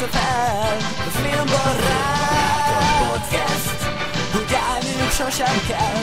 [0.00, 3.80] Pofázásra fel A Filmbarát Podcast
[4.34, 6.02] Úgy állniuk sosem kell.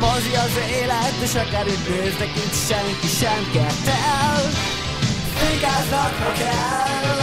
[0.00, 4.40] Mozi az élet, és akár itt néznek, itt senki sem kettel
[5.34, 7.18] Fikáznak, ha kell.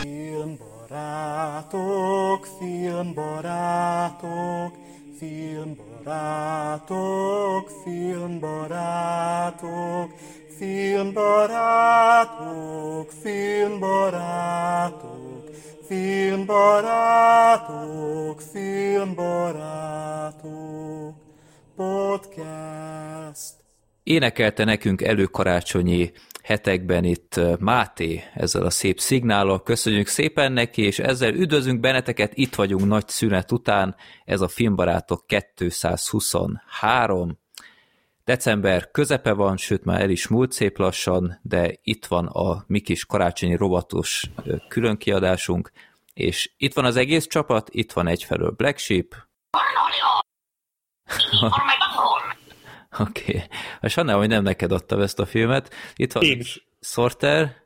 [0.00, 4.72] Filmbarátok, filmbarátok,
[5.18, 10.08] filmbarátok, filmbarátok,
[10.58, 11.90] filmbarátok,
[13.22, 14.22] filmbarátok,
[15.86, 16.80] filmbarátok,
[18.52, 19.52] filmbarátok,
[21.76, 23.54] podcast.
[24.02, 29.62] Énekelte nekünk előkarácsonyi hetekben itt Máté ezzel a szép szignállal.
[29.62, 35.26] Köszönjük szépen neki, és ezzel üdvözlünk benneteket, itt vagyunk nagy szünet után, ez a Filmbarátok
[35.54, 37.41] 223.
[38.24, 42.80] December közepe van, sőt már el is múlt szép lassan, de itt van a mi
[42.80, 44.22] kis karácsonyi robotos
[44.68, 45.70] különkiadásunk,
[46.14, 49.14] és itt van az egész csapat, itt van egyfelől Black Sheep.
[52.98, 53.22] Oké.
[53.22, 53.42] Okay.
[53.80, 55.74] A sajnálom, hogy nem neked adtam ezt a filmet.
[55.94, 56.42] Itt van Én.
[56.80, 57.56] Sorter,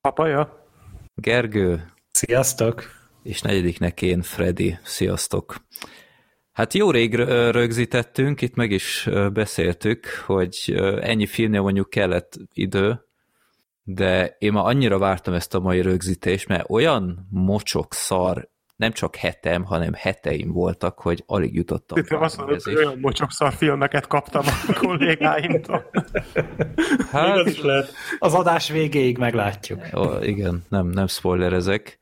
[0.00, 0.68] Papaja?
[1.14, 2.90] Gergő, Sziasztok!
[3.22, 4.78] és negyediknek én, Freddy.
[4.82, 5.56] Sziasztok!
[6.54, 13.00] Hát jó rég rö- rögzítettünk, itt meg is beszéltük, hogy ennyi filmnél mondjuk kellett idő,
[13.82, 19.16] de én már annyira vártam ezt a mai rögzítést, mert olyan mocsok szar, nem csak
[19.16, 21.98] hetem, hanem heteim voltak, hogy alig jutottam.
[21.98, 25.90] Itt azt mondod, hogy olyan mocsokszar filmeket kaptam a kollégáimtól.
[27.10, 27.92] Hát, az is lehet.
[28.18, 29.80] Az adás végéig meglátjuk.
[29.96, 31.98] Ó, igen, nem, nem spoilerezek.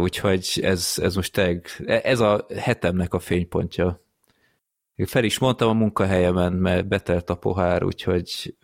[0.00, 4.04] Úgyhogy ez, ez most tényleg, ez a hetemnek a fénypontja.
[4.94, 8.56] Én fel is mondtam a munkahelyemen, mert betelt a pohár, úgyhogy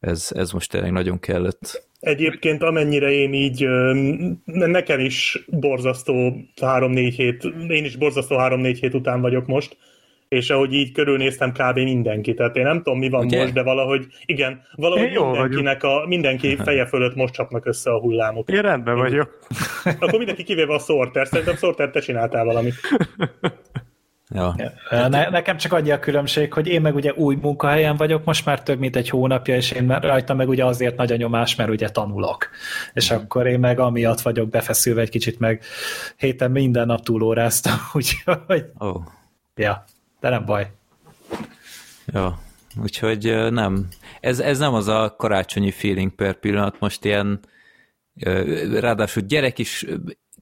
[0.00, 1.86] ez, ez most tényleg nagyon kellett.
[2.00, 3.66] Egyébként amennyire én így,
[4.44, 9.76] nekem is borzasztó 3-4 hét, én is borzasztó 3-4 hét után vagyok most,
[10.28, 11.78] és ahogy így körülnéztem kb.
[11.78, 12.34] mindenki.
[12.34, 13.40] Tehát én nem tudom, mi van Ugye?
[13.40, 18.00] most, de valahogy, igen, valahogy Én mindenkinek a, mindenki feje fölött most csapnak össze a
[18.00, 18.50] hullámok.
[18.50, 19.38] Én rendben vagyok.
[20.00, 21.26] Akkor mindenki kivéve a Sorter.
[21.26, 22.74] Szerintem Sorter, te csináltál valamit.
[24.30, 24.54] Ja.
[25.08, 28.62] Ne, nekem csak annyi a különbség, hogy én meg ugye új munkahelyen vagyok, most már
[28.62, 31.70] több mint egy hónapja, és én már- rajta meg ugye azért nagy a nyomás, mert
[31.70, 32.48] ugye tanulok.
[32.92, 35.62] És akkor én meg amiatt vagyok befeszülve egy kicsit, meg
[36.16, 39.00] héten minden nap túlóráztam, úgyhogy Ó,
[39.54, 39.84] ja,
[40.20, 40.70] de nem baj.
[42.06, 42.38] ja.
[42.82, 43.88] Úgyhogy nem.
[44.20, 47.40] Ez, ez nem az a karácsonyi feeling per pillanat, most ilyen
[48.80, 49.86] ráadásul gyerek is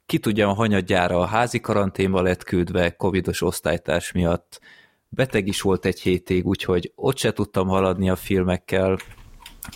[0.06, 4.60] ki tudja a hanyadjára a házi karanténba lett küldve covidos osztálytárs miatt.
[5.08, 8.98] Beteg is volt egy hétig, úgyhogy ott se tudtam haladni a filmekkel.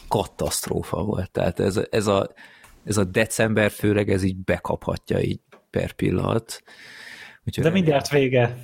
[0.09, 1.31] Katasztrófa volt.
[1.31, 2.32] Tehát ez, ez, a,
[2.84, 5.41] ez a december főleg ez így bekaphatja így
[5.71, 6.62] per pillanat.
[7.44, 8.56] Úgyhogy, De mindjárt vége.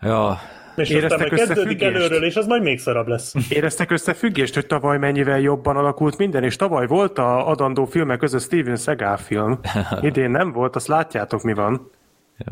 [0.00, 0.38] Ja,
[0.76, 3.34] És Éreztek aztán meg kezdődik előről, és az majd még szarabb lesz.
[3.48, 8.40] Éreztek összefüggést, hogy tavaly mennyivel jobban alakult minden, és tavaly volt a adandó filmek között
[8.42, 9.60] Steven Seagal film.
[10.00, 11.90] Idén nem volt, azt látjátok mi van.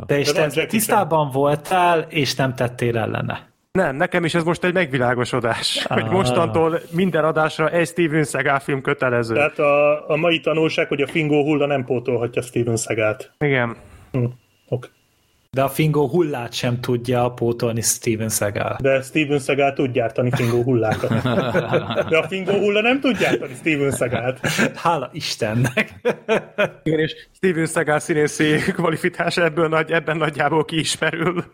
[0.06, 3.50] De és De van te tisztában voltál, és nem tettél ellene.
[3.72, 8.82] Nem, nekem is ez most egy megvilágosodás, hogy mostantól minden adásra egy Steven Seagal film
[8.82, 9.34] kötelező.
[9.34, 13.32] Tehát a, a mai tanulság, hogy a fingó hulla nem pótolhatja Steven Szegát.
[13.38, 13.76] Igen.
[14.12, 14.24] Hm.
[14.68, 14.90] Okay.
[15.56, 18.76] De a fingó hullát sem tudja pótolni Steven Seagal.
[18.80, 21.22] De Steven Seagal tud gyártani fingó hullákat.
[22.08, 24.46] De a fingó hulla nem tud gyártani Steven Seagalt.
[24.74, 25.94] Hála Istennek!
[26.82, 31.44] Igen, és Steven Seagal színészi kvalifikása ebből nagy, ebben nagyjából kiismerül.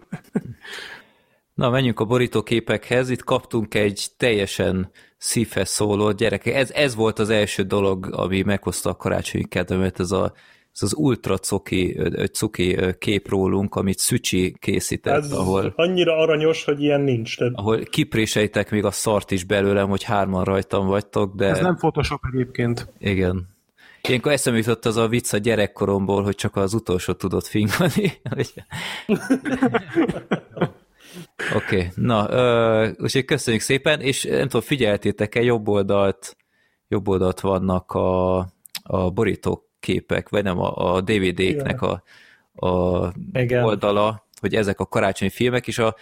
[1.54, 3.10] Na, menjünk a borítóképekhez.
[3.10, 6.54] Itt kaptunk egy teljesen szívhez szóló gyerekek.
[6.54, 10.32] Ez, ez volt az első dolog, ami meghozta a karácsonyi kedvemet, ez, a,
[10.80, 12.00] ez az ultra cuki,
[12.32, 17.36] cuki kép rólunk, amit Szücsi készített, Ez ahol, annyira aranyos, hogy ilyen nincs.
[17.36, 21.76] Tehát ahol kipréseltek még a szart is belőlem, hogy hárman rajtam vagytok, de Ez nem
[21.76, 22.92] Photoshop egyébként.
[22.98, 23.56] igen.
[24.02, 28.12] Ilyenkor eszembe jutott az a vicc a gyerekkoromból, hogy csak az utolsó tudott fingani.
[31.54, 31.88] Oké, okay.
[31.94, 36.36] na, ö, úgyhogy köszönjük szépen, és nem tudom, figyeltétek-e, jobb oldalt,
[36.88, 38.38] jobb oldalt vannak a,
[38.82, 39.10] a
[39.78, 42.02] borítóképek, vagy nem, a, a DVD-knek a,
[42.66, 43.64] a Igen.
[43.64, 45.94] oldala, hogy ezek a karácsonyi filmek, és a,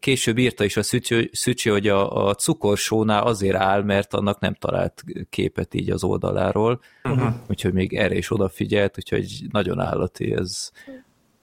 [0.00, 4.54] később írta is a Szücsi, Szücsi hogy a, a cukorsónál azért áll, mert annak nem
[4.54, 7.34] talált képet így az oldaláról, uh-huh.
[7.48, 10.70] úgyhogy még erre is odafigyelt, úgyhogy nagyon állati ez.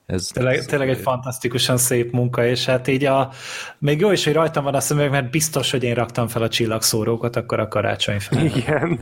[0.05, 3.31] ez Tényleg, ez- tényleg egy fantasztikusan szép munka, és hát így a,
[3.77, 6.49] még jó is, hogy rajtam van a szemüveg, mert biztos, hogy én raktam fel a
[6.49, 8.45] csillagszórókat akkor a karácsony fel.
[8.45, 8.99] Igen.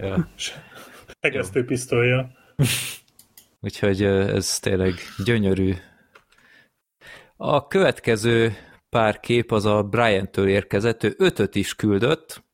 [0.00, 0.28] Ja.
[1.22, 2.30] Egesztő pisztolya.
[3.60, 5.74] Úgyhogy ez tényleg gyönyörű.
[7.36, 8.52] A következő
[8.88, 12.44] pár kép az a Brian-től érkezett, ő ötöt is küldött,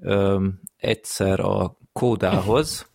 [0.00, 2.90] öm, egyszer a Kódához,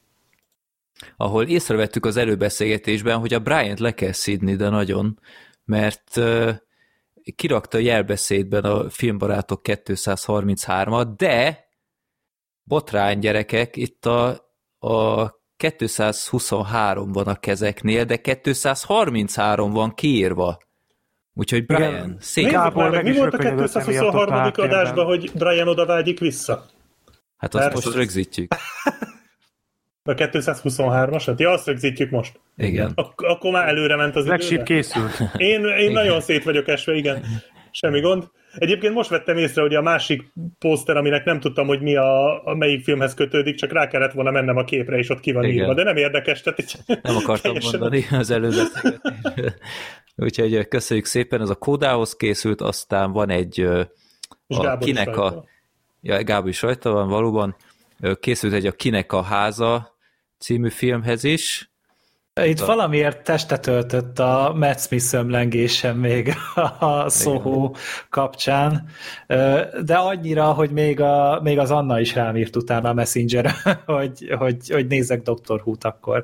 [1.18, 5.20] ahol észrevettük az előbeszélgetésben, hogy a Brian-t le kell szídni, de nagyon,
[5.66, 6.52] mert ö,
[7.36, 11.68] kirakta jelbeszédben a filmbarátok 233-at, de
[12.64, 14.43] botrány gyerekek, itt a,
[14.84, 20.58] a 223 van a kezeknél, de 233 van kiírva.
[21.34, 22.18] Úgyhogy Brian, Igen.
[22.20, 22.50] szép.
[22.50, 24.34] Gábor meg, mi is volt a rökönyödött emiatt a 223.
[24.34, 24.78] háttérben.
[24.78, 26.66] adásban, hogy Brian oda vágyik vissza?
[27.38, 28.52] Hát azt Mert- most rögzítjük.
[30.06, 31.38] A 223-asat?
[31.38, 32.40] Ja, azt rögzítjük most.
[32.58, 32.92] Igen.
[32.96, 34.64] Ak- akkor már előre ment az időre.
[34.64, 35.12] készült.
[35.38, 37.26] Én, én nagyon szét vagyok esve, igen.
[37.72, 38.24] Semmi gond.
[38.56, 42.56] Egyébként most vettem észre, hogy a másik pószter, aminek nem tudtam, hogy mi a, a
[42.56, 45.56] melyik filmhez kötődik, csak rá kellett volna mennem a képre, és ott ki van Igen.
[45.56, 45.74] írva.
[45.74, 49.54] De nem érdekes, tehát így Nem akartam teljesen- mondani az előbeszélgetésben.
[50.16, 53.60] Úgyhogy köszönjük szépen, ez a Kódához készült, aztán van egy
[54.48, 55.46] És a, Gábor kinek a,
[56.02, 57.56] ja, Gábor is rajta van valóban,
[58.20, 59.98] készült egy a Kinek a háza
[60.38, 61.73] című filmhez is,
[62.42, 66.34] Itt valamiért testet öltött a Matt Smith ömlengésen még
[66.80, 67.72] a Soho
[68.10, 68.88] kapcsán,
[69.86, 73.52] de annyira, hogy még, a, még az Anna is rám írt utána a Messenger,
[73.86, 75.62] hogy, hogy, hogy nézzek Dr.
[75.62, 76.24] Who-t akkor.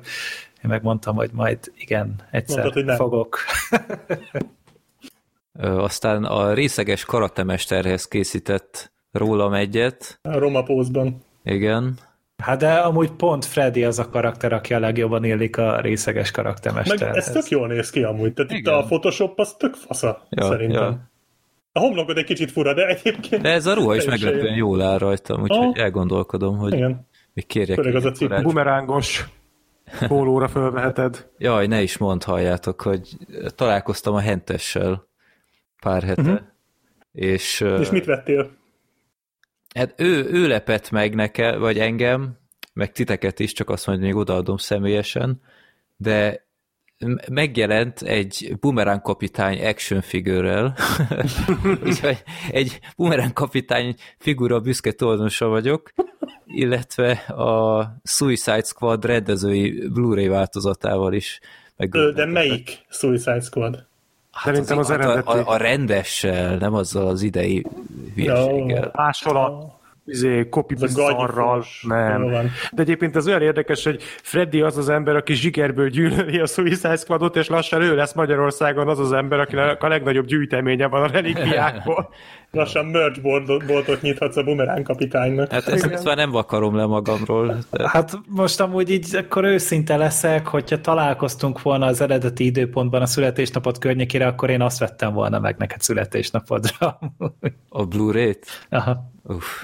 [0.64, 2.96] Én megmondtam, hogy majd igen, egyszer Mondtad, hogy nem.
[2.96, 3.38] fogok.
[5.88, 11.24] Aztán a részeges karatemesterhez készített rólam egyet, A Roma pózban.
[11.44, 11.98] igen,
[12.40, 16.44] Hát de amúgy pont Freddy az a karakter, aki a legjobban illik a részeges Meg
[16.44, 17.28] karaktermesterhez.
[17.28, 18.34] ez tök jól néz ki amúgy.
[18.34, 18.74] Tehát itt Igen.
[18.74, 20.84] a Photoshop az tök fasza, Ja, szerintem.
[20.84, 21.10] ja.
[21.72, 23.42] A homlokod egy kicsit fura, de egyébként...
[23.42, 24.68] de ez a ruha is meglepően jó.
[24.68, 25.74] jól áll rajtam, úgyhogy Aha.
[25.76, 27.08] elgondolkodom, hogy Igen.
[27.34, 29.26] még kérjek Főleg az a karácsony- Bumerángos
[30.08, 31.28] pólóra fölveheted.
[31.38, 33.18] Jaj, ne is mondd, halljátok, hogy
[33.56, 35.08] találkoztam a Hentessel
[35.82, 36.40] pár hete, uh-huh.
[37.12, 37.66] és.
[37.80, 38.50] És mit vettél?
[39.76, 42.38] Hát ő, ő lepett meg nekem, vagy engem,
[42.74, 45.42] meg titeket is, csak azt mondja, hogy még odaadom személyesen,
[45.98, 46.48] de
[47.30, 50.76] megjelent egy Boomerang kapitány action figürrel,
[51.86, 55.92] úgyhogy egy Boomerang kapitány figura büszke tulajdonosa vagyok,
[56.46, 61.40] illetve a Suicide Squad rendezői Blu-ray változatával is.
[61.78, 63.89] Meg De melyik Suicide Squad?
[64.40, 65.28] Hát Szerintem az hát eredeti.
[65.28, 67.66] A, a, a rendessel, nem azzal az idei
[68.16, 68.92] hülyeséggel.
[68.94, 69.79] Máshol a
[70.10, 71.86] izé, gagyifos.
[71.88, 72.22] Jó Nem.
[72.22, 72.52] van.
[72.72, 76.96] De egyébként az olyan érdekes, hogy Freddy az az ember, aki zsigerből gyűlöli a Suicide
[76.96, 81.08] Squadot, és lassan ő lesz Magyarországon az az ember, akinek a legnagyobb gyűjteménye van a
[81.08, 82.10] relikviákból.
[82.52, 83.22] Lassan merch
[83.68, 85.52] boltot nyithatsz a bumerán kapitánynak.
[85.52, 87.58] Hát ezt, ezt már nem vakarom le magamról.
[87.72, 93.06] De, Hát most amúgy így akkor őszinte leszek, hogyha találkoztunk volna az eredeti időpontban a
[93.06, 97.00] születésnapod környékére, akkor én azt vettem volna meg neked születésnapodra.
[97.70, 98.46] a Blu-ray-t?
[98.70, 99.12] Aha.
[99.24, 99.64] Uff.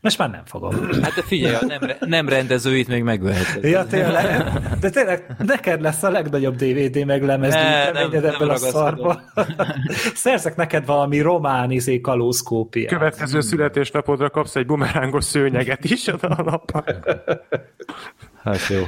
[0.00, 0.74] Most már nem fogom.
[1.02, 3.64] Hát de figyelj, a nem, nem rendezőit még megveheted.
[3.64, 4.52] Ja, tényleg.
[4.80, 9.22] De tényleg neked lesz a legnagyobb DVD meglemez Ne, nem- nem ebből a szarból.
[10.14, 12.92] Szerzek neked valami román izé kalózkópiát.
[12.92, 16.84] Következő születésnapodra kapsz egy bumerángos szőnyeget is a nappal.
[18.42, 18.82] Hát jó.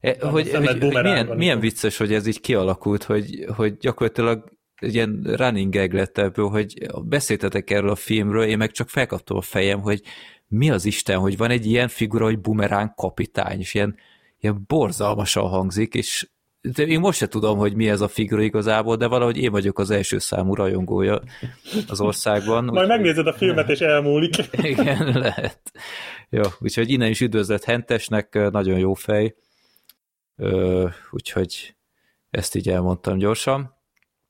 [0.00, 5.20] E, hogy, hogy, milyen, milyen vicces, hogy ez így kialakult, hogy, hogy gyakorlatilag egy ilyen
[5.36, 9.80] running gag lett ebből, hogy beszéltetek erről a filmről, én meg csak felkaptam a fejem,
[9.80, 10.02] hogy
[10.48, 13.96] mi az Isten, hogy van egy ilyen figura, hogy bumerán kapitány, és ilyen,
[14.40, 16.28] ilyen borzalmasan hangzik, és
[16.60, 19.78] de én most se tudom, hogy mi ez a figura igazából, de valahogy én vagyok
[19.78, 21.20] az első számú rajongója
[21.88, 22.64] az országban.
[22.64, 24.34] Majd úgyhogy- megnézed a filmet, és elmúlik.
[24.62, 25.60] igen, lehet.
[26.28, 29.34] Jó, úgyhogy innen is üdvözlet Hentesnek, nagyon jó fej.
[30.36, 31.76] Ö, úgyhogy
[32.30, 33.77] ezt így elmondtam gyorsan.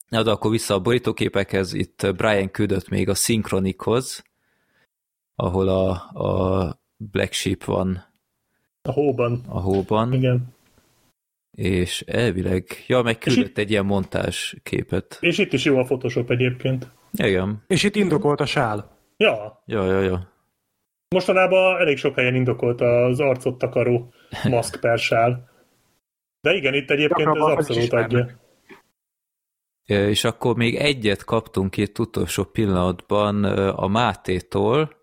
[0.08, 4.24] Na, de akkor vissza a borítóképekhez, itt Brian küldött még a Synchronichoz,
[5.34, 5.90] ahol a,
[6.22, 8.04] a Black Sheep van
[8.82, 9.42] A hóban.
[9.48, 10.54] a hóban, Igen.
[11.56, 15.16] és elvileg, ja, meg küldött egy ilyen montázs képet.
[15.20, 16.90] És itt is jó a Photoshop egyébként.
[17.12, 18.96] Igen, És itt indokolt a sál.
[19.16, 20.32] Ja, ja, ja, ja.
[21.08, 24.12] mostanában elég sok helyen indokolt az arcot takaró
[24.48, 25.50] maszk persál.
[26.40, 28.18] De igen, itt egyébként ez Gyakrabban is abszolút adja.
[28.18, 28.30] Ö,
[29.88, 34.96] És akkor még egyet kaptunk itt utolsó pillanatban a Mátétól,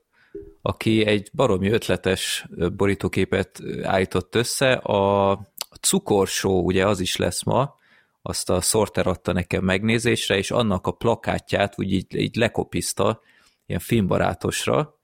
[0.62, 4.72] aki egy baromi ötletes borítóképet állított össze.
[4.74, 5.40] A
[5.82, 7.76] cukorsó, ugye az is lesz ma,
[8.22, 13.22] azt a Sorter adta nekem megnézésre, és annak a plakátját úgy így, így lekopizta,
[13.66, 14.98] ilyen filmbarátosra,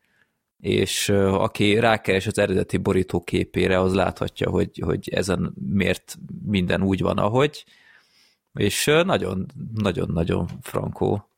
[0.60, 7.18] és aki rákeres az eredeti borítóképére, az láthatja, hogy, hogy ezen miért minden úgy van,
[7.18, 7.66] ahogy,
[8.54, 11.30] és ö, nagyon, nagyon-nagyon frankó.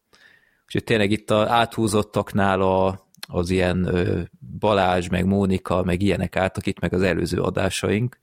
[0.66, 3.90] Úgyhogy tényleg itt a áthúzottaknál a, az ilyen
[4.60, 8.18] Balázs, meg Mónika, meg ilyenek álltak itt, meg az előző adásaink,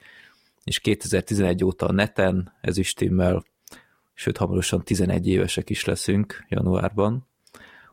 [0.64, 3.44] és 2011 óta a neten, ez is timmel,
[4.14, 7.26] sőt, hamarosan 11 évesek is leszünk januárban.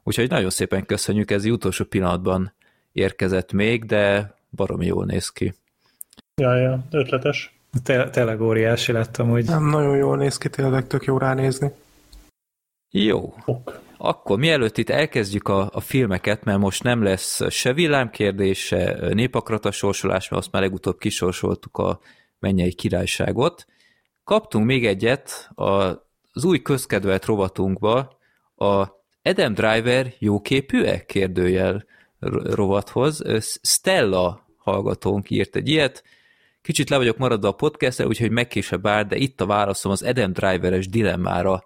[0.03, 2.53] Úgyhogy nagyon szépen köszönjük, ez utolsó pillanatban
[2.91, 5.53] érkezett még, de baromi jól néz ki.
[6.35, 7.56] Ja, ja, ötletes.
[7.83, 9.45] Té- tényleg óriási lett amúgy.
[9.45, 11.71] Nem nagyon jól néz ki, tényleg tök jó ránézni.
[12.91, 13.79] Jó, Ok.
[13.97, 19.71] akkor mielőtt itt elkezdjük a, a filmeket, mert most nem lesz se villámkérdés, se népakrata
[19.71, 22.00] sorsolás, mert azt már legutóbb kisorsoltuk a
[22.39, 23.65] mennyei királyságot.
[24.24, 25.71] Kaptunk még egyet a,
[26.31, 28.17] az új közkedvelt rovatunkba,
[28.55, 28.88] a
[29.21, 31.05] Adam Driver jóképű-e?
[31.05, 31.86] kérdőjel
[32.19, 33.21] ro- rovathoz.
[33.62, 36.03] Stella hallgatónk írt egy ilyet,
[36.67, 40.33] Kicsit le vagyok maradva a podcastre, úgyhogy megkésebb áll, de itt a válaszom az Adam
[40.33, 41.63] Driveres dilemmára.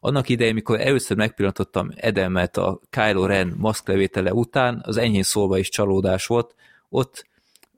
[0.00, 5.68] Annak idején, mikor először megpillantottam Edemet a Kylo Ren maszklevétele után, az enyhén szólva is
[5.68, 6.54] csalódás volt.
[6.88, 7.26] Ott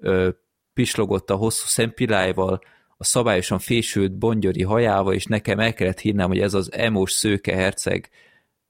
[0.00, 0.28] ö,
[0.74, 2.60] pislogott a hosszú szempillájával,
[2.96, 7.54] a szabályosan fésült bongyori hajával, és nekem el kellett hinnem, hogy ez az emos szőke
[7.54, 8.10] herceg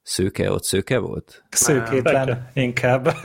[0.02, 1.44] szőke, ott szőke volt?
[1.50, 2.50] Szőkétlen Fekete.
[2.52, 3.16] inkább.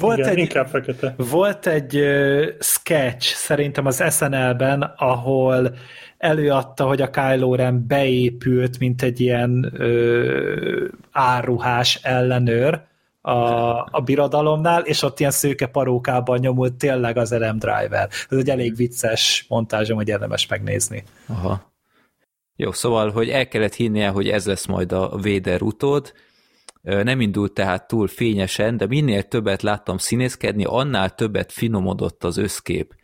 [0.00, 1.14] Volt Igen, egy, inkább fekete.
[1.16, 5.76] Volt egy uh, sketch szerintem az SNL-ben, ahol
[6.18, 12.84] előadta, hogy a Kylo Ren beépült, mint egy ilyen uh, áruhás ellenőr
[13.20, 18.08] a, a birodalomnál, és ott ilyen szőke parókában nyomult tényleg az Adam Driver.
[18.30, 21.04] Ez egy elég vicces montázsom, hogy érdemes megnézni.
[21.26, 21.72] Aha.
[22.56, 26.12] Jó, szóval, hogy el kellett hinnie, hogy ez lesz majd a Vader utód.
[26.86, 32.94] Nem indult tehát túl fényesen, de minél többet láttam színészkedni, annál többet finomodott az összkép.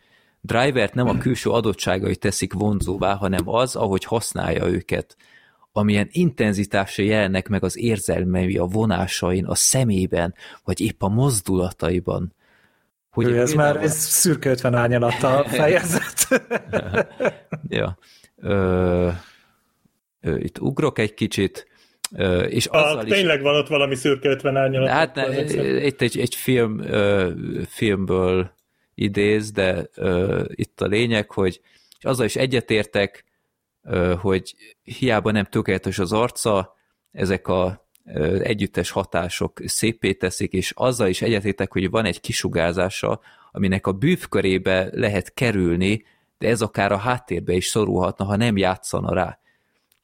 [0.41, 5.15] Drivert nem a külső adottságai teszik vonzóvá, hanem az, ahogy használja őket.
[5.71, 12.33] Amilyen intenzitással jelennek meg az érzelmei a vonásain, a szemében, vagy épp a mozdulataiban.
[13.11, 16.41] Hogy Hogy ez például- már ez szürke 50 árnyalattal fejezett.
[17.67, 17.97] Ja.
[18.35, 19.09] Ö,
[20.21, 21.67] itt ugrok egy kicsit,
[22.49, 23.13] és azzal Ah, is...
[23.13, 24.89] tényleg van ott valami szürke 50 árnyalat.
[24.89, 25.41] Hát ne,
[25.85, 26.81] itt egy, egy film,
[27.67, 28.51] filmből
[28.95, 29.89] idéz, de
[30.47, 31.61] itt a lényeg, hogy
[31.97, 33.23] és azzal is egyetértek,
[34.17, 36.75] hogy hiába nem tökéletes az arca,
[37.11, 37.87] ezek a
[38.39, 43.19] együttes hatások szépé teszik, és azzal is egyetértek, hogy van egy kisugárzása,
[43.51, 46.05] aminek a bűvkörébe lehet kerülni,
[46.37, 49.39] de ez akár a háttérbe is szorulhatna, ha nem játszana rá.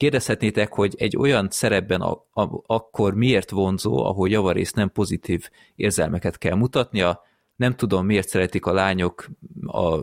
[0.00, 6.38] Kérdezhetnétek, hogy egy olyan szerepben a, a, akkor miért vonzó, ahol javarészt nem pozitív érzelmeket
[6.38, 7.22] kell mutatnia.
[7.56, 9.28] Nem tudom, miért szeretik a lányok,
[9.66, 9.98] a,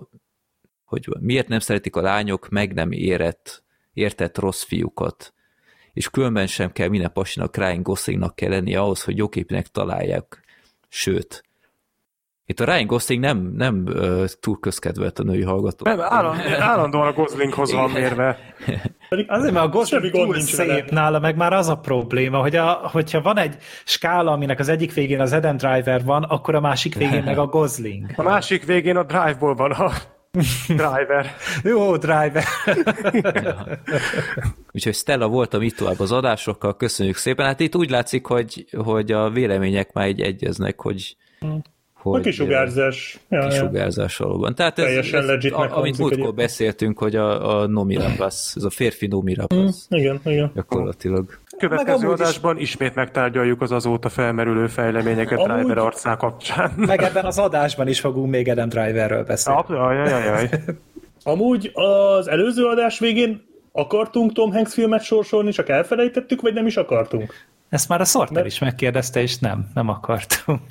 [0.86, 3.64] hogy miért nem szeretik a lányok meg nem érett,
[3.94, 5.34] értett rossz fiúkat.
[5.94, 10.44] És különben sem kell minden pasinak Ryan Goslingnak kell lennie ahhoz, hogy jóképnek találják.
[10.88, 11.44] Sőt,
[12.46, 15.86] itt a Ryan Gosling nem, nem uh, túl közkedvelt a női hallgató.
[15.86, 18.40] Nem, állandóan, állandóan a Goslinghoz van mérve.
[19.10, 20.86] Pedig Azért, mert a Gosling semmi gond túl nincs szép vele.
[20.90, 24.94] nála, meg már az a probléma, hogy a, hogyha van egy skála, aminek az egyik
[24.94, 28.12] végén az Adam Driver van, akkor a másik végén meg a Gosling.
[28.16, 29.92] A másik végén a Drive-ból van a
[30.68, 31.36] driver.
[31.64, 32.44] Jó, Driver.
[34.72, 37.46] Úgyhogy Stella voltam itt tovább az adásokkal, köszönjük szépen.
[37.46, 41.16] Hát itt úgy látszik, hogy, hogy a vélemények már így egyeznek, hogy,
[42.08, 43.20] A hogy kisugárzás.
[43.30, 43.48] Ja, ja.
[43.48, 44.56] kisugárzás valóban.
[44.56, 48.64] Tehát ez, Teljesen ez legitnek a, amit múltkor beszéltünk, hogy a, a Nomi Rapace, ez
[48.64, 50.52] a férfi Nomi Rapace, Igen, igen.
[50.56, 51.38] gyakorlatilag.
[51.58, 56.72] Következő amúgy is- adásban ismét megtárgyaljuk az azóta felmerülő fejleményeket Amúgy- Driver arcá kapcsán.
[56.76, 59.62] Meg ebben az adásban is fogunk még Adam Driverről beszélni.
[59.68, 60.50] Ajajajaj.
[61.24, 66.78] Amúgy az előző adás végén akartunk Tom Hanks filmet sorsolni, csak elfelejtettük, vagy nem is
[66.78, 67.34] akartunk?
[67.70, 70.62] Ezt már a Sorter Mert- is megkérdezte, és nem, nem akartunk.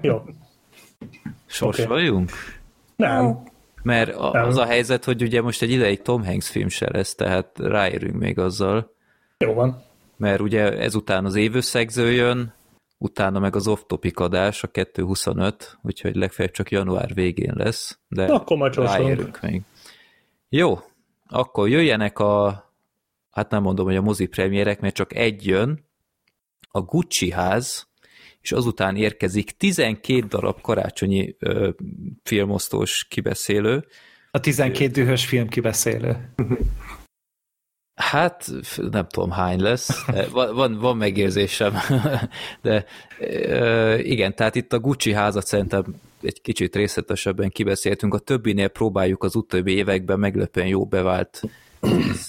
[0.00, 0.22] Jó.
[1.46, 2.30] Sorsoljunk?
[2.96, 3.42] Nem.
[3.82, 4.44] Mert a, Nem.
[4.44, 8.14] az a helyzet, hogy ugye most egy ideig Tom Hanks film se lesz, tehát ráérünk
[8.14, 8.94] még azzal,
[9.38, 9.82] Jó van.
[10.16, 12.54] mert ugye ezután az évösszegző jön,
[12.98, 18.56] utána meg az off-topic adás, a 225, úgyhogy legfeljebb csak január végén lesz, de Akkor
[18.56, 19.62] majd ráérünk még.
[20.48, 20.78] Jó,
[21.28, 22.64] akkor jöjjenek a,
[23.30, 25.84] hát nem mondom, hogy a mozi premierek, mert csak egy jön,
[26.70, 27.86] a Gucci ház,
[28.46, 31.70] és azután érkezik 12 darab karácsonyi ö,
[32.22, 33.86] filmosztós kibeszélő.
[34.30, 36.30] A 12 dühös film kibeszélő.
[37.94, 38.50] Hát
[38.90, 41.74] nem tudom hány lesz, van, van, van megérzésem,
[42.62, 42.84] de
[43.98, 45.84] igen, tehát itt a Gucci házat szerintem
[46.22, 51.42] egy kicsit részletesebben kibeszéltünk, a többinél próbáljuk az utóbbi években meglepően jó bevált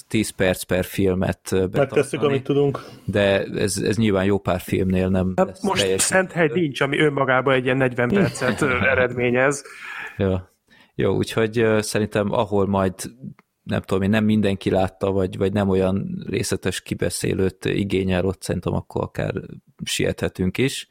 [0.08, 2.80] 10 perc per filmet Megtesszük, betartani, amit tudunk.
[3.06, 6.02] de ez, ez nyilván jó pár filmnél nem Hát lesz most teljes.
[6.02, 9.64] Szenthely nincs, ami önmagában egy ilyen 40 percet eredményez.
[10.18, 10.56] Ja.
[10.96, 12.94] Jó, úgyhogy szerintem ahol majd
[13.64, 18.74] nem tudom én, nem mindenki látta, vagy, vagy nem olyan részletes kibeszélőt igényel ott, szerintem
[18.74, 19.34] akkor akár
[19.84, 20.88] siethetünk is,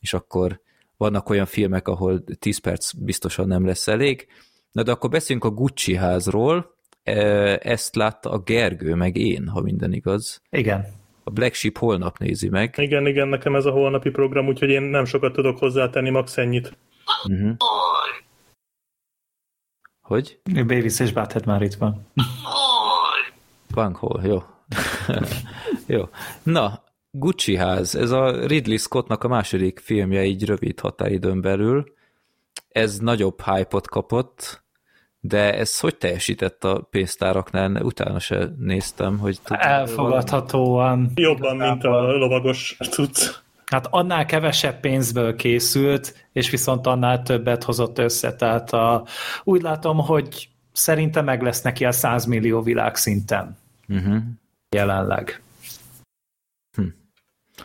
[0.00, 0.60] és akkor
[0.96, 4.26] vannak olyan filmek, ahol 10 perc biztosan nem lesz elég.
[4.72, 6.78] Na de akkor beszéljünk a Gucci házról,
[7.62, 10.42] ezt látta a Gergő, meg én, ha minden igaz.
[10.50, 10.86] Igen.
[11.24, 12.74] A Black Sheep holnap nézi meg.
[12.76, 16.76] Igen, igen, nekem ez a holnapi program, úgyhogy én nem sokat tudok hozzátenni, max ennyit.
[17.28, 17.56] Uh-huh.
[20.00, 20.40] Hogy?
[20.66, 22.06] Beavis és Butthead már itt van.
[23.74, 24.42] Bunghole, jó.
[25.96, 26.08] jó.
[26.42, 31.94] Na, Gucci ház, ez a Ridley Scottnak a második filmje így rövid határidőn belül.
[32.68, 34.62] Ez nagyobb hype-ot kapott,
[35.20, 37.82] de ez hogy teljesített a pénztáraknál?
[37.82, 39.38] Utána se néztem, hogy...
[39.44, 41.10] Elfogadhatóan.
[41.14, 43.28] Jobban, mint a lovagos cucc.
[43.66, 48.34] Hát annál kevesebb pénzből készült, és viszont annál többet hozott össze.
[48.34, 49.04] Tehát a,
[49.44, 53.58] úgy látom, hogy szerintem meg lesz neki a 100 millió világszinten
[53.90, 54.22] Uh-huh.
[54.68, 55.42] jelenleg.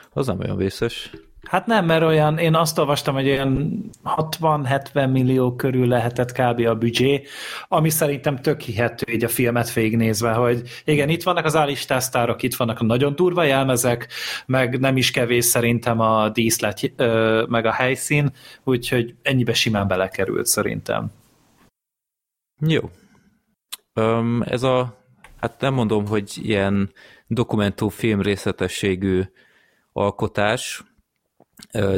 [0.10, 1.12] Az nem olyan vészes.
[1.50, 6.66] Hát nem, mert olyan, én azt olvastam, hogy olyan 60-70 millió körül lehetett kb.
[6.68, 7.24] a büdzsé,
[7.68, 12.56] ami szerintem tök hihető így a filmet végignézve, hogy igen, itt vannak az állistáztárok, itt
[12.56, 14.08] vannak a nagyon durva jelmezek,
[14.46, 16.92] meg nem is kevés szerintem a díszlet,
[17.48, 18.32] meg a helyszín,
[18.64, 21.12] úgyhogy ennyibe simán belekerült szerintem.
[22.60, 22.90] Jó.
[23.94, 24.98] Um, ez a,
[25.40, 26.92] hát nem mondom, hogy ilyen
[27.28, 29.22] dokumentumfilm részletességű
[29.94, 30.84] alkotás,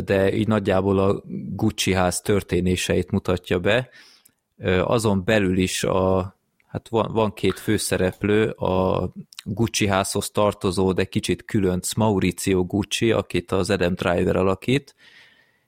[0.04, 3.90] de így nagyjából a Gucci ház történéseit mutatja be.
[4.82, 6.36] Azon belül is a,
[6.68, 9.12] hát van, van két főszereplő, a
[9.44, 14.96] Gucci házhoz tartozó, de kicsit különc Maurizio Gucci, akit az Adam Driver alakít,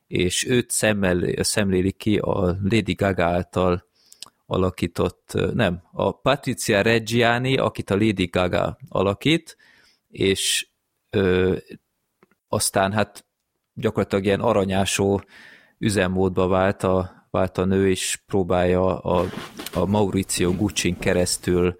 [0.08, 3.88] és őt szemmel, szemléli ki a Lady Gaga által
[4.46, 9.58] alakított, nem, a Patricia Reggiani, akit a Lady Gaga alakít,
[10.10, 10.68] és
[11.10, 11.56] ö,
[12.48, 13.26] aztán hát
[13.80, 15.22] gyakorlatilag ilyen aranyásó
[15.78, 19.26] üzemmódba vált a, vált a nő, és próbálja a,
[19.74, 21.78] a Mauricio Gucci keresztül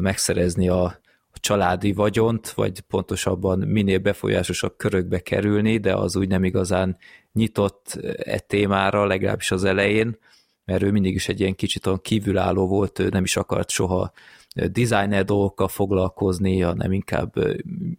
[0.00, 0.82] megszerezni a,
[1.30, 6.96] a családi vagyont, vagy pontosabban minél befolyásosabb körökbe kerülni, de az úgy nem igazán
[7.32, 10.18] nyitott e témára, legalábbis az elején,
[10.64, 14.12] mert ő mindig is egy ilyen kicsit olyan kívülálló volt, ő nem is akart soha
[14.54, 17.34] designer dolgokkal foglalkozni, hanem inkább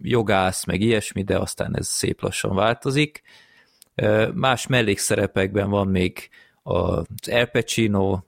[0.02, 3.22] jogász, meg ilyesmi, de aztán ez szép lassan változik.
[4.34, 6.30] Más mellékszerepekben van még
[6.63, 8.20] az El Pacino,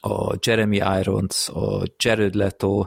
[0.00, 2.86] a Jeremy Irons, a Jared Leto,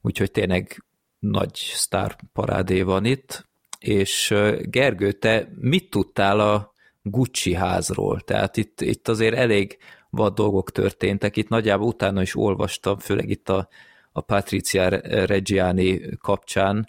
[0.00, 0.84] úgyhogy tényleg
[1.18, 3.46] nagy sztár parádé van itt,
[3.78, 8.20] és Gergő, te mit tudtál a Gucci házról?
[8.20, 9.78] Tehát itt, itt azért elég
[10.10, 13.68] vad dolgok történtek, itt nagyjából utána is olvastam, főleg itt a,
[14.12, 14.88] a Patricia
[15.26, 16.88] Reggiani kapcsán,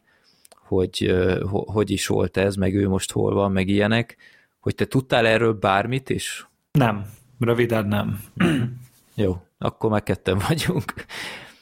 [0.67, 1.15] hogy
[1.49, 4.17] hogy is volt ez, meg ő most hol van, meg ilyenek,
[4.59, 6.47] hogy te tudtál erről bármit is?
[6.71, 7.05] Nem,
[7.39, 8.19] röviden nem.
[9.15, 10.93] Jó, akkor már ketten vagyunk.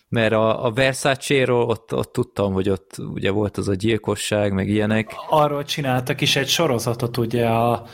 [0.10, 4.70] Mert a, a Versace-ról ott, ott tudtam, hogy ott ugye volt az a gyilkosság, meg
[4.70, 5.15] ilyenek.
[5.30, 7.86] Arról csináltak is egy sorozatot, ugye a,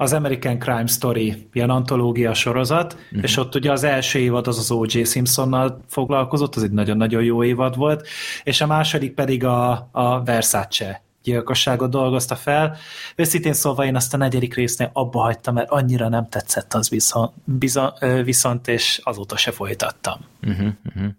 [0.00, 3.22] az American Crime Story, ilyen antológia sorozat, uh-huh.
[3.22, 5.02] és ott ugye az első évad az az O.J.
[5.02, 8.08] Simpsonnal foglalkozott, az egy nagyon-nagyon jó évad volt,
[8.42, 12.76] és a második pedig a, a Versace gyilkosságot dolgozta fel.
[13.16, 17.32] Őszintén szólva én azt a negyedik résznél abba hagytam, mert annyira nem tetszett az viszont,
[17.44, 17.92] bizon,
[18.24, 20.20] viszont és azóta se folytattam.
[20.42, 21.10] Uh-huh, uh-huh.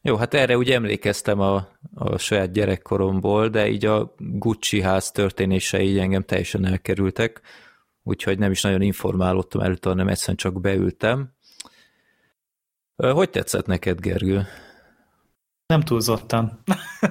[0.00, 6.00] Jó, hát erre úgy emlékeztem a, a saját gyerekkoromból, de így a Gucci ház történései
[6.00, 7.40] engem teljesen elkerültek,
[8.02, 11.32] úgyhogy nem is nagyon informálódtam előtt, hanem egyszerűen csak beültem.
[12.96, 14.46] Hogy tetszett neked, Gergő?
[15.66, 16.62] Nem túlzottan.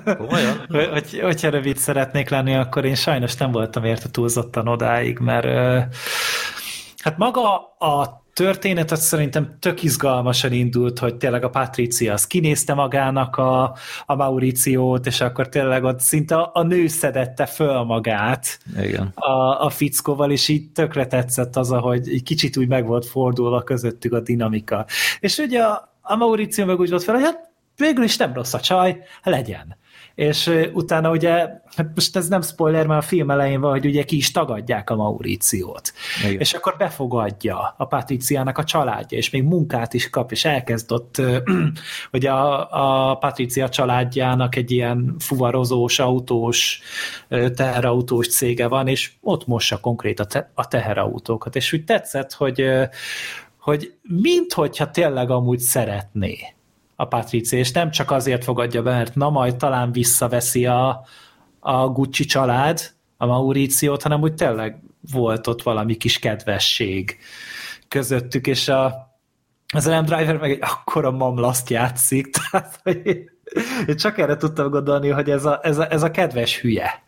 [0.03, 0.65] Komolyan?
[0.93, 5.45] hogy, hogyha rövid szeretnék lenni, akkor én sajnos nem voltam érte túlzottan odáig, mert
[6.97, 12.73] hát maga a történet az szerintem tök izgalmasan indult, hogy tényleg a Patricia az kinézte
[12.73, 19.11] magának a, a Mauriciót, és akkor tényleg ott szinte a nő szedette föl magát Igen.
[19.15, 23.61] a, a fickóval, és így tökre tetszett az, ahogy egy kicsit úgy meg volt fordulva
[23.61, 24.85] közöttük a dinamika.
[25.19, 28.53] És ugye a, a Mauricio meg úgy volt fel, hogy hát végül is nem rossz
[28.53, 29.79] a csaj, legyen
[30.15, 31.33] és utána ugye,
[31.75, 34.89] hát most ez nem spoiler, mert a film elején van, hogy ugye ki is tagadják
[34.89, 35.93] a Mauriciót.
[36.25, 36.39] Igen.
[36.39, 41.21] És akkor befogadja a Patriciának a családja, és még munkát is kap, és elkezd ott,
[42.11, 42.71] hogy a,
[43.09, 46.81] a Patricia családjának egy ilyen fuvarozós, autós,
[47.55, 51.55] teherautós cége van, és ott mossa konkrét a, te, a teherautókat.
[51.55, 52.65] És úgy tetszett, hogy
[53.61, 56.37] hogy minthogyha tényleg amúgy szeretné
[57.01, 61.05] a Patricia, és nem csak azért fogadja be, mert na majd talán visszaveszi a,
[61.59, 62.79] a Gucci család,
[63.17, 67.17] a Mauriciót, hanem úgy tényleg volt ott valami kis kedvesség
[67.87, 69.09] közöttük, és a,
[69.73, 73.01] az Adam Driver meg egy akkora mamlaszt játszik, tehát hogy
[73.87, 77.03] én csak erre tudtam gondolni, hogy ez a, ez a, ez a kedves hülye.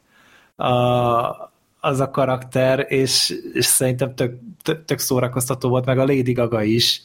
[0.55, 1.52] A,
[1.85, 6.61] az a karakter, és, és szerintem tök, tök, tök szórakoztató volt, meg a Lady Gaga
[6.61, 7.01] is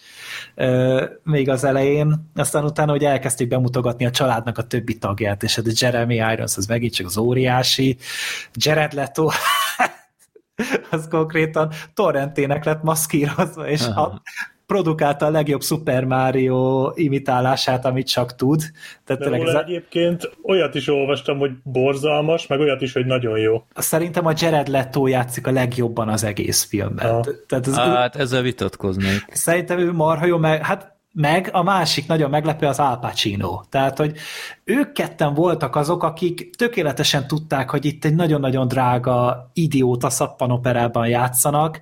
[1.22, 5.62] még az elején, aztán utána, hogy elkezdték bemutogatni a családnak a többi tagját, és a
[5.64, 7.96] hát Jeremy Irons az megint csak az óriási,
[8.52, 9.28] Jared Leto
[10.90, 14.22] az konkrétan torrentének lett maszkírozva, és a,
[14.68, 18.62] produkálta a legjobb Super Mario imitálását, amit csak tud.
[19.04, 19.62] Tehát De ez a...
[19.62, 23.64] egyébként olyat is olvastam, hogy borzalmas, meg olyat is, hogy nagyon jó.
[23.74, 27.24] Szerintem a Jared Leto játszik a legjobban az egész filmben.
[27.46, 29.24] Tehát ez, hát ezzel vitatkoznék.
[29.32, 33.60] Szerintem ő marha jó, meg hát meg a másik nagyon meglepő az Al Pacino.
[33.68, 34.16] Tehát, hogy
[34.64, 41.80] ők ketten voltak azok, akik tökéletesen tudták, hogy itt egy nagyon-nagyon drága idióta szappanoperában játszanak,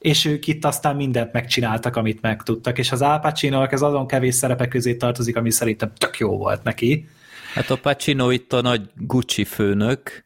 [0.00, 4.34] és ők itt aztán mindent megcsináltak, amit megtudtak, és az Al pacino ez azon kevés
[4.34, 7.08] szerepe közé tartozik, ami szerintem tök jó volt neki.
[7.54, 10.24] Hát a Pacino itt a nagy Gucci főnök,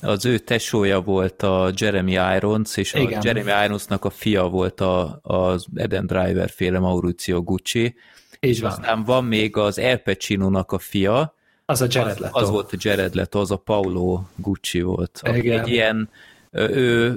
[0.00, 3.18] az ő tesója volt a Jeremy Irons, és Igen.
[3.18, 7.94] a Jeremy Ironsnak a fia volt a, az Eden Driver féle Mauricio Gucci,
[8.40, 8.70] és van.
[8.70, 12.38] aztán van még az El Pacino-nak a fia, az a Jared Leto.
[12.38, 15.20] Az, az volt a Jared Leto, az a Paulo Gucci volt.
[15.32, 15.60] Igen.
[15.60, 16.08] Egy ilyen,
[16.50, 17.16] ő,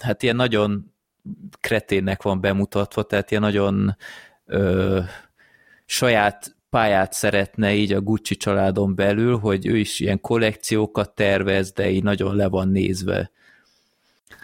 [0.00, 0.93] hát ilyen nagyon
[1.60, 3.96] kreténnek van bemutatva, tehát ilyen nagyon
[4.44, 5.00] ö,
[5.84, 11.90] saját pályát szeretne így a Gucci családon belül, hogy ő is ilyen kollekciókat tervez, de
[11.90, 13.30] így nagyon le van nézve.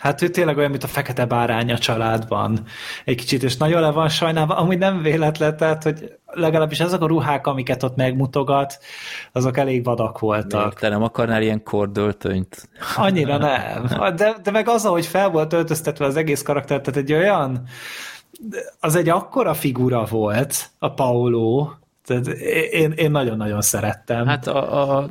[0.01, 2.65] Hát ő tényleg olyan, mint a fekete bárány a családban.
[3.05, 7.07] Egy kicsit, és nagyon le van sajnálva, amúgy nem véletlen, tehát, hogy legalábbis azok a
[7.07, 8.79] ruhák, amiket ott megmutogat,
[9.33, 10.65] azok elég vadak voltak.
[10.65, 12.69] Még te nem akarnál ilyen kordöltönyt?
[12.97, 14.15] Annyira nem.
[14.17, 17.63] De, de meg az, hogy fel volt öltöztetve az egész karakter, tehát egy olyan,
[18.81, 21.71] az egy akkora figura volt, a Paolo,
[22.05, 22.27] tehát
[22.71, 24.27] én, én nagyon-nagyon szerettem.
[24.27, 25.09] Hát a, a,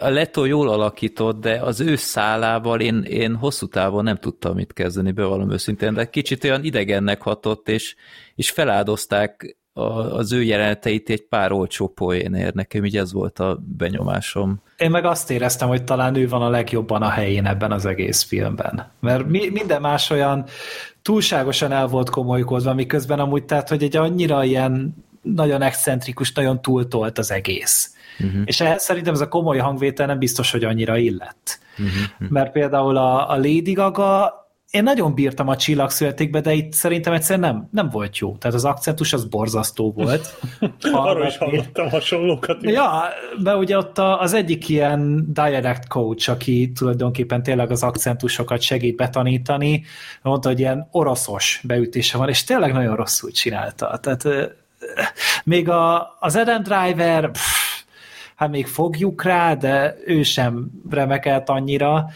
[0.00, 4.72] a Leto jól alakított, de az ő szálával én, én hosszú távon nem tudtam mit
[4.72, 7.94] kezdeni, bevallom őszintén, de kicsit olyan idegennek hatott, és,
[8.34, 9.82] és feláldozták a,
[10.16, 12.54] az ő jeleneteit egy pár olcsó poénért.
[12.54, 14.62] Nekem így ez volt a benyomásom.
[14.76, 18.22] Én meg azt éreztem, hogy talán ő van a legjobban a helyén ebben az egész
[18.22, 18.92] filmben.
[19.00, 20.44] Mert mi, minden más olyan
[21.02, 27.18] túlságosan el volt komolykodva, miközben amúgy tehát, hogy egy annyira ilyen nagyon excentrikus, nagyon túltolt
[27.18, 27.93] az egész.
[28.20, 28.42] Uh-huh.
[28.44, 31.58] És ehhez szerintem ez a komoly hangvétel nem biztos, hogy annyira illett.
[31.72, 32.30] Uh-huh.
[32.30, 34.42] Mert például a, a Lady Gaga
[34.74, 38.36] én nagyon bírtam a csillagszületékbe, de itt szerintem egyszerűen nem, nem volt jó.
[38.36, 40.40] Tehát az akcentus az borzasztó volt.
[40.92, 42.62] Arról is hallottam hasonlókat.
[42.62, 43.02] Ja,
[43.42, 49.84] mert ugye ott az egyik ilyen dialect coach, aki tulajdonképpen tényleg az akcentusokat segít betanítani,
[50.22, 53.98] mondta, hogy ilyen oroszos beütése van, és tényleg nagyon rosszul csinálta.
[54.02, 54.28] Tehát
[55.44, 57.63] még a, az Eden Driver, pff,
[58.34, 62.08] hát még fogjuk rá, de ő sem remekelt annyira,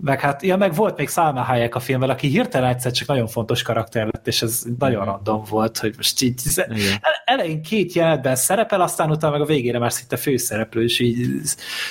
[0.00, 3.26] meg hát, ja, meg volt még Salma Hayek a filmben, aki hirtelen egyszer csak nagyon
[3.26, 7.00] fontos karakter lett, és ez nagyon random volt, hogy most így Igen.
[7.24, 11.40] elején két jelenetben szerepel, aztán utána meg a végére már szinte főszereplő, és így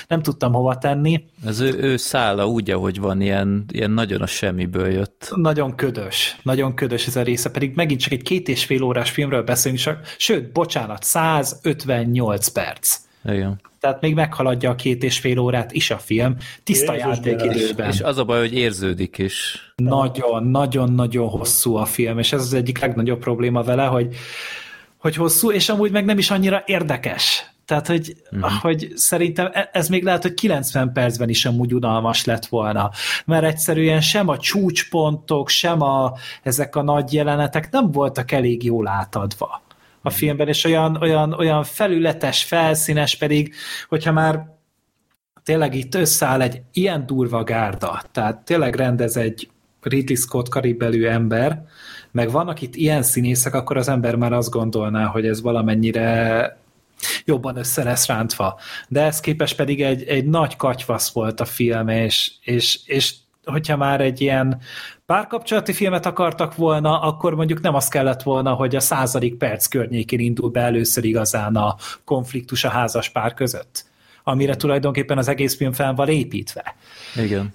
[0.06, 1.24] nem tudtam hova tenni.
[1.46, 5.30] Ez ő, ő szála úgy, ahogy van, ilyen, ilyen nagyon a semmiből jött.
[5.34, 9.10] Nagyon ködös, nagyon ködös ez a része, pedig megint csak egy két és fél órás
[9.10, 13.06] filmről beszélünk, csak, sőt, bocsánat, 158 perc.
[13.24, 13.60] Igen.
[13.80, 17.88] Tehát még meghaladja a két és fél órát is a film, tiszta játékidőben.
[17.88, 19.58] És az a baj, hogy érződik is.
[19.76, 24.16] Nagyon, nagyon, nagyon hosszú a film, és ez az egyik legnagyobb probléma vele, hogy,
[24.96, 27.44] hogy hosszú, és amúgy meg nem is annyira érdekes.
[27.64, 28.50] Tehát, hogy, uh-huh.
[28.50, 32.90] hogy szerintem e- ez még lehet, hogy 90 percben is amúgy unalmas lett volna,
[33.24, 38.88] mert egyszerűen sem a csúcspontok, sem a, ezek a nagy jelenetek nem voltak elég jól
[38.88, 39.62] átadva
[40.08, 43.54] a filmben, és olyan, olyan, olyan felületes, felszínes pedig,
[43.88, 44.56] hogyha már
[45.42, 49.48] tényleg itt összeáll egy ilyen durva gárda, tehát tényleg rendez egy
[49.82, 51.62] Ridley Scott karibelű ember,
[52.10, 56.58] meg vannak itt ilyen színészek, akkor az ember már azt gondolná, hogy ez valamennyire
[57.24, 58.58] jobban össze lesz rántva.
[58.88, 63.14] De ez képes pedig egy, egy nagy katyvasz volt a film, és, és, és
[63.50, 64.60] hogyha már egy ilyen
[65.06, 70.20] párkapcsolati filmet akartak volna, akkor mondjuk nem az kellett volna, hogy a századik perc környékén
[70.20, 73.84] indul be először igazán a konfliktus a házas pár között,
[74.24, 76.74] amire tulajdonképpen az egész film fel van építve.
[77.16, 77.54] Igen.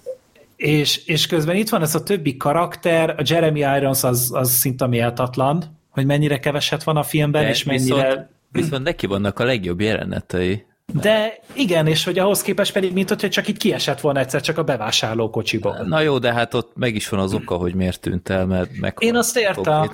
[0.56, 4.86] És, és közben itt van ez a többi karakter, a Jeremy Irons az, az szinte
[4.86, 8.08] méltatlan, hogy mennyire keveset van a filmben, De és mennyire...
[8.08, 10.64] Viszont, viszont neki vannak a legjobb jelenetei.
[11.00, 14.58] De igen, és hogy ahhoz képest pedig, mint hogyha csak itt kiesett volna egyszer csak
[14.58, 15.84] a bevásárló kocsiból.
[15.86, 18.70] Na jó, de hát ott meg is van az oka, hogy miért tűnt el, mert
[18.80, 18.96] meg.
[18.98, 19.90] Én azt értem.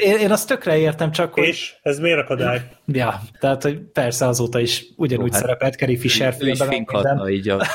[0.00, 1.44] Én, én azt tökre értem, csak hogy...
[1.44, 2.68] És ez miért akadály?
[2.86, 6.68] Ja, tehát hogy persze azóta is ugyanúgy Jó, hát szerepelt Carrie Fisher Ő is filmben.
[6.68, 7.66] finkhatna így a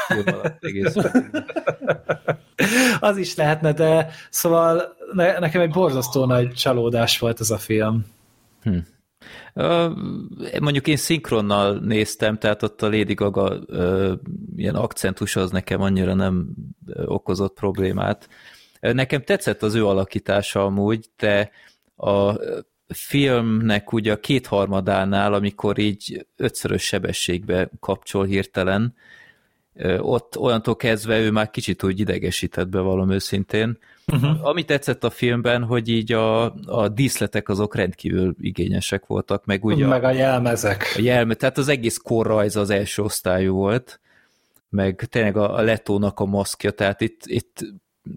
[0.60, 0.96] egész.
[3.00, 8.06] Az is lehetne, de szóval ne, nekem egy borzasztó nagy csalódás volt ez a film.
[8.64, 8.78] Ö,
[10.60, 13.60] Mondjuk én szinkronnal néztem, tehát ott a Lady Gaga
[14.56, 16.54] ilyen akcentus az nekem annyira nem
[17.06, 18.30] okozott problémát.
[18.80, 21.52] Nekem tetszett az ő alakítása amúgy, de
[21.96, 22.34] a
[22.88, 28.96] filmnek ugye a kétharmadánál, amikor így ötszörös sebességbe kapcsol hirtelen,
[30.00, 33.78] ott olyantól kezdve ő már kicsit úgy idegesített be valami őszintén.
[34.14, 34.46] Uh-huh.
[34.48, 39.88] Ami tetszett a filmben, hogy így a, a díszletek azok rendkívül igényesek voltak, meg ugye
[39.88, 40.94] Meg a, a jelmezek.
[40.98, 44.00] a jelme, tehát az egész korrajz az első osztályú volt,
[44.70, 47.66] meg tényleg a, a letónak a maszkja, tehát itt, itt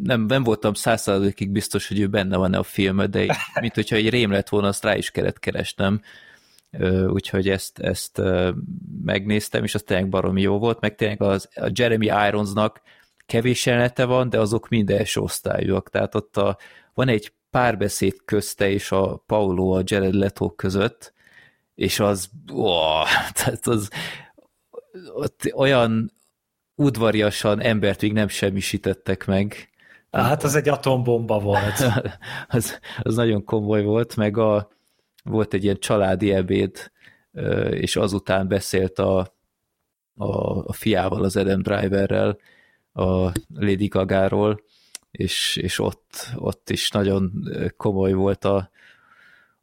[0.03, 3.97] nem, nem voltam százszázalékig biztos, hogy ő benne van-e a filmben, de így, mint hogyha
[3.97, 6.01] egy rém lett volna, azt rá is kellett keresnem.
[7.07, 8.23] Úgyhogy ezt, ezt
[9.05, 12.81] megnéztem, és az tényleg baromi jó volt, meg tényleg az, a Jeremy Ironsnak
[13.27, 16.59] kevés jelenete van, de azok mind első osztályúak, tehát ott a,
[16.95, 21.13] van egy párbeszéd közte és a Paulo a Jared Leto között,
[21.75, 22.67] és az, ó,
[23.35, 23.89] tehát az
[25.15, 26.13] ott olyan
[26.75, 29.71] udvariasan embert még nem semmisítettek meg.
[30.11, 31.85] Hát az egy atombomba volt.
[32.49, 34.71] az, az nagyon komoly volt, meg a,
[35.23, 36.93] volt egy ilyen családi ebéd,
[37.71, 39.19] és azután beszélt a,
[40.17, 42.39] a, a fiával, az Adam Driverrel,
[42.93, 44.63] a Lady Gagáról,
[45.11, 47.33] és, és ott, ott is nagyon
[47.77, 48.71] komoly volt a,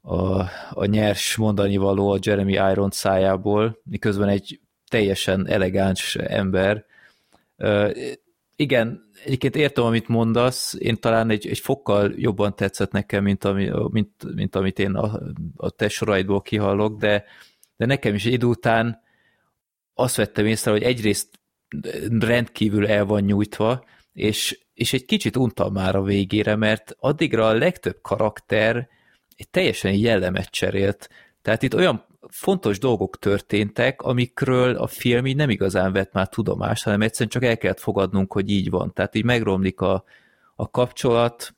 [0.02, 6.86] a, a nyers mondani való a Jeremy Irons szájából, miközben egy teljesen elegáns ember.
[7.58, 7.90] Ö,
[8.56, 13.70] igen, egyébként értem, amit mondasz, én talán egy, egy fokkal jobban tetszett nekem, mint, ami,
[13.90, 15.20] mint, mint amit én a,
[15.56, 17.26] a te soraidból kihallok, de,
[17.78, 19.02] de nekem is idő után
[19.94, 21.40] azt vettem észre, hogy egyrészt
[22.20, 27.54] rendkívül el van nyújtva, és, és egy kicsit untam már a végére, mert addigra a
[27.54, 28.88] legtöbb karakter
[29.36, 31.10] egy teljesen jellemet cserélt.
[31.42, 36.84] Tehát itt olyan fontos dolgok történtek, amikről a film így nem igazán vett már tudomást,
[36.84, 38.94] hanem egyszerűen csak el kellett fogadnunk, hogy így van.
[38.94, 40.04] Tehát így megromlik a,
[40.56, 41.54] a kapcsolat,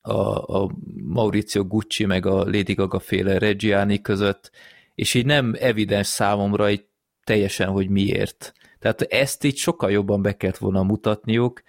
[0.00, 0.70] a, a
[1.02, 4.50] Mauricio Gucci meg a Lady Gaga féle Reggiani között,
[4.94, 6.84] és így nem evidens számomra egy
[7.24, 8.52] teljesen, hogy miért.
[8.78, 11.62] Tehát ezt így sokkal jobban be kellett volna mutatniuk,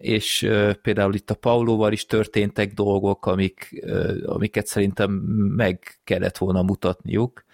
[0.00, 5.10] és uh, például itt a Paulóval is történtek dolgok, amik, uh, amiket szerintem
[5.56, 7.44] meg kellett volna mutatniuk,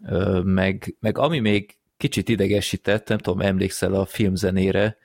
[0.00, 4.96] uh, meg, meg ami még kicsit idegesített, nem tudom, emlékszel a filmzenére,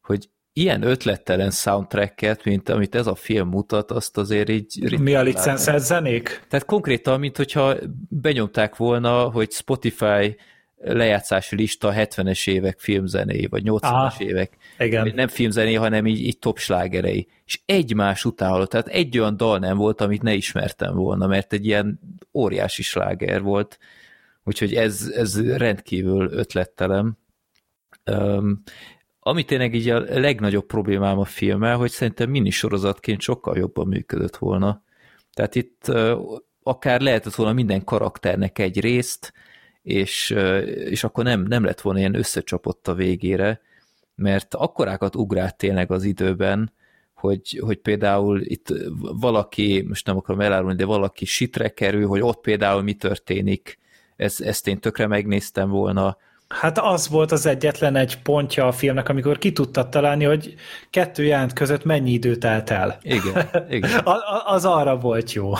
[0.00, 4.98] hogy ilyen ötlettelen soundtracket, mint amit ez a film mutat, azt azért így...
[5.00, 6.44] Mi a licenszelt zenék?
[6.48, 7.74] Tehát konkrétan, mint hogyha
[8.08, 10.36] benyomták volna, hogy Spotify
[10.76, 14.56] lejátszási lista 70-es évek filmzené, vagy 80-as Aha, évek.
[14.78, 15.12] igen.
[15.14, 17.28] Nem filmzené, hanem így, így top slágerei.
[17.44, 21.52] És egymás után hallott, tehát egy olyan dal nem volt, amit ne ismertem volna, mert
[21.52, 22.00] egy ilyen
[22.34, 23.78] óriási sláger volt.
[24.44, 27.18] Úgyhogy ez, ez rendkívül ötlettelem.
[28.10, 28.62] Um,
[29.20, 34.82] ami tényleg így a legnagyobb problémám a filmmel, hogy szerintem minisorozatként sokkal jobban működött volna.
[35.32, 39.32] Tehát itt uh, akár lehetett volna minden karakternek egy részt,
[39.86, 40.30] és,
[40.66, 43.60] és akkor nem, nem lett volna ilyen összecsapott a végére,
[44.14, 46.72] mert akkorákat ugrált tényleg az időben,
[47.14, 52.40] hogy, hogy például itt valaki, most nem akarom elárulni, de valaki sitre kerül, hogy ott
[52.40, 53.78] például mi történik
[54.16, 56.16] ez, ezt én tökre megnéztem volna.
[56.48, 60.54] Hát az volt az egyetlen egy pontja a filmnek, amikor ki tudtad találni, hogy
[60.90, 62.98] kettő jelent között mennyi idő telt el.
[63.02, 64.00] Igen, igen.
[64.54, 65.52] Az arra volt jó.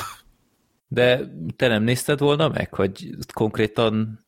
[0.89, 1.21] De
[1.57, 4.25] te nem nézted volna meg, hogy konkrétan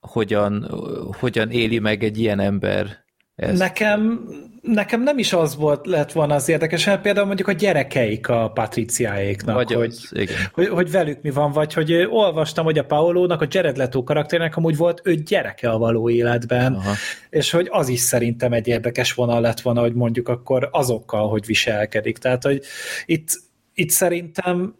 [0.00, 0.70] hogyan,
[1.18, 3.04] hogyan éli meg egy ilyen ember
[3.34, 3.58] ezt?
[3.58, 4.28] Nekem,
[4.62, 8.50] nekem nem is az volt, lett volna az érdekes, hanem például mondjuk a gyerekeik a
[8.50, 10.36] patriciáéknak, Vagy hogy, az, igen.
[10.52, 14.56] hogy, hogy velük mi van, vagy hogy olvastam, hogy a Paolónak, a Jared Leto karakternek
[14.56, 16.92] amúgy volt öt gyereke a való életben, Aha.
[17.30, 21.46] és hogy az is szerintem egy érdekes vonal lett volna, hogy mondjuk akkor azokkal, hogy
[21.46, 22.18] viselkedik.
[22.18, 22.62] Tehát, hogy
[23.04, 23.28] itt,
[23.74, 24.74] itt szerintem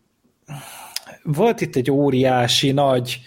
[1.22, 3.20] volt itt egy óriási nagy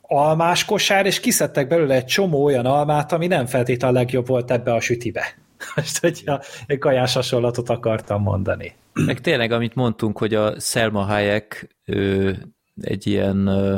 [0.00, 4.50] almás kosár, és kiszedtek belőle egy csomó olyan almát, ami nem feltétlenül a legjobb volt
[4.50, 5.24] ebbe a sütibe.
[5.76, 8.74] Most, hogyha egy kajás hasonlatot akartam mondani.
[8.92, 12.38] Meg tényleg, amit mondtunk, hogy a Selma Hayek ő,
[12.80, 13.76] egy ilyen ö,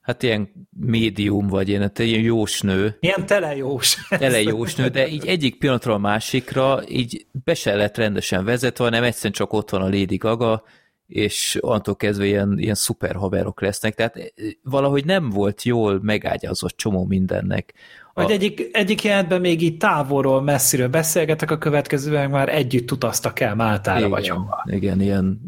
[0.00, 4.06] hát ilyen médium, vagy ilyen, hát ilyen jósnő, Ilyen telejós.
[4.08, 9.32] elejósnő, de így egyik pillanatról a másikra így be se lett rendesen vezetve, hanem egyszerűen
[9.32, 10.62] csak ott van a Lady Gaga,
[11.06, 14.24] és onnantól kezdve ilyen, ilyen szuper haverok lesznek, tehát eh,
[14.62, 17.74] valahogy nem volt jól megágyazott csomó mindennek.
[18.14, 23.54] Vagy egyik, egyik jelentben még így távolról, messziről beszélgetek, a következőben már együtt utaztak el
[23.54, 24.64] Máltára vagy hova.
[24.70, 25.40] igen, ilyen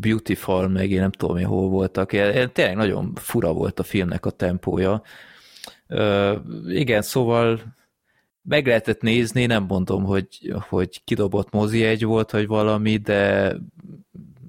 [0.00, 2.12] Beautiful, meg én nem tudom, én hol voltak.
[2.12, 5.02] Ilyen- Tényleg nagyon fura volt a filmnek a tempója.
[5.86, 6.34] Ö,
[6.68, 7.60] igen, szóval
[8.42, 13.52] meg lehetett nézni, nem mondom, hogy, hogy kidobott mozi egy volt, vagy valami, de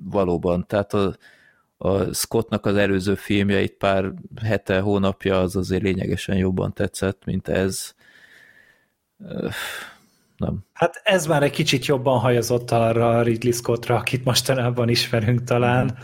[0.10, 1.15] valóban, tehát a,
[1.78, 7.48] a Scottnak az előző filmje itt pár hete, hónapja az azért lényegesen jobban tetszett, mint
[7.48, 7.96] ez.
[9.28, 9.48] Ö,
[10.38, 10.58] Nem.
[10.74, 15.98] Hát ez már egy kicsit jobban hajazott arra a Ridley Scottra, akit mostanában ismerünk talán.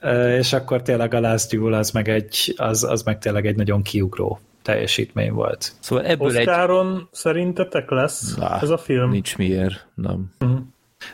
[0.00, 3.56] Ö, és akkor tényleg a Last Duel az meg, egy, az, az meg tényleg egy
[3.56, 5.72] nagyon kiugró teljesítmény volt.
[5.80, 6.36] Szóval ebből egy...
[6.36, 9.10] Oszkáron szerintetek lesz Á, ez a film?
[9.10, 10.32] Nincs miért, nem.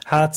[0.05, 0.37] Hát,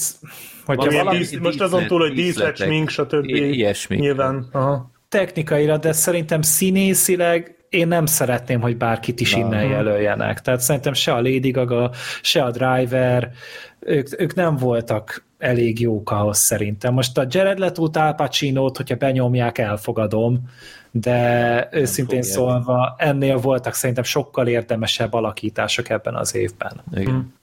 [0.66, 3.26] hogyha Valami dísz, most azon túl, hogy díszlet, smink, stb.
[3.26, 3.96] Ilyesmi.
[3.98, 4.50] Nyilván.
[4.52, 4.92] Aha.
[5.10, 10.42] technikaira, de szerintem színészileg én nem szeretném, hogy bárkit is innen jelöljenek.
[10.42, 13.32] Tehát szerintem se a Lady Gaga, se a Driver,
[13.80, 16.94] ők, ők nem voltak elég jók ahhoz szerintem.
[16.94, 20.50] Most a Jared Leto-t, Al Pacino-t, hogyha benyomják, elfogadom,
[20.92, 22.38] de őszintén fogják.
[22.38, 26.82] szólva ennél voltak szerintem sokkal érdemesebb alakítások ebben az évben.
[26.96, 27.34] Igen.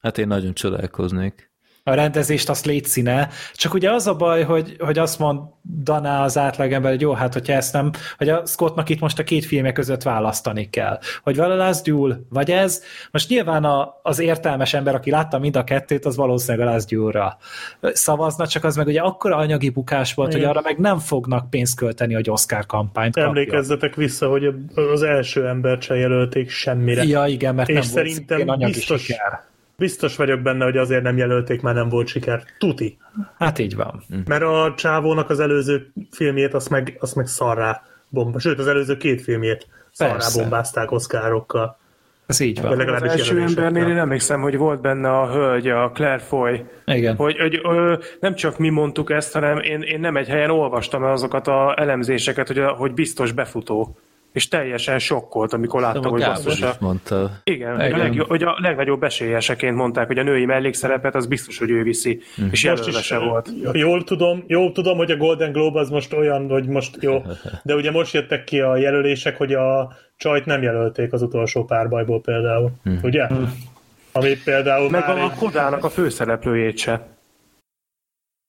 [0.00, 1.48] Hát én nagyon csodálkoznék.
[1.84, 6.90] a rendezést azt létszíne, csak ugye az a baj, hogy, hogy azt mondaná az átlagember,
[6.90, 10.02] hogy jó, hát hogyha ezt nem, hogy a Scottnak itt most a két filmje között
[10.02, 10.98] választani kell.
[11.22, 15.56] Hogy vala Last Duel, vagy ez, most nyilván a, az értelmes ember, aki látta mind
[15.56, 17.36] a kettőt, az valószínűleg a Last Duel-ra
[17.80, 20.40] szavazna, csak az meg ugye akkora anyagi bukás volt, Igen.
[20.40, 23.36] hogy arra meg nem fognak pénzt költeni, hogy Oscar kampányt kapjon.
[23.36, 24.54] Emlékezzetek vissza, hogy
[24.92, 27.04] az első embert se jelölték semmire.
[27.04, 29.48] Ja, igen, mert És nem volt szerintem anyagi biztos- siker.
[29.80, 32.42] Biztos vagyok benne, hogy azért nem jelölték, mert nem volt siker.
[32.58, 32.98] Tuti.
[33.38, 34.02] Hát így van.
[34.26, 38.38] Mert a csávónak az előző filmjét, azt meg, azt meg szarrá bomba.
[38.38, 40.40] Sőt, az előző két filmjét szarrá Persze.
[40.40, 41.78] bombázták oszkárokkal.
[42.26, 42.70] Ez így van.
[42.70, 47.16] Az legalábbis első embernél én emlékszem, hogy volt benne a hölgy, a Claire Foy, Igen.
[47.16, 51.04] hogy, hogy ö, nem csak mi mondtuk ezt, hanem én, én nem egy helyen olvastam
[51.04, 53.96] el azokat a elemzéseket, hogy, hogy biztos befutó.
[54.32, 56.54] És teljesen sokkolt, amikor láttam, A hogy basszus.
[56.58, 57.30] is a- mondta.
[57.44, 57.92] Igen, Igen.
[57.92, 61.82] A legjobb, hogy a legnagyobb esélyeseként mondták, hogy a női mellékszerepet az biztos, hogy ő
[61.82, 63.50] viszi, és jelölve se volt.
[63.72, 67.22] Jól tudom, jól tudom, hogy a Golden Globe az most olyan, hogy most jó,
[67.62, 72.20] de ugye most jöttek ki a jelölések, hogy a csajt nem jelölték az utolsó párbajból
[72.20, 72.70] például,
[73.02, 73.26] ugye?
[74.12, 77.06] Ami például Meg már a egy- Kodának a főszereplőjét se.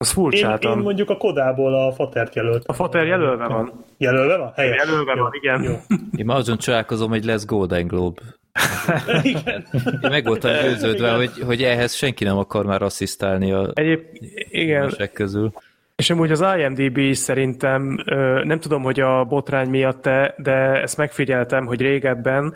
[0.02, 0.78] Az én, furcsáltam.
[0.78, 2.64] én mondjuk a Kodából a Fatert jelölt.
[2.66, 3.84] A Fater jelölve van.
[3.96, 4.52] Jelölve van?
[4.56, 4.76] Helyes.
[4.76, 5.22] Jelölve Jó.
[5.22, 5.62] van, igen.
[5.62, 5.96] Jó.
[6.16, 8.22] Én már azon csodálkozom, hogy lesz Golden Globe.
[9.22, 9.66] Igen.
[10.02, 14.00] Én meg voltam győződve, hogy, hogy ehhez senki nem akar már asszisztálni a Egyéb,
[14.50, 15.52] igen, közül.
[16.02, 17.98] És amúgy az IMDb is szerintem,
[18.44, 22.54] nem tudom, hogy a botrány miatt-e, de ezt megfigyeltem, hogy régebben,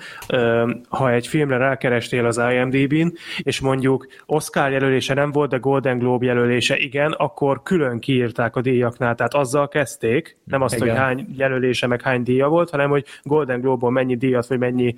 [0.89, 6.27] ha egy filmre rákerestél az IMDb-n, és mondjuk Oscar jelölése nem volt, de Golden Globe
[6.27, 10.89] jelölése igen, akkor külön kiírták a díjaknál, tehát azzal kezdték, nem azt, Igen.
[10.89, 14.95] hogy hány jelölése, meg hány díja volt, hanem hogy Golden Globe-ból mennyi díjat, vagy mennyi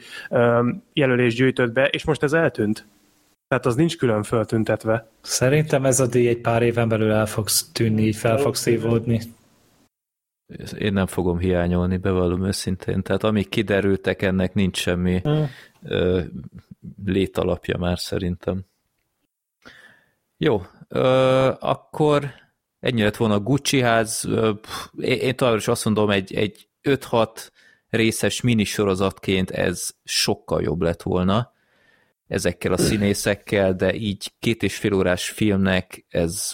[0.92, 2.86] jelölést gyűjtött be, és most ez eltűnt.
[3.48, 5.10] Tehát az nincs külön föltüntetve.
[5.20, 9.20] Szerintem ez a díj egy pár éven belül el fog tűnni, így fel fog szívódni.
[10.78, 13.02] Én nem fogom hiányolni, bevallom őszintén.
[13.02, 15.22] Tehát amíg kiderültek, ennek nincs semmi
[15.82, 16.20] ö,
[17.04, 18.64] létalapja már szerintem.
[20.36, 22.30] Jó, ö, akkor
[22.80, 24.24] ennyi lett volna a Gucci ház.
[24.24, 24.52] Ö,
[24.98, 27.48] én, én továbbra is azt mondom, egy, egy 5-6
[27.88, 31.56] részes minisorozatként ez sokkal jobb lett volna
[32.28, 36.52] ezekkel a színészekkel, de így két és fél órás filmnek ez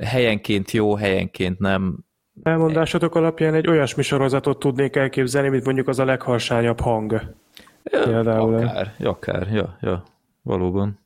[0.00, 1.98] helyenként jó, helyenként nem.
[2.42, 7.34] Elmondásotok alapján egy olyasmi sorozatot tudnék elképzelni, mint mondjuk az a legharsányabb hang.
[7.82, 8.54] Például.
[8.54, 10.04] Akár, akár, ja, ja,
[10.42, 11.03] valóban.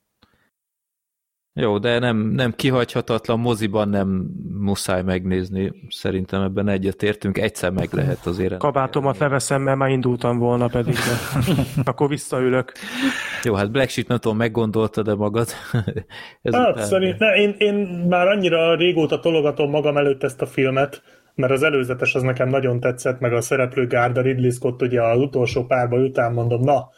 [1.60, 8.26] Jó, de nem, nem kihagyhatatlan, moziban nem muszáj megnézni, szerintem ebben egyetértünk, egyszer meg lehet
[8.26, 8.56] azért.
[8.56, 12.72] Kabátomat leveszem, mert már indultam volna pedig, de akkor visszaülök.
[13.42, 15.48] Jó, hát Black Sheep nem tudom, meggondoltad de magad?
[16.52, 17.74] hát szerintem, én, én
[18.08, 21.02] már annyira régóta tologatom magam előtt ezt a filmet,
[21.34, 25.18] mert az előzetes az nekem nagyon tetszett, meg a szereplő Gárda Ridley Scott ugye az
[25.18, 26.88] utolsó párba után mondom, na,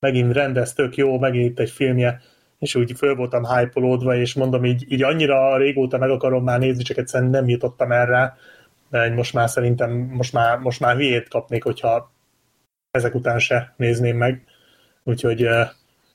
[0.00, 2.20] megint rendez, tök jó, megint itt egy filmje,
[2.60, 6.82] és úgy föl voltam hype és mondom, így, így annyira régóta meg akarom már nézni,
[6.82, 8.36] csak egyszerűen nem jutottam erre,
[8.90, 12.12] de most már szerintem, most már, most már hülyét kapnék, hogyha
[12.90, 14.44] ezek után se nézném meg.
[15.04, 15.40] Úgyhogy,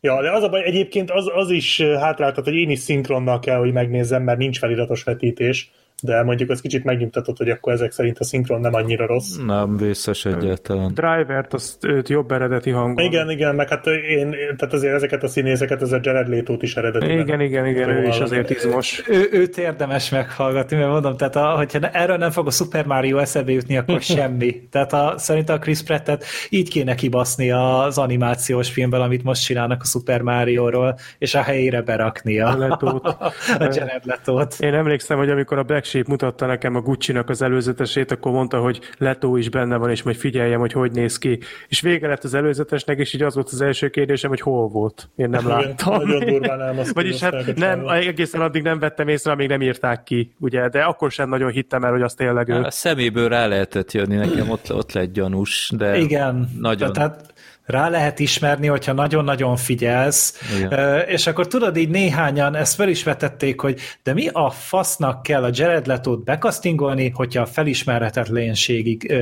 [0.02, 3.58] ja, de az a baj, egyébként az, az is hátráltat, hogy én is szinkronnal kell,
[3.58, 5.72] hogy megnézzem, mert nincs feliratos vetítés,
[6.02, 9.36] de mondjuk az kicsit megnyugtatott, hogy akkor ezek szerint a szinkron nem annyira rossz.
[9.46, 10.94] Nem vészes egyáltalán.
[10.94, 13.06] Drivert, azt őt jobb eredeti hangon.
[13.06, 16.76] Igen, igen, meg hát én, tehát azért ezeket a színészeket, ez a Jared leto is
[16.76, 17.12] eredeti.
[17.12, 19.04] Igen, igen, igen, ő is azért izmos.
[19.08, 23.18] Ő, őt érdemes meghallgatni, mert mondom, tehát a, hogyha erről nem fog a Super Mario
[23.18, 24.68] eszebe jutni, akkor semmi.
[24.72, 29.82] Tehát a, szerintem a Chris Prattet így kéne kibaszni az animációs filmben, amit most csinálnak
[29.82, 33.04] a Super Mario-ról, és a helyére berakni a, a,
[33.60, 34.56] a Jared Leto-t.
[34.60, 38.60] Én emlékszem, hogy amikor a Black Sheep mutatta nekem a Gucci-nak az előzetesét, akkor mondta,
[38.60, 41.40] hogy Leto is benne van, és majd figyeljem, hogy hogy néz ki.
[41.68, 45.10] És vége lett az előzetesnek, és így az volt az első kérdésem, hogy hol volt.
[45.16, 45.94] Én nem láttam.
[45.94, 50.70] Nagyon durván Vagyis hát nem, egészen addig nem vettem észre, amíg nem írták ki, ugye,
[50.70, 52.62] de akkor sem nagyon hittem el, hogy az tényleg ő.
[52.62, 56.94] A szeméből rá lehetett jönni, nekem ott, ott lett gyanús, de Igen, nagyon.
[56.94, 57.34] Tehát
[57.66, 61.00] rá lehet ismerni, hogyha nagyon-nagyon figyelsz, Igen.
[61.08, 65.44] és akkor tudod, így néhányan ezt fel is vetették, hogy de mi a fasznak kell
[65.44, 69.14] a Jared Leto-t bekasztingolni, hogyha a felismerhetetlenségig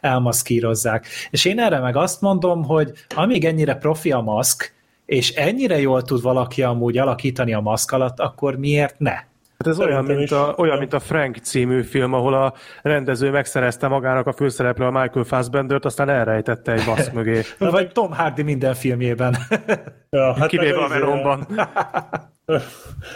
[0.00, 1.06] elmaszkírozzák.
[1.30, 4.74] És én erre meg azt mondom, hogy amíg ennyire profi a maszk,
[5.06, 9.14] és ennyire jól tud valaki amúgy alakítani a maszk alatt, akkor miért ne?
[9.58, 13.88] Hát ez olyan mint, a, olyan, mint a Frank című film, ahol a rendező megszerezte
[13.88, 17.42] magának a főszereplő a Michael Fassbendert, aztán elrejtette egy basz mögé.
[17.58, 19.36] Vagy Tom Hardy minden filmjében.
[20.10, 21.46] Ja, hát Kivéve a Venomban.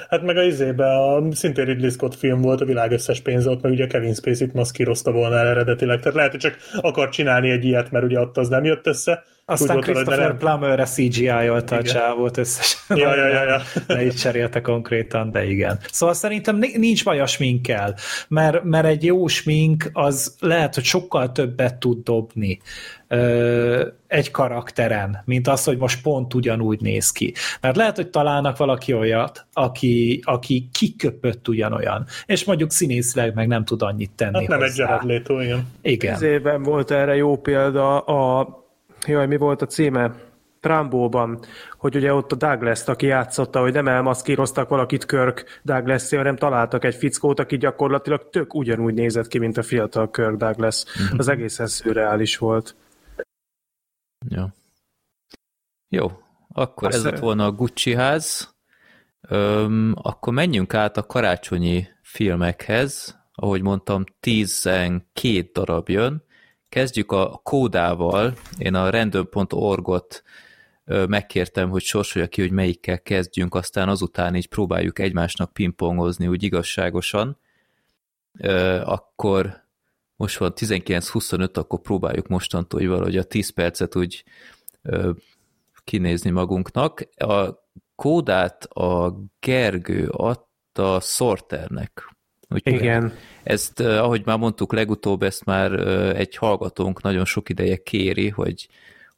[0.09, 3.63] Hát meg a izébe a szintén Ridley Scott film volt, a világ összes pénze ott,
[3.63, 5.99] meg ugye Kevin Spacey-t maszkírozta volna el eredetileg.
[5.99, 9.25] Tehát lehet, hogy csak akar csinálni egy ilyet, mert ugye ott az nem jött össze.
[9.51, 10.37] Aztán Úgy Christopher nem...
[10.39, 12.99] Plummerre CGI-olta a csávót összesen.
[12.99, 13.61] Ja, ja, ja, ja.
[13.87, 15.79] Ne így cserélte konkrétan, de igen.
[15.91, 17.95] Szóval szerintem nincs baj a sminkkel,
[18.29, 22.61] mert, mert egy jó smink az lehet, hogy sokkal többet tud dobni
[24.07, 27.35] egy karakteren, mint az, hogy most pont ugyanúgy néz ki.
[27.61, 33.65] Mert lehet, hogy találnak valaki olyat, aki, aki kiköpött ugyanolyan, és mondjuk színészileg meg nem
[33.65, 34.85] tud annyit tenni hát nem hozzá.
[34.85, 35.67] egy Jared Leto, igen.
[35.83, 36.15] Igen.
[36.15, 38.49] Ez évben volt erre jó példa a,
[39.07, 40.15] jaj, mi volt a címe?
[40.61, 41.41] Trambóban,
[41.79, 46.85] hogy ugye ott a Douglas-t, aki játszotta, hogy nem elmaszkíroztak valakit Kirk douglas hanem találtak
[46.85, 50.85] egy fickót, aki gyakorlatilag tök ugyanúgy nézett ki, mint a fiatal Kirk Douglas.
[50.85, 51.19] Mm-hmm.
[51.19, 52.77] Az egészen szürreális volt.
[54.29, 54.45] Jó.
[55.89, 56.11] Jó,
[56.53, 58.55] akkor Azt ez lett volna a Gucci ház.
[59.29, 63.19] Öm, akkor menjünk át a karácsonyi filmekhez.
[63.35, 66.25] Ahogy mondtam, 12 darab jön.
[66.71, 68.35] Kezdjük a kódával.
[68.59, 70.23] Én a random.org-ot
[70.85, 77.39] megkértem, hogy sorsolja ki, hogy melyikkel kezdjünk, aztán azután így próbáljuk egymásnak pingpongozni úgy igazságosan.
[78.85, 79.65] Akkor
[80.17, 84.25] most van 19-25, akkor próbáljuk mostantól, hogy valahogy a 10 percet úgy
[85.85, 87.09] kinézni magunknak.
[87.17, 92.17] A kódát a Gergő adta Sorternek.
[92.51, 93.13] Úgy Igen.
[93.43, 95.73] Ezt, ahogy már mondtuk legutóbb, ezt már
[96.17, 98.69] egy hallgatónk nagyon sok ideje kéri, hogy,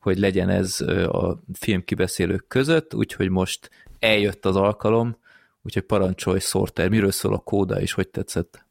[0.01, 5.17] hogy legyen ez a filmkibeszélők között, úgyhogy most eljött az alkalom,
[5.63, 8.67] úgyhogy parancsolj Sorter, miről szól a kóda, és hogy tetszett?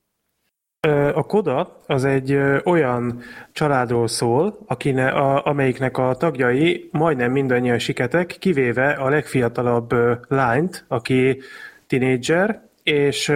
[1.14, 8.36] A Koda az egy olyan családról szól, akine, a, amelyiknek a tagjai majdnem mindannyian siketek,
[8.40, 9.94] kivéve a legfiatalabb
[10.28, 11.42] lányt, aki
[11.88, 13.32] tinédzser, és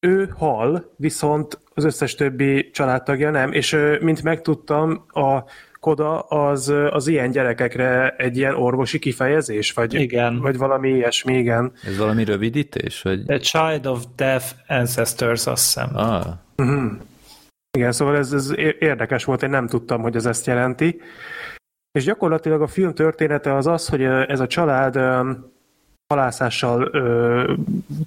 [0.00, 5.44] ő hal, viszont az összes többi családtagja nem, és mint megtudtam, a
[5.80, 10.38] koda az, az ilyen gyerekekre egy ilyen orvosi kifejezés, vagy, igen.
[10.38, 11.72] vagy valami ilyesmi, igen.
[11.86, 13.02] Ez valami rövidítés?
[13.02, 13.30] Vagy?
[13.30, 15.96] A Child of Deaf Ancestors, azt hiszem.
[15.96, 16.26] Ah.
[16.56, 16.92] Uh-huh.
[17.76, 21.00] Igen, szóval ez, ez érdekes volt, én nem tudtam, hogy ez ezt jelenti.
[21.92, 24.96] És gyakorlatilag a film története az az, hogy ez a család
[26.10, 27.52] halászással ö,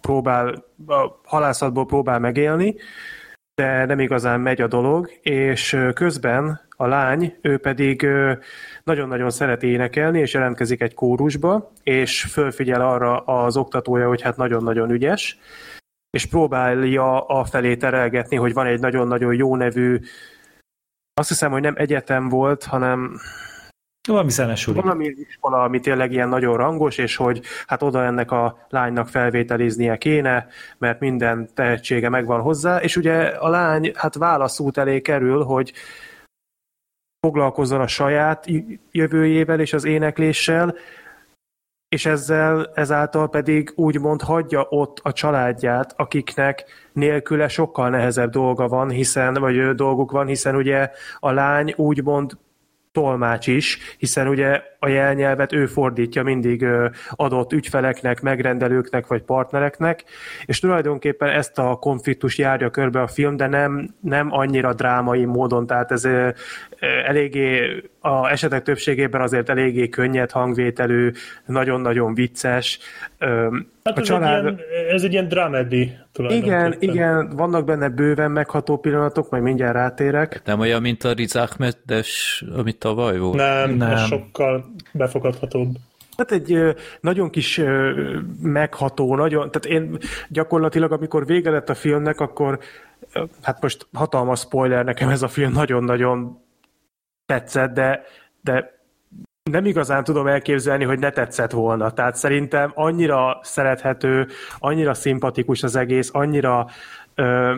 [0.01, 2.75] próbál, a halászatból próbál megélni,
[3.55, 8.07] de nem igazán megy a dolog, és közben a lány, ő pedig
[8.83, 14.91] nagyon-nagyon szereti énekelni, és jelentkezik egy kórusba, és fölfigyel arra az oktatója, hogy hát nagyon-nagyon
[14.91, 15.39] ügyes,
[16.09, 19.99] és próbálja a felé terelgetni, hogy van egy nagyon-nagyon jó nevű,
[21.13, 23.19] azt hiszem, hogy nem egyetem volt, hanem
[24.07, 24.81] valami zenesuli.
[24.81, 29.97] Valami iskola, ami tényleg ilyen nagyon rangos, és hogy hát oda ennek a lánynak felvételiznie
[29.97, 30.47] kéne,
[30.77, 35.73] mert minden tehetsége megvan hozzá, és ugye a lány hát válaszút elé kerül, hogy
[37.19, 38.45] foglalkozzon a saját
[38.91, 40.75] jövőjével és az énekléssel,
[41.87, 48.89] és ezzel ezáltal pedig úgymond hagyja ott a családját, akiknek nélküle sokkal nehezebb dolga van,
[48.89, 50.89] hiszen, vagy dolguk van, hiszen ugye
[51.19, 52.37] a lány úgymond
[52.93, 56.65] tolmács is, hiszen ugye a jelnyelvet ő fordítja mindig
[57.09, 60.03] adott ügyfeleknek, megrendelőknek vagy partnereknek,
[60.45, 65.65] és tulajdonképpen ezt a konfliktus járja körbe a film, de nem, nem annyira drámai módon,
[65.65, 66.07] tehát ez
[67.05, 71.11] eléggé a esetek többségében azért eléggé könnyed hangvételű,
[71.45, 72.79] nagyon-nagyon vicces.
[73.83, 74.45] Hát a ez, család...
[74.45, 74.59] egy ilyen,
[74.89, 80.41] ez egy ilyen dramedy Igen, igen, vannak benne bőven megható pillanatok, majd mindjárt rátérek.
[80.45, 83.35] Nem olyan, mint a Riz Ahmedes, amit tavaly volt?
[83.35, 83.97] Nem, nem.
[83.97, 85.75] sokkal befogadhatóbb.
[86.17, 87.61] Hát egy nagyon kis
[88.41, 89.97] megható, nagyon, tehát én
[90.29, 92.59] gyakorlatilag, amikor vége lett a filmnek, akkor
[93.41, 96.41] hát most hatalmas spoiler nekem ez a film nagyon-nagyon
[97.25, 98.03] tetszett, de,
[98.41, 98.82] de
[99.51, 101.91] nem igazán tudom elképzelni, hogy ne tetszett volna.
[101.91, 104.27] Tehát szerintem annyira szerethető,
[104.57, 106.67] annyira szimpatikus az egész, annyira
[107.15, 107.55] ö,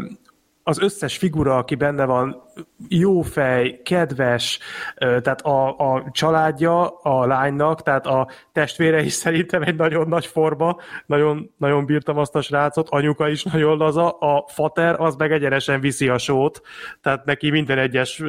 [0.67, 2.43] az összes figura, aki benne van,
[2.87, 4.59] jó fej, kedves,
[4.97, 10.77] tehát a, a családja a lánynak, tehát a testvére is szerintem egy nagyon nagy forma,
[11.05, 15.79] nagyon, nagyon bírtam azt a srácot, anyuka is nagyon laza, a fater az meg egyenesen
[15.79, 16.61] viszi a sót,
[17.01, 18.21] tehát neki minden egyes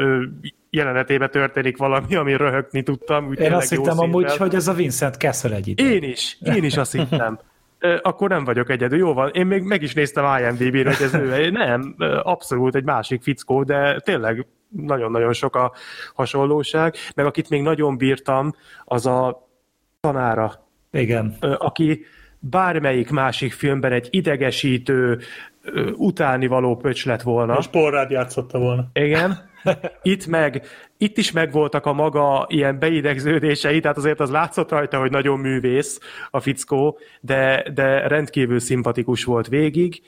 [0.70, 3.32] jelenetében történik valami, ami röhögni tudtam.
[3.32, 5.90] Én azt hittem amúgy, hogy ez a Vincent Kessel egy idő.
[5.90, 7.38] Én is, én is azt hittem
[8.02, 8.98] akkor nem vagyok egyedül.
[8.98, 11.50] Jó van, én még meg is néztem IMDb-re, hogy ez ő.
[11.50, 15.72] Nem, abszolút egy másik fickó, de tényleg nagyon-nagyon sok a
[16.14, 16.94] hasonlóság.
[17.14, 18.54] Meg akit még nagyon bírtam,
[18.84, 19.48] az a
[20.00, 20.52] tanára.
[20.90, 21.36] Igen.
[21.40, 22.04] Aki
[22.38, 25.18] bármelyik másik filmben egy idegesítő,
[25.96, 27.56] utáni való pöcs lett volna.
[27.58, 28.86] És porrád játszotta volna.
[28.92, 29.54] Igen.
[30.02, 30.62] Itt meg,
[30.96, 36.00] itt is megvoltak a maga ilyen beidegződései, tehát azért az látszott rajta, hogy nagyon művész
[36.30, 40.02] a fickó, de, de rendkívül szimpatikus volt végig.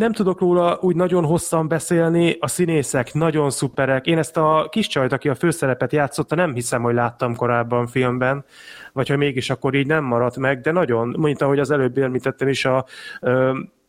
[0.00, 4.06] Nem tudok róla úgy nagyon hosszan beszélni, a színészek nagyon szuperek.
[4.06, 8.44] Én ezt a kis csajt, aki a főszerepet játszotta, nem hiszem, hogy láttam korábban filmben,
[8.92, 12.48] vagy ha mégis, akkor így nem maradt meg, de nagyon, mint ahogy az előbb említettem
[12.48, 12.84] is, a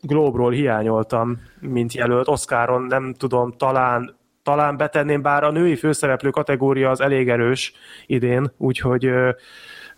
[0.00, 2.28] Globe-ról hiányoltam, mint jelölt.
[2.28, 7.72] Oscaron nem tudom, talán talán betenném, bár a női főszereplő kategória az elég erős
[8.06, 9.30] idén, úgyhogy ö,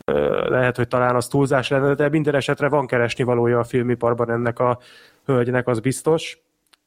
[0.04, 4.30] ö, lehet, hogy talán az túlzás lenne, de minden esetre van keresni valója a filmiparban
[4.30, 4.78] ennek a
[5.24, 6.38] hölgynek, az biztos.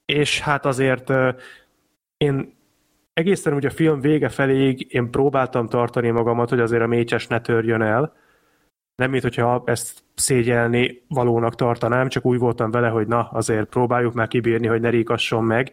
[0.06, 1.12] És hát azért
[2.18, 2.56] én
[3.14, 7.42] egészen úgy a film vége feléig én próbáltam tartani magamat, hogy azért a mécses ne
[7.42, 8.14] törjön el.
[8.96, 14.14] Nem, mint hogyha ezt szégyelni valónak tartanám, csak úgy voltam vele, hogy na, azért próbáljuk
[14.14, 15.72] már kibírni, hogy ne ríkasson meg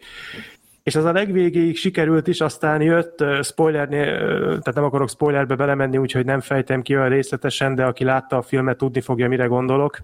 [0.85, 6.25] és az a legvégéig sikerült is, aztán jött spoiler, tehát nem akarok spoilerbe belemenni, úgyhogy
[6.25, 9.97] nem fejtem ki olyan részletesen, de aki látta a filmet, tudni fogja, mire gondolok.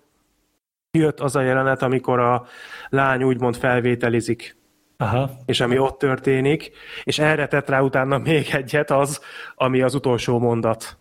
[0.98, 2.46] Jött az a jelenet, amikor a
[2.89, 4.58] lány úgymond felvételizik
[4.98, 5.30] Aha.
[5.46, 6.72] és ami ott történik,
[7.04, 9.22] és erre tett rá utána még egyet az,
[9.56, 10.98] ami az utolsó mondat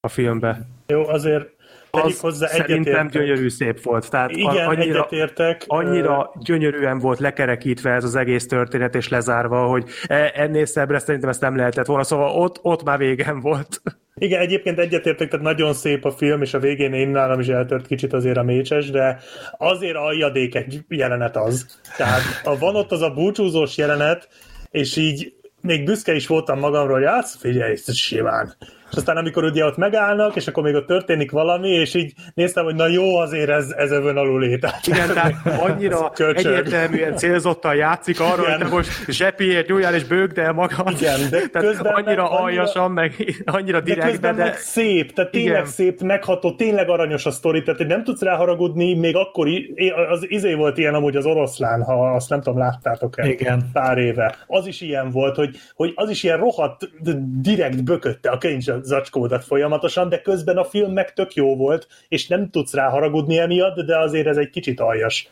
[0.00, 0.60] a filmbe.
[0.86, 1.48] Jó, azért
[1.90, 4.10] az hozzá szerintem gyönyörű szép volt.
[4.10, 5.64] Tehát Igen, annyira, egyetértek.
[5.66, 11.30] Annyira gyönyörűen volt lekerekítve ez az egész történet, és lezárva, hogy e, ennél szebbre szerintem
[11.30, 12.04] ezt nem lehetett volna.
[12.04, 13.82] Szóval ott, ott már végem volt.
[14.14, 17.86] Igen, egyébként egyetértek, tehát nagyon szép a film, és a végén én nálam is eltört
[17.86, 19.18] kicsit azért a mécses, de
[19.58, 21.80] azért aljadék egy jelenet az.
[21.96, 24.28] Tehát a van ott az a búcsúzós jelenet,
[24.70, 28.56] és így még büszke is voltam magamról, hogy hát figyelj, simán
[28.90, 32.64] és aztán amikor ugye ott megállnak, és akkor még ott történik valami, és így néztem,
[32.64, 34.86] hogy na jó, azért ez, ez övön alul létát.
[34.86, 35.34] Igen, tehát
[35.70, 38.52] annyira egyértelműen célzottan játszik arra, Igen.
[38.52, 40.90] hogy te most zsepiért nyúljál és bőgd el magad.
[41.00, 44.56] Igen, de tehát közben meg annyira annyira- aljasan, meg annyira De direktbe, közben de meg
[44.56, 45.66] szép, tehát tényleg Igen.
[45.66, 49.48] szép, megható, tényleg aranyos a sztori, tehát hogy nem tudsz ráharagudni, még akkor
[50.10, 53.62] az izé volt ilyen amúgy az oroszlán, ha azt nem tudom, láttátok-e Igen.
[53.72, 54.36] pár éve.
[54.46, 56.90] Az is ilyen volt, hogy, hogy az is ilyen rohadt
[57.40, 62.28] direkt bökötte a könyv zacskódat folyamatosan, de közben a film meg tök jó volt, és
[62.28, 65.30] nem tudsz rá haragudni emiatt, de azért ez egy kicsit aljas.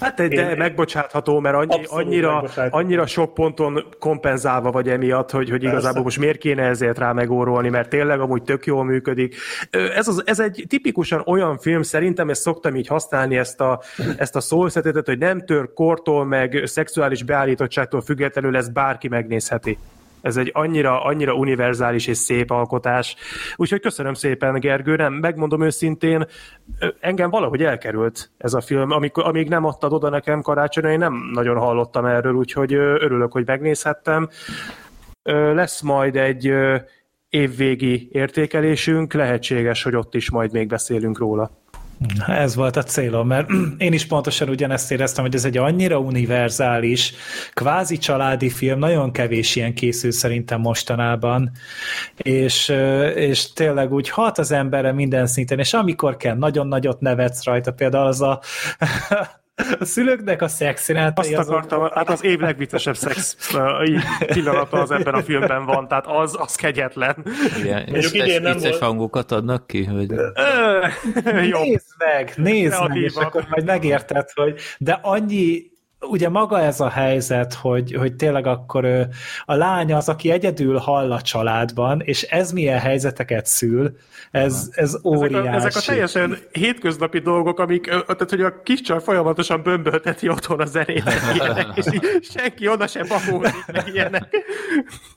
[0.00, 5.62] Hát de, Én- megbocsátható, mert annyi, annyira, annyira sok ponton kompenzálva vagy emiatt, hogy, hogy
[5.62, 6.00] igazából Persze.
[6.02, 9.36] most miért kéne ezért rá megórolni, mert tényleg amúgy tök jól működik.
[9.70, 13.80] Ez, az, ez egy tipikusan olyan film, szerintem ezt szoktam így használni, ezt a,
[14.16, 19.78] ezt a szószetetet, hogy nem tör kortól, meg szexuális beállítottságtól függetlenül ezt bárki megnézheti.
[20.22, 23.16] Ez egy annyira, annyira univerzális és szép alkotás.
[23.56, 24.96] Úgyhogy köszönöm szépen, Gergő.
[24.96, 26.26] Nem, megmondom őszintén,
[27.00, 28.90] engem valahogy elkerült ez a film.
[28.90, 33.46] Amikor, amíg nem adtad oda nekem karácsonyra, én nem nagyon hallottam erről, úgyhogy örülök, hogy
[33.46, 34.28] megnézhettem.
[35.54, 36.54] Lesz majd egy
[37.28, 41.61] évvégi értékelésünk, lehetséges, hogy ott is majd még beszélünk róla.
[42.26, 43.48] Ez volt a célom, mert
[43.78, 47.14] én is pontosan ugyanezt éreztem, hogy ez egy annyira univerzális,
[47.52, 51.50] kvázi családi film, nagyon kevés ilyen készül szerintem mostanában,
[52.16, 52.68] és,
[53.14, 57.72] és tényleg úgy hat az emberre minden szinten, és amikor kell, nagyon nagyot nevetsz rajta,
[57.72, 58.40] például az a
[59.78, 63.36] a szülőknek a szexjelenetei Azt akartam, hát az év legviccesebb szex
[64.26, 67.24] pillanata az ebben a filmben van, tehát az, az kegyetlen.
[67.58, 68.78] Igen, Mondjuk idén nem volt.
[68.78, 69.84] hangokat adnak ki?
[69.84, 70.08] Hogy...
[71.24, 75.71] Nézd meg, nézd meg, és akkor majd megérted, hogy de annyi,
[76.08, 79.08] ugye maga ez a helyzet, hogy, hogy tényleg akkor
[79.44, 83.96] a lány az, aki egyedül hall a családban, és ez milyen helyzeteket szül,
[84.30, 85.46] ez, ez Ezek óriási.
[85.46, 90.60] a, ezek a teljesen hétköznapi dolgok, amik, tehát hogy a kis csaj folyamatosan bömbölteti otthon
[90.60, 91.02] a zenét,
[91.74, 91.86] és
[92.22, 94.28] senki oda sem babózik, meg ilyenek.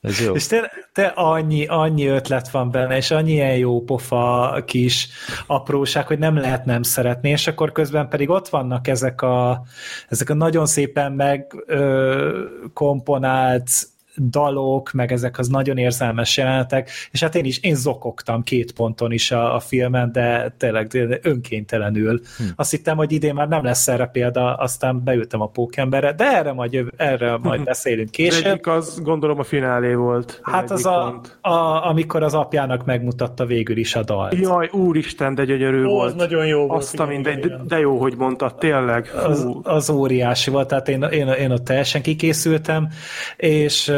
[0.01, 0.33] Ez jó.
[0.33, 5.07] És te, te annyi, annyi ötlet van benne, és annyi ilyen jó pofa kis
[5.47, 9.61] apróság, hogy nem lehet nem szeretni, és akkor közben pedig ott vannak ezek a,
[10.09, 13.69] ezek a nagyon szépen meg ö, komponált
[14.17, 19.11] dalok, meg ezek az nagyon érzelmes jelenetek, és hát én is, én zokogtam két ponton
[19.11, 22.21] is a, a filmen, de tényleg önkéntelenül.
[22.37, 22.43] Hm.
[22.55, 26.53] Azt hittem, hogy idén már nem lesz erre példa, aztán beültem a pókemberre, de erre
[26.53, 28.45] majd, jövő- erre majd beszélünk később.
[28.45, 30.39] egyik az gondolom a finálé volt.
[30.43, 31.37] Hát az a, pont.
[31.41, 34.33] a, amikor az apjának megmutatta végül is a dalt.
[34.33, 36.09] Jaj, úristen, de gyönyörű Ó, volt.
[36.09, 36.81] az nagyon jó volt.
[36.81, 39.11] Azt igen, mindegy, de, de jó, hogy mondtad, tényleg.
[39.25, 42.89] Az, az óriási volt, tehát én, én, én ott teljesen kikészültem,
[43.37, 43.91] és,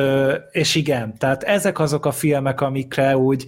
[0.52, 3.46] és igen, tehát ezek azok a filmek, amikre úgy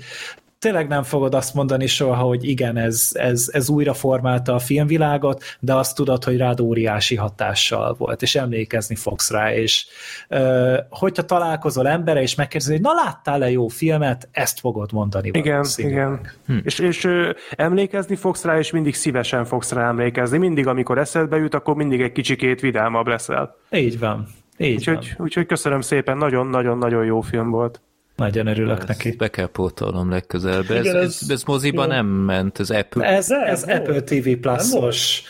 [0.60, 5.44] tényleg nem fogod azt mondani soha, hogy igen, ez, ez, ez újra formálta a filmvilágot,
[5.60, 9.86] de azt tudod, hogy rád óriási hatással volt, és emlékezni fogsz rá, és
[10.28, 15.30] ö, hogyha találkozol embere, és megkérdezi, hogy na láttál-e jó filmet, ezt fogod mondani.
[15.34, 16.22] Igen, igen.
[16.46, 16.58] Hm.
[16.64, 20.38] És, és ö, emlékezni fogsz rá, és mindig szívesen fogsz rá emlékezni.
[20.38, 23.56] Mindig, amikor eszedbe jut, akkor mindig egy kicsikét vidámabb leszel.
[23.72, 24.28] Így van.
[24.62, 25.26] Így Úgyhogy, van.
[25.26, 27.82] úgyhogy köszönöm szépen, nagyon-nagyon-nagyon jó film volt.
[28.16, 29.12] Nagyon örülök Ezt neki.
[29.12, 30.70] Be kell pótolnom legközelebb.
[30.72, 31.88] Ez, Igen, ez, ez- ez moziba jó.
[31.90, 33.06] nem ment, ez Apple.
[33.06, 33.78] Ez, ez volt.
[33.78, 35.24] Apple TV Plus-os.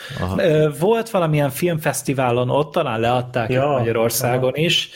[0.80, 4.61] Volt valamilyen filmfesztiválon, ott talán leadták Ja, Magyarországon aha.
[4.63, 4.89] is,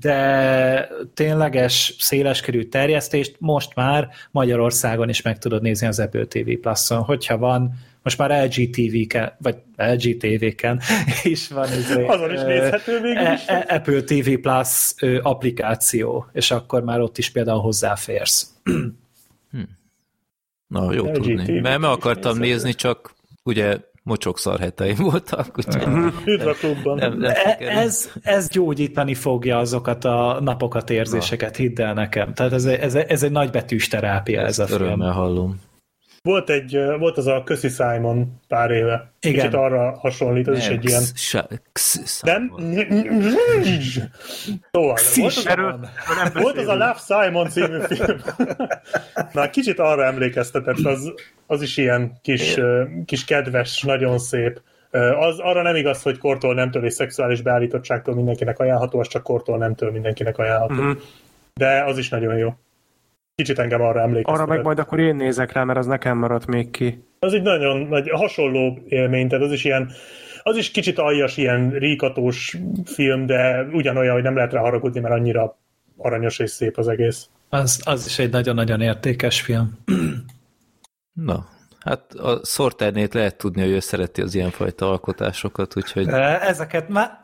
[0.00, 6.98] de tényleges széleskörű terjesztést most már Magyarországon is meg tudod nézni az Apple TV Plus-on,
[7.02, 7.72] hogyha van
[8.04, 10.80] most már LG TV-ken, vagy LG TV-ken
[11.22, 13.46] is van izé, Azon is nézhető végül e- is.
[13.46, 18.54] e- Apple TV Plus applikáció, és akkor már ott is például hozzáférsz.
[20.66, 21.44] Na, jó LG tudni.
[21.44, 25.86] TV-t Mert meg akartam nézni, csak ugye mocsok heteim voltak, úgyhogy
[26.84, 32.34] nem, nem E- ez, ez gyógyítani fogja azokat a napokat, érzéseket, hidd el nekem.
[32.34, 34.82] Tehát ez, ez, ez egy nagybetűs terápia ez a film.
[34.82, 35.60] Örömmel hallom.
[36.28, 39.12] Volt, egy, volt az a Köszi Simon pár éve.
[39.20, 39.34] Igen.
[39.34, 41.02] Kicsit arra hasonlít, az is egy ilyen...
[42.20, 42.52] Nem?
[44.70, 46.72] Szóval, volt az, a, volt az a.
[46.72, 48.18] Love Simon című film.
[49.32, 51.12] Na, kicsit arra emlékeztetett, az,
[51.46, 52.56] az is ilyen kis,
[53.06, 54.60] kis kedves, nagyon szép.
[55.18, 59.58] Az arra nem igaz, hogy kortól nemtől és szexuális beállítottságtól mindenkinek ajánlható, az csak kortól
[59.58, 60.82] nemtől mindenkinek ajánlható.
[60.82, 60.98] Mhm.
[61.54, 62.54] De az is nagyon jó.
[63.34, 64.40] Kicsit engem arra emlékeztetett.
[64.40, 67.04] Arra meg majd akkor én nézek rá, mert az nekem maradt még ki.
[67.18, 69.90] Az egy nagyon nagy, hasonló élmény, tehát az is ilyen,
[70.42, 75.14] az is kicsit aljas, ilyen ríkatós film, de ugyanolyan, hogy nem lehet rá haragudni, mert
[75.14, 75.58] annyira
[75.96, 77.28] aranyos és szép az egész.
[77.48, 79.78] Az, az is egy nagyon-nagyon értékes film.
[81.12, 81.46] Na,
[81.80, 86.08] hát a Sorternét lehet tudni, hogy ő szereti az ilyenfajta alkotásokat, úgyhogy...
[86.40, 87.20] Ezeket már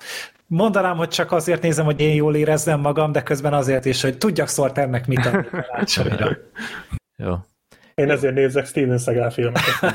[0.50, 4.18] mondanám, hogy csak azért nézem, hogy én jól érezzem magam, de közben azért is, hogy
[4.18, 6.36] tudjak Sorternek mit adni karácsonyra.
[7.16, 7.34] Jó.
[7.94, 9.94] Én ezért nézek Steven Seagal filmeket.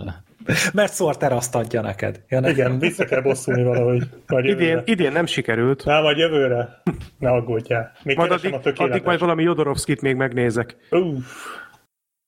[0.72, 2.22] Mert Sorter azt adja neked.
[2.28, 2.50] Ja, ne?
[2.50, 4.02] Igen, vissza kell bosszulni valahogy.
[4.26, 4.82] Vagy Idén, jövőre.
[4.84, 5.84] idén nem sikerült.
[5.84, 6.82] Na, vagy jövőre.
[7.18, 7.92] Ne aggódjál.
[8.02, 9.02] Még Majd addig, a addig tökéletes.
[9.04, 10.76] majd valami Jodorovskit még megnézek.
[10.90, 11.24] Uff,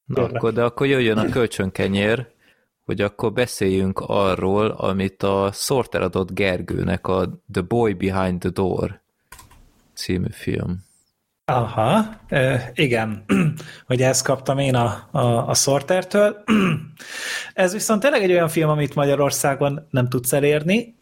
[0.05, 2.27] Na, akkor, de akkor jöjjön a kölcsönkenyér,
[2.85, 9.01] hogy akkor beszéljünk arról, amit a Sorter adott Gergőnek a The Boy Behind the Door
[9.95, 10.85] című film.
[11.45, 12.05] Aha,
[12.75, 13.25] igen,
[13.87, 16.45] hogy ezt kaptam én a, a, a Sortertől.
[17.55, 20.95] Ez viszont tényleg egy olyan film, amit Magyarországon nem tudsz elérni,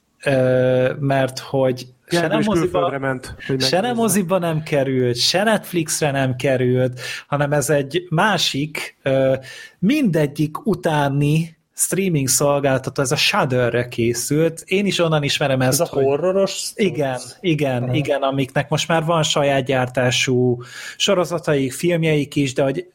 [0.99, 6.37] mert hogy se nem, moziba, ment, hogy se nem moziba nem került, se Netflixre nem
[6.37, 8.99] került, hanem ez egy másik,
[9.79, 14.63] mindegyik utáni streaming szolgáltató, ez a Shudderre készült.
[14.67, 16.71] Én is onnan ismerem ezt, ez a hogy- horroros?
[16.75, 17.95] igen, igen, Aha.
[17.95, 20.63] igen, amiknek most már van saját gyártású
[20.97, 22.87] sorozataik, filmjeik is, de hogy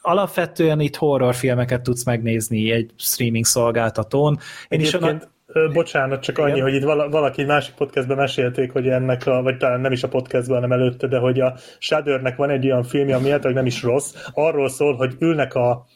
[0.00, 4.38] alapvetően itt horrorfilmeket tudsz megnézni egy streaming szolgáltatón.
[4.68, 6.62] Én is onnan, Egyébként, bocsánat, csak annyi, Igen.
[6.62, 10.02] hogy itt vala, valaki egy másik podcastben mesélték, hogy ennek, a, vagy talán nem is
[10.02, 13.66] a podcastben, hanem előtte, de hogy a Shuddernek van egy olyan filmje, ami általában nem
[13.66, 15.86] is rossz, arról szól, hogy ülnek a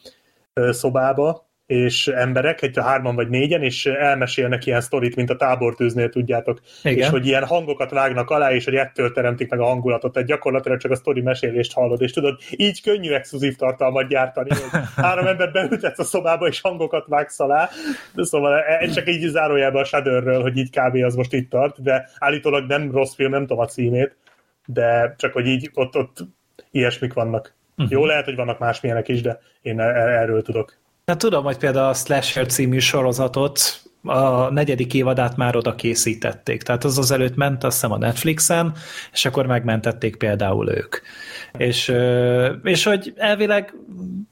[0.53, 6.59] szobába, és emberek, egy hárman vagy négyen, és elmesélnek ilyen sztorit, mint a tábortűznél, tudjátok.
[6.83, 6.97] Igen.
[6.97, 10.13] És hogy ilyen hangokat vágnak alá, és hogy ettől teremtik meg a hangulatot.
[10.13, 14.81] Tehát gyakorlatilag csak a sztori mesélést hallod, és tudod, így könnyű exkluzív tartalmat gyártani, hogy
[15.05, 17.69] három ember beültetsz a szobába, és hangokat vágsz alá.
[18.13, 20.95] De szóval ez csak így zárójelben a Shudderről, hogy így kb.
[21.03, 24.17] az most itt tart, de állítólag nem rossz film, nem tudom a címét,
[24.65, 26.17] de csak hogy így ott, ott
[26.71, 27.55] ilyesmik vannak.
[27.77, 27.91] Uh-huh.
[27.91, 30.85] Jó, lehet, hogy vannak másmilyenek is, de én e- erről tudok.
[31.07, 36.61] Hát tudom, hogy például a Slasher című sorozatot a negyedik évadát már oda készítették.
[36.61, 38.73] Tehát az az előtt ment, azt hiszem a Netflixen,
[39.11, 40.95] és akkor megmentették például ők.
[41.57, 41.93] És,
[42.63, 43.73] és hogy elvileg,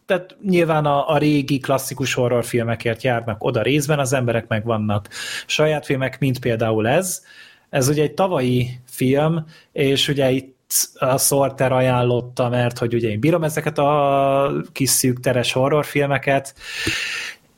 [0.05, 5.09] tehát nyilván a, a régi klasszikus horrorfilmekért járnak oda részben, az emberek meg vannak
[5.45, 7.23] saját filmek, mint például ez.
[7.69, 10.54] Ez ugye egy tavalyi film, és ugye itt
[10.93, 16.55] a Sorter ajánlotta, mert hogy ugye én bírom ezeket a kis szűk teres horrorfilmeket,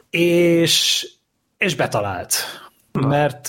[0.10, 1.08] és,
[1.58, 2.34] és betalált.
[2.92, 3.48] Mert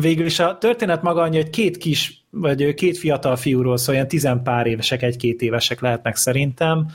[0.00, 4.08] végül is a történet maga annyi, hogy két kis, vagy két fiatal fiúról szól, olyan
[4.08, 6.90] tizenpár évesek, egy-két évesek lehetnek szerintem,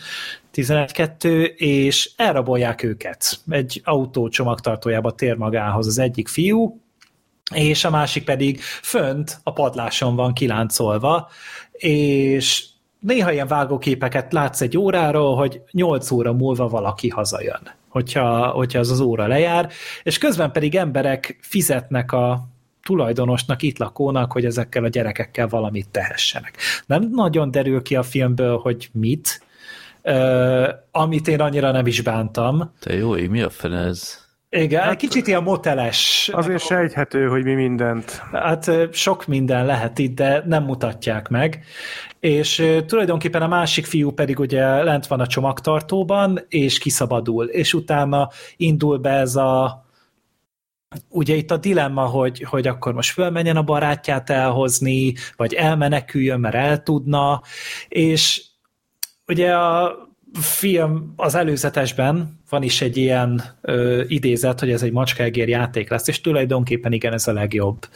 [0.54, 3.40] 11-2, és elrabolják őket.
[3.50, 6.80] Egy autó csomagtartójába tér magához az egyik fiú,
[7.54, 11.30] és a másik pedig fönt a padláson van kiláncolva,
[11.78, 12.66] és
[13.00, 18.92] néha ilyen vágóképeket látsz egy óráról, hogy 8 óra múlva valaki hazajön, hogyha, hogyha az
[18.92, 19.70] az óra lejár,
[20.04, 22.48] és közben pedig emberek fizetnek a
[22.84, 26.58] tulajdonosnak, itt lakónak, hogy ezekkel a gyerekekkel valamit tehessenek.
[26.86, 29.44] Nem nagyon derül ki a filmből, hogy mit,
[30.04, 32.72] uh, amit én annyira nem is bántam.
[32.80, 34.25] Te jó, mi a fene ez?
[34.50, 36.30] Igen, hát, kicsit ilyen moteles.
[36.34, 38.22] Azért sejthető, hogy mi mindent.
[38.32, 41.64] Hát sok minden lehet itt, de nem mutatják meg.
[42.20, 47.46] És tulajdonképpen a másik fiú pedig ugye lent van a csomagtartóban, és kiszabadul.
[47.46, 49.84] És utána indul be ez a
[51.10, 56.56] ugye itt a dilemma, hogy, hogy akkor most fölmenjen a barátját elhozni, vagy elmeneküljön, mert
[56.56, 57.42] el tudna,
[57.88, 58.46] és
[59.28, 60.05] ugye a
[60.42, 66.08] film az előzetesben van is egy ilyen ö, idézet, hogy ez egy macskágér játék lesz,
[66.08, 67.88] és tulajdonképpen igen, ez a legjobb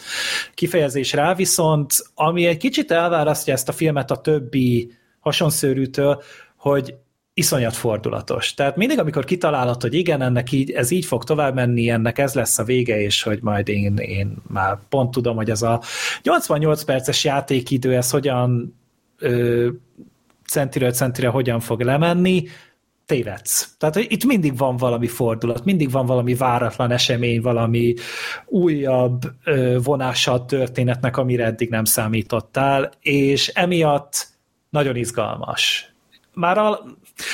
[0.53, 6.21] kifejezés rá, viszont ami egy kicsit elválasztja ezt a filmet a többi hasonszörűtől,
[6.55, 6.95] hogy
[7.33, 8.53] iszonyat fordulatos.
[8.53, 12.33] Tehát mindig, amikor kitalálod, hogy igen, ennek így, ez így fog tovább menni, ennek ez
[12.33, 15.81] lesz a vége, és hogy majd én, én már pont tudom, hogy ez a
[16.23, 18.75] 88 perces játékidő, ez hogyan
[19.17, 19.69] ö,
[20.49, 22.43] centiről centire hogyan fog lemenni,
[23.05, 23.75] tévedsz.
[23.77, 27.93] Tehát hogy itt mindig van valami fordulat, mindig van valami váratlan esemény, valami
[28.45, 29.21] újabb
[29.83, 34.27] vonása a történetnek, amire eddig nem számítottál, és emiatt
[34.69, 35.93] nagyon izgalmas.
[36.33, 36.79] Már a,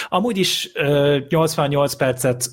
[0.08, 2.48] amúgy is ö, 88 percet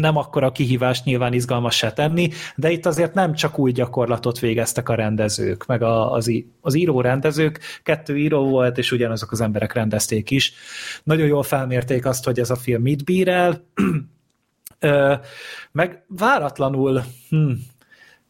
[0.00, 4.88] nem akkora kihívást nyilván izgalmas se tenni, de itt azért nem csak új gyakorlatot végeztek
[4.88, 6.30] a rendezők, meg a, az,
[6.60, 10.52] az író rendezők, kettő író volt, és ugyanazok az emberek rendezték is.
[11.02, 13.64] Nagyon jól felmérték azt, hogy ez a film mit bír el,
[15.72, 17.50] meg váratlanul hm,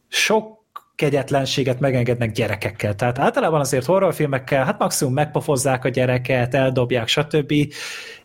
[0.07, 0.60] sok
[1.01, 2.95] kegyetlenséget megengednek gyerekekkel.
[2.95, 7.51] Tehát általában azért horrorfilmekkel, hát maximum megpofozzák a gyereket, eldobják, stb.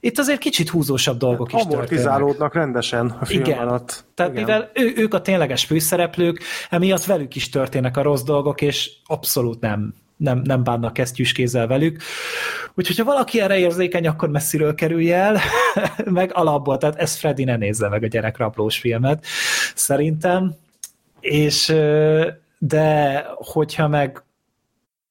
[0.01, 1.77] Itt azért kicsit húzósabb dolgok is történnek.
[1.77, 3.59] Amortizálódnak rendesen a film Igen.
[3.59, 4.05] alatt.
[4.15, 4.45] Tehát Igen.
[4.45, 9.61] mivel ő, ők a tényleges főszereplők, emiatt velük is történnek a rossz dolgok, és abszolút
[9.61, 12.03] nem, nem, nem bánnak kesztyűs kézzel velük.
[12.75, 15.41] Úgyhogy ha valaki erre érzékeny, akkor messziről kerülje el,
[16.05, 19.25] meg alapból, tehát ez Freddy ne nézze meg a gyerekrablós filmet,
[19.75, 20.55] szerintem.
[21.21, 21.75] És
[22.59, 24.25] de hogyha meg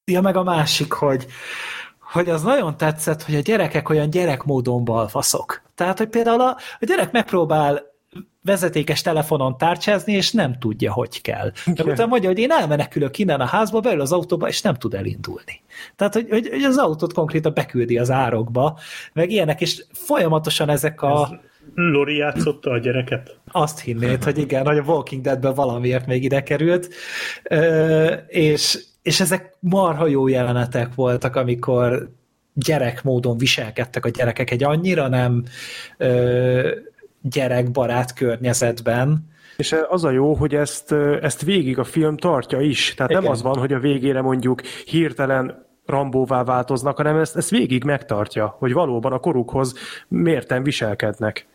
[0.06, 1.26] ja, meg a másik, hogy
[2.12, 5.62] hogy az nagyon tetszett, hogy a gyerekek olyan gyerekmódon balfaszok.
[5.76, 7.93] Tehát, hogy például a, a gyerek megpróbál
[8.43, 11.52] vezetékes telefonon tárcsázni, és nem tudja, hogy kell.
[11.66, 14.93] De utána mondja, hogy én elmenekülök innen a házba, beül az autóba, és nem tud
[14.93, 15.62] elindulni.
[15.96, 18.80] Tehát, hogy, hogy, hogy az autót konkrétan beküldi az árokba,
[19.14, 21.39] meg ilyenek, és folyamatosan ezek a...
[21.74, 23.39] Lori játszotta a gyereket.
[23.51, 26.89] Azt hinnéd, hogy igen, hogy a Walking Deadben valamiért még ide került,
[27.43, 32.09] Ö, és, és ezek marha jó jelenetek voltak, amikor
[32.53, 35.43] gyerekmódon viselkedtek a gyerekek egy annyira nem
[35.97, 36.70] ö,
[37.22, 39.34] gyerekbarát környezetben.
[39.57, 40.91] És az a jó, hogy ezt,
[41.22, 42.93] ezt végig a film tartja is.
[42.93, 43.24] Tehát Igen.
[43.24, 48.55] nem az van, hogy a végére mondjuk hirtelen rambóvá változnak, hanem ezt, ezt végig megtartja,
[48.59, 49.74] hogy valóban a korukhoz
[50.07, 51.47] mérten viselkednek.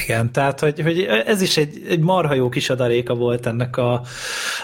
[0.00, 4.02] Igen, tehát hogy, hogy ez is egy, egy marha jó kis adaléka volt ennek a,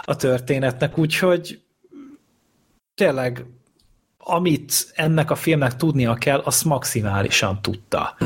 [0.02, 1.60] a történetnek, úgyhogy
[2.94, 3.46] tényleg
[4.30, 8.16] amit ennek a filmnek tudnia kell, azt maximálisan tudta.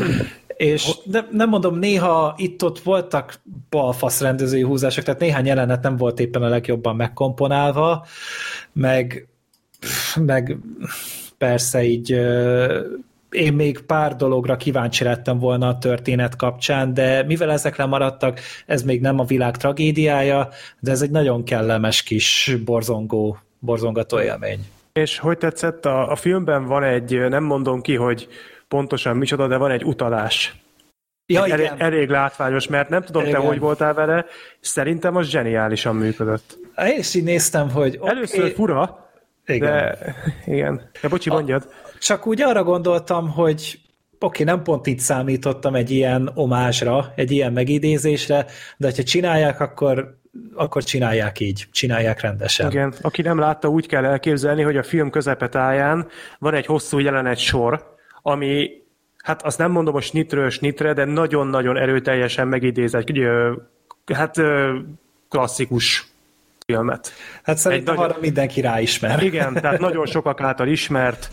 [0.56, 3.40] És de nem mondom, néha itt-ott voltak
[3.70, 8.06] balfasz rendezői húzások, tehát néhány jelenet nem volt éppen a legjobban megkomponálva,
[8.72, 9.28] meg,
[10.14, 10.56] meg
[11.38, 12.20] persze így
[13.32, 18.82] én még pár dologra kíváncsi lettem volna a történet kapcsán, de mivel ezek lemaradtak, ez
[18.82, 20.48] még nem a világ tragédiája,
[20.80, 24.60] de ez egy nagyon kellemes kis borzongó, borzongató élmény.
[24.92, 28.28] És hogy tetszett, a, a filmben van egy, nem mondom ki, hogy
[28.68, 30.54] pontosan micsoda, de van egy utalás.
[31.26, 31.80] Ja, elég, igen.
[31.80, 33.40] elég látványos, mert nem tudom, Igen.
[33.40, 34.24] te hogy voltál vele,
[34.60, 36.58] szerintem az zseniálisan működött.
[36.76, 39.01] Én is így néztem, hogy okay, Először fura,
[39.46, 39.70] igen.
[39.70, 40.14] de
[40.54, 40.90] igen.
[41.00, 41.68] De bocsi, mondjad.
[41.98, 43.80] Csak úgy arra gondoltam, hogy
[44.18, 50.18] oké, nem pont itt számítottam egy ilyen omázsra, egy ilyen megidézésre, de ha csinálják, akkor,
[50.54, 52.70] akkor csinálják így, csinálják rendesen.
[52.70, 57.38] Igen, aki nem látta, úgy kell elképzelni, hogy a film közepetáján van egy hosszú jelenet
[57.38, 58.70] sor, ami,
[59.22, 63.26] hát azt nem mondom, hogy snitről snitre, de nagyon-nagyon erőteljesen megidéz egy
[64.14, 64.36] hát
[65.28, 66.11] klasszikus
[66.72, 67.12] filmet.
[67.42, 69.22] Hát szerintem nagyon- arra mindenki ráismer.
[69.22, 71.30] Igen, tehát nagyon sokak által ismert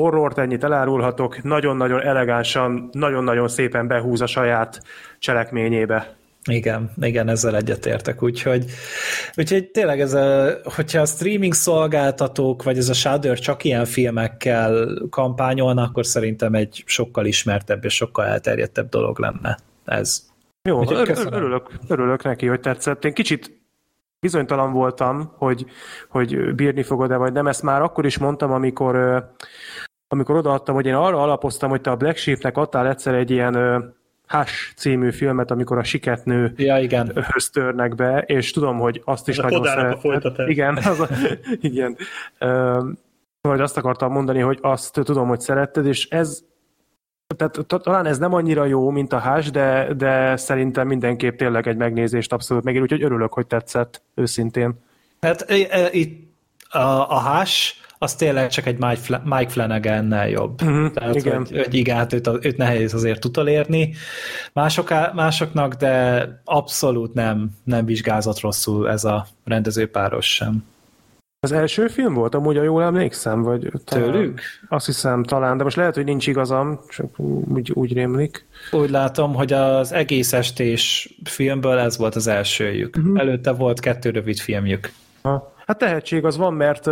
[0.00, 4.82] horrort ennyit elárulhatok, nagyon-nagyon elegánsan, nagyon-nagyon szépen behúz a saját
[5.18, 6.14] cselekményébe.
[6.50, 8.64] Igen, igen, ezzel egyetértek, úgyhogy,
[9.36, 14.88] úgyhogy tényleg ez a, hogyha a streaming szolgáltatók, vagy ez a Shudder csak ilyen filmekkel
[15.10, 20.22] kampányolna, akkor szerintem egy sokkal ismertebb és sokkal elterjedtebb dolog lenne ez.
[20.68, 23.04] Jó, ör- örülök, örülök neki, hogy tetszett.
[23.04, 23.63] Én kicsit
[24.24, 25.66] bizonytalan voltam, hogy,
[26.08, 27.46] hogy bírni fogod-e vagy nem.
[27.46, 29.18] Ezt már akkor is mondtam, amikor, ö,
[30.08, 33.54] amikor odaadtam, hogy én arra alapoztam, hogy te a Black Sheepnek adtál egyszer egy ilyen
[33.54, 33.78] ö,
[34.26, 37.12] Hush című filmet, amikor a siketnő Ja, igen.
[37.32, 40.48] höz törnek be, és tudom, hogy azt is Ez nagyon folytatás.
[40.48, 41.08] Igen, az a,
[41.70, 41.96] igen.
[42.40, 42.98] Üm,
[43.40, 46.44] Vagy azt akartam mondani, hogy azt tudom, hogy szeretted, és ez
[47.36, 51.68] tehát ta- talán ez nem annyira jó, mint a Hush, de, de szerintem mindenképp tényleg
[51.68, 54.74] egy megnézést abszolút megér, úgyhogy örülök, hogy tetszett, őszintén.
[55.20, 55.46] Hát
[55.90, 56.32] itt
[56.68, 56.78] a,
[57.10, 60.62] a Hash, az tényleg csak egy Mike, Fla- Mike Flanagan-nel jobb.
[60.62, 61.36] Mhm, Tehát, igen.
[61.36, 63.94] Hogy, hogy igen, hát őt, őt nehéz azért utolérni
[64.52, 70.64] Mások, másoknak, de abszolút nem, nem vizsgázott rosszul ez a rendezőpáros sem.
[71.44, 74.40] Az első film volt, amúgy, ha jól emlékszem, vagy talán- Tőlük?
[74.68, 77.18] Azt hiszem talán, de most lehet, hogy nincs igazam, csak
[77.54, 78.46] úgy, úgy rémlik.
[78.72, 82.96] Úgy látom, hogy az egész estés filmből ez volt az elsőjük.
[82.96, 83.20] Uh-huh.
[83.20, 84.92] Előtte volt kettő rövid filmjük.
[85.22, 85.52] Ha.
[85.66, 86.90] Hát tehetség az van, mert,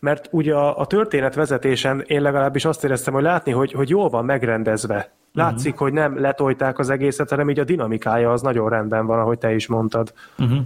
[0.00, 4.08] mert ugye a, a történet vezetésen én legalábbis azt éreztem, hogy látni, hogy, hogy jól
[4.08, 5.10] van megrendezve.
[5.32, 5.88] Látszik, uh-huh.
[5.88, 9.54] hogy nem letolták az egészet, hanem így a dinamikája az nagyon rendben van, ahogy te
[9.54, 10.12] is mondtad.
[10.38, 10.58] Uh-huh.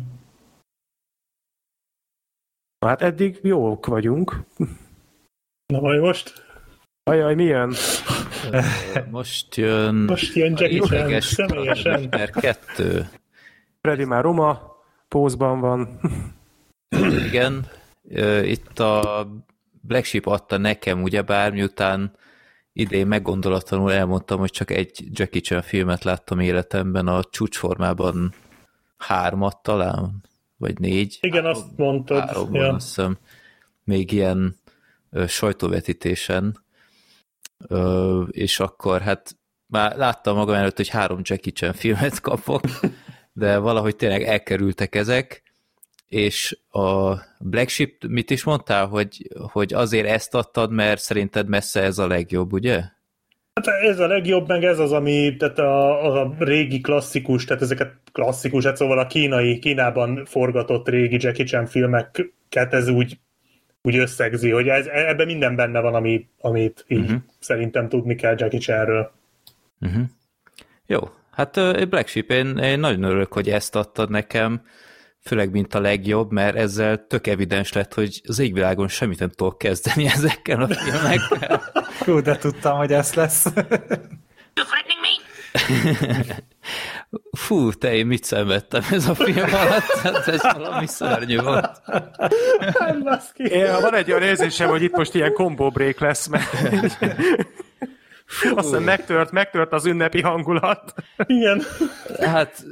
[2.88, 4.40] Hát eddig jók vagyunk.
[5.66, 6.44] Na majd most?
[7.02, 7.74] Ajaj, mi jön?
[9.10, 12.06] Most jön Most jön Jackie Chan, személyesen.
[12.10, 13.08] Mester 2.
[13.80, 14.76] Freddy már Roma,
[15.08, 16.00] pózban van.
[17.26, 17.66] Igen,
[18.08, 19.26] Ö, itt a
[19.80, 22.16] Black Sheep adta nekem, ugyebár miután
[22.72, 28.34] idén meggondolatlanul elmondtam, hogy csak egy Jackie Chan filmet láttam életemben, a csúcsformában
[28.96, 30.22] hármat talán,
[30.64, 31.18] vagy négy.
[31.20, 32.18] Igen, azt mondtad.
[32.18, 32.74] Háromban, Ja.
[32.74, 33.18] azt hiszem,
[33.84, 34.56] még ilyen
[35.10, 36.64] ö, sajtóvetítésen,
[37.68, 39.36] ö, és akkor hát
[39.66, 42.62] már láttam magam előtt, hogy három Jackie Chan filmet kapok,
[43.32, 45.42] de valahogy tényleg elkerültek ezek,
[46.06, 51.82] és a Black Sheep, mit is mondtál, hogy, hogy azért ezt adtad, mert szerinted messze
[51.82, 52.82] ez a legjobb, ugye?
[53.66, 57.62] Hát ez a legjobb, meg ez az, ami, tehát a, az a régi klasszikus, tehát
[57.62, 63.18] ezeket klasszikus, hát szóval a kínai, Kínában forgatott régi Jackie Chan filmeket ez úgy,
[63.82, 67.20] úgy összegzi, hogy ez, ebben minden benne van, ami, amit így uh-huh.
[67.38, 69.12] szerintem tudni kell Jackie Chanről.
[69.80, 70.02] Uh-huh.
[70.86, 71.00] Jó,
[71.30, 71.52] hát
[71.88, 74.62] Black Sheep, én, én nagyon örülök, hogy ezt adtad nekem,
[75.24, 79.58] főleg mint a legjobb, mert ezzel tök evidens lett, hogy az égvilágon semmit nem tudok
[79.58, 81.62] kezdeni ezekkel a filmekkel.
[81.98, 83.46] Hú, de tudtam, hogy ez lesz.
[87.32, 89.98] Fú, te én mit szenvedtem ez a film alatt?
[90.02, 91.82] Hát ez valami szörnyű volt.
[93.36, 96.44] Én, van egy olyan érzésem, hogy itt most ilyen combo break lesz, mert
[98.54, 100.94] azt hiszem megtört, megtört az ünnepi hangulat.
[101.26, 101.62] Igen.
[102.20, 102.64] Hát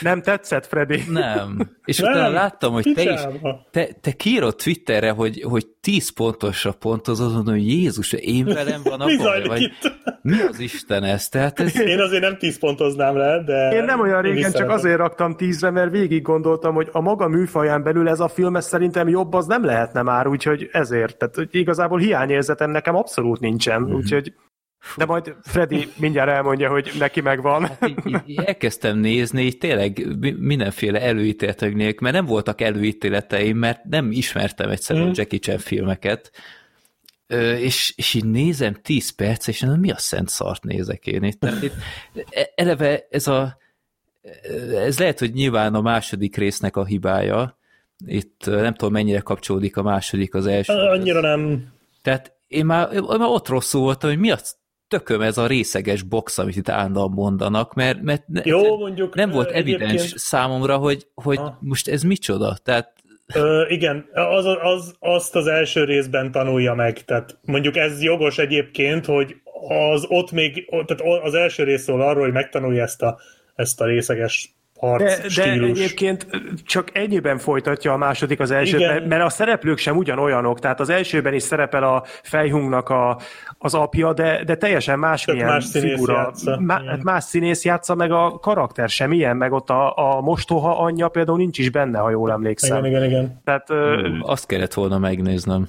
[0.00, 1.02] Nem tetszett, Freddy?
[1.08, 1.70] nem.
[1.84, 3.20] És Nem, utána láttam, hogy te is,
[3.70, 9.00] te, te kiírod Twitterre, hogy, hogy 10 pontosra pontozod, mondom, hogy Jézus, én velem van
[9.00, 9.92] a Mi baj, vagy itt?
[10.22, 11.28] mi az Isten ez?
[11.28, 13.68] Tehát ez, Én azért nem tíz pontoznám le, de...
[13.76, 17.82] Én nem olyan régen, csak azért raktam tízre, mert végig gondoltam, hogy a maga műfaján
[17.82, 21.16] belül ez a film, ez szerintem jobb, az nem lehetne már, úgyhogy ezért.
[21.18, 23.94] Tehát hogy igazából hiányérzetem nekem abszolút nincsen, Mhm.
[23.94, 24.32] úgyhogy
[24.96, 27.68] de majd Freddy mindjárt elmondja, hogy neki megvan.
[27.86, 33.84] így, így elkezdtem nézni, így tényleg mi- mindenféle előítéletek nélkül, mert nem voltak előítéleteim, mert
[33.84, 35.12] nem ismertem egyszerűen Mm.
[35.14, 36.30] Jackie Chan filmeket,
[37.26, 41.22] Ö, és, és így nézem 10 perc, és nem mi a szent szart nézek én
[41.22, 41.40] itt.
[41.40, 41.74] Tehát itt
[42.30, 43.56] e- eleve ez a
[44.74, 47.58] ez lehet, hogy nyilván a második résznek a hibája,
[48.06, 50.72] itt nem tudom mennyire kapcsolódik a második az első.
[50.72, 51.72] Annyira nem...
[52.02, 54.38] Tehát én már, én már ott rosszul voltam, hogy mi a
[54.98, 59.14] tököm ez a részeges box, amit itt állandóan mondanak, mert, mert Jó, mondjuk...
[59.14, 61.52] nem volt evidens egyébként- számomra, hogy, hogy Ah.
[61.60, 62.56] most ez micsoda.
[62.62, 62.92] Tehát
[63.34, 67.04] Ö, igen, az, az, azt az első részben tanulja meg.
[67.04, 69.36] Tehát mondjuk ez jogos egyébként, hogy
[69.68, 73.18] az ott még, tehát az első rész szól arról, hogy megtanulja ezt a,
[73.54, 76.26] ezt a részeges harc De, de egyébként
[76.64, 78.92] csak ennyiben folytatja a második az elsőt, Igen.
[78.94, 80.58] mert, mert a szereplők sem ugyanolyanok.
[80.58, 83.18] Tehát az elsőben is szerepel a fejhungnak a,
[83.58, 86.14] az apja, de, de teljesen másmilyen más figura.
[86.14, 86.60] játsza.
[86.60, 86.88] Má, Igen.
[86.88, 91.08] hát más színész játsza, meg a karakter sem ilyen, meg ott a, a mostoha anyja
[91.08, 92.84] például nincs is benne, ha jól emlékszem.
[92.84, 93.40] Igen, igen, igen.
[93.44, 95.68] Tehát ö, azt kellett volna megnéznem.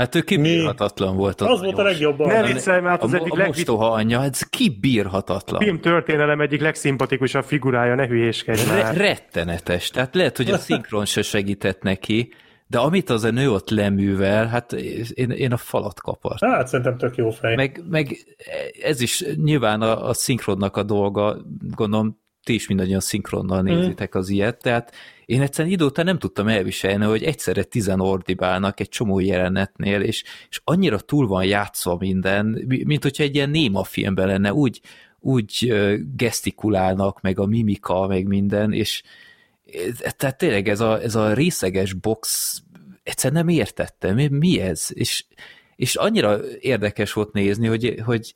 [0.00, 1.40] Hát ő kibírhatatlan volt.
[1.40, 2.18] Az volt a legjobb.
[2.18, 5.60] Ne viccelj, mert az a, egyik a legvit- mostoha anyja, ez kibírhatatlan.
[5.60, 9.90] film történelem egyik legszimpatikusabb figurája, ne hülyéskedj Re- rettenetes.
[9.90, 12.32] Tehát lehet, hogy a szinkron se segített neki,
[12.66, 16.44] de amit az a nő ott leművel, hát én, én a falat kapart.
[16.44, 17.54] Hát szerintem tök jó fej.
[17.54, 18.16] Meg, meg
[18.82, 21.36] ez is nyilván a, a szinkronnak a dolga,
[21.76, 24.92] gondolom ti is mindannyian szinkronnal nézitek az ilyet, tehát
[25.26, 30.24] én egyszerűen idő után nem tudtam elviselni, hogy egyszerre tizen ordibálnak egy csomó jelenetnél, és,
[30.48, 34.80] és annyira túl van játszva minden, mi- mint hogyha egy ilyen néma filmben lenne, úgy,
[35.20, 35.74] úgy
[36.16, 39.02] gesztikulálnak, meg a mimika, meg minden, és
[40.02, 42.56] e- tehát tényleg ez a, ez a részeges box,
[43.02, 44.86] egyszerűen nem értettem, mi, mi ez?
[44.92, 45.24] És,
[45.76, 48.34] és annyira érdekes volt nézni, hogy, hogy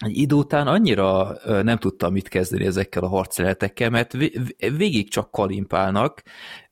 [0.00, 5.10] egy idő után annyira nem tudtam mit kezdeni ezekkel a harcjelenetekkel, mert vé- vé- végig
[5.10, 6.22] csak kalimpálnak,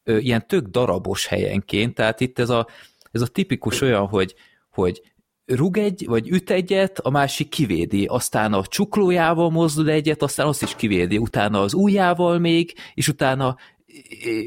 [0.05, 2.67] ilyen tök darabos helyenként, tehát itt ez a,
[3.11, 4.35] ez a tipikus olyan, hogy,
[4.71, 5.03] hogy
[5.45, 10.63] rug egy, vagy üt egyet, a másik kivédi, aztán a csuklójával mozdul egyet, aztán azt
[10.63, 13.57] is kivédi, utána az ujjával még, és utána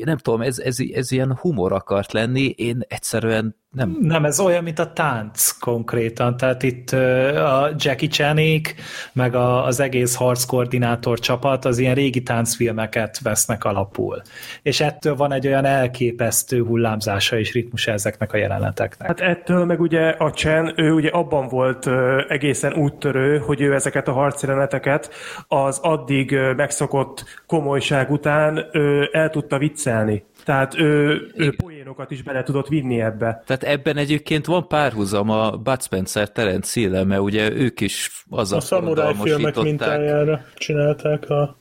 [0.04, 4.64] nem tudom, ez, ez, ez ilyen humor akart lenni, én egyszerűen nem, Nem, ez olyan,
[4.64, 8.76] mint a tánc konkrétan, tehát itt a Jackie Chanék,
[9.14, 14.22] meg a, az egész harckoordinátor csapat az ilyen régi táncfilmeket vesznek alapul.
[14.62, 19.08] És ettől van egy olyan elképesztő hullámzása és ritmusa ezeknek a jeleneteknek.
[19.08, 21.90] Hát ettől meg ugye a Chen, ő ugye abban volt
[22.28, 25.10] egészen úttörő, hogy ő ezeket a harcjeleneteket
[25.48, 28.66] az addig megszokott komolyság után
[29.12, 30.24] el tudta viccelni.
[30.46, 31.56] Tehát ő, ő
[31.86, 33.44] poénokat is bele tudott vinni ebbe.
[33.46, 38.58] Tehát ebben egyébként van párhuzam a Bud Spencer Terence hill mert ugye ők is azzal
[38.58, 41.58] A szamuráj filmek mintájára csinálták a...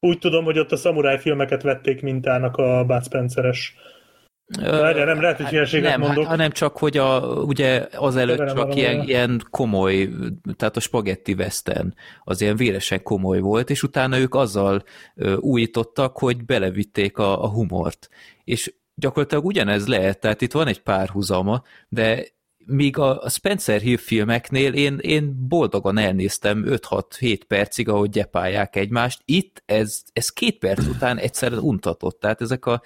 [0.00, 3.74] Úgy tudom, hogy ott a szamuráj filmeket vették mintának a Bud Spenceres
[4.60, 6.24] Várjál, nem lehet, hogy hülyeséget nem, mondok.
[6.24, 10.08] hanem csak, hogy a, ugye azelőtt Keverem csak ilyen, ilyen komoly,
[10.56, 11.94] tehát a spagetti western
[12.24, 14.82] az ilyen véresen komoly volt, és utána ők azzal
[15.36, 18.08] újítottak, hogy belevitték a, a humort.
[18.44, 22.24] És gyakorlatilag ugyanez lehet, tehát itt van egy párhuzama, de
[22.66, 29.22] míg a Spencer Hill filmeknél én, én boldogan elnéztem 5-6-7 percig, ahogy gyepálják egymást.
[29.24, 32.20] Itt ez, ez két perc után egyszerűen untatott.
[32.20, 32.82] Tehát ezek a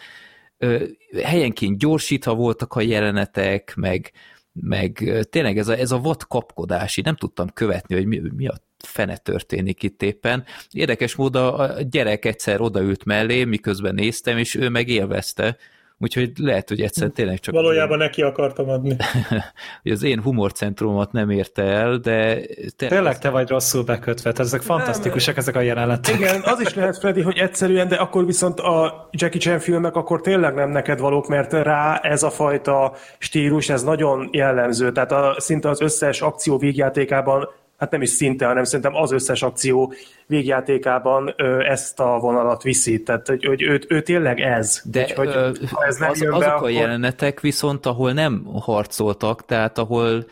[0.58, 0.84] ö,
[1.22, 4.12] helyenként gyorsítva voltak a jelenetek, meg,
[4.52, 8.46] meg tényleg ez a, ez a vad kapkodás, így nem tudtam követni, hogy mi, mi
[8.46, 8.54] a
[8.84, 10.44] fene történik itt éppen.
[10.70, 15.56] Érdekes módon a gyerek egyszer odaült mellé, miközben néztem, és ő meg élvezte,
[15.98, 18.96] úgyhogy lehet, hogy egyszer tényleg csak Valójában neki akartam adni.
[19.82, 22.40] hogy az én humorcentrumomat nem érte el, de
[22.76, 26.14] Tényleg te vagy rosszul bekötve, tehát ezek fantasztikusak ezek a jelenetek.
[26.14, 30.20] Igen, az is lehet, Freddy, hogy egyszerűen, de akkor viszont a Jackie Chan filmek akkor
[30.20, 34.92] tényleg nem neked valók, mert rá ez a fajta stílus, ez nagyon jellemző.
[34.92, 39.42] Tehát a, szinte az összes akció végjátékában, hát nem is szinte, hanem szerintem az összes
[39.42, 39.92] akció
[40.26, 43.02] végjátékában ö, ezt a vonalat viszi.
[43.02, 44.82] Tehát, hogy, hogy ő, ő tényleg ez.
[44.84, 45.50] De Úgyhogy, ö,
[45.86, 46.70] ez nem az, jön azok be, a akkor...
[46.70, 50.24] jelenetek viszont, ahol nem harcoltak, tehát ahol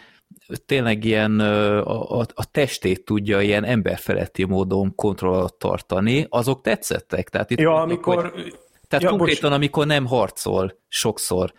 [0.66, 7.28] tényleg ilyen a, a, a testét tudja ilyen emberfeletti módon kontroll alatt tartani, azok tetszettek.
[7.28, 8.32] Tehát itt Ja, voltak, amikor...
[8.34, 11.52] hogy, tehát ja, konkrétan, amikor nem harcol sokszor,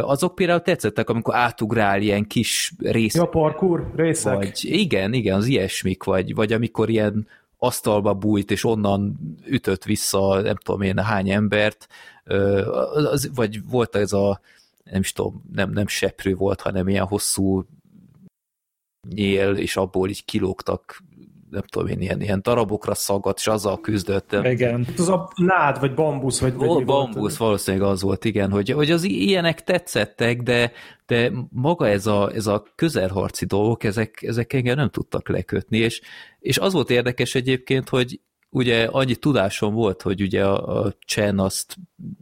[0.00, 3.92] azok például tetszettek, amikor átugrál ilyen kis rész Ja, parkour?
[3.96, 4.34] Részek.
[4.34, 7.26] vagy igen, igen, az ilyesmik, vagy, vagy amikor ilyen
[7.58, 11.88] asztalba bújt, és onnan ütött vissza, nem tudom én, hány embert,
[12.92, 14.40] az, vagy volt ez a,
[14.84, 17.64] nem is tudom, nem, nem seprő volt, hanem ilyen hosszú
[19.08, 21.02] nyél, és abból így kilógtak,
[21.50, 24.32] nem tudom én, ilyen, ilyen darabokra szaggat, és azzal küzdött.
[24.42, 24.86] Igen.
[24.96, 26.84] Az a nád, vagy bambusz, vagy, vagy mi volt?
[26.84, 30.72] bambusz, valószínűleg az volt, igen, hogy, hogy az ilyenek tetszettek, de,
[31.06, 36.00] de maga ez a, ez a közelharci dolgok, ezek, ezek engem nem tudtak lekötni, és,
[36.40, 38.20] és az volt érdekes egyébként, hogy
[38.50, 41.76] ugye annyi tudásom volt, hogy ugye a, a Chen azt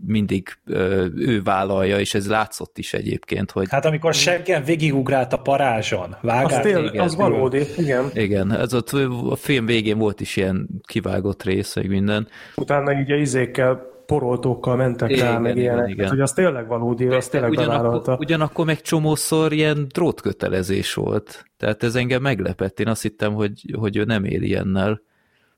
[0.07, 5.37] mindig ö, ő vállalja, és ez látszott is egyébként, hogy Hát amikor seggen végigugrált a
[5.37, 6.63] parázson, Az, vágál.
[6.63, 7.05] tél, igen.
[7.05, 8.11] az valódi, igen.
[8.15, 8.91] igen, ez ott
[9.31, 12.29] a film végén volt is ilyen kivágott rész, meg minden.
[12.57, 15.85] Utána így a izékkel, poroltókkal mentek Igen, rá, meg igen, ilyenek.
[15.85, 15.97] igen.
[15.97, 18.17] Tehát, hogy az tényleg valódi, az tényleg ugyanakkor, bevállalta.
[18.21, 21.45] ugyanakkor meg csomószor ilyen drótkötelezés volt.
[21.57, 22.81] Tehát ez engem meglepett.
[22.81, 25.01] Én azt hittem, hogy, hogy ő nem él ilyennel.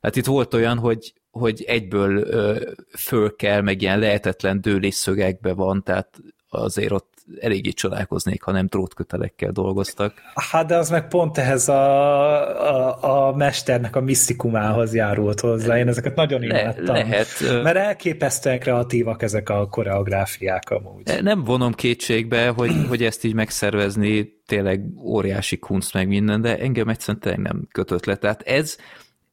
[0.01, 2.61] Hát itt volt olyan, hogy, hogy egyből ö,
[2.99, 6.09] föl kell, meg ilyen lehetetlen dőlésszögekbe van, tehát
[6.49, 7.09] azért ott
[7.41, 10.15] eléggé csodálkoznék, ha nem drótkötelekkel dolgoztak.
[10.35, 15.79] Hát de az meg pont ehhez a, a, a mesternek a misztikumához járult hozzá.
[15.79, 16.95] Én ezeket nagyon Le, imádtam.
[16.95, 17.27] lehet.
[17.41, 21.23] ö, Mert elképesztően kreatívak ezek a koreográfiák amúgy.
[21.23, 26.89] Nem vonom kétségbe, hogy, hogy ezt így megszervezni tényleg óriási kunst meg minden, de engem
[26.89, 28.17] egyszerűen tényleg nem kötött le.
[28.17, 28.77] Tehát ez,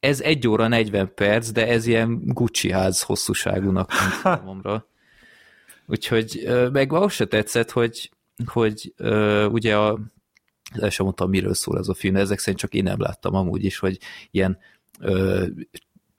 [0.00, 3.90] ez egy óra 40 perc, de ez ilyen Gucci ház hosszúságúnak
[4.22, 4.86] számomra.
[5.86, 8.10] Úgyhogy meg ahhoz se tetszett, hogy,
[8.46, 8.94] hogy
[9.50, 9.98] ugye a
[10.72, 13.34] el sem mondtam, miről szól ez a film, de ezek szerint csak én nem láttam
[13.34, 13.98] amúgy is, hogy
[14.30, 14.58] ilyen
[15.00, 15.46] ö,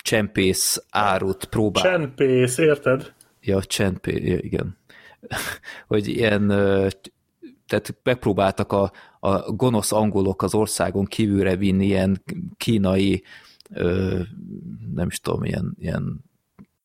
[0.03, 3.13] csempész árut próbál Csendpész, érted?
[3.41, 4.77] Ja, csendpé, igen.
[5.87, 6.87] hogy ilyen, ö,
[7.67, 12.23] tehát megpróbáltak a, a gonosz angolok az országon kívülre vinni ilyen
[12.57, 13.23] kínai,
[13.73, 14.19] ö,
[14.93, 16.23] nem is tudom, ilyen, ilyen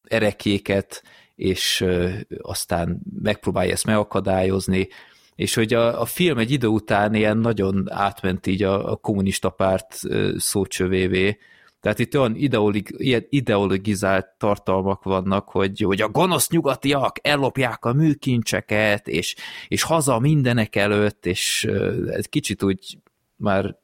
[0.02, 1.02] erekéket,
[1.34, 2.10] és ö,
[2.40, 4.88] aztán megpróbálja ezt megakadályozni,
[5.34, 9.50] és hogy a, a film egy idő után ilyen nagyon átment így a, a kommunista
[9.50, 10.00] párt
[10.36, 11.38] szócsövévé,
[11.84, 17.92] tehát itt olyan ideolog, ilyen ideologizált tartalmak vannak, hogy, hogy a gonosz nyugatiak ellopják a
[17.92, 19.36] műkincseket, és,
[19.68, 21.64] és haza mindenek előtt, és
[22.06, 22.98] ez kicsit úgy
[23.36, 23.76] már,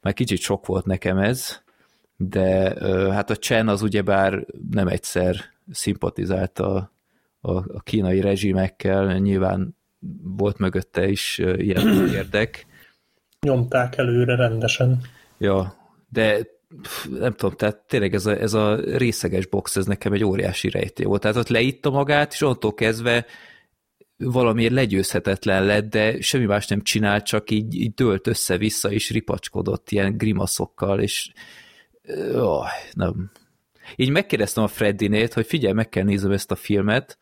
[0.00, 1.61] már kicsit sok volt nekem ez,
[2.28, 2.74] de
[3.12, 5.36] hát a Chen az ugyebár nem egyszer
[5.70, 6.92] szimpatizált a,
[7.40, 9.76] a, a kínai rezsimekkel, nyilván
[10.22, 12.66] volt mögötte is ilyen érdek,
[13.46, 15.00] Nyomták előre rendesen.
[15.38, 15.76] Ja,
[16.08, 16.46] de
[17.18, 21.06] nem tudom, tehát tényleg ez a, ez a részeges box, ez nekem egy óriási rejtély
[21.06, 21.20] volt.
[21.20, 23.26] Tehát ott leitta magát, és onnantól kezdve
[24.16, 29.90] valamiért legyőzhetetlen lett, de semmi más nem csinált, csak így, így dőlt össze-vissza, és ripacskodott
[29.90, 31.32] ilyen grimaszokkal, és
[32.34, 33.30] oh, nem.
[33.96, 37.18] Így megkérdeztem a Freddinét, hogy figyelj, meg kell nézem ezt a filmet,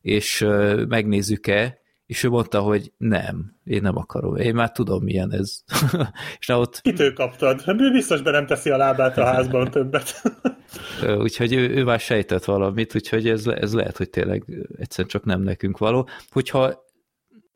[0.00, 5.32] és uh, megnézzük-e, és ő mondta, hogy nem, én nem akarom, én már tudom, milyen
[5.32, 5.62] ez.
[6.40, 7.62] és na ott Kitől kaptad?
[7.62, 10.22] Hát ő biztos be nem teszi a lábát a házban többet.
[11.24, 14.44] Úgyhogy ő, ő már sejtett valamit, úgyhogy ez, ez lehet, hogy tényleg
[14.78, 16.08] egyszerűen csak nem nekünk való.
[16.30, 16.84] Hogyha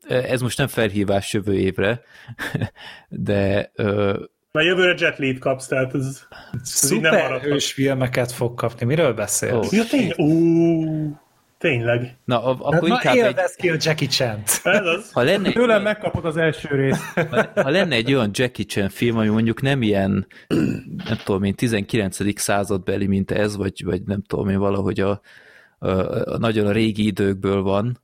[0.07, 2.01] ez most nem felhívás jövő évre,
[3.09, 3.71] de
[4.57, 6.27] Mert jövőre Jet Li-t kapsz, tehát ez, ez.
[6.63, 8.85] Szuperhős filmeket fog kapni.
[8.85, 9.73] Miről beszélsz?
[9.73, 9.75] Ó.
[9.75, 10.19] Ja, tényleg?
[10.19, 11.17] Ú,
[11.57, 12.17] tényleg.
[12.25, 14.59] na, a- Hát akkor ma inkább egy, ki a Jackie Chan-t.
[14.63, 15.11] Ez az.
[15.11, 17.01] ha lenne, egy, Tőlem megkapod az első részt.
[17.55, 20.27] ha lenne egy olyan Jackie Chan film, ami mondjuk nem ilyen,
[21.05, 22.39] nem tudom én, 19.
[22.39, 25.21] századbeli, mint ez, vagy, vagy nem tudom én, valahogy a,
[25.79, 25.89] a,
[26.33, 28.02] a nagyon a régi időkből van,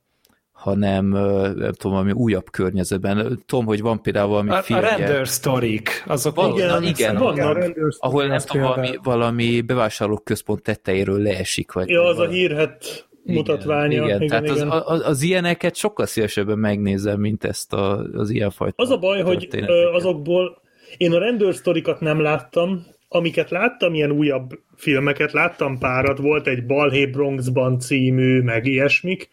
[0.60, 3.42] hanem nem tudom, valami újabb környezetben.
[3.46, 7.16] Tudom, hogy van például valami A, a filmje, Render sztorik, azok Való- Igen, na igen,
[7.16, 7.74] vannak.
[7.98, 12.34] ahol nem tudom, valami, valami bevásárlóközpont tetejéről leesik, vagy Ja, az a valami.
[12.36, 14.04] hírhet mutatványa.
[14.04, 14.68] Igen, Igen, tehát igen.
[14.70, 19.22] Az, az, az ilyeneket sokkal szívesebben megnézem, mint ezt a, az ilyenfajta Az a baj,
[19.22, 19.48] hogy
[19.92, 20.60] azokból
[20.96, 27.06] én a rendőrsztorikat nem láttam, amiket láttam, ilyen újabb filmeket, láttam párat, volt egy Balhé
[27.06, 29.30] Bronxban című, meg ilyesmik,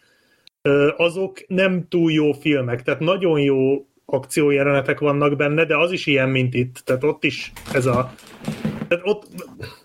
[0.96, 6.28] azok nem túl jó filmek, tehát nagyon jó akciójelenetek vannak benne, de az is ilyen,
[6.28, 8.12] mint itt, tehát ott is ez a
[8.88, 9.26] tehát ott,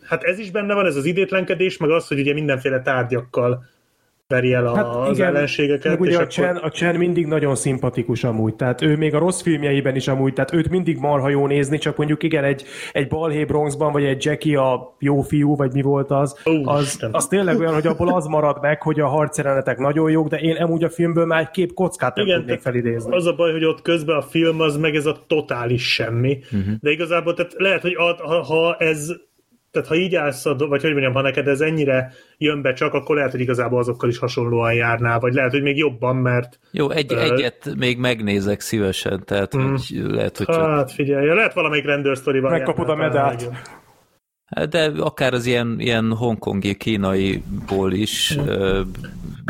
[0.08, 3.66] hát ez is benne van, ez az idétlenkedés, meg az, hogy ugye mindenféle tárgyakkal
[4.34, 5.92] veri el a, hát az ellenségeket.
[5.92, 9.16] Meg ugye és a, akkor- Chen, a Chen mindig nagyon szimpatikus amúgy, tehát ő még
[9.16, 12.64] a rossz filmjeiben is amúgy, tehát őt mindig marha jó nézni, csak mondjuk igen, egy,
[12.92, 16.84] egy Balhé Bronxban, vagy egy Jackie a jó fiú, vagy mi volt az, Ó, az,
[16.84, 17.10] Isten.
[17.14, 20.56] az tényleg olyan, hogy abból az marad meg, hogy a harcjelenetek nagyon jók, de én
[20.56, 23.16] amúgy a filmből már egy kép kockát nem Igen, tudnék felidézni.
[23.16, 26.38] Az a baj, hogy ott közben a film az meg ez a totális semmi.
[26.44, 26.74] Uh-huh.
[26.80, 29.10] De igazából tehát lehet, hogy ad, ha, ha ez
[29.74, 33.16] tehát ha így állsz, vagy hogy mondjam, ha neked ez ennyire jön be csak, akkor
[33.16, 37.14] lehet, hogy igazából azokkal is hasonlóan járnál, vagy lehet, hogy még jobban, mert Jó, egy,
[37.14, 39.70] Ö, egyet még megnézek szívesen, tehát Mm.
[39.70, 40.70] hogy lehet, hogy csak...
[40.70, 43.50] hát figyelj, lehet valamelyik rendőrsztorival Megkapod a medált.
[44.70, 48.82] De akár az ilyen, ilyen hongkongi, kínaiból is ö,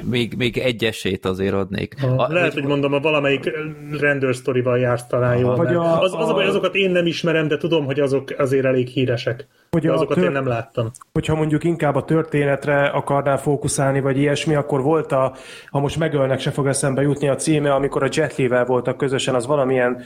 [0.09, 1.95] még, még egy esélyt azért adnék.
[2.01, 3.51] Ha, lehet, hogy mondom, a valamelyik
[3.99, 5.55] rendőrsztorival jársz talán jól.
[5.55, 8.33] Vagy a- az, az a baj, a- azokat én nem ismerem, de tudom, hogy azok
[8.37, 9.47] azért elég híresek.
[9.71, 10.91] Hogy a azokat tör- én nem láttam.
[11.13, 15.33] hogyha mondjuk inkább a történetre akarnál fókuszálni, vagy ilyesmi, akkor volt a,
[15.69, 19.35] ha most megölnek, se fog eszembe jutni a címe, amikor a Jet Li-vel voltak közösen,
[19.35, 20.03] az valamilyen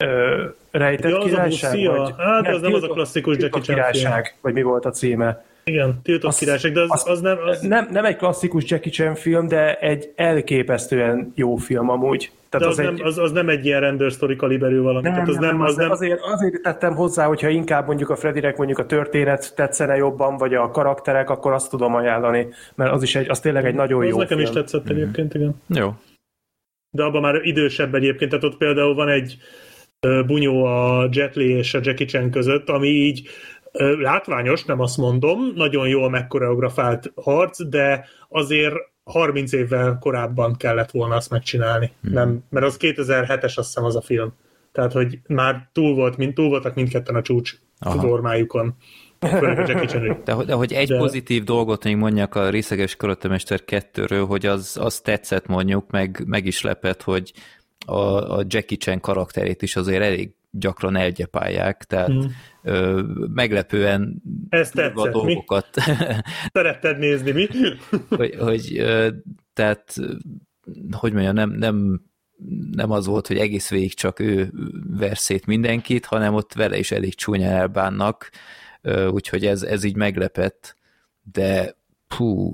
[0.00, 1.72] ö, rejtett Ja, az a királyság?
[1.74, 1.92] Lucia.
[1.92, 3.76] vagy, Hát, az nem az a klasszikus Jackie Chan film.
[3.76, 5.44] királyság, vagy mi volt a címe?
[5.64, 7.38] Igen, tiltott Az- királyság, de az, az- az, nem...
[7.46, 12.30] Az, Nem, nem egy klasszikus Jackie Chan film, de egy elképesztően jó film amúgy.
[12.50, 15.02] de Tehát az, az, egy, nem, az, az nem egy ilyen rendőrsztori kaliberű valami.
[15.02, 18.56] nem, Tehát az nem, az nem, Azért, azért tettem hozzá, hogyha inkább mondjuk a Fredinek
[18.56, 23.14] mondjuk a történet tetszene jobban, vagy a karakterek, akkor azt tudom ajánlani, mert az is
[23.16, 24.48] egy, az tényleg egy nagyon az jó nekem film.
[24.50, 25.62] is tetszett egyébként, igen.
[25.66, 25.94] Jó.
[26.90, 29.36] De abban már idősebb egyébként, tehát ott például van egy
[30.26, 33.28] bunyó a Jet Li és a Jackie Chan között, ami így
[33.98, 38.74] látványos, nem azt mondom, nagyon jól megkoreografált harc, de azért
[39.04, 41.92] 30 évvel korábban kellett volna azt megcsinálni.
[42.02, 42.12] Hmm.
[42.12, 44.32] Nem, mert az 2007-es azt hiszem az a film.
[44.72, 48.74] Tehát, hogy már túl, volt, mint, túl voltak mindketten a csúcs formájukon.
[49.20, 50.20] Főleg a Jackie Chan.
[50.24, 54.78] De, de hogy egy De- pozitív dolgot még mondjak a Részeges Karatemester 2-ről, hogy az,
[54.80, 57.32] az tetszett mondjuk, meg, meg is lepett, hogy
[57.86, 62.18] a, a Jackie Chan karakterét is azért elég gyakran elgyepálják, tehát Mhm.
[62.18, 62.26] mm.
[62.62, 63.02] ö,
[63.34, 65.32] meglepően Ez durva tetszett, mi?
[65.32, 65.68] dolgokat,
[66.52, 67.46] Szeretted nézni, mi?
[68.16, 69.08] hogy, hogy ö,
[69.52, 69.94] tehát
[70.90, 72.00] hogy mondjam, nem, nem,
[72.70, 74.52] nem az volt, hogy egész végig csak ő
[74.98, 78.30] verszét mindenkit, hanem ott vele is elég csúnyán elbánnak,
[78.82, 80.76] ö, úgyhogy ez, ez így meglepett,
[81.32, 81.76] de
[82.16, 82.52] pú,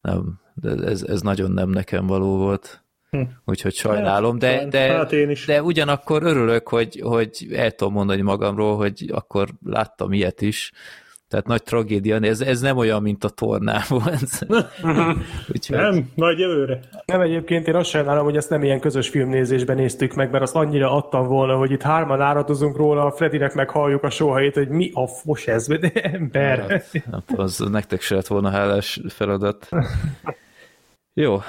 [0.00, 2.84] nem, de ez, ez nagyon nem nekem való volt.
[3.10, 3.20] Hm.
[3.44, 4.70] Úgyhogy sajnálom, de, talán.
[4.70, 5.44] de, Hát én is.
[5.44, 10.72] de ugyanakkor örülök, hogy, hogy el tudom mondani magamról, hogy akkor láttam ilyet is.
[11.28, 14.46] Tehát nagy tragédia, ez, ez nem olyan, mint a tornám volt.
[15.52, 16.80] Úgyhogy, Nem, majd jövőre.
[17.04, 20.54] Nem egyébként én azt sajnálom, hogy ezt nem ilyen közös filmnézésben néztük meg, mert azt
[20.54, 24.90] annyira adtam volna, hogy itt hárman áradozunk róla, a Fredinek meghalljuk a sohait, hogy mi
[24.94, 26.82] a fos ez, de ember.
[27.10, 29.68] nem tudom, az nektek se lett volna hálás feladat.
[31.14, 31.40] Jó,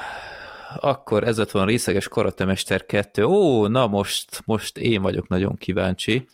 [0.79, 3.25] akkor ez lett volna részeges karatemester 2.
[3.25, 6.27] Ó, na most, most én vagyok nagyon kíváncsi.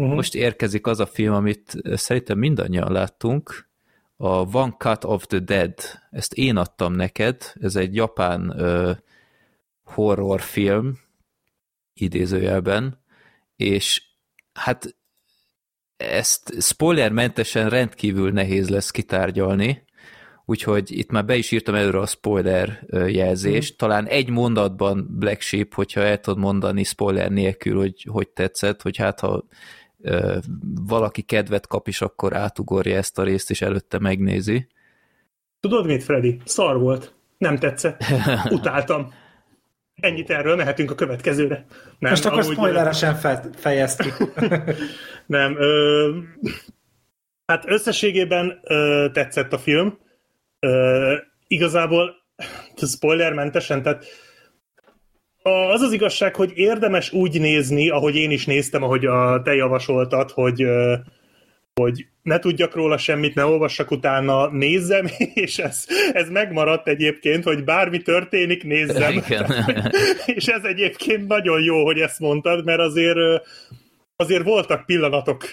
[0.00, 0.14] Uh-huh.
[0.14, 3.68] Most érkezik az a film, amit szerintem mindannyian láttunk,
[4.16, 5.74] a One Cut of the Dead.
[6.10, 8.92] Ezt én adtam neked, ez egy japán ö,
[9.84, 10.98] horrorfilm,
[11.94, 12.98] idézőjelben,
[13.56, 14.02] és
[14.52, 14.96] hát
[15.96, 19.84] ezt spoilermentesen rendkívül nehéz lesz kitárgyalni,
[20.44, 23.78] úgyhogy itt már be is írtam előre a spoiler jelzést.
[23.78, 28.96] Talán egy mondatban Black Sheep, hogyha el tudod mondani spoiler nélkül, hogy hogy tetszett, hogy
[28.96, 29.44] hát ha
[30.02, 30.38] ö,
[30.86, 34.66] valaki kedvet kap, és akkor átugorja ezt a részt, és előtte megnézi.
[35.60, 36.40] Tudod mit, Freddy?
[36.44, 37.14] Szar volt.
[37.38, 38.04] Nem tetszett.
[38.50, 39.12] Utáltam.
[39.94, 41.66] Ennyit erről, mehetünk a következőre.
[41.98, 44.10] Nem, Most akkor spoileresen fe, fejezd ki.
[45.26, 45.56] Nem.
[45.58, 46.18] Ö,
[47.46, 49.98] hát összességében ö, tetszett a film.
[50.64, 51.14] Ö,
[51.46, 52.14] igazából
[52.96, 54.04] spoilermentesen, tehát
[55.72, 60.30] az az igazság, hogy érdemes úgy nézni, ahogy én is néztem, ahogy a te javasoltad,
[60.30, 60.66] hogy,
[61.74, 65.06] hogy ne tudjak róla semmit, ne olvassak utána, nézzem,
[65.44, 69.12] és ez, ez megmaradt egyébként, hogy bármi történik, nézzem.
[69.12, 69.52] Igen.
[70.36, 73.18] és ez egyébként nagyon jó, hogy ezt mondtad, mert azért,
[74.16, 75.44] azért voltak pillanatok,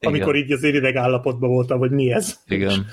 [0.00, 0.46] amikor Igen.
[0.46, 2.40] így az ideg állapotban voltam, hogy mi ez.
[2.46, 2.86] Igen.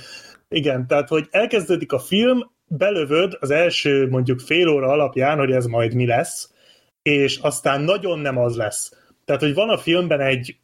[0.50, 5.66] Igen, tehát, hogy elkezdődik a film, belövöd az első mondjuk fél óra alapján, hogy ez
[5.66, 6.54] majd mi lesz,
[7.02, 8.92] és aztán nagyon nem az lesz.
[9.26, 10.58] Tehát, hogy van a filmben egy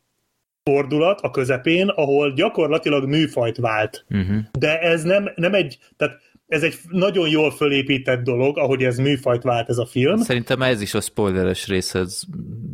[0.64, 4.06] fordulat a közepén, ahol gyakorlatilag műfajt vált.
[4.10, 4.38] Uh-huh.
[4.52, 6.20] De ez nem, nem egy, tehát
[6.54, 10.18] ez egy nagyon jól fölépített dolog, ahogy ez műfajt vált ez a film.
[10.18, 12.24] Szerintem ez is a spoileres részhez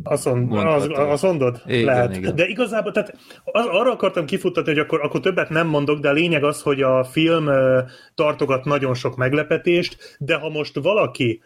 [0.02, 1.62] Azt, mond, az, azt mondod?
[1.66, 2.16] Igen, Lehet.
[2.16, 2.34] igen.
[2.34, 6.12] De igazából, tehát az, arra akartam kifuttatni, hogy akkor, akkor többet nem mondok, de a
[6.12, 7.48] lényeg az, hogy a film
[8.14, 11.40] tartogat nagyon sok meglepetést, de ha most valaki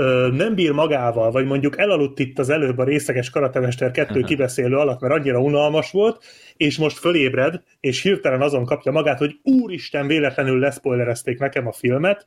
[0.00, 4.26] ö, nem bír magával, vagy mondjuk elaludt itt az előbb a részeges karatemester kettő Aha.
[4.28, 6.24] kibeszélő alatt, mert annyira unalmas volt,
[6.56, 12.26] és most fölébred, és hirtelen azon kapja magát, hogy úristen, véletlenül leszpoilerezték nekem a filmet,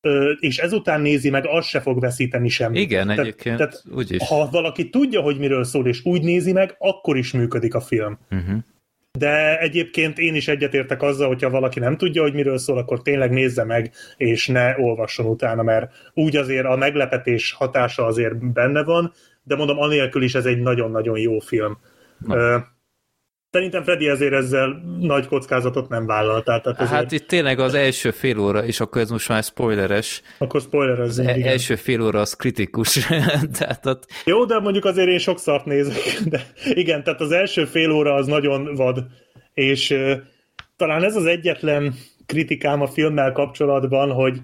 [0.00, 2.80] ö, és ezután nézi meg, az se fog veszíteni semmit.
[2.80, 4.28] Igen, Tehát- egyébként tehát úgyis.
[4.28, 8.18] ha valaki tudja, hogy miről szól, és úgy nézi meg, akkor is működik a film.
[8.30, 8.56] Uh-huh.
[9.18, 13.30] De egyébként én is egyetértek azzal, hogyha valaki nem tudja, hogy miről szól, akkor tényleg
[13.30, 19.12] nézze meg, és ne olvasson utána, mert úgy azért a meglepetés hatása azért benne van,
[19.42, 21.78] de mondom, anélkül is ez egy nagyon-nagyon jó film.
[22.28, 22.56] Ö,
[23.50, 28.10] Szerintem Freddy ezért ezzel nagy kockázatot nem vállal, tehát ezért, Hát itt tényleg az első
[28.10, 31.28] fél óra, és akkor ez most már spoileres, akkor spoilerezzünk.
[31.28, 31.48] az igen.
[31.48, 33.06] első fél óra az kritikus.
[33.58, 36.20] Tehát ott, Jó, de mondjuk azért én sok szart nézek.
[36.24, 39.06] De igen, tehát az első fél óra az nagyon vad.
[39.54, 40.12] És uh,
[40.76, 41.94] talán ez az egyetlen
[42.26, 44.40] kritikám a filmmel kapcsolatban, hogy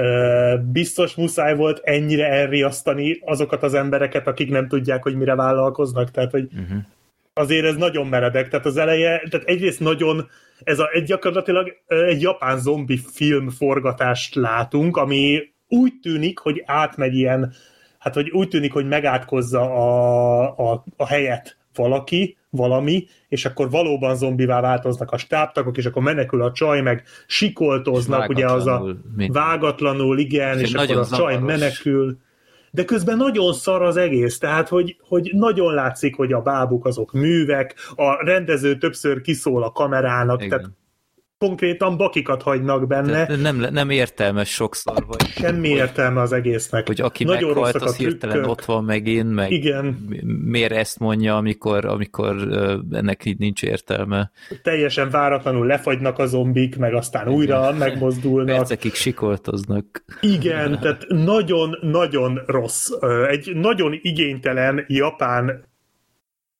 [0.00, 6.10] uh, biztos muszáj volt ennyire elriasztani azokat az embereket, akik nem tudják, hogy mire vállalkoznak.
[6.10, 6.78] Tehát, hogy uh-huh.
[7.38, 8.48] Azért ez nagyon meredek.
[8.48, 10.28] Tehát az eleje, tehát egyrészt nagyon,
[10.64, 17.14] ez a, egy gyakorlatilag egy japán zombi film forgatást látunk, ami úgy tűnik, hogy átmegy
[17.14, 17.52] ilyen,
[17.98, 24.16] hát hogy úgy tűnik, hogy megátkozza a, a, a helyet valaki, valami, és akkor valóban
[24.16, 29.28] zombivá változnak a stábtagok, és akkor menekül a csaj, meg sikoltoznak, ugye az a mi-
[29.32, 32.18] vágatlanul, igen, És és, akkor a csaj menekül.
[32.70, 37.12] De közben nagyon szar az egész, tehát hogy, hogy nagyon látszik, hogy a bábuk azok
[37.12, 40.48] művek, a rendező többször kiszól a kamerának, Igen.
[40.48, 40.70] tehát
[41.38, 46.86] konkrétan bakikat hagynak benne, Tehát nem, nem értelmes sokszor, hogy, semmi értelme az egésznek.
[46.86, 49.84] hogy aki Nagyon meghalt, az hirtelen ott van megint, meg Igen.
[50.08, 52.36] mi- miért ezt mondja, amikor, amikor
[52.90, 54.30] ennek így nincs értelme.
[54.62, 58.56] Teljesen váratlanul lefagynak a zombik, meg aztán újra megmozdulnak.
[58.56, 60.04] Percekig sikoltoznak.
[60.20, 62.88] Igen, tehát nagyon-nagyon rossz.
[63.28, 65.66] Egy nagyon igénytelen japán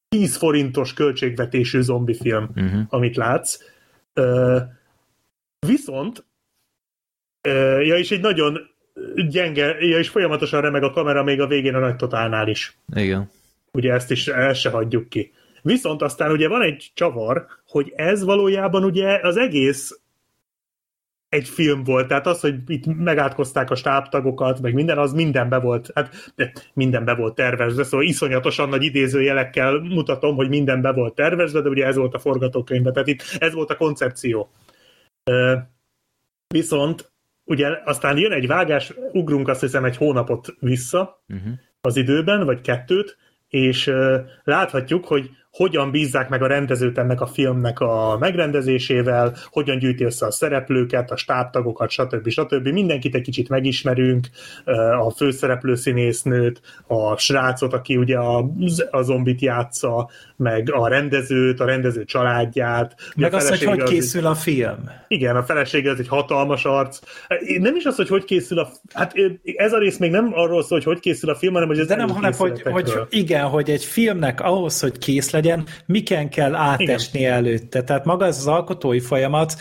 [0.09, 2.80] 10 forintos költségvetésű zombifilm, Uh-huh.
[2.88, 3.59] amit látsz.
[5.66, 6.24] Viszont,
[7.82, 8.58] ja, és egy nagyon
[9.28, 12.76] gyenge, ja, és folyamatosan remeg a kamera még a végén a nagy totálnál is.
[12.94, 13.30] Igen.
[13.72, 15.32] Ugye ezt is el se hagyjuk ki.
[15.62, 20.00] Viszont aztán ugye van egy csavar, hogy ez valójában ugye az egész
[21.28, 25.90] egy film volt, tehát az, hogy itt megátkozták a stábtagokat, meg minden, az mindenbe volt,
[25.94, 31.68] hát de mindenbe volt tervezve, szóval iszonyatosan nagy idézőjelekkel mutatom, hogy mindenbe volt tervezve, de
[31.68, 34.50] ugye ez volt a forgatókönyvben, tehát itt ez volt a koncepció.
[36.55, 37.12] Viszont
[37.44, 41.52] ugye aztán jön egy vágás, ugrunk azt hiszem egy hónapot vissza, Uh-huh.
[41.80, 43.16] az időben, vagy kettőt,
[43.48, 43.92] és
[44.44, 50.26] láthatjuk, hogy hogyan bízzák meg a rendezőt ennek a filmnek a megrendezésével, hogyan gyűjti össze
[50.26, 52.28] a szereplőket, a stábtagokat, stb.
[52.28, 52.68] stb.
[52.68, 54.26] Mindenkit egy kicsit megismerünk,
[55.01, 58.51] a főszereplő színésznőt, a srácot, aki ugye a,
[58.90, 62.94] a zombit játsza, meg a rendezőt, a rendező családját.
[63.16, 64.90] Meg a az, hogy hogy az- készül a film.
[65.09, 66.98] igen, a felesége az egy hatalmas arc.
[67.59, 68.68] Nem is az, hogy hogy készül a...
[68.93, 69.12] Hát
[69.56, 71.86] ez a rész még nem arról szól, hogy hogy készül a film, hanem hogy ez
[71.86, 75.47] De nem, hanem, hogy, hogy igen, hogy egy filmnek ahhoz, hogy kész legyen,
[75.86, 77.32] miken kell átesni igen.
[77.32, 77.82] előtte.
[77.82, 79.54] Tehát maga ez az alkotói folyamat,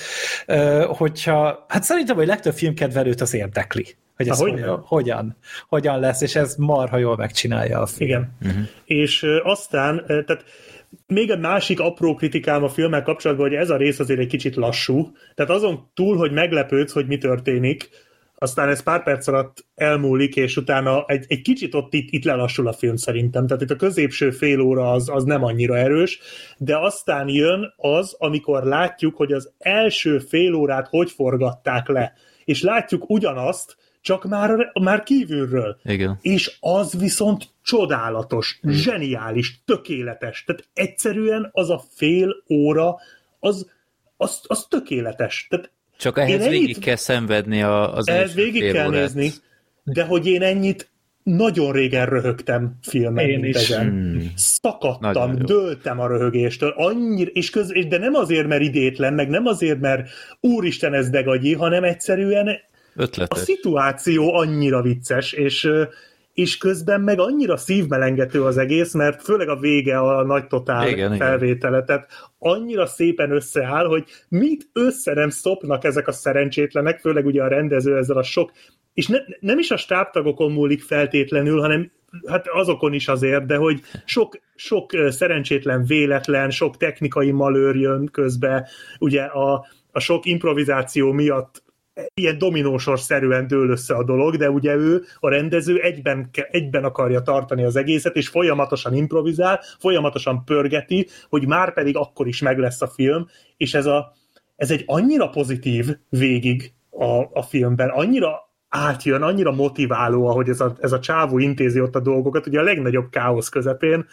[0.87, 3.95] hogyha, hát szerintem, hogy legtöbb filmkedvelőt az érdekli.
[4.15, 5.37] Hogy ez hogyan, hogyan,
[5.67, 8.09] hogyan lesz, és ez marha jól megcsinálja a film.
[8.09, 8.35] Igen.
[8.41, 8.67] Uh-huh.
[8.85, 10.43] És aztán, tehát
[11.07, 14.55] még egy másik apró kritikám a filmmel kapcsolatban, hogy ez a rész azért egy kicsit
[14.55, 15.11] lassú.
[15.35, 17.89] Tehát azon túl, hogy meglepődsz, hogy mi történik,
[18.39, 22.67] aztán ez pár perc alatt elmúlik, és utána egy, egy kicsit ott itt, itt lelassul
[22.67, 23.47] a film szerintem.
[23.47, 26.19] Tehát itt a középső fél óra az, az nem annyira erős,
[26.57, 32.13] de aztán jön az, amikor látjuk, hogy az első fél órát hogy forgatták le.
[32.45, 35.79] És látjuk ugyanazt, csak már, már kívülről.
[35.83, 36.17] Igen.
[36.21, 38.71] És az viszont csodálatos, hmm.
[38.71, 40.43] zseniális, tökéletes.
[40.43, 42.95] Tehát egyszerűen az a fél óra,
[43.39, 43.71] az,
[44.17, 45.47] az, az tökéletes.
[45.49, 48.99] Tehát Csak ehhez Én végig ennyit- kell szenvedni a, az ehhez végig kell órát.
[49.13, 49.31] nézni,
[49.83, 50.89] de hogy én ennyit
[51.23, 53.69] nagyon régen röhögtem filmen, Én mint is.
[53.69, 53.89] ezen.
[53.89, 54.31] Hmm.
[54.35, 59.29] Szakadtam, Nagyon dőltem a röhögéstől, annyira, és köz, és de nem azért, mert idétlen, meg
[59.29, 60.09] nem azért, mert
[60.39, 63.39] úristen ez degagyi, hanem egyszerűen a Ötletes.
[63.39, 65.69] szituáció annyira vicces, és,
[66.37, 71.13] és közben meg annyira szívmelengető az egész, mert főleg a vége a nagy totál Igen,
[71.13, 71.27] igen.
[71.27, 72.07] felvétele, tehát
[72.39, 77.97] annyira szépen összeáll, hogy mit össze nem szopnak ezek a szerencsétlenek, főleg ugye a rendező
[77.97, 78.51] ezzel a sok,
[78.93, 81.91] és ne, nem is a stábtagokon múlik feltétlenül, hanem
[82.25, 88.67] hát azokon is azért, de hogy sok, sok szerencsétlen véletlen, sok technikai malőr jön közbe,
[88.99, 91.63] ugye a, a sok improvizáció miatt
[92.13, 97.21] ilyen dominósor szerűen dől össze a dolog, de ugye ő, a rendező egyben, egyben akarja
[97.21, 102.81] tartani az egészet, és folyamatosan improvizál, folyamatosan pörgeti, hogy már pedig akkor is meg lesz
[102.81, 104.13] a film, és ez, a,
[104.55, 110.75] ez egy annyira pozitív végig a, a filmben, annyira átjön, annyira motiváló, ahogy ez a,
[110.79, 114.05] ez a csávó intézi ott a dolgokat, ugye a legnagyobb káosz közepén,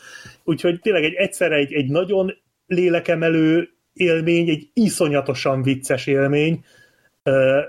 [0.45, 2.33] úgyhogy tényleg egy egyszerre egy, egy nagyon
[2.67, 6.65] lélekemelő élmény, egy iszonyatosan vicces élmény,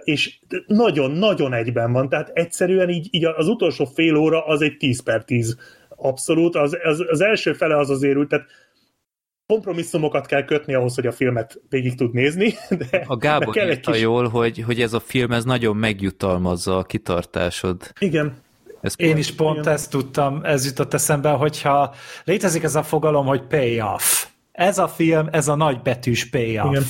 [0.04, 5.04] és nagyon-nagyon egyben van, tehát egyszerűen így, így az utolsó fél óra az egy 10
[5.04, 5.58] per 10
[5.96, 8.46] abszolút, az, az, az első fele az azért úgy, tehát
[9.48, 12.54] kompromisszumokat kell kötni ahhoz, hogy a filmet végig tud nézni,
[12.90, 14.02] de A Gábor kell egy kis...
[14.02, 17.92] jól, hogy, hogy ez a film ez nagyon megjutalmazza a kitartásod.
[18.00, 18.38] Igen,
[18.82, 19.74] Ez Én is pont Igen.
[19.74, 24.26] ezt tudtam, ez jutott eszembe, hogyha létezik ez a fogalom, hogy payoff.
[24.52, 26.72] Ez a film, ez a nagybetűs payoff.
[26.72, 26.84] Igen.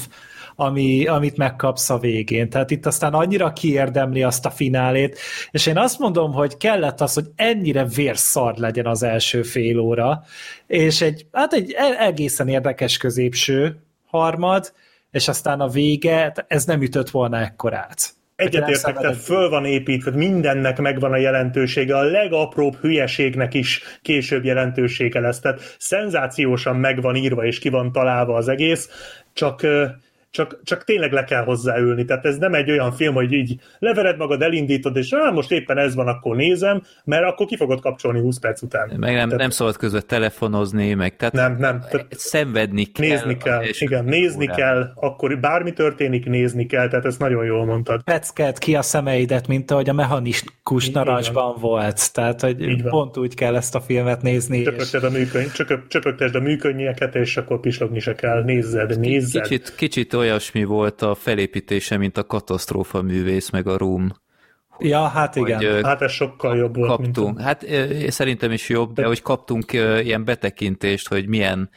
[0.55, 2.49] Ami, amit megkapsz a végén.
[2.49, 5.17] Tehát itt aztán annyira kiérdemli azt a finálét,
[5.51, 10.23] és én azt mondom, hogy kellett az, hogy ennyire vérszar legyen az első fél óra,
[10.67, 14.73] és egy, hát egy e- egészen érdekes középső harmad,
[15.11, 18.15] és aztán a vége, ez nem ütött volna ekkorát.
[18.35, 25.19] Egyetértek, tehát föl van építve, mindennek megvan a jelentősége, a legapróbb hülyeségnek is később jelentősége
[25.19, 28.89] lesz, tehát szenzációsan meg van írva és ki van találva az egész,
[29.33, 29.61] csak
[30.35, 32.05] csak, csak tényleg le kell hozzáülni.
[32.05, 35.77] Tehát ez nem egy olyan film, hogy így levered magad, elindítod, és ah, most éppen
[35.77, 38.87] ez van, akkor nézem, mert akkor ki fogod kapcsolni 20 perc után.
[38.97, 41.79] Meg nem, Tehát nem szabad közben telefonozni, meg tehát Nem, nem.
[41.91, 43.07] Tehát szenvedni kell.
[43.09, 44.55] nézni kell, és- igen, nézni órán.
[44.57, 48.03] kell, akkor bármi történik, nézni kell, tehát ezt nagyon jól mondtad.
[48.03, 52.13] pecked ki a szemeidet, mint ahogy a mechanikus narancsban volt.
[52.13, 52.91] Tehát, hogy Így van.
[52.91, 54.57] pont úgy kell ezt a filmet nézni.
[54.57, 58.43] És Csöpögted a műköny, csöpög, csöpögtesd a műkönnyeket, és akkor pislogni se kell.
[58.43, 59.41] Nézzed, nézzed.
[59.41, 64.11] Kicsit, kicsit olyasmi volt a felépítése, mint a katasztrófa művész, meg a Room.
[64.79, 65.73] ja, hát igen.
[65.73, 67.65] Hogy, Hát ez sokkal jobb volt, kaptunk, mint hát
[68.07, 71.69] szerintem is jobb, de hogy kaptunk ilyen betekintést, hogy milyen,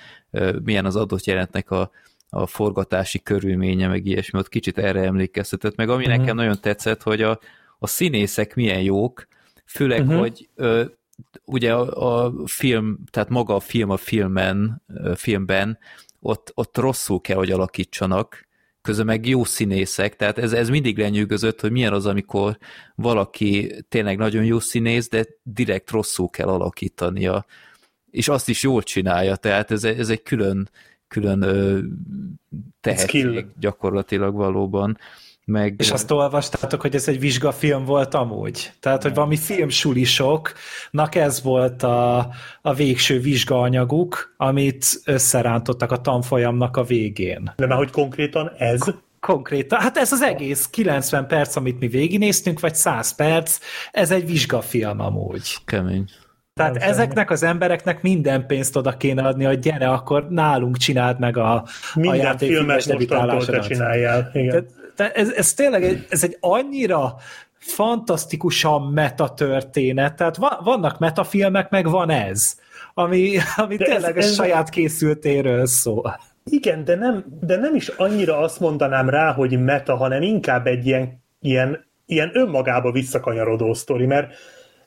[0.63, 1.91] milyen az adott jelentnek a,
[2.31, 6.19] a forgatási körülménye, meg ilyesmi, ott kicsit erre emlékeztetett, meg ami Mhm.
[6.19, 7.39] nekem nagyon tetszett, hogy a,
[7.79, 9.27] a színészek milyen jók,
[9.67, 10.17] főleg, Mhm.
[10.17, 10.85] hogy ö,
[11.45, 14.83] ugye a, a film, tehát maga a film a filmen,
[15.15, 15.79] filmben,
[16.21, 18.49] ott, ott rosszul kell, hogy alakítsanak,
[18.83, 22.59] közben meg jó színészek, tehát ez, ez mindig lenyűgözött, hogy milyen az, amikor
[22.95, 27.47] valaki tényleg nagyon jó színész, de direkt rosszul kell alakítania,
[28.11, 30.71] és azt is jól csinálja, tehát ez, ez egy külön,
[31.09, 31.45] külön
[32.81, 34.99] tehetség gyakorlatilag valóban.
[35.51, 38.73] Meg, És azt olvastátok, hogy ez egy vizsgafilm volt amúgy?
[38.81, 42.29] Tehát, hogy valami filmsulisoknak ez volt a,
[42.63, 47.53] a végső vizsgaanyaguk, amit összerántottak a tanfolyamnak a végén.
[47.57, 48.81] De már hogy konkrétan ez,
[49.21, 53.59] Konkrétan, hát ez az egész 90 perc, amit mi végignéztünk, vagy 100 perc,
[53.91, 55.57] ez egy vizsgafilm amúgy.
[55.65, 56.05] kemény.
[56.55, 61.19] Tehát Nem ezeknek az embereknek minden pénzt oda kéne adni, hogy gyere, akkor nálunk csináld
[61.19, 61.65] meg a, a
[61.95, 64.31] minden játékfilmes filmet mostantól te csináljál.
[64.33, 64.49] Igen.
[64.49, 67.15] Tehát, tehát ez, ez tényleg egy, ez egy annyira
[67.59, 72.57] fantasztikusan meta történet, tehát va, vannak metafilmek, meg van ez,
[72.95, 76.21] ami, ami De ez- tényleg a ez- saját készültéről szól.
[76.45, 80.87] Igen, de nem, de nem is annyira azt mondanám rá, hogy meta, hanem inkább egy
[80.87, 84.35] ilyen, ilyen, ilyen önmagába visszakanyarodó sztori, mert,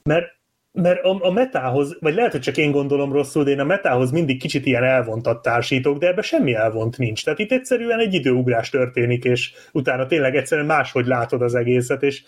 [0.03, 0.25] mert
[0.73, 4.11] mert a, a metához, vagy lehet, hogy csak én gondolom rosszul, de én a metához
[4.11, 7.23] mindig kicsit ilyen elvontat társítok, de ebbe semmi elvont nincs.
[7.23, 12.23] Tehát itt egyszerűen egy időugrás történik, és utána tényleg egyszerűen máshogy látod az egészet, és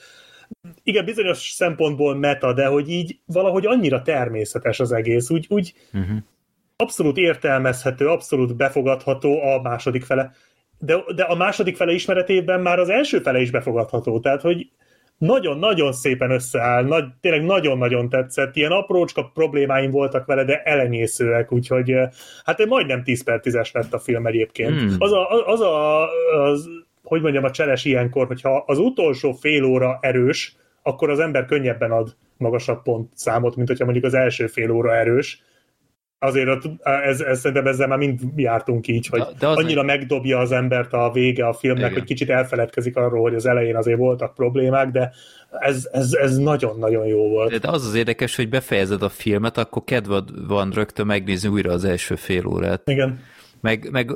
[0.84, 6.18] igen, bizonyos szempontból meta, de hogy így valahogy annyira természetes az egész, úgy, úgy uh-huh.
[6.76, 10.32] abszolút értelmezhető, abszolút befogadható a második fele.
[10.80, 14.72] De, de a második fele ismeretében már az első fele is befogadható, tehát hogy
[15.18, 21.96] nagyon-nagyon szépen összeáll, nagy, tényleg nagyon-nagyon tetszett, ilyen aprócska problémáim voltak vele, de elenyészőek, úgyhogy
[22.44, 24.80] hát majdnem 10 per 10-es lett a film egyébként.
[24.80, 24.96] Hmm.
[24.98, 26.08] Az, a, az a,
[26.44, 26.70] az,
[27.04, 31.92] hogy mondjam, a cseles ilyenkor, hogyha az utolsó fél óra erős, akkor az ember könnyebben
[31.92, 35.42] ad magasabb pont számot, mint hogyha mondjuk az első fél óra erős,
[36.24, 36.50] azért
[36.82, 39.98] ez, ez, szerintem ezzel már mind jártunk így, hogy de, de az annyira meg...
[39.98, 41.94] megdobja az embert a vége a filmnek, Igen.
[41.94, 45.12] hogy kicsit elfeledkezik arról, hogy az elején azért voltak problémák, de
[45.60, 47.52] ez, ez, ez nagyon-nagyon jó volt.
[47.52, 51.72] De, de az az érdekes, hogy befejezed a filmet, akkor kedved van rögtön megnézni újra
[51.72, 52.82] az első fél órát.
[52.86, 53.20] Igen.
[53.62, 54.12] Meg, meg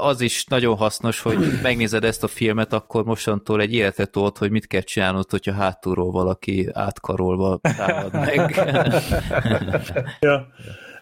[0.00, 4.50] az is nagyon hasznos, hogy megnézed ezt a filmet, akkor mostantól egy életet tolt, hogy
[4.50, 8.60] mit kell csinálnod, hogyha hátulról valaki átkarolva támad meg.
[10.20, 10.46] ja.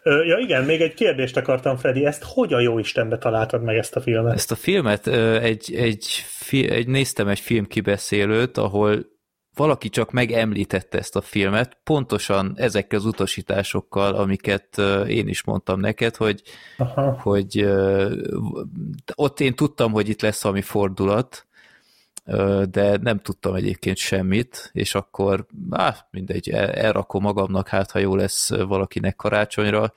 [0.03, 3.97] Ja igen, még egy kérdést akartam, Freddy, ezt hogy a jó Istenbe találtad meg ezt
[3.97, 4.35] a filmet?
[4.35, 6.07] Ezt a filmet egy, egy,
[6.51, 9.07] egy néztem egy filmkibeszélőt, ahol
[9.55, 16.17] valaki csak megemlítette ezt a filmet, pontosan ezekkel az utasításokkal, amiket én is mondtam neked,
[16.17, 16.43] hogy,
[16.79, 17.19] Aha.
[17.23, 17.69] hogy
[19.15, 21.47] ott én tudtam, hogy itt lesz valami fordulat,
[22.71, 28.51] de nem tudtam egyébként semmit, és akkor á, mindegy, elrakom magamnak, hát ha jó lesz
[28.55, 29.93] valakinek karácsonyra.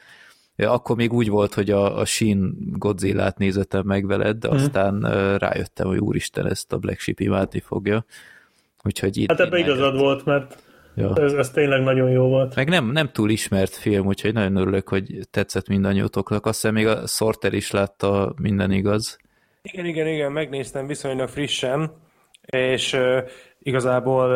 [0.57, 4.57] Akkor még úgy volt, hogy a, a Shin Godzilla-t nézettem meg veled, de mhm.
[4.57, 4.99] aztán
[5.37, 8.05] rájöttem, hogy úristen, ezt a Black Sheep imádni fogja.
[8.83, 10.63] Úgyhogy itt hát ebben igazad volt, mert
[10.95, 11.15] ja.
[11.15, 12.55] ez, ez tényleg nagyon jó volt.
[12.55, 16.45] Meg nem, nem túl ismert film, úgyhogy nagyon örülök, hogy tetszett mindannyiótoknak.
[16.45, 19.17] Azt hiszem még a Sorter is látta, minden igaz.
[19.61, 21.91] Igen, igen, igen, megnéztem viszonylag frissen,
[22.45, 22.97] és
[23.59, 24.27] igazából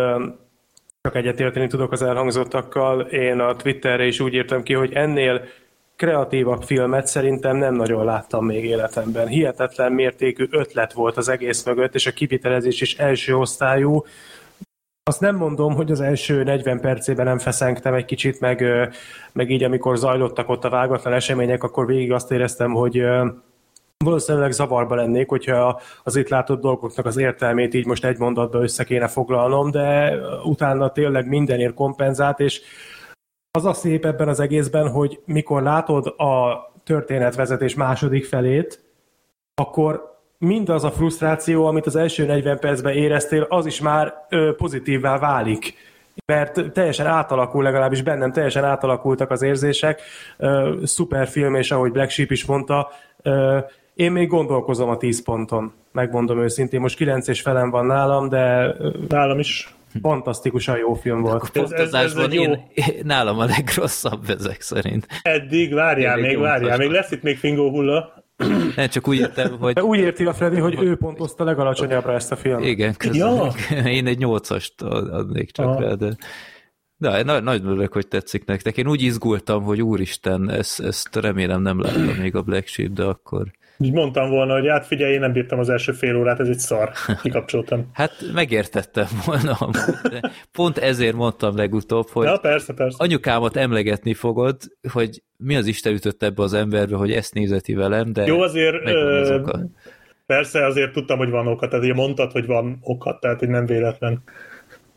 [1.02, 3.02] csak egyetérteni tudok az elhangzottakkal.
[3.02, 5.42] Én a Twitterre is úgy írtam ki, hogy ennél
[5.96, 9.28] kreatívabb filmet szerintem nem nagyon láttam még életemben.
[9.28, 14.06] Hihetetlen mértékű ötlet volt az egész mögött, és a kivitelezés is első osztályú.
[15.04, 18.64] Azt nem mondom, hogy az első 40 percében nem feszengtem egy kicsit, meg,
[19.34, 23.04] meg így amikor zajlottak ott a vágatlan események, akkor végig azt éreztem, hogy
[24.06, 28.84] valószínűleg zavarba lennék, hogyha az itt látott dolgoknak az értelmét így most egy mondatba össze
[28.84, 32.62] kéne foglalnom, de utána tényleg mindenért kompenzált, és
[33.52, 38.86] az a szép ebben az egészben, hogy mikor látod a történetvezetés második felét,
[39.62, 44.14] akkor mindaz a frusztráció, amit az első 40 percben éreztél, az is már
[44.58, 45.74] pozitívvá válik.
[46.26, 50.02] Mert teljesen átalakul, legalábbis bennem teljesen átalakultak az érzések.
[50.38, 52.90] Ö, szuper film, és ahogy Black Sheep is mondta,
[53.98, 56.80] én még gondolkozom a 10 ponton, megmondom őszintén.
[56.80, 58.76] Most 9 és felem van nálam, de...
[59.10, 59.76] Nálam is.
[60.02, 61.58] Fantasztikusan jó film volt.
[61.58, 62.52] Ez, ez, ez én, jó...
[62.74, 65.08] én, nálam a legrosszabb ezek szerint.
[65.22, 68.14] Eddig, várjál még, várjál, még lesz itt még fingó hulla.
[68.76, 69.74] Nem, csak úgy értem, hogy...
[69.74, 72.66] De úgy érti a Freddy, hogy ő pontozta legalacsonyabbra ezt a filmet.
[72.66, 73.52] Igen, Ja.
[73.86, 75.82] Én egy nyolcast adnék csak ah.
[75.82, 76.16] rá, de...
[77.00, 78.78] De nagy, nagy örülök, hogy tetszik nektek.
[78.78, 83.04] Én úgy izgultam, hogy úristen, ezt, ezt remélem nem láttam még a Black Sheep, de
[83.04, 83.52] akkor...
[83.80, 86.60] Így mondtam volna, hogy hát figyelj, én nem bírtam az első fél órát, ez egy
[86.60, 86.92] szar.
[87.22, 87.90] Kikapcsoltam.
[87.94, 89.58] hát megértettem volna.
[90.52, 93.04] Pont ezért mondtam legutóbb, hogy ja, persze, persze.
[93.04, 94.58] anyukámat emlegetni fogod,
[94.92, 98.86] hogy mi az Isten ütött ebbe az emberbe, hogy ezt nézeti velem, de Jó, azért
[98.86, 99.42] ö,
[100.26, 103.66] persze azért tudtam, hogy van oka, tehát ugye mondtad, hogy van oka, tehát hogy nem
[103.66, 104.24] véletlen.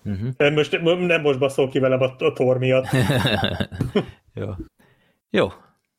[0.05, 0.55] Uh-huh.
[0.55, 2.86] Most, nem most baszol ki velem a, a tor miatt.
[4.35, 4.48] Jó.
[5.31, 5.48] Jó,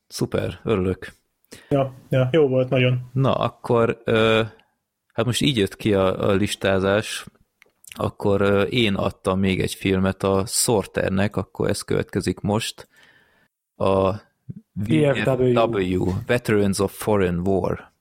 [0.08, 1.21] szuper, örülök.
[1.70, 3.10] Ja, ja, jó volt nagyon.
[3.14, 4.42] Na, akkor ö,
[5.14, 7.26] hát most így jött ki a, a listázás,
[7.96, 12.88] akkor ö, én adtam még egy filmet a Sorternek, akkor ez következik most.
[13.76, 14.12] A
[14.74, 17.92] VFW, Veterans of Foreign War.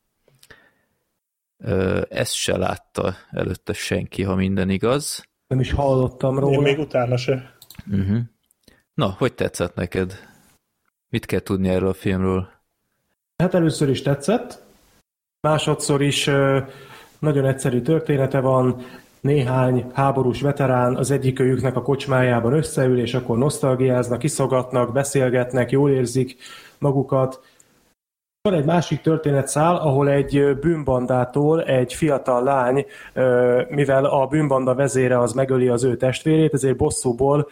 [1.56, 5.28] Ö, ezt se látta előtte senki, ha minden igaz.
[5.46, 6.54] Nem is hallottam róla.
[6.54, 7.56] Én még utána se.
[7.90, 8.18] Uh-huh.
[8.94, 10.28] Na, hogy tetszett neked?
[11.08, 12.59] Mit kell tudni erről a filmről?
[13.40, 14.62] Hát először is tetszett,
[15.40, 16.30] másodszor is
[17.18, 18.76] nagyon egyszerű története van,
[19.20, 26.36] néhány háborús veterán az egyikőjüknek a kocsmájában összeül, és akkor nosztalgiáznak, kiszogatnak, beszélgetnek, jól érzik
[26.78, 27.40] magukat.
[28.48, 32.86] Van egy másik történetszál, ahol egy bűnbandától egy fiatal lány,
[33.68, 37.48] mivel a bűnbanda vezére az megöli az ő testvérét, ezért bosszúból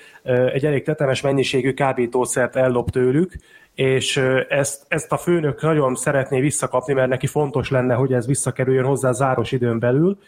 [0.52, 3.32] egy elég tetemes mennyiségű kábítószert ellop tőlük,
[3.78, 4.16] és
[4.48, 9.12] ezt, ezt a főnök nagyon szeretné visszakapni, mert neki fontos lenne, hogy ez visszakerüljön hozzá
[9.12, 10.18] záros időn belül.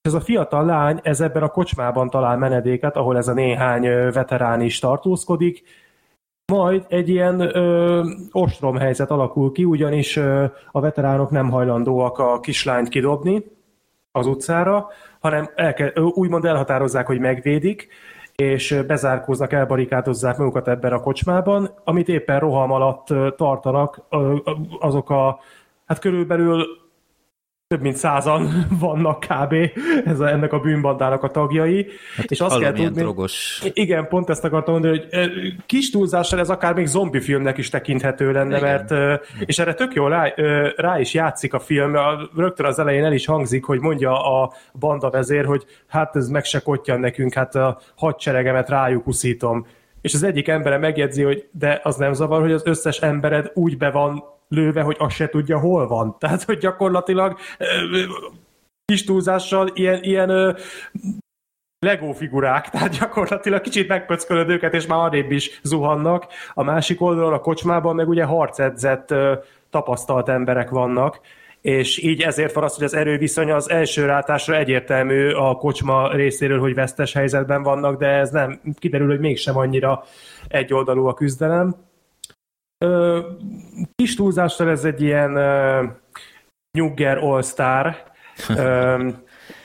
[0.00, 4.60] Ez a fiatal lány, ez ebben a kocsmában talál menedéket, ahol ez a néhány veterán
[4.60, 5.62] is tartózkodik,
[6.52, 12.40] majd egy ilyen ö, ostrom helyzet alakul ki, ugyanis ö, a veteránok nem hajlandóak a
[12.40, 13.44] kislányt kidobni
[14.12, 14.88] az utcára,
[15.20, 17.88] hanem elke, úgymond elhatározzák, hogy megvédik,
[18.42, 23.06] és bezárkóznak, elbarikádozzák magukat ebben a kocsmában, amit éppen roham alatt
[23.36, 24.00] tartanak
[24.80, 25.40] azok a,
[25.86, 26.66] hát körülbelül
[27.68, 29.54] több mint százan vannak kb.
[30.04, 31.86] Ez a, ennek a bűnbandának a tagjai.
[32.16, 33.62] Hát és azt kell tudni, drogos.
[33.72, 38.32] igen, pont ezt akartam mondani, hogy kis túlzással ez akár még zombi filmnek is tekinthető
[38.32, 38.68] lenne, Igen.
[38.90, 40.32] mert és erre tök jól rá,
[40.76, 41.96] rá is játszik a film,
[42.36, 46.44] rögtön az elején el is hangzik, hogy mondja a banda vezér, hogy hát ez meg
[46.44, 49.66] se kottyan nekünk, hát a hadseregemet rájuk uszítom.
[50.00, 53.76] És az egyik embere megjegyzi, hogy de az nem zavar, hogy az összes embered úgy
[53.76, 56.16] be van lőve, hogy azt se tudja, hol van.
[56.20, 57.38] Tehát, hogy gyakorlatilag
[58.84, 60.56] kis túlzással ilyen, ilyen
[61.86, 66.26] Lego figurák, tehát gyakorlatilag kicsit megpöckölöd őket, és már arrébb is zuhannak.
[66.54, 69.14] A másik oldalon a kocsmában meg ugye harcedzett,
[69.70, 71.20] tapasztalt emberek vannak,
[71.60, 76.60] és így ezért van az, hogy az erőviszony az első rátásra egyértelmű a kocsma részéről,
[76.60, 80.04] hogy vesztes helyzetben vannak, de ez nem kiderül, hogy mégsem annyira
[80.48, 81.87] egyoldalú a küzdelem.
[82.78, 83.20] Ö,
[83.94, 85.84] kis túlzással ez egy ilyen ö,
[86.78, 87.96] Nyugger All-Star,
[88.56, 89.08] Ö,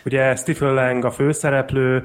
[0.06, 2.04] ugye Stephen Lang a főszereplő,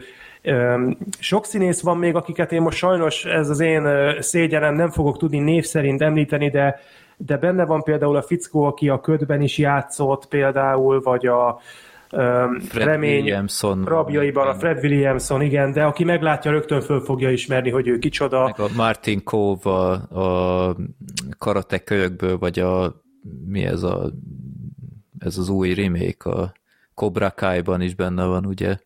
[1.18, 3.88] sok színész van még, akiket én most sajnos, ez az én
[4.20, 6.80] szégyenem, nem fogok tudni név szerint említeni, de,
[7.16, 11.60] de benne van például a fickó, aki a ködben is játszott például, vagy a
[12.08, 13.84] Fred remény Williamson.
[13.84, 18.44] rabjaiban a Fred Williamson, igen, de aki meglátja, rögtön föl fogja ismerni, hogy ő kicsoda.
[18.44, 19.90] Meg a Martin Cove a,
[20.20, 20.76] a
[21.38, 23.02] karate kölyökből, vagy a
[23.46, 24.10] mi ez a
[25.18, 26.52] ez az új remake, a
[26.94, 28.76] Cobra Kai-ban is benne van, ugye?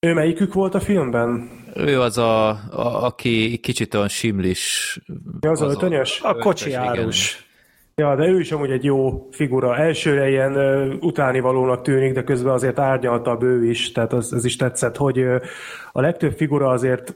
[0.00, 1.50] Ő melyikük volt a filmben?
[1.74, 4.98] Ő az, a, a aki kicsit olyan simlis.
[5.40, 6.20] Ja, az, az öltönyös?
[6.20, 6.82] A kocsi igen.
[6.82, 7.46] árus.
[7.94, 9.76] Ja, de ő is amúgy egy jó figura.
[9.76, 14.56] Elsőre ilyen ö, utánivalónak tűnik, de közben azért árnyaltabb ő is, tehát az, ez is
[14.56, 15.36] tetszett, hogy ö,
[15.92, 17.14] a legtöbb figura azért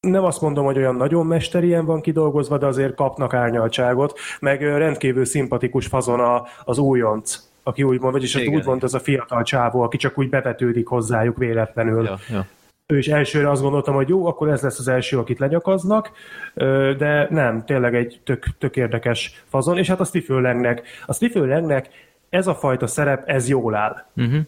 [0.00, 4.78] nem azt mondom, hogy olyan nagyon mesterien van kidolgozva, de azért kapnak árnyaltságot, meg ö,
[4.78, 8.54] rendkívül szimpatikus fazon a, az újonc, aki úgy mond, vagyis Igen.
[8.54, 12.46] úgy mond, az a fiatal csávó, aki csak úgy bevetődik hozzájuk véletlenül Ja, ja.
[12.86, 16.10] Ő is elsőre azt gondoltam, hogy jó, akkor ez lesz az első, akit lenyakaznak,
[16.98, 21.48] de nem, tényleg egy tök, tök érdekes fazon, és hát a Stephen Langnek, a Stephen
[21.48, 21.88] Langnek
[22.28, 24.06] ez a fajta szerep, ez jól áll.
[24.16, 24.40] Uh-huh.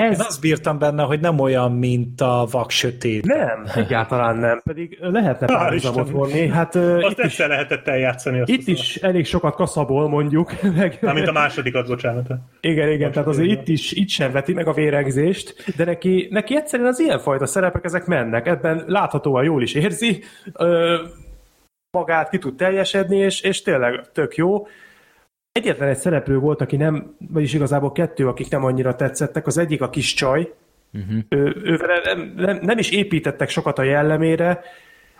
[0.00, 3.24] Ez Én azt bírtam benne, hogy nem olyan, mint a vak sötét.
[3.24, 6.48] nem, egyáltalán nem, pedig lehetne párhuzamot vonni.
[6.48, 8.40] Hát Azt itt, is, lehetett eljátszani.
[8.40, 10.52] Azt itt is elég sokat kaszabol, mondjuk.
[10.76, 12.28] Meg, Mármint a másodikat, bocsánat.
[12.60, 13.58] Igen, igen, tehát azért igen.
[13.58, 17.84] itt is itt sem veti meg a vérengzést, de neki, neki egyszerűen az ilyenfajta szerepek
[17.84, 20.22] ezek mennek, ebben láthatóan jól is érzi,
[20.52, 20.96] ö,
[21.90, 24.66] magát ki tud teljesedni, és, és tényleg tök jó.
[25.52, 29.46] Egyetlen egy szereplő volt, aki nem, vagyis igazából kettő, akik nem annyira tetszettek.
[29.46, 30.52] Az egyik a kis csaj,
[30.92, 31.24] Uh-huh.
[31.28, 34.62] ő, ővele nem, nem, nem is építettek sokat a jellemére,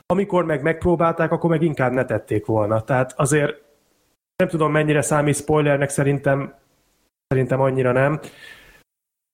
[0.07, 2.85] amikor meg megpróbálták, akkor meg inkább ne tették volna.
[2.85, 3.62] Tehát azért
[4.36, 6.55] nem tudom, mennyire számít spoilernek, szerintem,
[7.27, 8.20] szerintem annyira nem.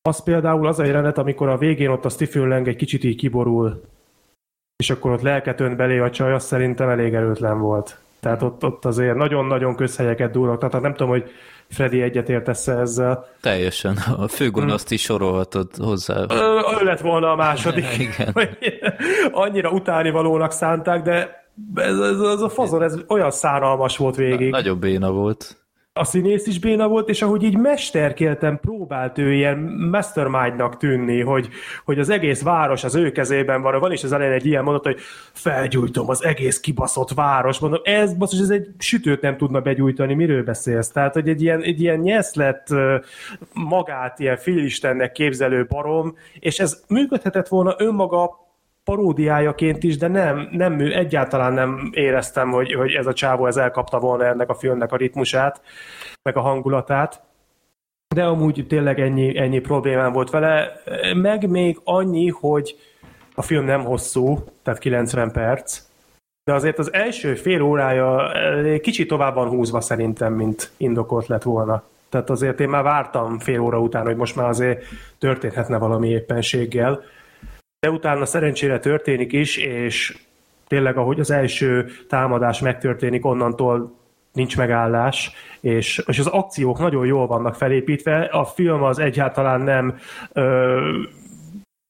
[0.02, 3.16] Az például az a jelenet, amikor a végén ott a Stephen Lang egy kicsit így
[3.16, 3.82] kiborul,
[4.76, 7.98] és akkor ott lelket önt belé a csaj, az szerintem elég erőtlen volt.
[8.20, 10.58] Tehát ott, ott azért nagyon-nagyon közhelyeket durrak.
[10.58, 11.30] Tehát nem tudom, hogy
[11.68, 13.26] Freddy egyetértesz ezzel.
[13.40, 13.96] Teljesen.
[14.16, 16.24] A főgonoszt is sorolhatod hozzá.
[16.28, 17.84] Ö, ő lett volna a második.
[17.98, 18.34] Igen.
[19.32, 21.44] Annyira utáni valónak szánták, de
[21.74, 24.50] ez, ez, ez a fazon, ez olyan szánalmas volt végig.
[24.50, 25.65] Nagyobb béna volt.
[25.98, 29.58] A színész is béna volt, és ahogy így mesterkélten próbált ő ilyen
[29.90, 31.48] mastermindnak tűnni, hogy,
[31.84, 33.80] hogy az egész város az ő kezében van.
[33.80, 34.98] Van is az elején egy ilyen mondat, hogy
[35.32, 37.58] felgyújtom az egész kibaszott város.
[37.58, 40.90] Mondom, ez, basszus, ez egy sütőt nem tudna begyújtani, miről beszélsz?
[40.90, 42.70] Tehát, hogy egy ilyen, egy ilyen nyeszlet
[43.52, 48.45] magát ilyen félistennek képzelő barom, és ez működhetett volna önmaga
[48.86, 53.98] paródiájaként is, de nem, nem egyáltalán nem éreztem, hogy, hogy ez a csávó ez elkapta
[53.98, 55.60] volna ennek a filmnek a ritmusát,
[56.22, 57.22] meg a hangulatát.
[58.14, 60.82] De amúgy tényleg ennyi, ennyi problémám volt vele,
[61.14, 62.76] meg még annyi, hogy
[63.34, 65.82] a film nem hosszú, tehát 90 perc,
[66.44, 71.42] de azért az első fél órája eh, kicsit tovább van húzva szerintem, mint indokolt lett
[71.42, 71.82] volna.
[72.08, 74.84] Tehát azért én már vártam fél óra után, hogy most már azért
[75.18, 77.02] történhetne valami éppenséggel.
[77.80, 80.18] De utána szerencsére történik is, és
[80.66, 83.94] tényleg ahogy az első támadás megtörténik, onnantól
[84.32, 85.30] nincs megállás,
[85.60, 88.20] és, és az akciók nagyon jól vannak felépítve.
[88.24, 89.98] A film az egyáltalán nem
[90.32, 91.02] ö,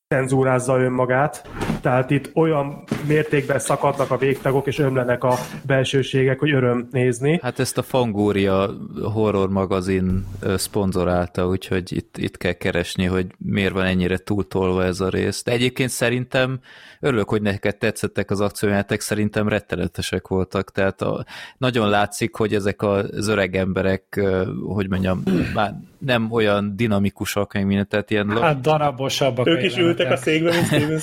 [0.08, 1.48] cenzúrázza önmagát,
[1.80, 5.34] tehát itt olyan mértékben szakadnak a végtagok és ömlenek a
[5.66, 7.38] belsőségek, hogy öröm nézni.
[7.42, 8.70] Hát ezt a Fangoria
[9.12, 10.26] horror magazin
[10.56, 15.42] szponzorálta, úgyhogy itt, itt kell keresni, hogy miért van ennyire túltolva ez a rész.
[15.42, 16.60] De egyébként szerintem,
[17.00, 21.24] örülök, hogy neked tetszettek az akciójátek, szerintem rettenetesek voltak, tehát a,
[21.58, 24.20] nagyon látszik, hogy ezek az öreg emberek,
[24.66, 25.22] hogy mondjam,
[25.54, 29.46] már nem olyan dinamikusak, meg minden, tehát ilyen Hát darabosabbak.
[29.46, 30.98] Ők is ültek a székbe, mint Steven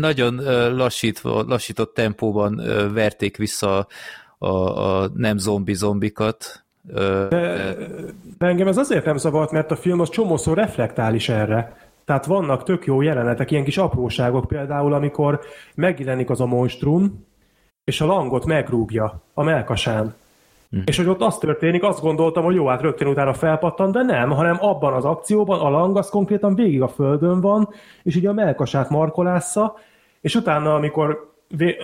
[0.00, 0.34] nagyon
[0.76, 2.62] lassítva, lassított tempóban
[2.92, 3.86] verték vissza
[4.38, 6.64] a, a nem zombi zombikat.
[6.82, 7.28] De,
[8.38, 11.76] de engem ez azért nem zavart, mert a film az csomószor reflektál is erre.
[12.04, 15.40] Tehát vannak tök jó jelenetek, ilyen kis apróságok például, amikor
[15.74, 17.26] megjelenik az a monstrum,
[17.84, 20.14] és a langot megrúgja a melkasán.
[20.70, 20.78] Hm.
[20.84, 24.30] És hogy ott az történik, azt gondoltam, hogy jó, hát rögtön utána felpattan, de nem,
[24.30, 27.68] hanem abban az akcióban a lang az konkrétan végig a földön van,
[28.02, 29.76] és így a melkasát markolásza,
[30.20, 31.30] és utána, amikor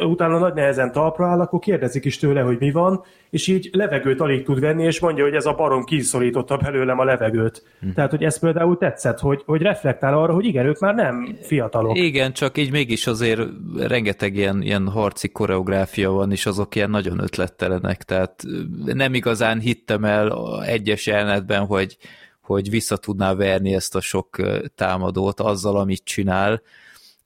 [0.01, 4.21] utána nagy nehezen talpra áll, akkor kérdezik is tőle, hogy mi van, és így levegőt
[4.21, 7.63] alig tud venni, és mondja, hogy ez a barom kiszorította belőlem a levegőt.
[7.81, 7.91] Hm.
[7.95, 11.97] Tehát, hogy ez például tetszett, hogy, hogy reflektál arra, hogy igen, ők már nem fiatalok.
[11.99, 13.41] Igen, csak így mégis azért
[13.77, 18.43] rengeteg ilyen, ilyen harci koreográfia van, és azok ilyen nagyon ötlettelenek, tehát
[18.85, 20.33] nem igazán hittem el
[20.67, 21.97] egyes jelenetben, hogy,
[22.41, 24.37] hogy vissza tudná verni ezt a sok
[24.75, 26.63] támadót azzal, amit csinál,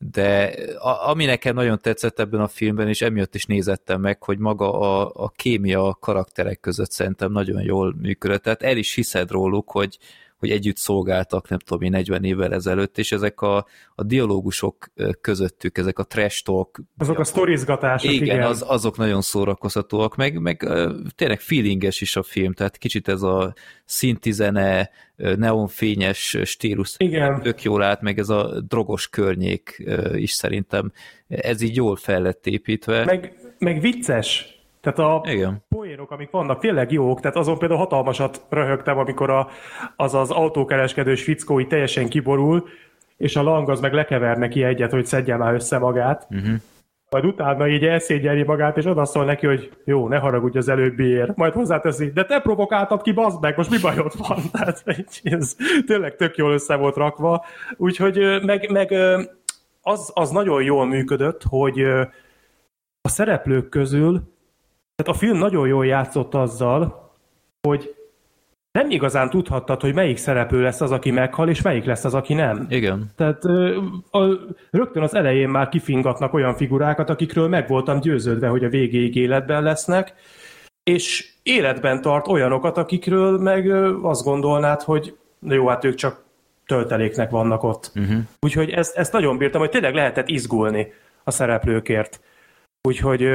[0.02, 4.38] de a, ami nekem nagyon tetszett ebben a filmben, és emiatt is nézettem meg, hogy
[4.38, 8.42] maga a, a kémia a karakterek között szerintem nagyon jól működött.
[8.42, 9.98] Tehát el is hiszed róluk, hogy,
[10.40, 14.90] hogy együtt szolgáltak, nem tudom én, 40 évvel ezelőtt, és ezek a, a dialógusok
[15.20, 18.42] közöttük, ezek a trash talk, Azok a sztorizgatások, igen, igen.
[18.42, 20.68] Az, azok nagyon szórakoztatóak, meg, meg
[21.14, 23.54] tényleg feelinges is a film, tehát kicsit ez a
[23.84, 27.42] szintizene, neonfényes stílus Igen.
[27.42, 29.84] tök jól át, meg ez a drogos környék
[30.14, 30.92] is szerintem,
[31.28, 33.04] ez így jól fel lett építve.
[33.04, 34.59] Meg, meg vicces.
[34.80, 35.64] Tehát a Igen.
[35.68, 37.20] poénok, amik vannak, tényleg jók.
[37.20, 39.48] Tehát azon például hatalmasat röhögtem, amikor a,
[39.96, 42.68] az az autókereskedős fickó így teljesen kiborul,
[43.16, 46.26] és a lang az meg lekever neki egyet, hogy szedje már össze magát.
[46.30, 46.54] Uh-huh.
[47.10, 51.36] Majd utána így elszégyeli magát, és odaszól neki, hogy jó, ne haragudj az előbbiért.
[51.36, 54.38] Majd hozzáteszi, de te provokáltad ki, bazd meg, most mi bajod van?
[54.52, 54.84] Tehát
[55.22, 57.44] ez tényleg tök jól össze volt rakva.
[57.76, 58.92] Úgyhogy meg, meg
[59.82, 61.80] az, az nagyon jól működött, hogy
[63.02, 64.22] a szereplők közül
[65.02, 67.10] tehát a film nagyon jól játszott azzal,
[67.68, 67.94] hogy
[68.72, 72.34] nem igazán tudhattad, hogy melyik szereplő lesz az, aki meghal, és melyik lesz az, aki
[72.34, 72.66] nem.
[72.68, 73.10] Igen.
[73.16, 73.44] Tehát
[74.10, 74.18] a,
[74.70, 79.62] rögtön az elején már kifingatnak olyan figurákat, akikről meg voltam győződve, hogy a végéig életben
[79.62, 80.14] lesznek,
[80.82, 83.70] és életben tart olyanokat, akikről meg
[84.02, 86.24] azt gondolnád, hogy jó, hát ők csak
[86.66, 87.92] tölteléknek vannak ott.
[87.94, 88.18] Uh-huh.
[88.40, 90.92] Úgyhogy ezt, ezt nagyon bírtam, hogy tényleg lehetett izgulni
[91.24, 92.20] a szereplőkért.
[92.88, 93.28] Úgyhogy,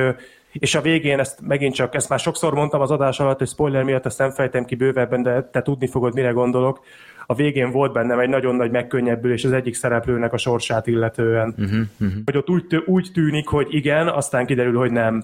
[0.60, 3.84] és a végén ezt megint csak, ezt már sokszor mondtam az adás alatt, hogy spoiler
[3.84, 6.80] miatt ezt nem fejtem ki bővebben, de te tudni fogod, mire gondolok.
[7.26, 11.56] A végén volt bennem egy nagyon nagy megkönnyebbülés az egyik szereplőnek a sorsát illetően.
[11.58, 12.22] Uh-huh, uh-huh.
[12.26, 15.24] Hogy ott úgy, úgy tűnik, hogy igen, aztán kiderül, hogy nem.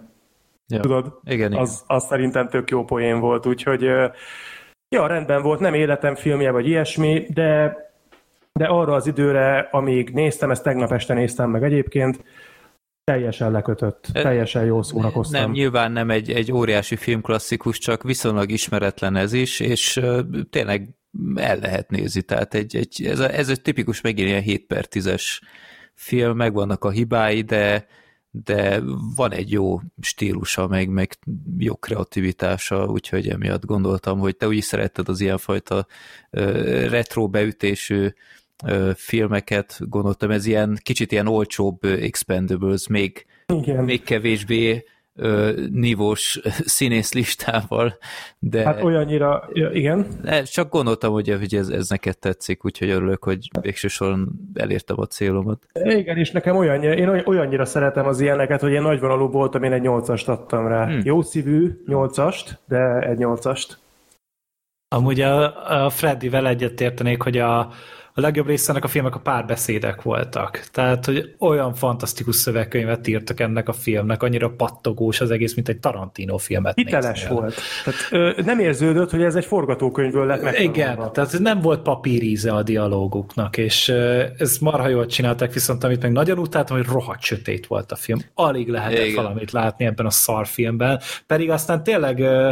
[0.67, 0.79] Ja.
[0.79, 1.19] Tudod?
[1.23, 1.61] Igen, igen.
[1.61, 3.81] Az, az szerintem tök jó poén volt, úgyhogy
[4.89, 7.77] ja, rendben volt, nem életem filmje vagy ilyesmi, de,
[8.53, 12.23] de arra az időre, amíg néztem, ezt tegnap este néztem meg egyébként,
[13.03, 15.41] teljesen lekötött, teljesen jól szórakoztam.
[15.41, 20.01] Nem, nyilván nem egy, egy óriási filmklasszikus, csak viszonylag ismeretlen ez is, és
[20.49, 20.89] tényleg
[21.35, 22.21] el lehet nézni.
[22.21, 25.23] Tehát egy, egy, ez, a, ez egy tipikus megint ilyen 7 per 10-es
[25.93, 27.87] film, megvannak a hibái, de,
[28.29, 28.81] de
[29.15, 31.17] van egy jó stílusa, meg, meg
[31.57, 35.85] jó kreativitása, úgyhogy emiatt gondoltam, hogy te úgy szeretted az ilyenfajta
[36.89, 38.07] retro beütésű
[38.95, 43.83] filmeket, gondoltam, ez ilyen kicsit ilyen olcsóbb Expendables, még, Igen.
[43.83, 44.83] még kevésbé
[45.71, 46.39] nívós
[46.75, 47.97] színész listával,
[48.39, 50.05] de Hát olyannyira, igen.
[50.43, 55.05] csak gondoltam, hogy, hogy ez, ez neked tetszik, úgyhogy örülök, hogy végső soron elértem a
[55.05, 55.65] célomat.
[55.73, 59.71] Igen, és nekem olyannyira, én oly- olyannyira szeretem az ilyeneket, hogy én nagyvonalú voltam, én
[59.71, 60.85] egy nyolcast adtam rá.
[60.85, 61.01] Hmm.
[61.03, 63.77] Jó szívű nyolcast, de egy nyolcast.
[64.87, 67.71] Amúgy a, a Freddyvel egyetértenék, hogy a,
[68.13, 70.67] a legjobb része ennek a filmnek a párbeszédek voltak.
[70.71, 75.79] Tehát, hogy olyan fantasztikus szövegkönyvet írtak ennek a filmnek, annyira pattogós az egész, mint egy
[75.79, 77.39] Tarantino filmet Hiteles néznél.
[77.39, 77.55] volt.
[77.83, 77.99] Tehát,
[78.37, 80.73] ö, nem érződött, hogy ez egy forgatókönyvből lett megtanulva.
[80.79, 86.01] Igen, tehát nem volt papíríze a dialóguknak, és ö, ez marha jól csinálták, viszont amit
[86.01, 88.19] meg nagyon utáltam, hogy rohadt sötét volt a film.
[88.33, 89.23] Alig lehetett Igen.
[89.23, 92.51] valamit látni ebben a szarfilmben, pedig aztán tényleg ö,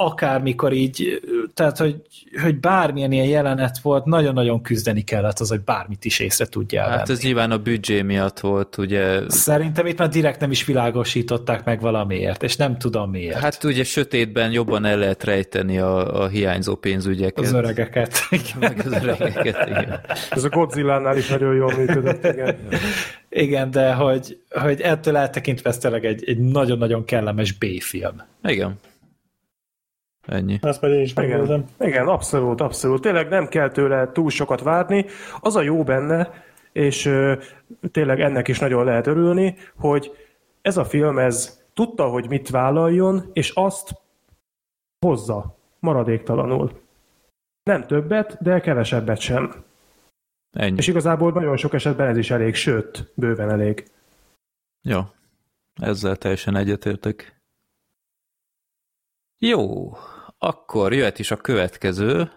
[0.00, 1.20] akármikor így,
[1.54, 2.02] tehát hogy,
[2.42, 6.96] hogy bármilyen ilyen jelenet volt, nagyon-nagyon küzdeni kellett az, hogy bármit is észre tudjál Hát
[7.06, 7.18] venni.
[7.18, 9.20] ez nyilván a büdzsé miatt volt, ugye.
[9.28, 13.38] Szerintem itt már direkt nem is világosították meg valamiért, és nem tudom miért.
[13.38, 17.44] Hát ugye sötétben jobban el lehet rejteni a, a hiányzó pénzügyeket.
[17.44, 18.18] az öregeket.
[18.60, 20.00] Meg az öregeket, igen.
[20.30, 22.56] Ez a Godzilla-nál is nagyon jól működött, igen.
[23.30, 28.22] Igen, de hogy, hogy ettől eltekintve ez tényleg egy, egy nagyon-nagyon kellemes B-film.
[28.42, 28.78] Igen.
[30.28, 30.58] Ennyi.
[30.62, 31.64] Azt majd én is Igen, megnézem.
[31.80, 33.00] igen, abszolút, abszolút.
[33.00, 35.06] Tényleg nem kell tőle túl sokat várni.
[35.40, 37.34] Az a jó benne, és ö,
[37.92, 40.12] tényleg ennek is nagyon lehet örülni, hogy
[40.62, 43.94] ez a film, ez tudta, hogy mit vállaljon, és azt
[45.06, 46.80] hozza maradéktalanul.
[47.62, 49.64] Nem többet, de kevesebbet sem.
[50.52, 50.76] Ennyi.
[50.76, 53.90] És igazából nagyon sok esetben ez is elég, sőt, bőven elég.
[54.82, 55.00] Jó.
[55.74, 57.40] Ezzel teljesen egyetértek.
[59.38, 59.92] Jó.
[60.38, 62.30] Akkor jöhet is a következő.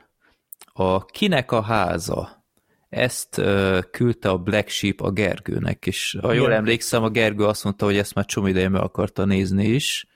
[0.74, 2.46] A Kinek a háza.
[2.90, 6.58] Ezt uh, küldte a Black Sheep a Gergőnek, és ha jól Igen.
[6.58, 10.08] emlékszem, a Gergő azt mondta, hogy ezt már csomó ideje meg akarta nézni is.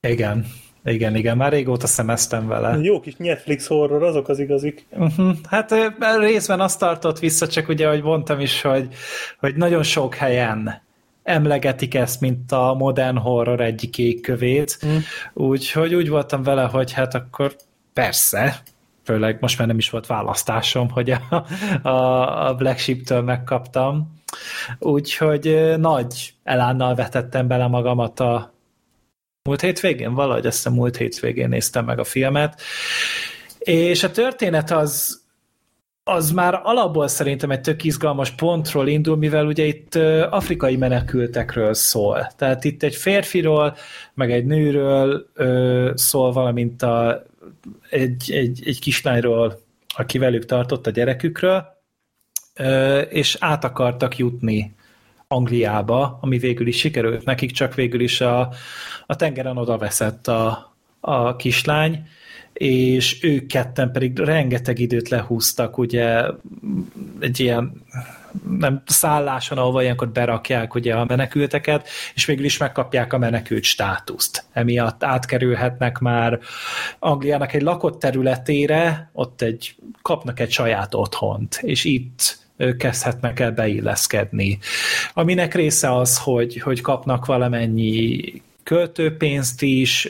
[0.00, 0.46] Igen,
[0.84, 2.78] igen, igen, már régóta szemeztem vele.
[2.82, 4.86] Jó kis Netflix horror, azok az igazik.
[4.90, 5.36] Uh-huh.
[5.48, 5.74] Hát
[6.18, 8.88] részben azt tartott vissza, csak ugye, ahogy mondtam is, hogy,
[9.38, 10.86] hogy nagyon sok helyen
[11.28, 14.96] emlegetik ezt, mint a modern horror egyik égkövét, mm.
[15.32, 17.56] úgyhogy úgy voltam vele, hogy hát akkor
[17.92, 18.62] persze,
[19.04, 21.44] főleg most már nem is volt választásom, hogy a,
[21.88, 24.16] a, a Black Sheep-től megkaptam.
[24.78, 28.54] Úgyhogy nagy elánnal vetettem bele magamat a
[29.42, 32.60] múlt hétvégén, valahogy ezt a múlt hétvégén néztem meg a filmet,
[33.58, 35.17] és a történet az
[36.08, 39.94] az már alapból szerintem egy tök izgalmas pontról indul, mivel ugye itt
[40.30, 42.30] afrikai menekültekről szól.
[42.36, 43.76] Tehát itt egy férfiról,
[44.14, 47.22] meg egy nőről ö, szól, valamint a,
[47.90, 49.60] egy, egy, egy kislányról,
[49.96, 51.64] aki velük tartott a gyerekükről,
[53.08, 54.74] és át akartak jutni
[55.26, 58.52] Angliába, ami végül is sikerült nekik, csak végül is a,
[59.06, 62.06] a tengeren oda veszett a, a kislány,
[62.58, 66.22] és ők ketten pedig rengeteg időt lehúztak, ugye
[67.20, 67.82] egy ilyen
[68.58, 74.44] nem szálláson, ahova ilyenkor berakják ugye a menekülteket, és végül is megkapják a menekült státuszt.
[74.52, 76.38] Emiatt átkerülhetnek már
[76.98, 82.38] Angliának egy lakott területére, ott egy, kapnak egy saját otthont, és itt
[82.78, 84.58] kezdhetnek el beilleszkedni.
[85.14, 88.20] Aminek része az, hogy, hogy kapnak valamennyi
[88.68, 90.04] költőpénzt is,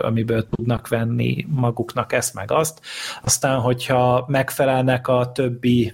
[0.00, 2.80] amiből tudnak venni maguknak ezt meg azt.
[3.22, 5.92] Aztán, hogyha megfelelnek a többi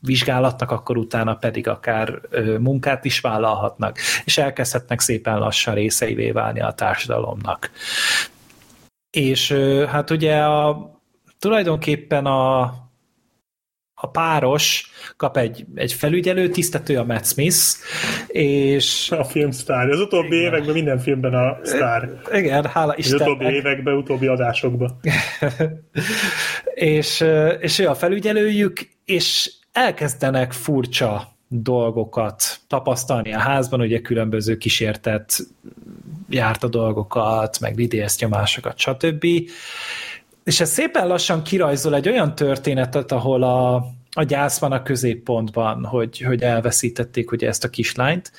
[0.00, 2.20] vizsgálatnak, akkor utána pedig akár
[2.58, 7.70] munkát is vállalhatnak, és elkezdhetnek szépen lassan részeivé válni a társadalomnak.
[9.10, 9.52] És
[9.88, 10.90] hát ugye a,
[11.38, 12.74] tulajdonképpen a,
[14.02, 17.56] a páros kap egy, egy felügyelő tisztető, a Matt Smith,
[18.26, 19.88] és A film sztár.
[19.88, 20.46] Az utóbbi Igen.
[20.52, 22.10] években minden filmben a sztár.
[22.32, 23.52] igen, hála Az utóbbi Istennek.
[23.54, 25.00] években, utóbbi adásokban.
[26.74, 34.56] és, ö, és ő a felügyelőjük, és elkezdenek furcsa dolgokat tapasztalni a házban, ugye különböző
[34.56, 35.36] kísértett
[36.28, 39.26] járt a dolgokat, meg vidész nyomásokat, stb.
[40.44, 43.74] És ez szépen lassan kirajzol egy olyan történetet, ahol a,
[44.10, 48.32] a gyász van a középpontban, hogy, hogy elveszítették ugye ezt a kislányt,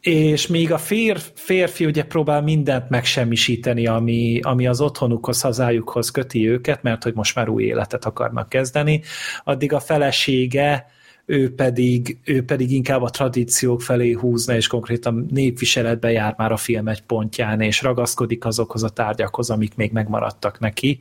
[0.00, 6.48] és míg a fér, férfi ugye próbál mindent megsemmisíteni, ami, ami az otthonukhoz, hazájukhoz köti
[6.48, 9.02] őket, mert hogy most már új életet akarnak kezdeni,
[9.44, 10.86] addig a felesége
[11.30, 16.56] ő pedig, ő pedig inkább a tradíciók felé húzna, és konkrétan népviseletbe jár már a
[16.56, 21.00] film egy pontján, és ragaszkodik azokhoz a tárgyakhoz, amik még megmaradtak neki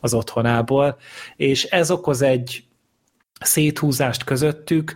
[0.00, 0.98] az otthonából,
[1.36, 2.64] és ez okoz egy
[3.40, 4.94] széthúzást közöttük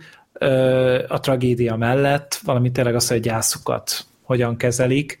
[1.07, 5.19] a tragédia mellett, valami tényleg az, hogy gyászukat hogyan kezelik,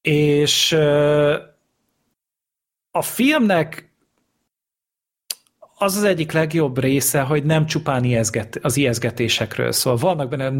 [0.00, 0.72] és
[2.90, 3.89] a filmnek
[5.82, 9.96] az az egyik legjobb része, hogy nem csupán ijeszget, az ijeszgetésekről szól.
[9.96, 10.52] Vannak benne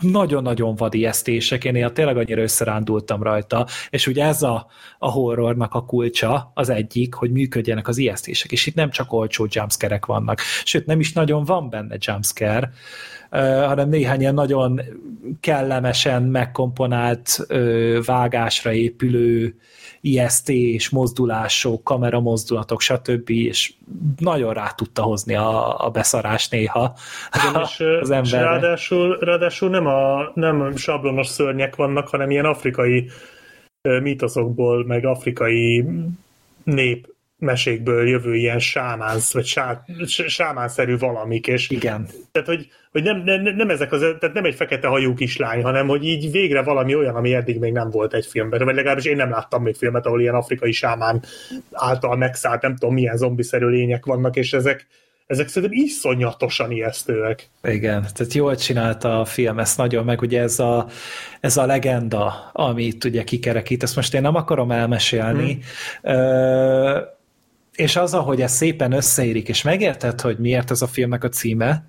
[0.00, 4.66] nagyon-nagyon vad ijesztések, én ilyen tényleg annyira összerándultam rajta, és ugye ez a,
[4.98, 9.46] a horrornak a kulcsa az egyik, hogy működjenek az ijesztések, és itt nem csak olcsó
[9.50, 12.70] jumpscare vannak, sőt nem is nagyon van benne jumpscare,
[13.40, 14.80] hanem néhány ilyen nagyon
[15.40, 17.46] kellemesen megkomponált
[18.04, 19.56] vágásra épülő
[20.00, 23.30] ijesztés, mozdulások, kameramozdulatok, stb.
[23.30, 23.72] és
[24.18, 26.94] nagyon rá tudta hozni a, a beszarás néha
[27.34, 28.36] Igen, és, az emberre.
[28.36, 33.10] És ráadásul, ráadásul nem, a, nem sablonos szörnyek vannak, hanem ilyen afrikai
[34.02, 35.84] mítoszokból, meg afrikai
[36.64, 37.11] nép
[37.42, 39.84] mesékből jövő ilyen sámánsz, vagy sá,
[40.26, 42.08] sámánszerű valamik, és Igen.
[42.32, 45.88] Tehát, hogy, hogy nem, nem, nem, ezek az, tehát nem egy fekete hajú kislány, hanem
[45.88, 49.16] hogy így végre valami olyan, ami eddig még nem volt egy filmben, vagy legalábbis én
[49.16, 51.22] nem láttam még filmet, ahol ilyen afrikai sámán
[51.72, 54.86] által megszállt, nem tudom milyen zombiszerű lények vannak, és ezek,
[55.26, 57.48] ezek szerintem iszonyatosan ijesztőek.
[57.62, 60.86] Igen, tehát jól csinálta a film ezt nagyon, meg ugye ez a,
[61.40, 66.14] ez a legenda, amit ugye kikerekít, ezt most én nem akarom elmesélni, hmm.
[66.14, 67.20] Ö-
[67.74, 71.84] és az, ahogy ez szépen összeérik, és megérted, hogy miért ez a filmnek a címe,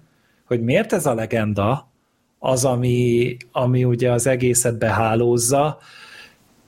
[0.45, 1.91] hogy miért ez a legenda,
[2.39, 5.79] az, ami, ami ugye az egészet behálózza,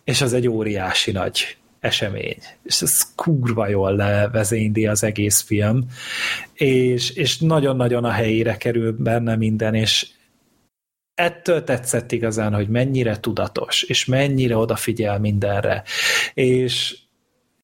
[0.04, 2.38] és az egy óriási nagy esemény.
[2.64, 5.86] És ez kurva jól levezényli az egész film,
[6.54, 10.08] és, és nagyon-nagyon a helyére kerül benne minden, és
[11.14, 15.84] ettől tetszett igazán, hogy mennyire tudatos, és mennyire odafigyel mindenre.
[16.34, 16.98] És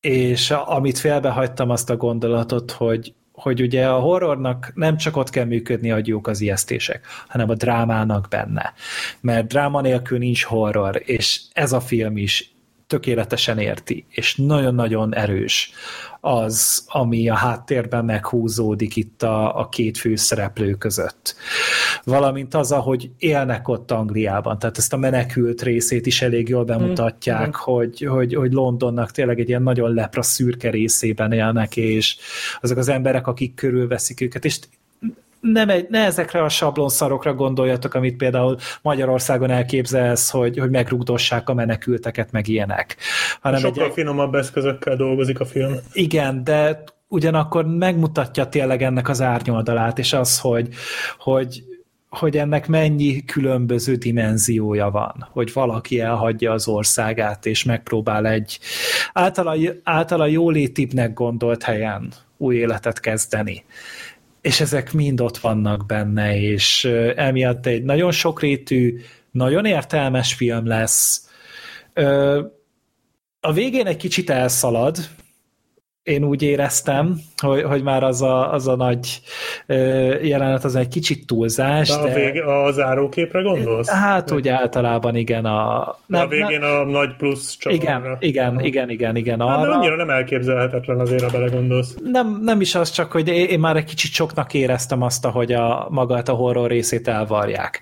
[0.01, 5.45] és amit félbehagytam azt a gondolatot, hogy, hogy ugye a horrornak nem csak ott kell
[5.45, 8.73] működni, hogy jók az ijesztések, hanem a drámának benne.
[9.21, 12.53] Mert dráma nélkül nincs horror, és ez a film is
[12.91, 15.71] tökéletesen érti, és nagyon-nagyon erős
[16.19, 21.35] az, ami a háttérben meghúzódik itt a, a két főszereplő között.
[22.03, 27.47] Valamint az, ahogy élnek ott Angliában, tehát ezt a menekült részét is elég jól bemutatják,
[27.47, 27.51] mm.
[27.73, 32.17] hogy, hogy, hogy Londonnak tényleg egy ilyen nagyon lepra szürke részében élnek, és
[32.61, 34.59] azok az emberek, akik körülveszik őket, és
[35.41, 41.53] nem egy, ne ezekre a sablonszarokra gondoljatok, amit például Magyarországon elképzelsz, hogy, hogy megrúgdossák a
[41.53, 42.95] menekülteket, meg ilyenek.
[43.41, 45.73] Hanem Sokkal egy, finomabb eszközökkel dolgozik a film.
[45.93, 50.67] Igen, de ugyanakkor megmutatja tényleg ennek az árnyoldalát, és az, hogy,
[51.17, 51.63] hogy
[52.09, 58.59] hogy ennek mennyi különböző dimenziója van, hogy valaki elhagyja az országát, és megpróbál egy
[59.13, 63.63] általa, általa jólétibnek gondolt helyen új életet kezdeni
[64.41, 66.85] és ezek mind ott vannak benne, és
[67.15, 68.99] emiatt egy nagyon sokrétű,
[69.31, 71.29] nagyon értelmes film lesz.
[73.39, 74.97] A végén egy kicsit elszalad,
[76.03, 79.21] én úgy éreztem, hogy, hogy már az a, az a nagy
[80.21, 81.89] jelenet az egy kicsit túlzás.
[81.89, 82.13] De a, de...
[82.13, 83.89] Vég, a záróképre gondolsz?
[83.89, 85.45] Hát úgy általában igen.
[85.45, 86.79] A, nem, a végén nem...
[86.79, 87.85] a nagy plusz csatorna.
[87.85, 89.39] Igen, igen, igen, igen, igen.
[89.39, 89.69] Hát, arra...
[89.69, 91.95] De annyira nem elképzelhetetlen azért, ha belegondolsz.
[92.03, 95.87] Nem, nem is az, csak hogy én már egy kicsit soknak éreztem azt, hogy a
[95.89, 97.81] magát a horror részét elvarják.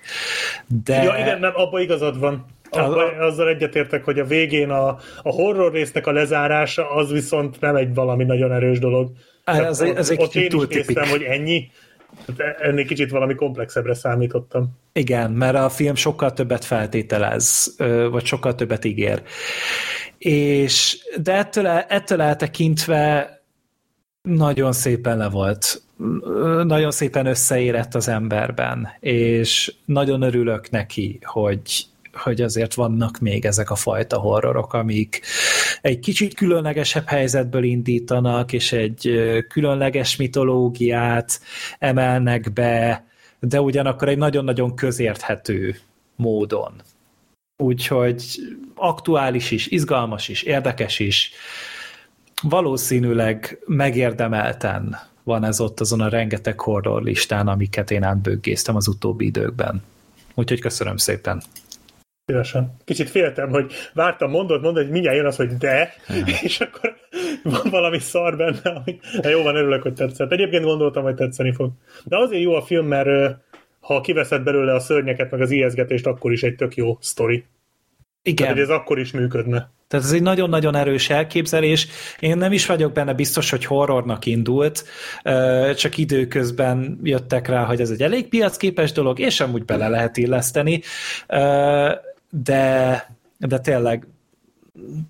[0.84, 1.02] De...
[1.02, 2.46] Ja, igen, nem, abban igazad van.
[2.70, 4.88] Abba, azzal egyetértek, hogy a végén a,
[5.22, 9.10] a horror résznek a lezárása az viszont nem egy valami nagyon erős dolog.
[9.44, 11.70] Ez, ez egy ott én is néztem, hogy ennyi,
[12.60, 14.78] ennél kicsit valami komplexebbre számítottam.
[14.92, 17.74] Igen, mert a film sokkal többet feltételez,
[18.10, 19.22] vagy sokkal többet ígér.
[20.18, 23.34] És, de ettől, ettől eltekintve
[24.22, 25.82] nagyon szépen le volt,
[26.62, 33.70] nagyon szépen összeérett az emberben, és nagyon örülök neki, hogy hogy azért vannak még ezek
[33.70, 35.20] a fajta horrorok, amik
[35.80, 41.40] egy kicsit különlegesebb helyzetből indítanak, és egy különleges mitológiát
[41.78, 43.04] emelnek be,
[43.40, 45.78] de ugyanakkor egy nagyon-nagyon közérthető
[46.16, 46.72] módon.
[47.56, 48.24] Úgyhogy
[48.74, 51.32] aktuális is, izgalmas is, érdekes is,
[52.42, 59.24] valószínűleg megérdemelten van ez ott azon a rengeteg horror listán, amiket én átböggéztem az utóbbi
[59.24, 59.82] időkben.
[60.34, 61.42] Úgyhogy köszönöm szépen.
[62.30, 62.76] Szívesen.
[62.84, 65.94] Kicsit féltem, hogy vártam, mondod, mondod, hogy mindjárt jön az, hogy de,
[66.42, 66.96] és akkor
[67.42, 68.98] van valami szar benne, ami...
[69.20, 70.32] De jó van, örülök, hogy tetszett.
[70.32, 71.70] Egyébként gondoltam, hogy tetszeni fog.
[72.04, 73.36] De azért jó a film, mert
[73.80, 77.44] ha kiveszed belőle a szörnyeket, meg az ijeszgetést, akkor is egy tök jó sztori.
[78.22, 78.46] Igen.
[78.46, 79.70] Tehát, ez akkor is működne.
[79.90, 81.86] Tehát ez egy nagyon-nagyon erős elképzelés.
[82.20, 84.84] Én nem is vagyok benne biztos, hogy horrornak indult,
[85.76, 90.82] csak időközben jöttek rá, hogy ez egy elég piacképes dolog, és amúgy bele lehet illeszteni
[92.30, 93.06] de,
[93.38, 94.06] de tényleg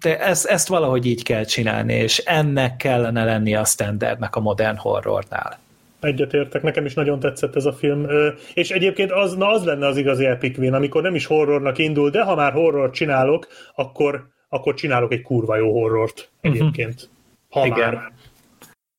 [0.01, 4.77] de ezt, ezt valahogy így kell csinálni, és ennek kellene lenni a standardnek a modern
[4.77, 5.59] horrornál.
[6.01, 8.07] Egyetértek, nekem is nagyon tetszett ez a film.
[8.55, 12.11] És egyébként az, na az lenne az igazi Epic Win, amikor nem is horrornak indul,
[12.11, 17.11] de ha már horror csinálok, akkor, akkor csinálok egy kurva jó horrort egyébként.
[17.49, 17.95] Ha Igen.
[17.95, 18.13] már,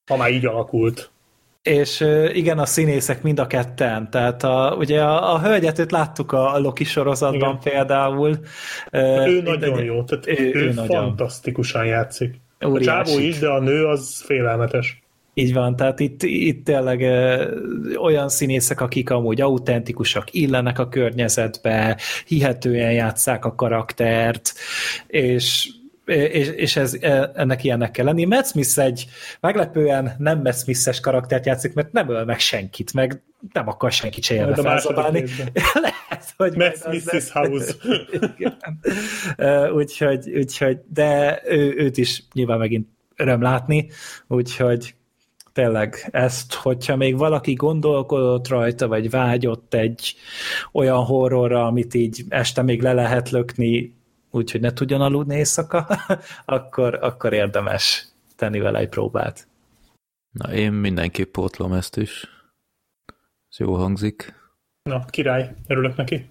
[0.10, 1.11] ha már így alakult.
[1.64, 6.32] És igen, a színészek mind a ketten, tehát a, ugye a, a hölgyet őt láttuk
[6.32, 7.60] a, a Loki sorozatban Igen.
[7.74, 8.38] például.
[8.92, 10.88] Ő mind nagyon egy- jó, tehát ő- ő, ő nagyon.
[10.88, 12.36] fantasztikusan játszik.
[12.60, 12.86] A Óriási.
[13.12, 15.04] csávó is, de a nő az félelmetes.
[15.34, 17.00] Így van, tehát itt, itt tényleg
[18.02, 24.54] olyan színészek, akik amúgy autentikusak, illenek a környezetbe, hihetően játsszák a karaktert,
[25.08, 25.70] és
[26.06, 26.98] és, és ez,
[27.34, 28.26] ennek ilyennek kell lenni.
[28.26, 29.06] Matt Smith egy
[29.40, 33.22] meglepően nem Matt Smith-es karaktert játszik, mert nem öl meg senkit, meg
[33.53, 35.23] nem akar senkit se élve felzabálni.
[35.73, 37.32] Lehet, hogy Matt Smith's lesz.
[37.32, 37.73] House.
[39.73, 43.90] Úgyhogy, úgyhogy, de ő, őt is nyilván megint öröm látni,
[44.28, 44.95] úgyhogy
[45.53, 50.15] tényleg ezt, hogyha még valaki gondolkodott rajta, vagy vágyott egy
[50.72, 53.99] olyan horrorra, amit így este még le lehet lökni,
[54.32, 55.88] úgyhogy ne tudjon aludni éjszaka,
[56.45, 59.48] akkor, akkor érdemes tenni vele egy próbát.
[60.32, 62.28] Na, én mindenképp pótlom ezt is.
[63.49, 64.34] Ez jó hangzik.
[64.84, 66.30] Na, király, örülök neki.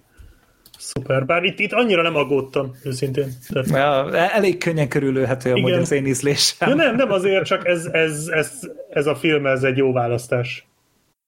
[0.77, 3.27] Szuper, bár itt, itt annyira nem aggódtam, őszintén.
[3.47, 6.69] Tehát, Ja, elég könnyen körülőhető amúgy az én ízlésem.
[6.69, 8.59] ja, nem, nem azért, csak ez, ez, ez,
[8.89, 10.65] ez a film, ez egy jó választás.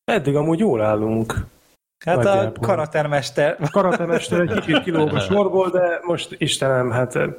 [0.05, 1.45] Eddig amúgy jól állunk.
[2.05, 7.33] Hát a karatermester Karatemester egy kicsit kilóg a sorból, de most Istenem, hát eh,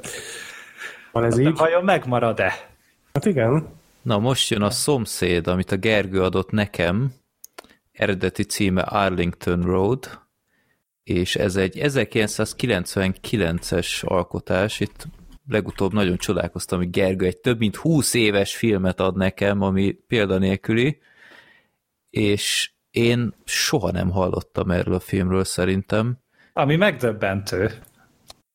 [1.11, 1.57] van ez így.
[1.57, 2.69] vajon megmarad-e?
[3.13, 3.67] Hát igen.
[4.01, 7.13] Na, most jön a szomszéd, amit a Gergő adott nekem.
[7.91, 10.19] Eredeti címe Arlington Road,
[11.03, 14.79] és ez egy 1999-es alkotás.
[14.79, 15.07] Itt
[15.47, 21.01] legutóbb nagyon csodálkoztam, hogy Gergő egy több mint 20 éves filmet ad nekem, ami példanélküli,
[22.09, 26.17] és én soha nem hallottam erről a filmről szerintem.
[26.53, 27.71] Ami megdöbbentő.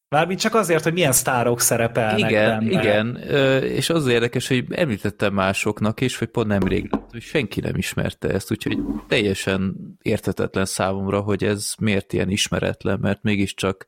[0.08, 2.80] Mármint csak azért, hogy milyen sztárok szerepelnek Igen, benne.
[2.80, 3.16] igen,
[3.62, 8.28] és az érdekes, hogy említettem másoknak is, hogy pont nemrég lett, hogy senki nem ismerte
[8.28, 13.86] ezt, úgyhogy teljesen értetetlen számomra, hogy ez miért ilyen ismeretlen, mert mégiscsak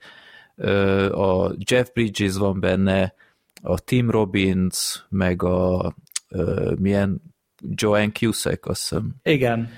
[1.11, 3.15] a Jeff Bridges van benne,
[3.63, 5.95] a Tim Robbins, meg a
[6.79, 7.23] milyen
[7.75, 9.15] Joanne Cusack, azt hiszem.
[9.23, 9.71] Igen.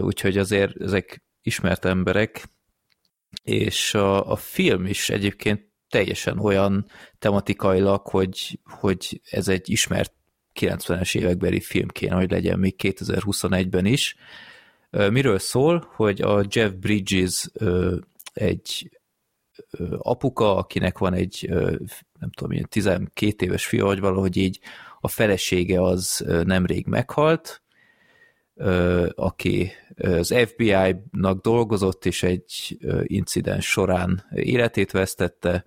[0.00, 2.48] Úgyhogy azért ezek ismert emberek,
[3.42, 6.86] és a, a film is egyébként teljesen olyan
[7.18, 10.12] tematikailag, hogy, hogy ez egy ismert
[10.60, 14.16] 90-es évekbeli film kéne, hogy legyen még 2021-ben is.
[14.90, 17.50] Miről szól, hogy a Jeff Bridges
[18.32, 18.90] egy
[19.98, 21.46] apuka, akinek van egy,
[22.18, 24.60] nem tudom, ilyen 12 éves fia, vagy valahogy így
[25.00, 27.62] a felesége az nemrég meghalt,
[29.14, 35.66] aki az FBI-nak dolgozott, és egy incidens során életét vesztette,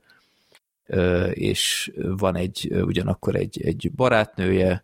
[1.34, 4.84] és van egy, ugyanakkor egy, egy barátnője,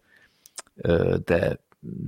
[1.24, 1.64] de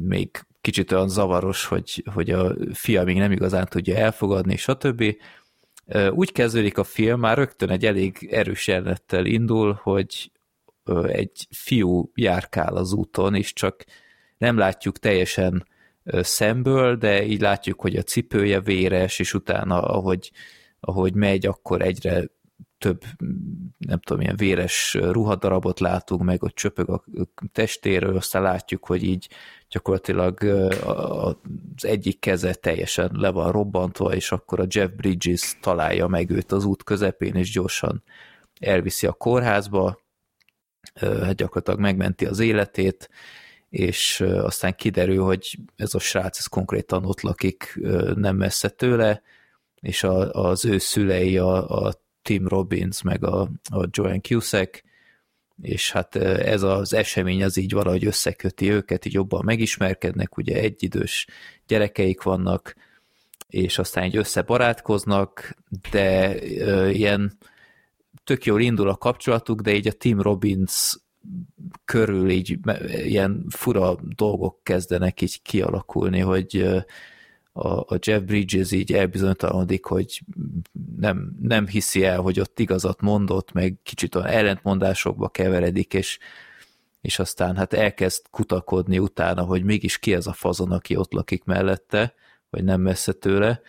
[0.07, 0.29] még
[0.61, 5.03] kicsit olyan zavaros, hogy, hogy a fia még nem igazán tudja elfogadni, stb.
[6.11, 10.31] Úgy kezdődik a film, már rögtön egy elég erős jelenettel indul, hogy
[11.07, 13.85] egy fiú járkál az úton, és csak
[14.37, 15.65] nem látjuk teljesen
[16.05, 20.31] szemből, de így látjuk, hogy a cipője véres, és utána, ahogy,
[20.79, 22.27] ahogy megy, akkor egyre
[22.77, 23.03] több,
[23.77, 27.03] nem tudom, ilyen véres ruhadarabot látunk, meg ott csöpög a
[27.51, 29.29] testéről, aztán látjuk, hogy így
[29.69, 30.43] gyakorlatilag
[30.83, 36.51] az egyik keze teljesen le van robbantva, és akkor a Jeff Bridges találja meg őt
[36.51, 38.03] az út közepén, és gyorsan
[38.59, 39.99] elviszi a kórházba,
[40.99, 43.09] hát gyakorlatilag megmenti az életét,
[43.72, 47.80] és aztán kiderül, hogy ez a srác ez konkrétan ott lakik
[48.15, 49.22] nem messze tőle,
[49.81, 54.84] és a, az ő szülei a, a Tim Robbins, meg a, a Joanne Cusack,
[55.61, 61.27] és hát ez az esemény az így valahogy összeköti őket, így jobban megismerkednek, ugye egyidős
[61.68, 62.76] gyerekeik vannak,
[63.48, 65.56] és aztán így összebarátkoznak,
[65.91, 67.38] de ö, ilyen
[68.23, 70.98] tök jól indul a kapcsolatuk, de így a Tim Robbins
[71.85, 72.60] körül így
[73.03, 76.84] ilyen fura dolgok kezdenek így kialakulni, hogy
[77.53, 80.22] a, Jeff Bridges így elbizonytalanodik, hogy
[80.98, 86.19] nem, nem hiszi el, hogy ott igazat mondott, meg kicsit olyan ellentmondásokba keveredik, és,
[87.02, 91.43] és aztán hát elkezd kutakodni utána, hogy mégis ki ez a fazon, aki ott lakik
[91.43, 92.14] mellette,
[92.49, 93.61] vagy nem messze tőle,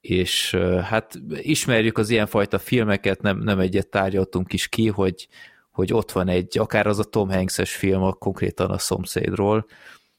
[0.00, 5.28] és hát ismerjük az ilyenfajta filmeket, nem, nem egyet tárgyaltunk is ki, hogy,
[5.70, 9.66] hogy ott van egy, akár az a Tom Hanks-es film, a konkrétan a szomszédról,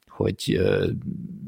[0.07, 0.87] hogy ö,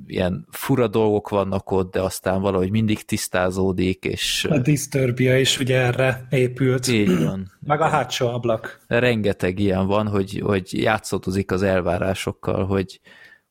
[0.08, 5.78] ilyen fura dolgok vannak ott, de aztán valahogy mindig tisztázódik, és A Disturbia is ugye
[5.78, 6.88] erre épült.
[6.88, 7.52] így van.
[7.68, 8.80] Meg a hátsó ablak.
[8.88, 13.00] rengeteg ilyen van, hogy, hogy játszadozik az elvárásokkal, hogy,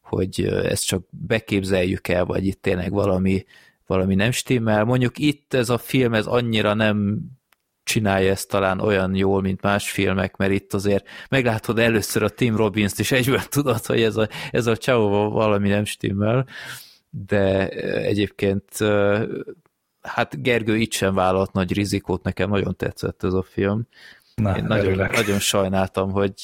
[0.01, 3.45] hogy ezt csak beképzeljük el, vagy itt tényleg valami,
[3.87, 4.85] valami nem stimmel.
[4.85, 7.19] Mondjuk itt ez a film, ez annyira nem
[7.85, 12.57] csinálja ezt talán olyan jól, mint más filmek, mert itt azért meglátod először a Tim
[12.57, 16.47] Robbins-t, és egyből tudod, hogy ez a, ez a csávó valami nem stimmel,
[17.11, 17.69] de
[17.99, 18.79] egyébként
[20.03, 23.87] hát Gergő itt sem vállalt nagy rizikót, nekem nagyon tetszett ez a film.
[24.35, 25.13] Na, Én nagyon, örülök.
[25.15, 26.35] nagyon sajnáltam, hogy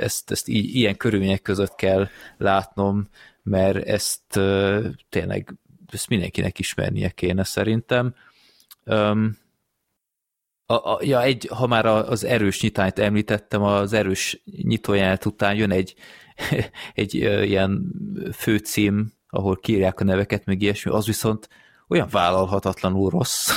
[0.00, 3.08] ezt, ezt így, ilyen körülmények között kell látnom,
[3.42, 4.40] mert ezt
[5.08, 5.54] tényleg
[5.92, 8.14] ezt mindenkinek ismernie kéne szerintem.
[8.84, 9.36] Um,
[10.70, 15.70] a, a, ja, egy, ha már az erős nyitányt említettem, az erős nyitóját után jön
[15.70, 15.94] egy,
[16.94, 17.92] egy ö, ilyen
[18.32, 21.48] főcím, ahol kírják a neveket, meg ilyesmi, az viszont
[21.88, 23.50] olyan vállalhatatlanul rossz.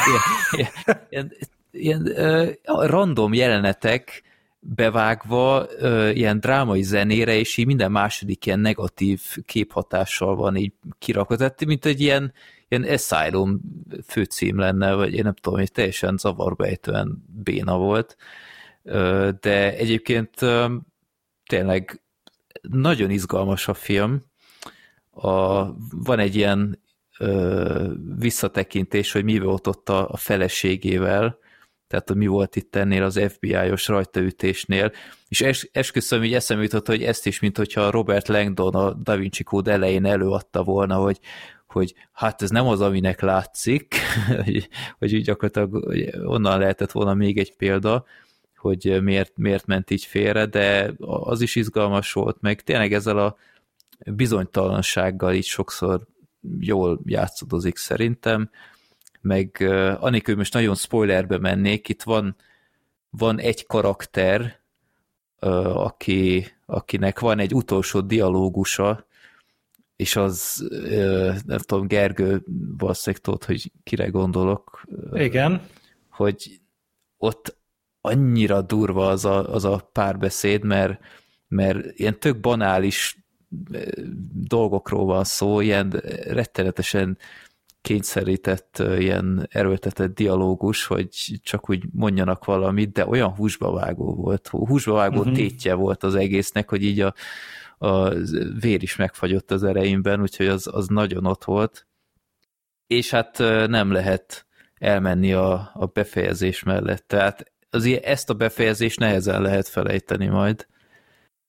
[0.50, 1.32] ilyen, ilyen,
[1.70, 4.22] ilyen ö, random jelenetek
[4.60, 11.36] bevágva ö, ilyen drámai zenére, és így minden második ilyen negatív képhatással van így kirakva.
[11.36, 12.32] Tehát mint egy ilyen,
[12.68, 13.60] ilyen Asylum
[14.06, 18.16] főcím lenne, vagy én nem tudom, hogy teljesen zavarbejtően béna volt.
[19.40, 20.34] De egyébként
[21.46, 22.02] tényleg
[22.62, 24.26] nagyon izgalmas a film.
[25.10, 26.82] A, van egy ilyen
[27.18, 31.38] ö, visszatekintés, hogy mi volt ott a, a feleségével,
[31.86, 34.92] tehát hogy mi volt itt ennél az FBI-os rajtaütésnél,
[35.28, 39.16] és es, esküszöm, hogy eszembe jutott, hogy ezt is, mint hogyha Robert Langdon a Da
[39.16, 41.18] Vinci Code elején előadta volna, hogy,
[41.72, 43.94] hogy hát ez nem az, aminek látszik,
[44.44, 44.68] hogy,
[44.98, 48.04] hogy így gyakorlatilag hogy onnan lehetett volna még egy példa,
[48.56, 53.36] hogy miért, miért ment így félre, de az is izgalmas volt, meg tényleg ezzel a
[53.98, 56.06] bizonytalansággal így sokszor
[56.58, 58.50] jól játszadozik szerintem,
[59.20, 59.56] meg
[60.00, 62.36] anélkül most nagyon spoilerbe mennék, itt van,
[63.10, 64.60] van egy karakter,
[65.74, 69.06] aki, akinek van egy utolsó dialógusa,
[69.98, 70.68] és az,
[71.46, 72.42] nem tudom, Gergő
[72.76, 75.62] valószínűleg tudod, hogy kire gondolok, Igen.
[76.08, 76.60] hogy
[77.16, 77.56] ott
[78.00, 81.00] annyira durva az a, az a párbeszéd, mert,
[81.48, 83.18] mert ilyen tök banális
[84.32, 85.90] dolgokról van szó, ilyen
[86.26, 87.18] rettenetesen
[87.80, 91.08] kényszerített, ilyen erőltetett dialógus, hogy
[91.42, 95.34] csak úgy mondjanak valamit, de olyan húsba vágó volt, húsba vágó uh-huh.
[95.34, 97.14] tétje volt az egésznek, hogy így a,
[97.78, 98.08] a
[98.60, 101.86] vér is megfagyott az ereimben, úgyhogy az, az nagyon ott volt.
[102.86, 107.08] És hát nem lehet elmenni a, a befejezés mellett.
[107.08, 110.66] Tehát azért ezt a befejezést nehezen lehet felejteni majd.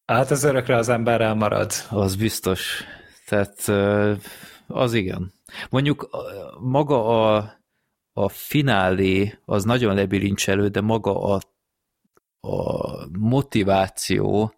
[0.06, 1.72] Hát ez örökre az emberrel marad.
[1.90, 2.84] Az biztos.
[3.26, 3.68] Tehát
[4.68, 5.34] az igen.
[5.70, 6.10] Mondjuk
[6.60, 7.60] maga a,
[8.14, 11.40] a finálé az nagyon lebilincselő, de maga a,
[12.48, 14.54] a motiváció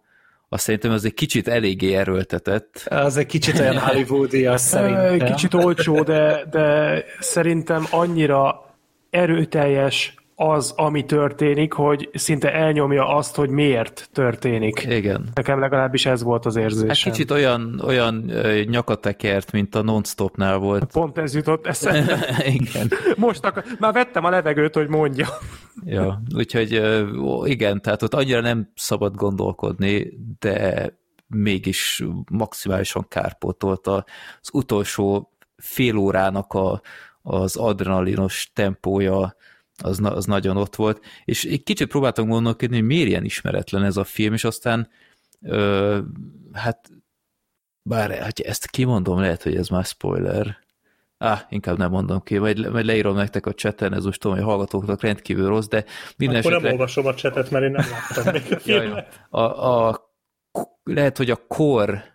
[0.52, 2.86] azt szerintem az egy kicsit eléggé erőltetett.
[2.88, 5.12] Az egy kicsit olyan hollywoodi, azt szerintem.
[5.12, 8.74] Egy kicsit olcsó, de, de szerintem annyira
[9.10, 14.86] erőteljes az, ami történik, hogy szinte elnyomja azt, hogy miért történik.
[14.88, 15.28] Igen.
[15.34, 16.88] Nekem legalábbis ez volt az érzésem.
[16.88, 18.30] Hát kicsit olyan, olyan
[18.68, 20.92] nyakatekert, mint a non-stopnál volt.
[20.92, 22.26] Pont ez jutott eszembe.
[22.60, 22.90] Igen.
[23.16, 23.64] Most akar...
[23.78, 25.28] már vettem a levegőt, hogy mondja.
[25.84, 26.82] Ja, úgyhogy
[27.44, 30.86] igen, tehát ott annyira nem szabad gondolkodni, de
[31.26, 34.04] mégis maximálisan kárpótolt az
[34.52, 36.80] utolsó fél órának a,
[37.22, 39.34] az adrenalinos tempója,
[39.82, 43.96] az, az nagyon ott volt, és egy kicsit próbáltam gondolkodni, hogy miért ilyen ismeretlen ez
[43.96, 44.88] a film, és aztán
[45.40, 45.98] ö,
[46.52, 46.90] hát
[47.82, 50.60] bár hát ezt kimondom, lehet, hogy ez már spoiler.
[51.18, 54.46] Á, inkább nem mondom ki, majd, majd leírom nektek a chaten, ez most tudom, hogy
[54.46, 55.84] a hallgatóknak rendkívül rossz, de
[56.16, 56.78] minden Akkor nem esetre...
[56.78, 59.26] olvasom a csetet, mert én nem láttam még a filmet.
[59.30, 60.10] A, a,
[60.82, 62.11] lehet, hogy a kor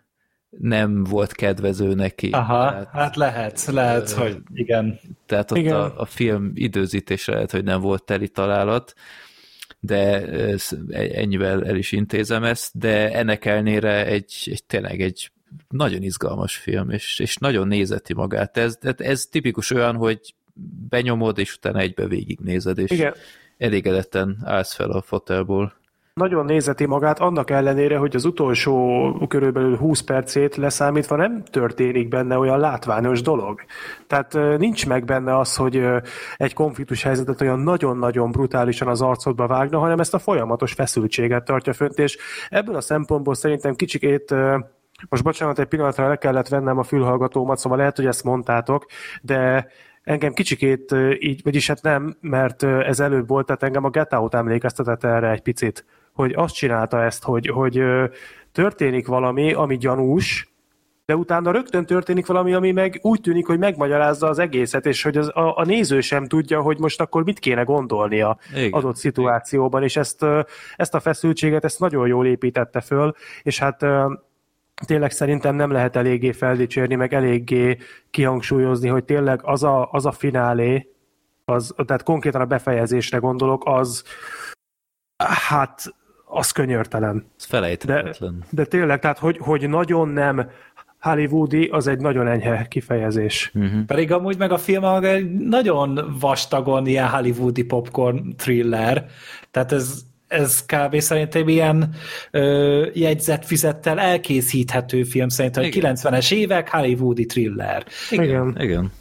[0.50, 2.30] nem volt kedvező neki.
[2.30, 5.00] Aha, Tehát, hát lehet, lehet, hogy igen.
[5.26, 5.74] tehát ott Igen.
[5.74, 8.94] a, a film időzítése lehet, hogy nem volt teli találat,
[9.80, 15.30] de ez, ennyivel el is intézem ezt, de ennek ellenére egy, egy tényleg egy
[15.68, 18.56] nagyon izgalmas film, és, és nagyon nézeti magát.
[18.56, 20.34] Ez, ez, ez tipikus olyan, hogy
[20.88, 23.14] benyomod, és utána egybe végignézed, és Igen.
[23.58, 25.77] elégedetten állsz fel a fotelból.
[26.18, 32.38] Nagyon nézeti magát, annak ellenére, hogy az utolsó körülbelül 20 percét leszámítva nem történik benne
[32.38, 33.60] olyan látványos dolog.
[34.06, 35.86] Tehát nincs meg benne az, hogy
[36.36, 41.72] egy konfliktus helyzetet olyan nagyon-nagyon brutálisan az arcodba vágna, hanem ezt a folyamatos feszültséget tartja
[41.72, 42.18] fönt, és
[42.48, 44.34] ebből a szempontból szerintem kicsikét
[45.08, 48.86] most bocsánat, egy pillanatra le kellett vennem a fülhallgatómat, szóval lehet, hogy ezt mondtátok,
[49.22, 49.66] de
[50.02, 54.34] engem kicsikét így, vagyis hát nem, mert ez előbb volt, tehát engem a Get Out
[54.34, 55.84] emlékeztetett erre egy picit,
[56.18, 57.82] hogy azt csinálta ezt, hogy, hogy
[58.52, 60.52] történik valami, ami gyanús,
[61.06, 65.16] de utána rögtön történik valami, ami meg úgy tűnik, hogy megmagyarázza az egészet, és hogy
[65.16, 68.72] az, a, a néző sem tudja, hogy most akkor mit kéne gondolnia Igen.
[68.72, 70.24] adott szituációban, és ezt,
[70.76, 73.86] ezt a feszültséget, ezt nagyon jól építette föl, és hát
[74.86, 77.78] tényleg szerintem nem lehet eléggé feldicsérni, meg eléggé
[78.10, 80.92] kihangsúlyozni, hogy tényleg az a, az a finálé,
[81.44, 84.04] az, tehát konkrétan a befejezésre gondolok, az
[85.24, 85.94] hát
[86.28, 87.26] az könyörtelen.
[87.38, 88.44] Ez felejthetetlen.
[88.50, 90.50] De tényleg, tehát hogy, hogy nagyon nem
[91.00, 93.50] hollywoodi, az egy nagyon enyhe kifejezés.
[93.54, 93.84] Uh-huh.
[93.86, 99.06] Pedig amúgy meg a film egy nagyon vastagon ilyen hollywoodi popcorn thriller,
[99.50, 100.98] tehát ez, ez kb.
[101.00, 101.94] szerintem ilyen
[102.30, 105.96] ö, jegyzetfüzettel elkészíthető film, szerintem hogy Igen.
[105.96, 107.84] 90-es évek hollywoodi thriller.
[108.10, 108.56] Igen.
[108.60, 108.92] Igen.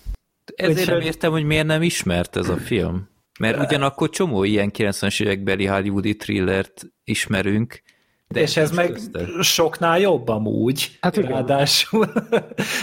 [0.56, 3.08] Ezért Hogy- nem értem, hogy miért nem ismert ez a film.
[3.40, 7.82] Mert ugyanakkor csomó ilyen 90-es évekbeli hollywoodi thrillert ismerünk,
[8.30, 9.26] de és ez meg közte.
[9.42, 10.98] soknál jobb amúgy.
[11.02, 11.30] Hát igen.
[11.32, 12.06] Ráadásul.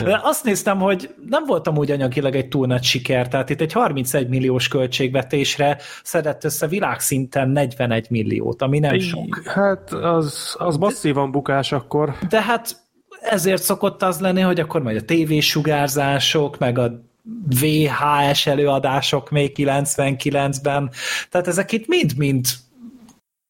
[0.04, 3.72] De azt néztem, hogy nem volt amúgy anyagilag egy túl nagy siker, tehát itt egy
[3.72, 9.42] 31 milliós költségvetésre szedett össze világszinten 41 milliót, ami nem sok.
[9.44, 12.14] Hát az, az masszívan bukás akkor.
[12.28, 12.82] De hát
[13.20, 17.12] ezért szokott az lenni, hogy akkor majd a tévésugárzások, meg a
[17.60, 20.90] VHS előadások még 99-ben,
[21.30, 22.46] tehát ezek itt mind-mind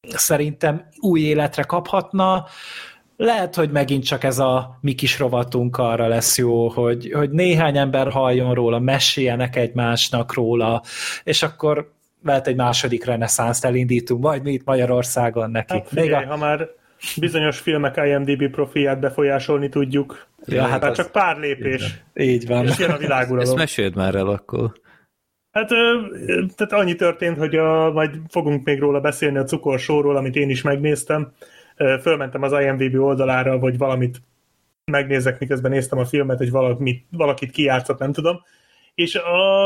[0.09, 2.45] szerintem új életre kaphatna.
[3.17, 7.77] Lehet, hogy megint csak ez a mi kis rovatunk arra lesz jó, hogy, hogy néhány
[7.77, 10.81] ember halljon róla, meséljenek egymásnak róla,
[11.23, 11.93] és akkor
[12.23, 15.73] lehet egy második reneszánszt elindítunk, majd mi itt Magyarországon neki.
[15.73, 16.69] Hát Még figyelj, a, ha már
[17.19, 22.65] bizonyos filmek IMDb profilját befolyásolni tudjuk, Ja, hát az- csak pár lépés, így van.
[22.65, 23.55] és jön a Ezt világuralom.
[23.57, 24.71] meséld már el akkor.
[25.51, 25.67] Hát
[26.55, 30.61] tehát annyi történt, hogy a, majd fogunk még róla beszélni a cukorsóról, amit én is
[30.61, 31.31] megnéztem.
[32.01, 34.21] Fölmentem az IMDb oldalára, hogy valamit
[34.91, 38.41] megnézek, miközben néztem a filmet, hogy valamit, valakit kijátszott, nem tudom.
[38.95, 39.19] És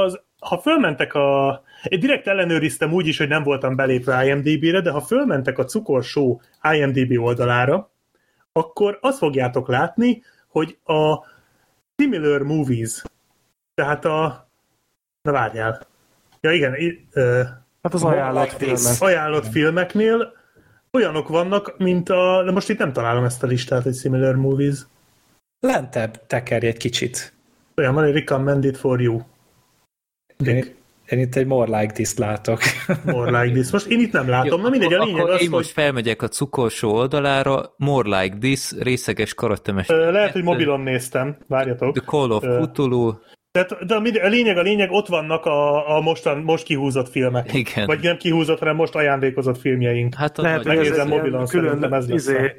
[0.03, 1.61] az, ha fölmentek a...
[1.83, 6.41] Én direkt ellenőriztem úgy is, hogy nem voltam belépve IMDb-re, de ha fölmentek a cukorsó
[6.71, 7.91] IMDb oldalára,
[8.51, 11.25] akkor azt fogjátok látni, hogy a
[11.97, 13.01] Similar Movies,
[13.73, 14.49] tehát a...
[15.21, 15.87] Na várjál.
[16.41, 17.41] Ja igen, i- ö,
[17.83, 18.95] Hát az ajánlott filmek.
[19.01, 20.33] ajánlott filmeknél
[20.91, 22.43] olyanok vannak, mint a...
[22.45, 24.79] De most itt nem találom ezt a listát, hogy Similar Movies.
[25.59, 27.33] Lentebb tekerj egy kicsit.
[27.75, 29.21] Olyan van, hogy recommended for you.
[30.45, 30.75] Én,
[31.09, 32.59] én itt egy more like this látok.
[33.05, 33.71] More like this.
[33.71, 34.61] Most én itt nem látom.
[34.61, 38.37] Na mindegy, a lényeg akkor az, én hogy most felmegyek a cukorsó oldalára, more like
[38.37, 39.87] this, részeges karatemes.
[39.87, 41.37] lehet, hogy mobilon néztem.
[41.47, 41.97] Várjatok.
[41.97, 43.13] The Call of Cthulhu.
[43.51, 47.53] Tehát, de a, lényeg, a lényeg, ott vannak a, a mostan, most kihúzott filmek.
[47.53, 47.85] Igen.
[47.85, 50.15] Vagy nem kihúzott, hanem most ajándékozott filmjeink.
[50.15, 52.55] Hát a Lehet, hogy ez mobilon, külön ez lesz izé,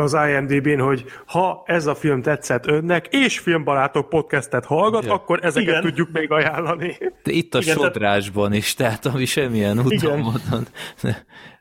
[0.00, 5.12] az IMDb-n, hogy ha ez a film tetszett önnek, és Filmbarátok podcastet hallgat, Ja.
[5.12, 5.80] akkor ezeket Igen.
[5.80, 6.96] tudjuk még ajánlani.
[7.22, 10.18] de itt a Igen, sodrásban is, tehát ami semmilyen úton Igen.
[10.18, 10.66] módon.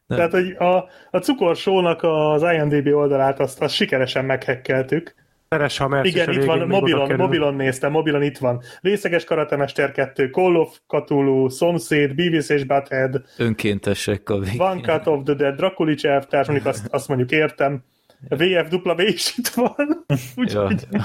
[0.08, 5.16] Tehát, hogy a, a cukorsónak az IMDb oldalát azt, azt sikeresen meghekkeltük.
[5.48, 8.62] Teres, ha mert Igen, itt van, mobilon, mobilon néztem, mobilon itt van.
[8.82, 14.62] Részeges Karatemester 2, Call of Cthulhu, Szomszéd, Beavis és Butthead, Önkéntesek a végén.
[14.62, 17.84] One Cut of the Dead, Drakulics elvtárs, mondjuk azt, azt mondjuk értem.
[18.28, 20.06] A VFW is itt van.
[20.36, 21.00] Úgyhogy, Ja.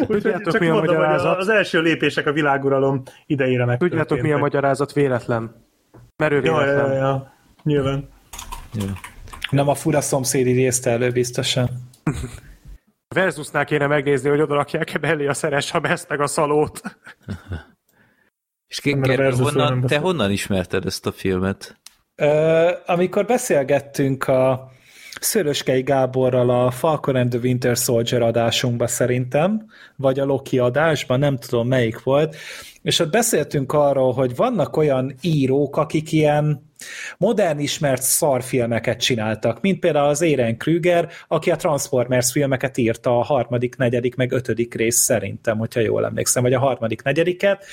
[0.00, 1.36] úgyhogy Tudjátok, csak mi a mondom, hogy magyarázat?
[1.38, 3.78] az első lépések a világuralom idejére meg.
[3.78, 4.92] Tudjátok, mi a magyarázat?
[4.92, 5.66] Véletlen.
[6.16, 6.92] Merő Ja, ja, véletlen.
[6.92, 7.32] ja, ja.
[7.62, 8.08] Nyilván.
[9.50, 11.68] Nem a fura szomszédi részt elő biztosan.
[13.14, 16.80] Versusnál kéne megnézni, hogy oda rakják belé a szeres habeszt meg a szalót.
[18.66, 21.80] És a nem honnan, te honnan ismerted ezt a filmet?
[22.14, 24.70] Ö, amikor beszélgettünk a
[25.20, 29.66] Szöröskei Gáborral a Falcon and the Winter Soldier adásunkban szerintem,
[29.96, 32.36] vagy a Loki adásban, nem tudom melyik volt,
[32.82, 36.66] és ott beszéltünk arról, hogy vannak olyan írók, akik ilyen
[37.18, 43.22] modern ismert szarfilmeket csináltak, mint például az Éren Krüger, aki a Transformers filmeket írta a
[43.22, 47.64] harmadik, negyedik, meg ötödik rész szerintem, hogyha jól emlékszem, vagy a harmadik, negyediket,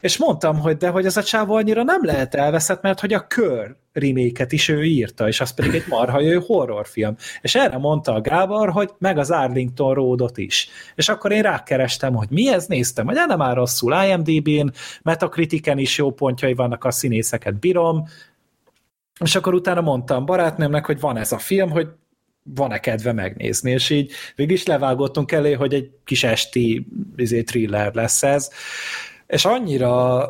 [0.00, 3.26] és mondtam, hogy de hogy ez a csávó annyira nem lehet elveszett, mert hogy a
[3.26, 7.16] kör reméket is ő írta, és az pedig egy marha jó horrorfilm.
[7.40, 10.68] És erre mondta a Gábor, hogy meg az Arlington Roadot is.
[10.94, 14.72] És akkor én rákerestem, hogy mi ez, néztem, hogy nem már rosszul IMDb-n,
[15.02, 18.04] Metacritiken is jó pontjai vannak, a színészeket bírom,
[19.20, 21.88] és akkor utána mondtam barátnőmnek, hogy van ez a film, hogy
[22.42, 26.86] van-e kedve megnézni, és így végig is levágottunk elé, hogy egy kis esti
[27.16, 28.50] izé, thriller lesz ez,
[29.30, 30.24] és annyira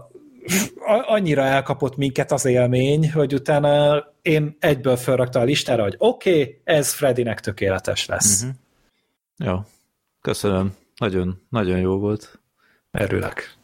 [1.06, 6.60] annyira elkapott minket az élmény, hogy utána én egyből felrakta a listára, hogy oké, okay,
[6.64, 8.42] ez Freddynek tökéletes lesz.
[8.42, 8.56] Uh-huh.
[9.36, 9.64] Jó,
[10.20, 10.74] köszönöm.
[10.96, 12.40] Nagyon, nagyon jó volt.
[12.90, 13.54] Örülök.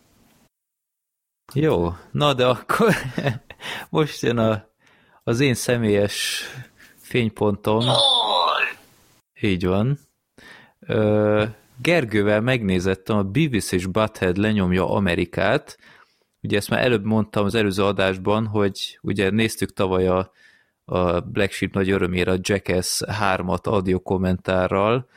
[1.55, 2.95] Jó, na de akkor
[3.91, 4.75] most jön a
[5.29, 6.45] az én személyes
[6.97, 7.85] fénypontom,
[9.41, 9.99] így van,
[10.81, 11.45] ö,
[11.82, 15.78] Gergővel megnézettem a Beavis és Butthead lenyomja Amerikát,
[16.43, 20.32] ugye ezt már előbb mondtam az előző adásban, hogy ugye néztük tavaly a,
[20.85, 25.09] a Black Sheep nagy örömére a Jackass 3-at audio kommentárral,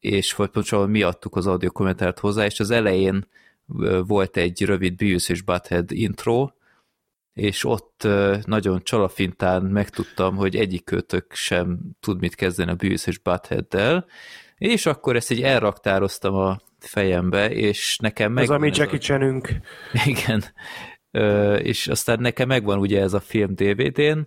[0.00, 3.26] és vagy pontosabban mi adtuk az audio kommentárt hozzá, és az elején
[4.06, 6.50] volt egy rövid Beavis és Butthead intro,
[7.32, 8.08] és ott
[8.44, 14.06] nagyon csalafintán megtudtam, hogy egyik kötök sem tud mit kezdeni a Beavis és Butthead-del,
[14.60, 18.42] és akkor ezt így elraktároztam a fejembe, és nekem meg...
[18.42, 18.98] Az, ami Jackie.
[18.98, 19.48] Chanünk.
[20.04, 20.44] Igen.
[21.62, 24.18] és aztán nekem megvan ugye ez a film DVD-n,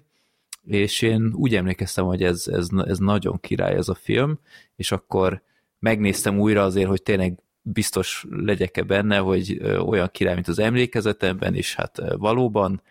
[0.65, 4.39] és én úgy emlékeztem, hogy ez, ez, ez nagyon király ez a film,
[4.75, 5.41] és akkor
[5.79, 11.75] megnéztem újra azért, hogy tényleg biztos legyek-e benne, hogy olyan király, mint az emlékezetemben, és
[11.75, 12.81] hát valóban,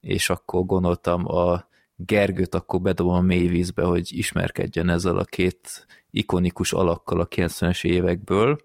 [0.00, 5.86] és akkor gondoltam a Gergőt akkor bedobom a mély vízbe, hogy ismerkedjen ezzel a két
[6.12, 8.58] ikonikus alakkal a 90-es évekből.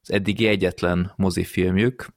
[0.00, 2.08] Az eddigi egyetlen mozifilmjük,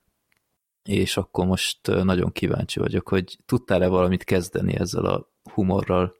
[0.83, 6.15] és akkor most nagyon kíváncsi vagyok, hogy tudtál-e valamit kezdeni ezzel a humorral?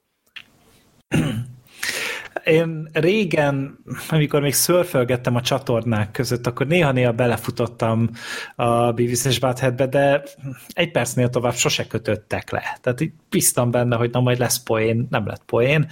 [2.46, 3.78] én régen,
[4.08, 8.10] amikor még szörfölgettem a csatornák között, akkor néha-néha belefutottam
[8.54, 10.22] a Beavis és Buttheadbe, de
[10.68, 12.78] egy percnél tovább sose kötöttek le.
[12.80, 15.88] Tehát így biztam benne, hogy na majd lesz poén, nem lett poén.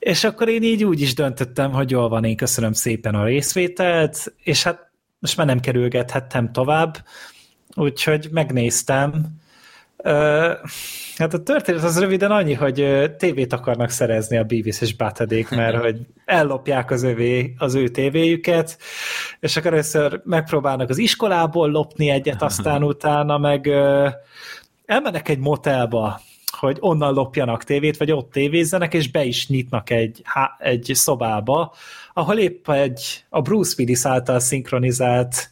[0.00, 4.34] És akkor én így úgy is döntöttem, hogy jól van, én köszönöm szépen a részvételt,
[4.42, 7.04] és hát most már nem kerülgethettem tovább,
[7.74, 9.38] úgyhogy megnéztem,
[11.16, 15.76] Hát a történet az röviden annyi, hogy tévét akarnak szerezni a Beavis és Buttheadék, mert
[15.84, 18.78] hogy ellopják az, övé, az ő tévéjüket,
[19.40, 23.66] és akkor először megpróbálnak az iskolából lopni egyet, aztán utána meg
[24.84, 26.20] elmennek egy motelba,
[26.60, 30.22] hogy onnan lopjanak tévét, vagy ott tévézzenek, és be is nyitnak egy,
[30.58, 31.74] egy szobába,
[32.14, 35.50] ahol épp egy a Bruce Willis által szinkronizált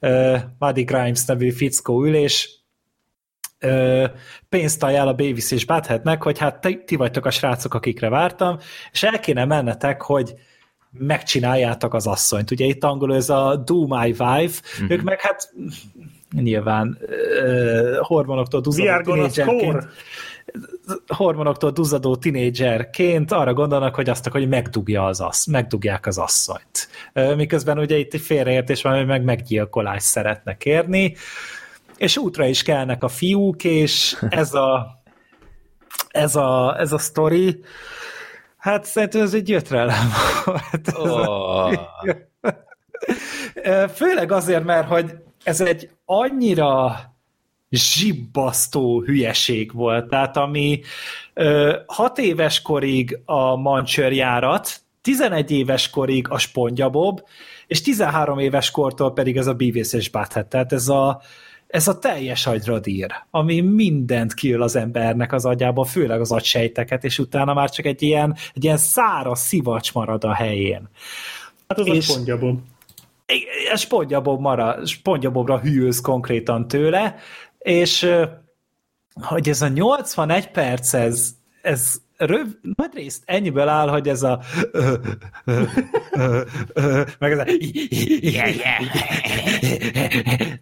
[0.00, 2.60] uh, Buddy Grimes nevű fickó ülés,
[3.60, 4.06] ö,
[4.48, 8.58] pénzt ajánl a Beavis és Buttheadnek, hogy hát ti, ti vagytok a srácok, akikre vártam,
[8.92, 10.34] és el kéne mennetek, hogy
[10.92, 12.50] megcsináljátok az asszonyt.
[12.50, 14.92] Ugye itt angolul ez a do my wife, mm-hmm.
[14.92, 15.52] ők meg hát
[16.32, 19.88] nyilván uh, hormonoktól tinédzserként
[21.06, 26.88] hormonoktól duzzadó tinédzserként arra gondolnak, hogy azt hogy megdugja az assz, megdugják az asszonyt.
[27.36, 31.16] Miközben ugye itt egy félreértés van, hogy meg meggyilkolást szeretnek érni,
[31.96, 34.98] és útra is kelnek a fiúk, és ez a
[36.10, 37.64] ez a, ez a sztori,
[38.56, 40.08] hát szerintem ez egy jötrelem
[40.44, 40.92] volt.
[40.94, 41.74] Oh.
[43.94, 46.98] Főleg azért, mert hogy ez egy annyira
[47.70, 50.08] zsibbasztó hülyeség volt.
[50.08, 50.80] Tehát ami
[51.34, 57.20] ö, hat éves korig a mancsőrjárat, 11 éves korig a spongyabob,
[57.66, 60.46] és 13 éves kortól pedig ez a Beavis és Butthead.
[60.46, 61.20] Tehát ez a,
[61.66, 67.18] ez a teljes agyradír, ami mindent kiül az embernek az agyába, főleg az agysejteket, és
[67.18, 70.88] utána már csak egy ilyen, egy ilyen száraz szivacs marad a helyén.
[71.68, 72.58] Hát az és, a spongyabob.
[73.74, 77.16] Spongyabob marad, spongybobra hűlsz konkrétan tőle,
[77.60, 78.10] és
[79.20, 81.30] hogy ez a 81 perc, ez,
[81.62, 82.46] ez röv,
[82.76, 84.40] nagy részt ennyiből áll, hogy ez a
[87.18, 87.44] meg ez a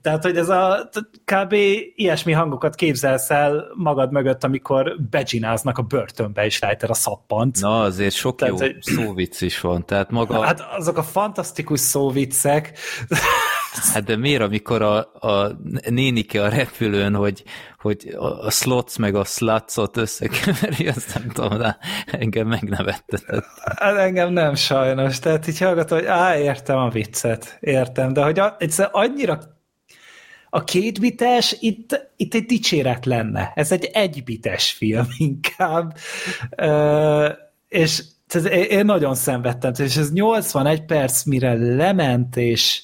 [0.02, 0.88] tehát, hogy ez a
[1.24, 1.52] kb.
[1.94, 7.60] ilyesmi hangokat képzelsz el magad mögött, amikor becsináznak a börtönbe, és rejter a szappant.
[7.60, 8.76] Na, azért sok tehát, jó hogy...
[8.80, 10.42] szóvic is van, tehát maga...
[10.42, 12.78] Hát azok a fantasztikus szóvicek,
[13.92, 17.44] Hát de miért, amikor a, a nénike a repülőn, hogy,
[17.78, 23.44] hogy a, slots meg a slutcot összekeveri, azt nem tudom, de engem megnevettetett.
[23.76, 28.38] Hát engem nem sajnos, tehát így hallgatom, hogy á, értem a viccet, értem, de hogy
[28.38, 29.38] a, egyszer annyira
[30.50, 33.52] a kétbites itt, itt egy dicséret lenne.
[33.54, 35.96] Ez egy egybites film inkább.
[36.56, 37.28] Ö,
[37.68, 38.02] és
[38.68, 42.82] én nagyon szenvedtem, és ez 81 perc, mire lement, és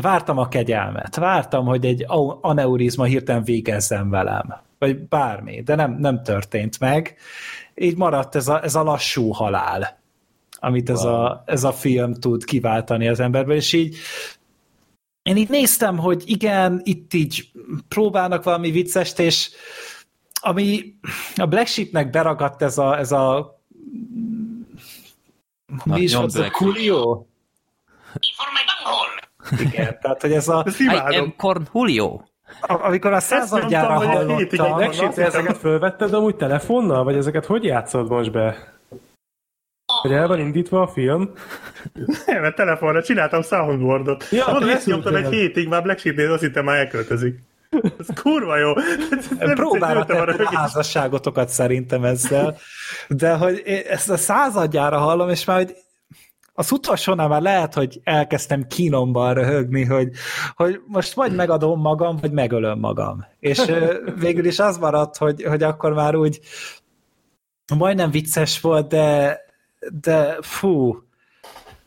[0.00, 1.16] vártam a kegyelmet.
[1.16, 2.04] Vártam, hogy egy
[2.40, 4.54] aneurizma hirtelen végezzen velem.
[4.78, 7.16] Vagy bármi, de nem, nem történt meg.
[7.74, 10.00] Így maradt ez a, ez a lassú halál,
[10.58, 13.96] amit ez, a, ez a film tud kiváltani az emberből, és így
[15.22, 17.50] én így néztem, hogy igen, itt így
[17.88, 19.50] próbálnak valami viccest, és
[20.40, 20.94] ami
[21.36, 23.56] a Black Sheepnek beragadt ez a, ez a
[25.84, 27.26] Na, mi is az a Coolio?
[29.50, 30.66] Igen, tehát hogy ez a...
[31.10, 32.20] I am Cornholio.
[32.60, 34.92] Amikor a századjára hallottam...
[34.92, 38.72] Sheep, ezeket fölvetted amúgy telefonnal, vagy ezeket hogy játszod most be?
[40.00, 41.30] Hogy el van indítva a film?
[42.26, 44.28] Nem, mert telefonra csináltam soundboardot.
[44.30, 47.38] Ja, Mondom, ezt nyomtam egy hétig, már Black Sheep-nél azt hittem már elköltözik.
[47.98, 48.72] Ez kurva jó.
[49.38, 52.56] Próbálnak a házasságotokat szerintem ezzel,
[53.08, 55.76] de hogy ezt a századjára hallom, és már hogy
[56.52, 60.10] az utolsónál már lehet, hogy elkezdtem kínomban röhögni, hogy,
[60.54, 63.24] hogy most vagy megadom magam, vagy megölöm magam.
[63.38, 63.62] És
[64.18, 66.40] végül is az maradt, hogy, hogy akkor már úgy
[67.76, 69.40] majdnem vicces volt, de,
[70.00, 71.02] de fú,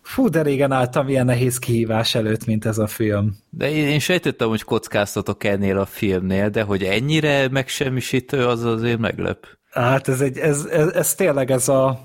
[0.05, 3.35] Fú, de régen álltam ilyen nehéz kihívás előtt, mint ez a film.
[3.49, 8.99] De én, én sejtettem, hogy kockáztatok ennél a filmnél, de hogy ennyire megsemmisítő, az azért
[8.99, 9.45] meglep.
[9.71, 11.99] Hát ez, egy, ez, ez, ez tényleg ez a...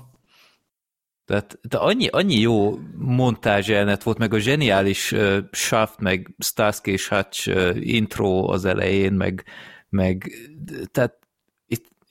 [1.31, 6.91] Tehát, de annyi, annyi jó montázs elnet volt, meg a zseniális uh, Shaft, meg Starsky
[6.91, 9.43] és Hutch uh, intro az elején, meg,
[9.89, 10.31] meg
[10.91, 11.19] tehát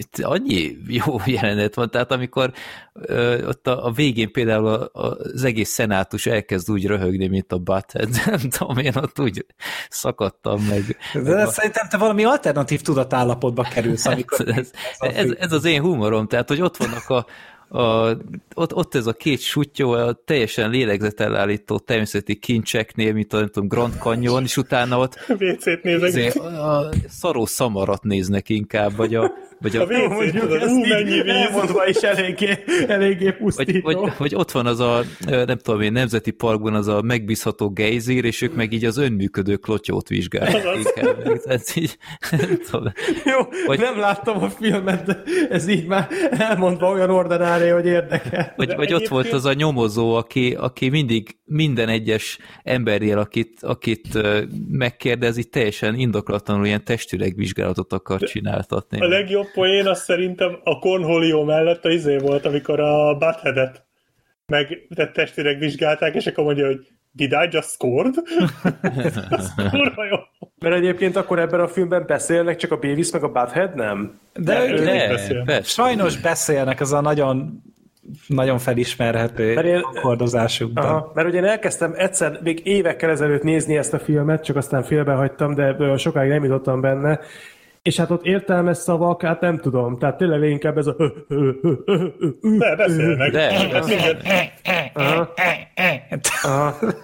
[0.00, 1.02] itt annyi jó
[1.40, 2.52] jelenet van, tehát amikor
[2.92, 7.52] ö, ott a, a végén például a, a, az egész szenátus elkezd úgy röhögni, mint
[7.52, 9.46] a Butthead, nem tudom, én ott úgy
[9.88, 10.96] szakadtam meg.
[11.24, 14.48] De ez, szerintem te valami alternatív tudatállapotba kerülsz, amikor...
[14.48, 17.26] ez, ez, ez, ez az én humorom, tehát hogy ott vannak a,
[17.72, 18.16] a,
[18.54, 23.68] ott, ott ez a két sutyó, a teljesen lélegzetelállító természeti kincseknél, mint a nem tudom,
[23.68, 26.34] Grand Canyon, és utána ott WC-t nézek.
[26.36, 31.22] A, a szaró szamarat néznek inkább, vagy a, vagy a, a WC, tudod, ú, mennyi
[31.22, 31.32] víz.
[31.34, 33.80] Elmondva is eléggé, eléggé pusztító.
[33.82, 37.70] Vagy, vagy, vagy, ott van az a, nem tudom én, nemzeti parkban az a megbízható
[37.70, 40.64] gejzír, és ők meg így az önműködő klotyót vizsgálják.
[41.44, 41.96] Ez így,
[42.30, 42.92] nem tudom.
[43.24, 48.52] Jó, vagy, nem láttam a filmet, de ez így már elmondva olyan ordinári, hogy érdekel.
[48.56, 54.08] Vagy, vagy ott volt az a nyomozó, aki, aki mindig minden egyes emberél, akit, akit
[54.68, 59.00] megkérdezi, teljesen indoklatlanul ilyen testüregvizsgálatot akar csináltatni.
[59.00, 63.84] A legjobb poén az szerintem a Cornholio mellett a izé volt, amikor a Butthead-et
[64.46, 68.14] meg testileg vizsgálták, és akkor mondja, hogy Did I just scored?
[69.30, 70.16] az kurva jó.
[70.58, 74.20] Mert egyébként akkor ebben a filmben beszélnek, csak a Beavis meg a Butthead nem?
[74.32, 75.62] De, de, de beszél.
[75.62, 77.62] sajnos beszélnek, ez a nagyon
[78.26, 79.82] nagyon felismerhető mert én.
[80.74, 84.82] Aha, mert ugye én elkezdtem egyszer, még évekkel ezelőtt nézni ezt a filmet, csak aztán
[84.82, 87.20] félbehagytam, de sokáig nem jutottam benne,
[87.82, 89.98] és hát ott értelmes szavak, hát nem tudom.
[89.98, 90.96] Tehát tényleg inkább ez a...
[92.58, 93.32] De, beszélnek.
[93.32, 93.68] De.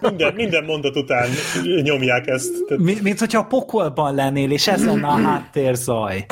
[0.01, 1.28] Minden, minden mondat után
[1.82, 2.53] nyomják ezt.
[2.77, 6.27] Mint, mint hogyha a pokolban lennél, és ez lenne a háttérzaj.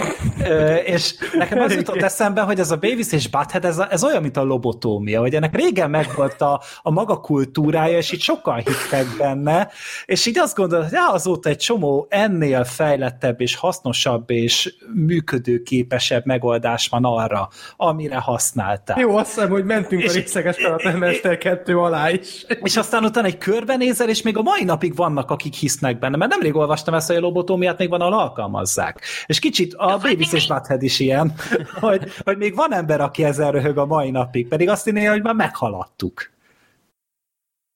[0.49, 4.05] Ö, és nekem az jutott eszembe, hogy ez a Beavis és Butthead, ez, a, ez
[4.05, 8.57] olyan, mint a lobotómia, hogy ennek régen megvolt a, a maga kultúrája, és itt sokan
[8.57, 9.69] hittek benne,
[10.05, 16.89] és így azt gondolod, hogy azóta egy csomó ennél fejlettebb és hasznosabb és működőképesebb megoldás
[16.89, 18.98] van arra, amire használták.
[18.98, 20.56] Jó, azt hiszem, hogy mentünk és, a részeges
[20.98, 22.44] Mester 2 alá is.
[22.62, 26.31] És aztán utána egy körbenézel, és még a mai napig vannak, akik hisznek benne, mert
[26.31, 29.01] nemrég olvastam ezt, a lobotómiát még van, ahol alkalmazzák.
[29.27, 31.32] És kicsit a Baby és Butthead is ilyen,
[31.81, 35.23] hogy, hogy még van ember, aki ezzel röhög a mai napig, pedig azt hinné, hogy
[35.23, 36.31] már meghaladtuk.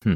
[0.04, 0.14] Hm.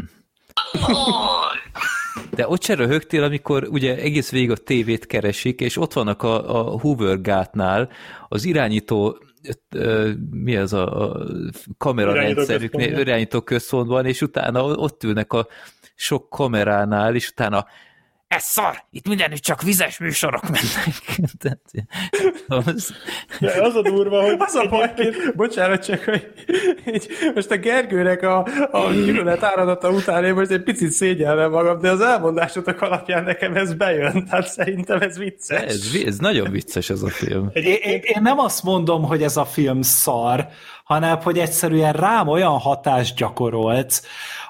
[2.31, 6.59] De ott se röhögtél, amikor ugye egész végig a tévét keresik, és ott vannak a,
[6.59, 7.89] a Hoover gátnál
[8.29, 9.19] az irányító
[10.31, 11.27] mi az a, a
[11.79, 15.47] kamerarendszerük, irányító központban, és utána ott ülnek a
[15.95, 17.67] sok kameránál, és utána
[18.33, 21.21] ez szar, itt mindenütt csak vizes műsorok mennek.
[22.67, 22.93] Az,
[23.41, 24.95] De az a durva, hogy Az a baj,
[25.37, 26.33] bocsánat csak, hogy
[26.87, 31.81] így, most a Gergőnek a, a gyűlölet áradata után én most egy picit szégyellem magam,
[31.81, 35.63] de az elmondásotok alapján nekem ez bejön, tehát szerintem ez vicces.
[35.63, 37.51] ez, ez nagyon vicces ez a film.
[37.53, 40.49] Én, én, én nem azt mondom, hogy ez a film szar,
[40.85, 44.03] hanem hogy egyszerűen rám olyan hatást gyakorolt,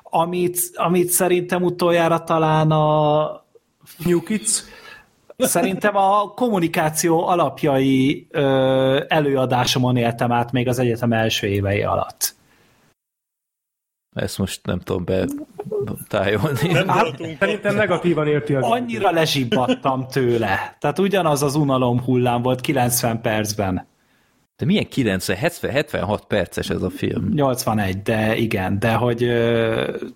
[0.02, 3.41] amit, amit szerintem utoljára talán a
[4.04, 4.64] New Kids.
[5.38, 12.34] Szerintem a kommunikáció alapjai ö, előadásomon éltem át még az egyetem első évei alatt.
[14.14, 15.24] Ezt most nem tudom be
[16.08, 16.72] tájolni.
[16.72, 18.64] nem voltunk Szerintem negatívan érti az.
[18.64, 20.76] Annyira lezsibbadtam tőle.
[20.78, 23.86] Tehát ugyanaz az unalom hullám volt 90 percben.
[24.62, 27.28] De milyen 90, 70, 76 perces ez a film?
[27.34, 29.18] 81, de igen, de hogy,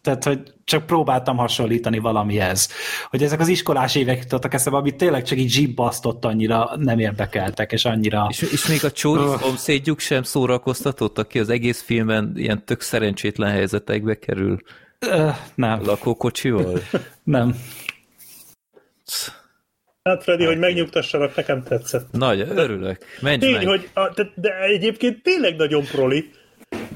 [0.02, 2.68] tehát, hogy csak próbáltam hasonlítani valamihez.
[3.10, 7.72] Hogy ezek az iskolás évek jutottak eszembe, amit tényleg csak így zsibbasztott annyira nem érdekeltek,
[7.72, 8.26] és annyira...
[8.30, 13.50] És, és még a csóri szomszédjuk sem szórakoztatott, aki az egész filmen ilyen tök szerencsétlen
[13.50, 14.60] helyzetekbe kerül
[14.98, 16.80] Ö, nem, lakókocsival.
[17.24, 17.56] nem.
[20.06, 22.06] Hát Freddy, hogy megnyugtassanak, nekem tetszett.
[22.12, 22.98] Nagy, örülök.
[23.20, 23.66] Menj Tény, meg.
[23.66, 26.30] hogy a, de, de egyébként tényleg nagyon proli,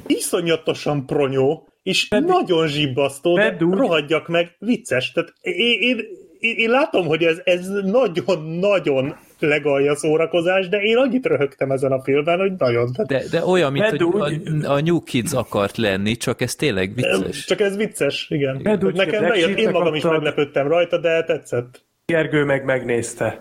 [0.07, 3.77] iszonyatosan pronyó, és nagyon zsibbasztó, de úgy.
[3.77, 5.13] rohadjak meg, vicces.
[5.13, 5.99] Tehát én, én,
[6.39, 12.03] én, én látom, hogy ez, ez nagyon-nagyon legalja szórakozás, de én annyit röhögtem ezen a
[12.03, 12.91] filmen, hogy nagyon.
[13.07, 16.95] De, de olyan, mint Vedd hogy a, a New Kids akart lenni, csak ez tényleg
[16.95, 17.45] vicces.
[17.45, 18.61] Csak ez vicces, igen.
[18.63, 21.89] Vedd úgy, Nekem bejött, én magam is meglepődtem rajta, de tetszett.
[22.11, 23.41] Gergő meg megnézte.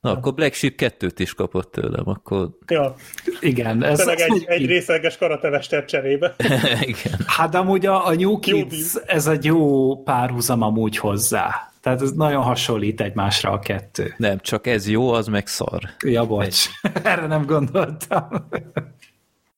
[0.00, 2.94] Na, akkor Black Sheep 2-t is kapott tőlem, akkor Ja,
[3.40, 6.34] Igen, ez, tényleg egy, egy részleges karatevester cserébe.
[6.92, 7.18] igen.
[7.26, 11.72] Hát amúgy a, a New Jó Kids, ez egy jó párhuzam amúgy hozzá.
[11.80, 14.14] Tehát ez nagyon hasonlít egymásra a kettő.
[14.16, 15.80] Nem, csak ez jó, az meg szar.
[16.04, 16.66] Ja, bocs.
[17.02, 18.28] Erre nem gondoltam.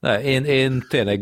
[0.00, 1.20] Na, én, én tényleg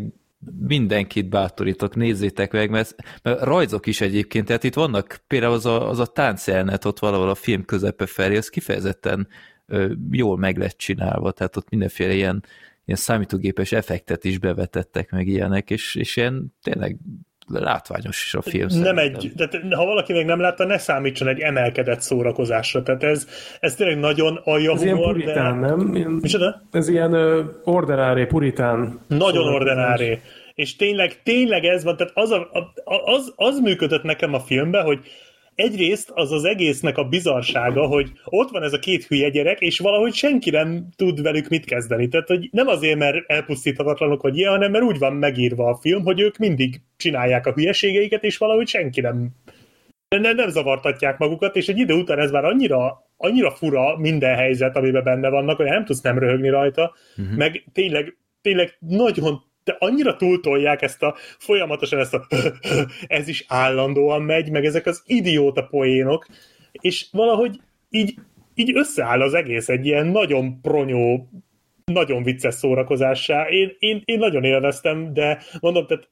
[0.60, 5.88] mindenkit bátorítok, nézzétek meg, mert, mert rajzok is egyébként, tehát itt vannak például az a,
[5.88, 9.28] az a táncjelnet ott valahol a film közepe felé, az kifejezetten
[9.66, 12.44] ö, jól meg lett csinálva, tehát ott mindenféle ilyen,
[12.84, 16.98] ilyen számítógépes effektet is bevetettek, meg ilyenek, és, és ilyen tényleg
[17.60, 18.66] látványos is a film.
[18.66, 18.98] Nem szerintem.
[18.98, 22.82] egy, tehát ha valaki még nem látta, ne számítson egy emelkedett szórakozásra.
[22.82, 23.26] Tehát ez,
[23.60, 25.66] ez tényleg nagyon alja Ez ilyen humor, puritán, de...
[25.66, 25.94] nem?
[25.94, 26.62] Ilyen, Micsoda?
[26.70, 29.00] ez ilyen uh, ordinári, puritán.
[29.08, 30.20] Nagyon ordinári.
[30.54, 32.48] És tényleg, tényleg ez van, tehát az, a,
[32.84, 34.98] a- az, az működött nekem a filmben, hogy
[35.54, 39.78] egyrészt az az egésznek a bizarsága, hogy ott van ez a két hülye gyerek, és
[39.78, 42.08] valahogy senki nem tud velük mit kezdeni.
[42.08, 46.02] Tehát, hogy nem azért, mert elpusztíthatatlanok, vagy ilyen, hanem mert úgy van megírva a film,
[46.02, 49.30] hogy ők mindig csinálják a hülyeségeiket, és valahogy senki nem
[50.20, 54.76] nem, nem zavartatják magukat, és egy idő után ez már annyira, annyira fura minden helyzet,
[54.76, 57.36] amiben benne vannak, hogy nem tudsz nem röhögni rajta, uh-huh.
[57.36, 62.26] meg tényleg, tényleg nagyon de annyira túltolják ezt a folyamatosan ezt a
[63.06, 66.26] ez is állandóan megy, meg ezek az idióta poénok,
[66.72, 67.60] és valahogy
[67.90, 68.14] így,
[68.54, 71.28] így összeáll az egész egy ilyen nagyon pronyó,
[71.84, 73.48] nagyon vicces szórakozássá.
[73.48, 76.08] Én, én, én nagyon élveztem, de mondom, tehát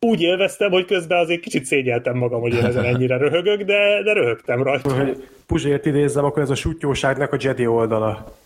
[0.00, 4.12] úgy élveztem, hogy közben azért kicsit szégyeltem magam, hogy én ezen ennyire röhögök, de, de
[4.12, 4.94] röhögtem rajta.
[4.94, 8.36] Hogy Puzsért idézzem, akkor ez a sutyóságnak a Jedi oldala.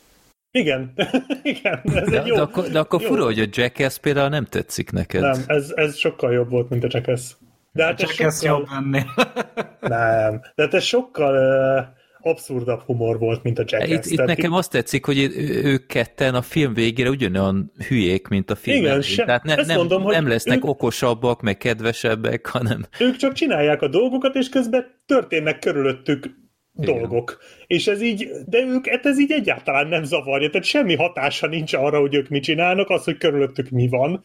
[0.53, 0.93] Igen,
[1.43, 2.35] igen, ez De, egy jó...
[2.35, 3.09] de, akkor, de akkor jó.
[3.09, 5.21] fura, hogy a Jackass például nem tetszik neked.
[5.21, 7.33] Nem, ez, ez sokkal jobb volt, mint a Jackass.
[7.73, 8.59] De hát ez Csak ez sokkal...
[8.59, 9.05] jobb ennél.
[9.81, 13.89] Nem, de hát ez sokkal uh, abszurdabb humor volt, mint a Jackass.
[13.91, 15.19] Itt, itt nekem azt tetszik, hogy
[15.65, 19.77] ők ketten a film végére ugyanolyan hülyék, mint a film Igen, se- Tehát ne, nem,
[19.77, 24.49] mondom, hogy nem lesznek ők- okosabbak, meg kedvesebbek, hanem ők csak csinálják a dolgokat, és
[24.49, 26.41] közben történnek körülöttük
[26.79, 26.95] Igen.
[26.95, 27.39] dolgok.
[27.67, 31.73] És ez így, de ők, hát ez így egyáltalán nem zavarja, tehát semmi hatása nincs
[31.73, 34.25] arra, hogy ők mit csinálnak, az, hogy körülöttük mi van.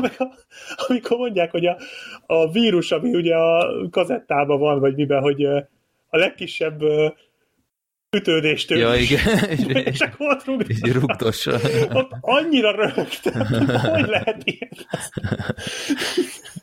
[0.00, 0.34] Meg a,
[0.88, 1.78] amikor mondják, hogy a,
[2.26, 5.44] a vírus, ami ugye a kazettában van, vagy miben, hogy
[6.10, 6.80] a legkisebb
[8.16, 9.10] ütődéstől Ja, is.
[9.10, 9.76] igen.
[9.84, 11.52] és akkor ott így rugdossa.
[11.92, 13.46] Ott annyira rögtem,
[13.94, 14.70] hogy lehet ilyen.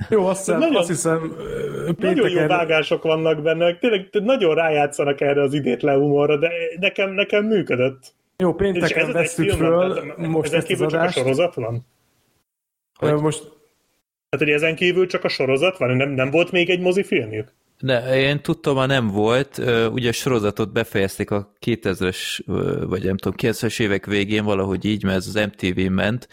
[0.09, 1.35] Jó, azt hiszem, Nagyon- azt hiszem
[1.97, 6.49] Nagyon jó vágások vannak benne, tényleg nagyon rájátszanak erre az idétlen humorra, de
[6.79, 8.13] nekem, nekem működött.
[8.37, 8.87] jó, pénteken
[9.27, 11.17] film, föl tehát most ezen ezt az kívül csak a adást.
[11.17, 11.85] sorozat van?
[12.99, 15.95] Ö, Most Tehát, hogy ezen kívül csak a sorozat van?
[15.95, 17.53] Nem, nem volt még egy mozifilmjük?
[17.79, 19.57] De én tudtam, már nem volt.
[19.91, 25.03] Ugye a sorozatot befejezték a 2000-es, ö, vagy nem tudom, 90-es évek végén valahogy így,
[25.03, 26.27] mert ez az MTV ment,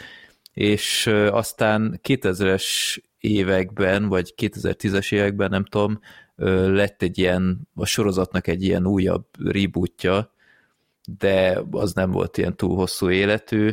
[0.53, 6.01] és aztán 2000-es években, vagy 2010-es években, nem tudom,
[6.67, 10.33] lett egy ilyen, a sorozatnak egy ilyen újabb rebootja,
[11.19, 13.71] de az nem volt ilyen túl hosszú életű,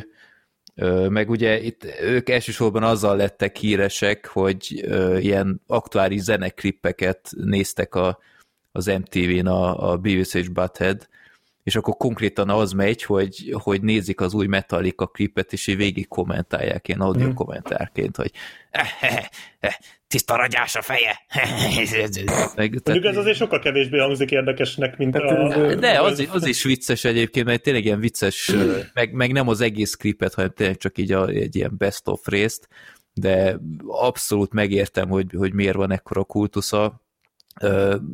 [1.08, 4.84] meg ugye itt ők elsősorban azzal lettek híresek, hogy
[5.18, 8.18] ilyen aktuális zeneklippeket néztek a,
[8.72, 11.08] az MTV-n a, a Beavis és Butthead,
[11.62, 16.08] és akkor konkrétan az megy, hogy, hogy nézik az új Metallica klipet, és így végig
[16.08, 17.34] kommentálják ilyen audio Mhm.
[17.34, 18.30] kommentárként, hogy
[20.10, 21.20] tiszta ragyás a feje.
[22.84, 25.74] Mondjuk ez azért sokkal kevésbé hangzik érdekesnek, mint a...
[25.74, 28.52] de az, az is vicces egyébként, mert tényleg ilyen vicces,
[28.94, 32.26] meg, meg nem az egész klipet, hanem tényleg csak így a, egy ilyen best of
[32.26, 32.68] részt,
[33.12, 37.02] de abszolút megértem, hogy, hogy miért van ekkora kultusza.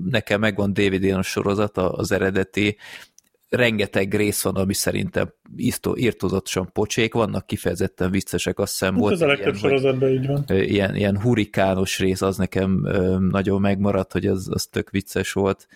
[0.05, 2.77] Nekem megvan DVD-n a sorozat, a- az eredeti,
[3.49, 9.13] rengeteg rész van, ami szerintem írtó- írtozatosan pocsék, vannak kifejezetten viccesek, azt hiszem Hát volt
[9.13, 10.45] ez a legtöbb sorozatban így van.
[10.49, 12.89] ilyen, ilyen hurikános rész, az nekem
[13.31, 15.67] nagyon megmaradt, hogy az, az tök vicces volt,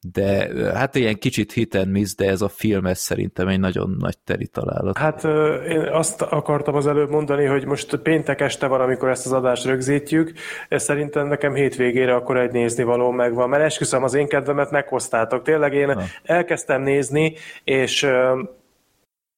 [0.00, 3.96] de hát ilyen kicsit hit and miss, de ez a film, ez szerintem egy nagyon
[3.98, 4.98] nagy teri találat.
[4.98, 5.24] Hát
[5.68, 9.64] én azt akartam az előbb mondani, hogy most péntek este van, amikor ezt az adást
[9.64, 10.32] rögzítjük.
[10.68, 15.42] Ez szerintem nekem hétvégére akkor egy nézni való megvan, mert esküszöm az én kedvemet meghoztátok.
[15.42, 16.02] Tényleg én Na.
[16.22, 18.06] elkezdtem nézni, és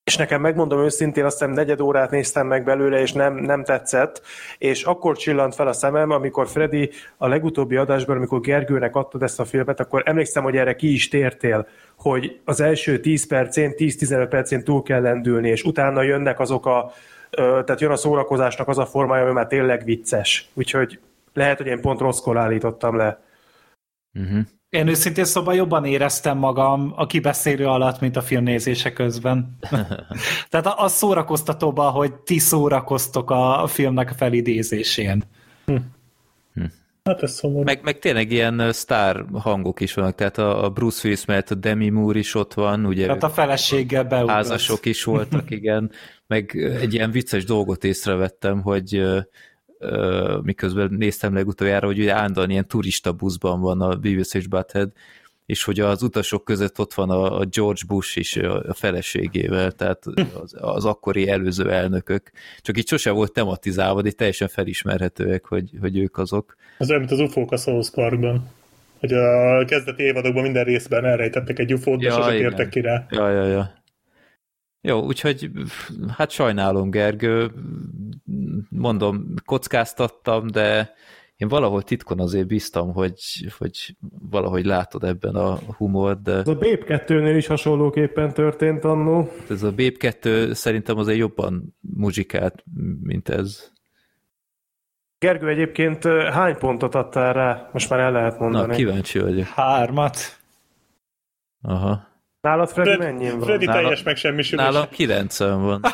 [0.04, 4.22] és nekem megmondom őszintén, azt hiszem negyed órát néztem meg belőle, és nem, nem tetszett,
[4.58, 9.40] és akkor csillant fel a szemem, amikor Freddy a legutóbbi adásban, amikor Gergőnek adtad ezt
[9.40, 14.26] a filmet, akkor emlékszem, hogy erre ki is tértél, hogy az első 10 percén, 10-15
[14.30, 16.92] percén túl kell lendülni, és utána jönnek azok a,
[17.30, 20.50] tehát jön a szórakozásnak az a formája, ami már tényleg vicces.
[20.54, 20.98] Úgyhogy
[21.32, 23.22] lehet, hogy én pont rosszkor állítottam le.
[24.14, 24.40] Uh-huh.
[24.70, 29.56] Én őszintén szóval jobban éreztem magam a kibeszélő alatt, mint a filmnézése közben.
[30.50, 35.24] Tehát az szórakoztatóban, hogy ti szórakoztok a filmnek a felidézésén.
[37.04, 37.62] Hát ez szomorú.
[37.64, 41.54] Meg, meg tényleg ilyen sztár hangok is vannak, tehát a, a Bruce Willis mellett a
[41.54, 44.34] Demi Moore is ott van, ugye Tehát a feleséggel beugrasz.
[44.34, 45.90] házasok is voltak, igen,
[46.26, 49.02] meg egy ilyen vicces dolgot észrevettem, hogy
[50.42, 54.92] miközben néztem legutoljára, hogy ugye állandóan ilyen turista buszban van a Beavis és Butthead,
[55.46, 60.06] és hogy az utasok között ott van a, George Bush is a, feleségével, tehát
[60.42, 62.30] az, az akkori előző elnökök.
[62.60, 66.56] Csak így sose volt tematizálva, de teljesen felismerhetőek, hogy, hogy ők azok.
[66.78, 68.48] Az olyan, mint az ufók a South Parkban.
[69.00, 72.38] Hogy a kezdeti évadokban minden részben elrejtettek egy ufót, Ja, igen.
[72.38, 73.06] tértek ki rá.
[73.10, 73.79] Ja, ja, ja.
[74.80, 75.50] Jó, úgyhogy
[76.16, 77.50] hát sajnálom, Gergő,
[78.68, 80.92] mondom, kockáztattam, de
[81.36, 83.20] én valahol titkon azért bíztam, hogy,
[83.58, 83.96] hogy
[84.30, 89.30] valahogy látod ebben a humort, de Ez a Babe 2-nél is hasonlóképpen történt annó.
[89.48, 92.64] ez a Babe 2 szerintem azért jobban muzsikált,
[93.02, 93.70] mint ez.
[95.18, 97.68] Gergő egyébként hány pontot adtál rá?
[97.72, 98.74] Most már el lehet Na, mondani.
[98.74, 99.46] kíváncsi vagyok.
[99.46, 100.16] Hármat.
[101.62, 102.08] Aha.
[102.40, 103.40] Nálad Freddy Fred, mennyi van?
[103.40, 104.64] Freddy teljes megsemmisülés.
[104.64, 105.80] Nálam 90 van.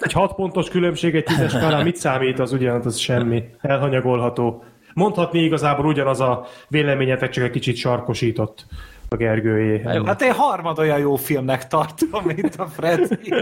[0.00, 3.44] Egy 6 pontos különbség egy 10-es skálán mit számít, az ugyanaz, az semmi.
[3.60, 4.64] Elhanyagolható.
[4.94, 8.66] Mondhatni igazából ugyanaz a véleményetek, csak egy kicsit sarkosított
[9.08, 9.82] a Gergőjé.
[10.06, 13.34] Hát én harmad olyan jó filmnek tartom, mint a Freddy.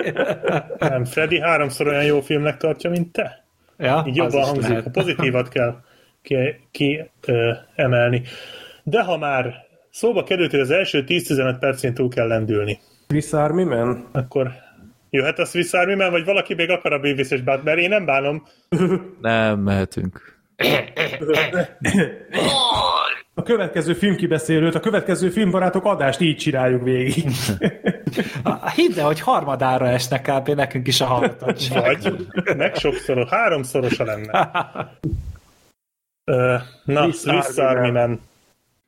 [0.78, 3.44] Nem, Freddy háromszor olyan jó filmnek tartja, mint te.
[3.78, 4.68] ja, Így jobban hangzik.
[4.68, 4.86] lehet.
[4.86, 5.80] A pozitívat kell
[6.22, 6.36] ki,
[6.70, 8.22] ki ö, emelni.
[8.82, 9.66] De ha már
[9.98, 14.04] szóba került, hogy az első 10-15 percén túl kell lendülni, Visszár mi men?
[14.12, 14.50] akkor
[15.10, 17.88] jöhet a Swiss Army Man, vagy valaki még akar a Beavis és Butt, mert én
[17.88, 18.46] nem bánom.
[19.20, 20.36] Nem, mehetünk.
[23.34, 27.24] A következő filmkibeszélőt, a következő filmbarátok adást így csináljuk végig.
[28.42, 30.48] Ah, Hidd el, hogy harmadára esnek kb.
[30.48, 31.98] nekünk is a hallgatottság.
[32.02, 34.50] Vagy meg sokszoros, háromszorosa lenne.
[36.84, 38.20] Na, Swiss Swiss Army Army Man.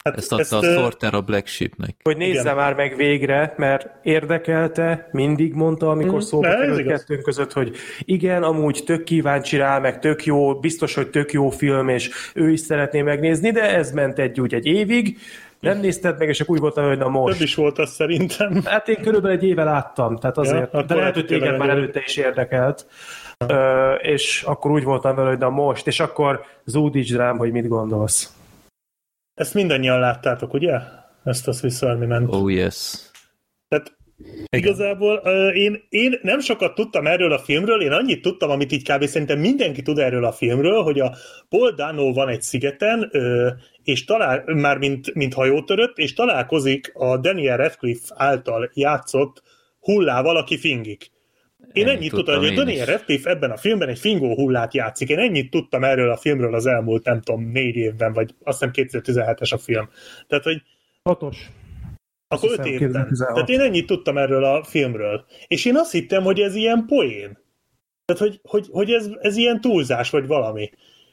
[0.05, 1.95] Hát Ezt adta a ö, Sorter a Black Sheepnek.
[2.03, 2.55] Hogy nézze Igen.
[2.57, 6.21] már meg végre, mert érdekelte, mindig mondta, amikor Mhm.
[6.21, 11.09] szóba került kettőnk között, hogy igen, amúgy tök kíváncsi rá, meg tök jó, biztos, hogy
[11.11, 15.19] tök jó film, és ő is szeretné megnézni, de ez ment egy úgy egy évig,
[15.61, 17.41] nem nézted meg, és akkor úgy voltam, hogy na Több most.
[17.41, 18.61] is volt az szerintem.
[18.65, 22.03] Hát én körülbelül egy éve láttam, tehát azért, akkor de lehet, hogy téged már előtte
[22.07, 22.87] is érdekelt.
[23.47, 27.69] Ö, és akkor úgy voltam vele, hogy na most, és akkor zúdíts rám, hogy mit
[27.69, 28.33] gondolsz.
[29.41, 30.79] Ezt mindannyian láttátok, ugye?
[31.25, 32.29] Ezt a Swiss Army Man.
[32.29, 33.11] Oh yes.
[33.69, 33.97] Tehát
[34.51, 38.93] igazából uh, én, én nem sokat tudtam erről a filmről, én annyit tudtam, amit így
[38.93, 39.05] kb.
[39.05, 41.15] szerintem mindenki tud erről a filmről, hogy a
[41.49, 43.49] Paul Dano van egy szigeten, uh,
[43.83, 49.43] és talál, már mint, mint hajótörött, és találkozik a Daniel Radcliffe által játszott
[49.81, 51.11] hullával, aki fingik.
[51.73, 52.87] Én Ennyit ennyit tudtam hogy Daniel.
[52.87, 55.09] Radcliffe ebben a filmben egy fingó hullát játszik.
[55.09, 58.89] Én ennyit tudtam erről a filmről az elmúlt, nem tudom, négy évben, vagy azt hiszem
[59.03, 59.89] 2017-es a film.
[60.27, 60.63] Tehát, hogy
[61.03, 61.51] Hatos.
[62.29, 62.79] akkor öt évben.
[62.79, 63.35] 2016.
[63.35, 65.25] Tehát én ennyit tudtam erről a filmről.
[65.47, 67.39] És én azt hittem, hogy ez ilyen poén.
[68.05, 70.71] Tehát, hogy, hogy, hogy ez, ez ilyen túlzás, vagy valami.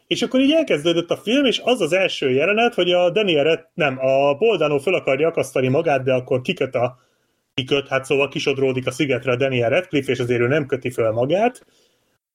[0.07, 3.67] És akkor így elkezdődött a film, és az az első jelenet, hogy a Daniel, Rad-
[3.73, 6.97] nem, a Boldano föl akarja akasztani magát, de akkor kiköt a
[7.57, 11.11] kiköt, hát szóval kisodródik a szigetre a Daniel Radcliffe, és azért ő nem köti föl
[11.11, 11.65] magát,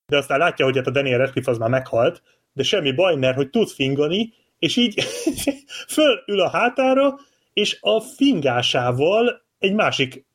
[0.06, 3.36] de aztán látja, hogy hát a Daniel Radcliffe az már meghalt, de semmi baj, mert
[3.36, 5.02] hogy tud fingani, és így
[5.94, 7.18] fölül a hátára,
[7.52, 10.26] és a fingásával egy másik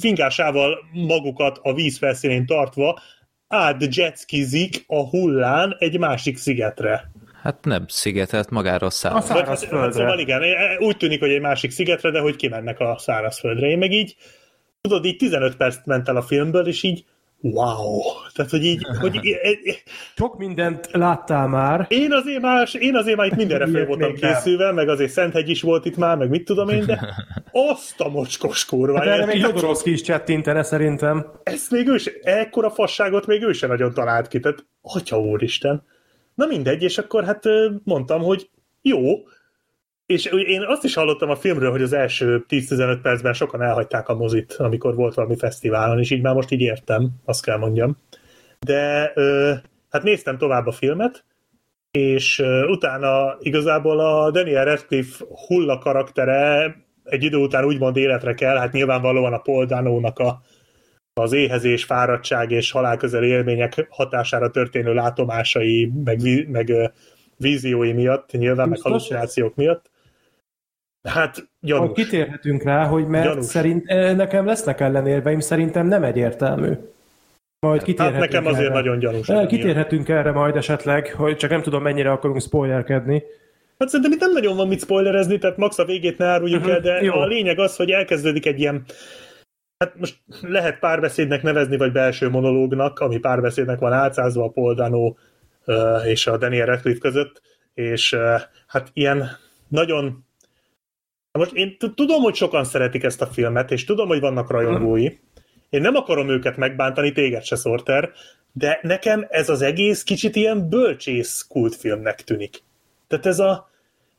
[0.00, 3.00] fingásával magukat a víz felszínén tartva
[3.48, 7.10] át jetskizik a hullán egy másik szigetre.
[7.46, 9.92] Hát nem szigetelt magára a A hát, hát szárazföldre.
[9.92, 10.42] szóval igen,
[10.78, 13.66] úgy tűnik, hogy egy másik szigetre, de hogy kimennek a szárazföldre.
[13.66, 14.16] Én meg így,
[14.80, 17.04] tudod, így 15 perc ment el a filmből, és így
[17.40, 18.00] wow.
[18.34, 19.20] Tehát, hogy így, hogy
[20.16, 21.86] Sok mindent láttál már.
[21.88, 24.32] én azért már, én azért már itt mindenre fel voltam még nem.
[24.32, 27.14] készülve, meg azért Szenthegy is volt itt már, meg mit tudom én, de
[27.70, 28.98] azt a mocskos kurva.
[28.98, 31.26] Hát erre én- még Jodorowsky is csettintene szerintem.
[31.42, 35.84] ezt még ő se, ekkora fasságot még ő sem nagyon talált ki, tehát atya úristen.
[36.36, 37.44] Na mindegy, és akkor hát
[37.84, 38.50] mondtam, hogy
[38.82, 39.00] jó,
[40.06, 44.14] és én azt is hallottam a filmről, hogy az első 10-15 percben sokan elhagyták a
[44.14, 47.96] mozit, amikor volt valami fesztiválon, és így már most így értem, azt kell mondjam.
[48.58, 49.12] De
[49.90, 51.24] hát néztem tovább a filmet,
[51.90, 58.72] és utána igazából a Daniel Radcliffe hulla karaktere egy idő után úgymond életre kell, hát
[58.72, 60.40] nyilvánvalóan a Paul Dano-nak a,
[61.20, 66.72] az éhezés, fáradtság és halálközeli élmények hatására történő látomásai, meg, meg
[67.36, 68.90] víziói miatt, nyilván, meg Biztos?
[68.90, 69.90] hallucinációk miatt.
[71.08, 71.90] Hát, gyanús.
[71.94, 73.44] kitérhetünk rá, hogy mert Gyanús.
[73.44, 73.84] szerint,
[74.16, 76.70] nekem lesznek ellenérveim, szerintem nem egyértelmű.
[77.60, 78.74] Majd Hát kitérhetünk nekem azért erre.
[78.74, 79.26] nagyon gyanús.
[79.48, 83.22] Kitérhetünk erre majd esetleg, hogy csak nem tudom mennyire akarunk spoilerkedni.
[83.78, 86.70] Hát szerintem itt nem nagyon van mit spoilerezni, tehát max a végét ne áruljuk Mhm,
[86.70, 87.12] el, de jó.
[87.14, 88.84] a lényeg az, hogy elkezdődik egy ilyen
[89.78, 95.14] Hát most lehet párbeszédnek nevezni, vagy belső monológnak, ami párbeszédnek van átszázva a Paul Dano
[95.64, 97.42] ö, és a Daniel Radcliffe között,
[97.74, 98.16] és
[98.66, 99.28] hát ilyen
[99.68, 100.24] nagyon
[101.36, 105.08] Na most én tudom, hogy sokan szeretik ezt a filmet, és tudom, hogy vannak rajongói.
[105.70, 108.10] Én nem akarom őket megbántani, téged se Sorter,
[108.52, 112.62] de nekem ez az egész kicsit ilyen bölcsész kultfilmnek tűnik.
[113.08, 113.70] Tehát ez a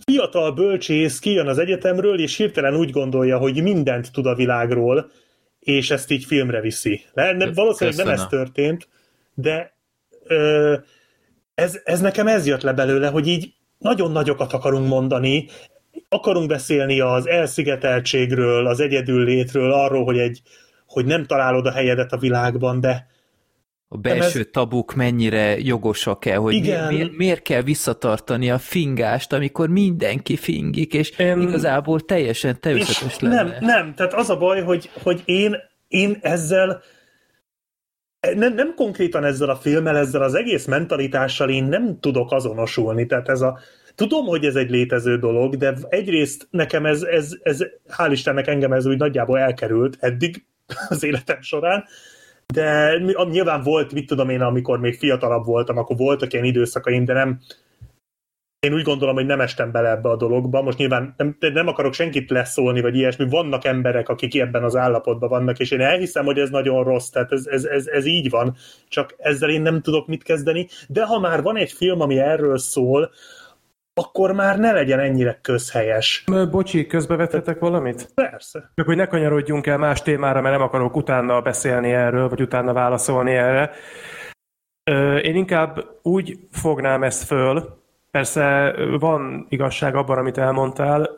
[0.05, 5.11] fiatal bölcsész kijön az egyetemről, és hirtelen úgy gondolja, hogy mindent tud a világról,
[5.67, 7.01] és ezt így filmre viszi.
[7.13, 8.45] Le, ne, valószínűleg nem ez Köszönöm.
[8.45, 8.87] történt,
[9.33, 9.73] de
[10.23, 10.75] ö,
[11.55, 15.47] ez, ez nekem ez jött le belőle, hogy így nagyon nagyokat akarunk mondani,
[16.09, 20.41] akarunk beszélni az elszigeteltségről, az egyedül létről, arról, hogy, egy,
[20.87, 23.07] hogy nem találod a helyedet a világban, de
[23.89, 26.93] A belső tabuk mennyire jogosak-e, hogy Igen.
[26.93, 33.13] mi, mi, miért kell visszatartani a fingást, amikor mindenki fingik, és Én- igazából teljesen természetes
[33.13, 33.43] És lenne.
[33.43, 35.55] nem, nem, tehát az a baj, hogy, hogy én,
[35.87, 36.81] én ezzel
[38.35, 43.05] nem, nem konkrétan ezzel a filmmel, ezzel az egész mentalitással én nem tudok azonosulni.
[43.05, 43.59] Tehát ez a,
[43.95, 47.63] tudom, hogy ez egy létező dolog, de egyrészt nekem ez, ez, ez
[47.97, 50.45] hál' Istennek engem ez úgy nagyjából elkerült eddig
[50.89, 51.83] az életem során,
[52.53, 52.97] de
[53.29, 57.39] nyilván volt, mit tudom én, amikor még fiatalabb voltam, akkor voltak ilyen időszakaim, de nem,
[58.59, 60.61] én úgy gondolom, hogy nem estem bele ebbe a dologba.
[60.61, 63.29] Most nyilván nem, nem akarok senkit leszólni, vagy ilyesmi.
[63.29, 67.31] Vannak emberek, akik ebben az állapotban vannak, és én elhiszem, hogy ez nagyon rossz, tehát
[67.31, 68.55] ez, ez, ez, ez így van,
[68.87, 70.67] csak ezzel én nem tudok mit kezdeni.
[70.87, 73.11] De ha már van egy film, ami erről szól,
[73.97, 76.23] akkor már ne legyen ennyire közhelyes.
[76.51, 78.09] Bocsi, közbevethetek valamit?
[78.15, 78.71] Persze.
[78.75, 82.73] Csak hogy ne kanyarodjunk el más témára, mert nem akarok utána beszélni erről, vagy utána
[82.73, 83.71] válaszolni erre.
[85.21, 87.77] Én inkább úgy fognám ezt föl,
[88.11, 91.09] persze van igazság abban, amit elmondtál,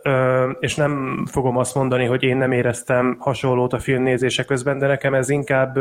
[0.60, 5.14] és nem fogom azt mondani, hogy én nem éreztem hasonlót a filmnézése közben, de nekem
[5.14, 5.78] ez inkább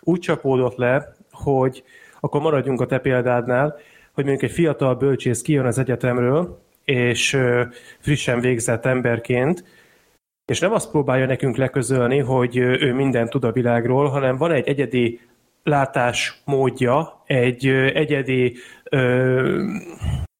[0.00, 1.82] úgy csapódott le, hogy
[2.20, 3.76] akkor maradjunk a te példádnál,
[4.20, 7.38] hogy mondjuk egy fiatal bölcsész kijön az egyetemről, és
[7.98, 9.64] frissen végzett emberként,
[10.52, 14.68] és nem azt próbálja nekünk leközölni, hogy ő mindent tud a világról, hanem van egy
[14.68, 15.20] egyedi
[15.62, 18.56] látásmódja, egy egyedi
[18.90, 19.64] ö,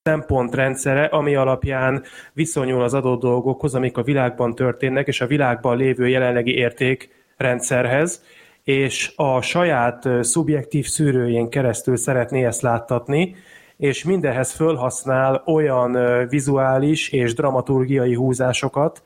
[0.02, 2.02] szempontrendszere, ami alapján
[2.32, 8.24] viszonyul az adott dolgokhoz, amik a világban történnek, és a világban lévő jelenlegi értékrendszerhez,
[8.64, 13.36] és a saját szubjektív szűrőjén keresztül szeretné ezt láttatni,
[13.80, 19.02] és mindenhez fölhasznál olyan vizuális és dramaturgiai húzásokat,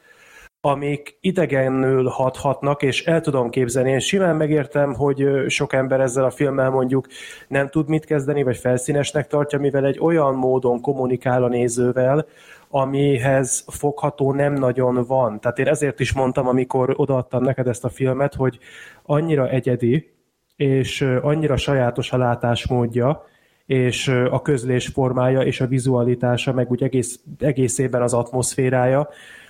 [0.61, 3.91] amik idegenül hathatnak, és el tudom képzelni.
[3.91, 7.07] Én simán megértem, hogy sok ember ezzel a filmmel mondjuk
[7.49, 12.27] nem tud mit kezdeni, vagy felszínesnek tartja, mivel egy olyan módon kommunikál a nézővel,
[12.69, 15.41] amihez fogható nem nagyon van.
[15.41, 18.59] Tehát én ezért is mondtam, amikor odaadtam neked ezt a filmet, hogy
[19.03, 20.12] annyira egyedi,
[20.57, 23.25] és annyira sajátos a látásmódja,
[23.67, 29.09] és a közlés formája, és a vizualitása, meg úgy egész, egészében az atmoszférája,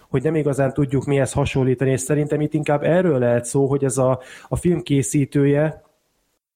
[0.09, 3.99] hogy nem igazán tudjuk mihez hasonlítani, és szerintem itt inkább erről lehet szó, hogy ez
[3.99, 5.84] a, a film készítője,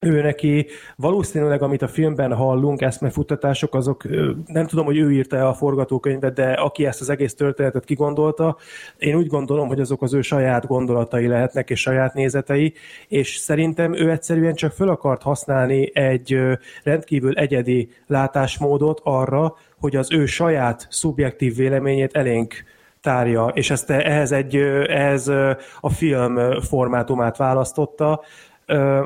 [0.01, 0.67] ő neki.
[0.97, 4.05] Valószínűleg, amit a filmben hallunk, eszmefuttatások, azok
[4.47, 8.57] nem tudom, hogy ő írta a forgatókönyvet, de aki ezt az egész történetet kigondolta,
[8.99, 12.75] én úgy gondolom, hogy azok az ő saját gondolatai lehetnek, és saját nézetei,
[13.09, 16.39] és szerintem ő egyszerűen csak föl akart használni egy
[16.83, 22.55] rendkívül egyedi látásmódot arra, hogy az ő saját szubjektív véleményét elénk
[23.01, 25.29] tárja, és ezt ehhez, egy, ehhez
[25.81, 28.21] a film formátumát választotta,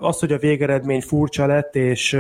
[0.01, 2.19] az, hogy a végeredmény furcsa lett, és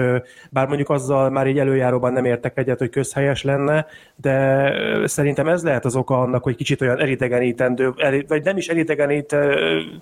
[0.51, 4.73] bár mondjuk azzal már így előjáróban nem értek egyet, hogy közhelyes lenne, de
[5.07, 9.37] szerintem ez lehet az oka annak, hogy kicsit olyan elidegenítendő, el, vagy nem is elidegenít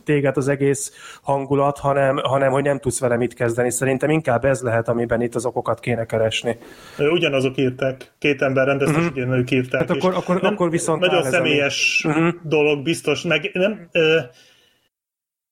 [0.05, 3.71] téged az egész hangulat, hanem, hanem hogy nem tudsz vele mit kezdeni.
[3.71, 6.57] Szerintem inkább ez lehet, amiben itt az okokat kéne keresni.
[6.99, 9.13] Ugyanazok írták, két ember rendezte, uh-huh.
[9.13, 9.81] ugyanők írták.
[9.81, 12.29] Hát akkor, akkor, nem- akkor viszont Nagyon ez, ami- személyes Mhm.
[12.43, 14.19] dolog biztos, meg nem, ö,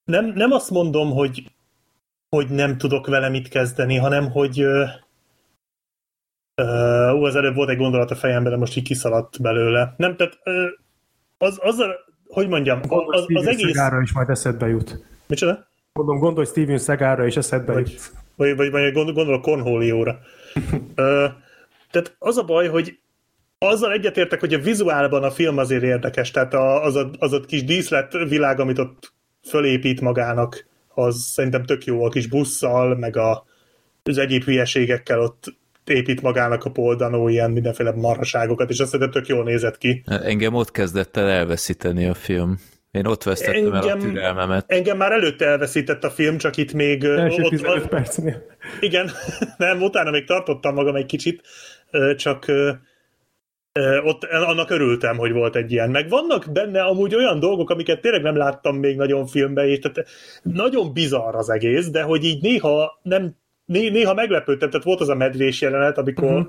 [0.05, 1.43] nem, nem azt mondom, hogy,
[2.29, 4.85] hogy nem tudok vele mit kezdeni, hanem hogy ö,
[6.55, 9.95] ö, ú, az előbb volt egy gondolat a fejemben, de most így kiszaladt belőle.
[9.97, 10.67] Nem, tehát ö,
[11.39, 11.95] az, az a,
[12.27, 13.67] hogy mondjam, az, az, az egész...
[13.67, 15.05] Szegára is majd eszedbe jut.
[15.27, 15.67] Micsoda?
[15.93, 18.13] Mondom, gondolj Steven Szegára is eszedbe Vagy, jut.
[18.37, 20.19] vagy, vagy, vagy gondol, gondolok Cornholióra.
[21.91, 22.99] Tehát az a baj, hogy
[23.59, 27.41] azzal egyetértek, hogy a vizuálban a film azért érdekes, tehát a, az, a, az a
[27.41, 29.13] kis díszlet világ, amit ott
[29.49, 30.67] fölépít magának,
[30.99, 33.45] az szerintem tök jó a kis busszal, meg a,
[34.03, 35.45] az egyéb hülyeségekkel ott
[35.85, 40.03] épít magának a poldanó ilyen mindenféle marhaságokat, és azt szerintem tök jól nézett ki.
[40.07, 42.59] Engem ott kezdett el elveszíteni a film.
[42.91, 44.65] Én ott vesztettem el a Engem- türelmemet.
[44.67, 47.05] Engem már előtte elveszített a film, csak itt még...
[47.05, 48.43] Első ott- 15 percnél.
[48.81, 49.11] Igen,
[49.57, 51.43] nem, utána még tartottam magam egy kicsit,
[52.17, 52.47] csak
[54.05, 55.91] ott annak örültem, hogy volt egy ilyen.
[55.91, 60.09] Meg vannak benne amúgy olyan dolgok, amiket tényleg nem láttam még nagyon filmben, és tehát
[60.43, 63.35] nagyon bizarr az egész, de hogy így néha nem
[63.65, 66.47] né- néha meglepődtem, tehát volt az a medvés jelenet, amikor uh-huh.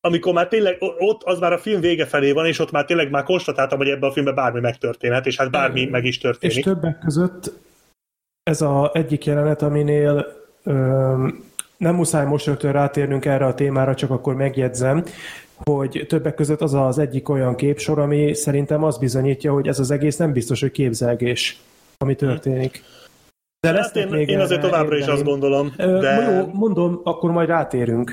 [0.00, 3.10] amikor már tényleg ott az már a film vége felé van, és ott már tényleg
[3.10, 6.64] már konstatáltam, hogy ebben a filmben bármi megtörténhet, és hát bármi meg is És történik.
[6.64, 7.52] többek között
[8.42, 10.26] ez az egyik jelenet, aminél
[10.64, 11.44] öm,
[11.76, 15.04] nem muszáj most rögtön rátérnünk erre a témára, csak akkor megjegyzem,
[15.70, 19.90] hogy többek között az az egyik olyan képsor, ami szerintem azt bizonyítja, hogy ez az
[19.90, 21.60] egész nem biztos, hogy képzelgés,
[21.98, 22.82] ami történik.
[23.60, 25.18] De Hát lesznek én, még én azért továbbra is érveim.
[25.18, 26.36] azt gondolom, Ö, de...
[26.38, 28.10] Jó, mondom, akkor majd rátérünk.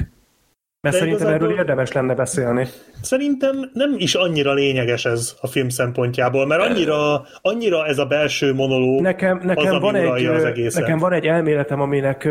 [0.81, 2.67] Mert De szerintem igazából- erről érdemes lenne beszélni.
[3.01, 8.53] Szerintem nem is annyira lényeges ez a film szempontjából, mert annyira, annyira ez a belső
[8.53, 10.81] monológ, Nekem, nekem, ami van egy, az egészet.
[10.81, 12.29] nekem van egy elméletem, aminek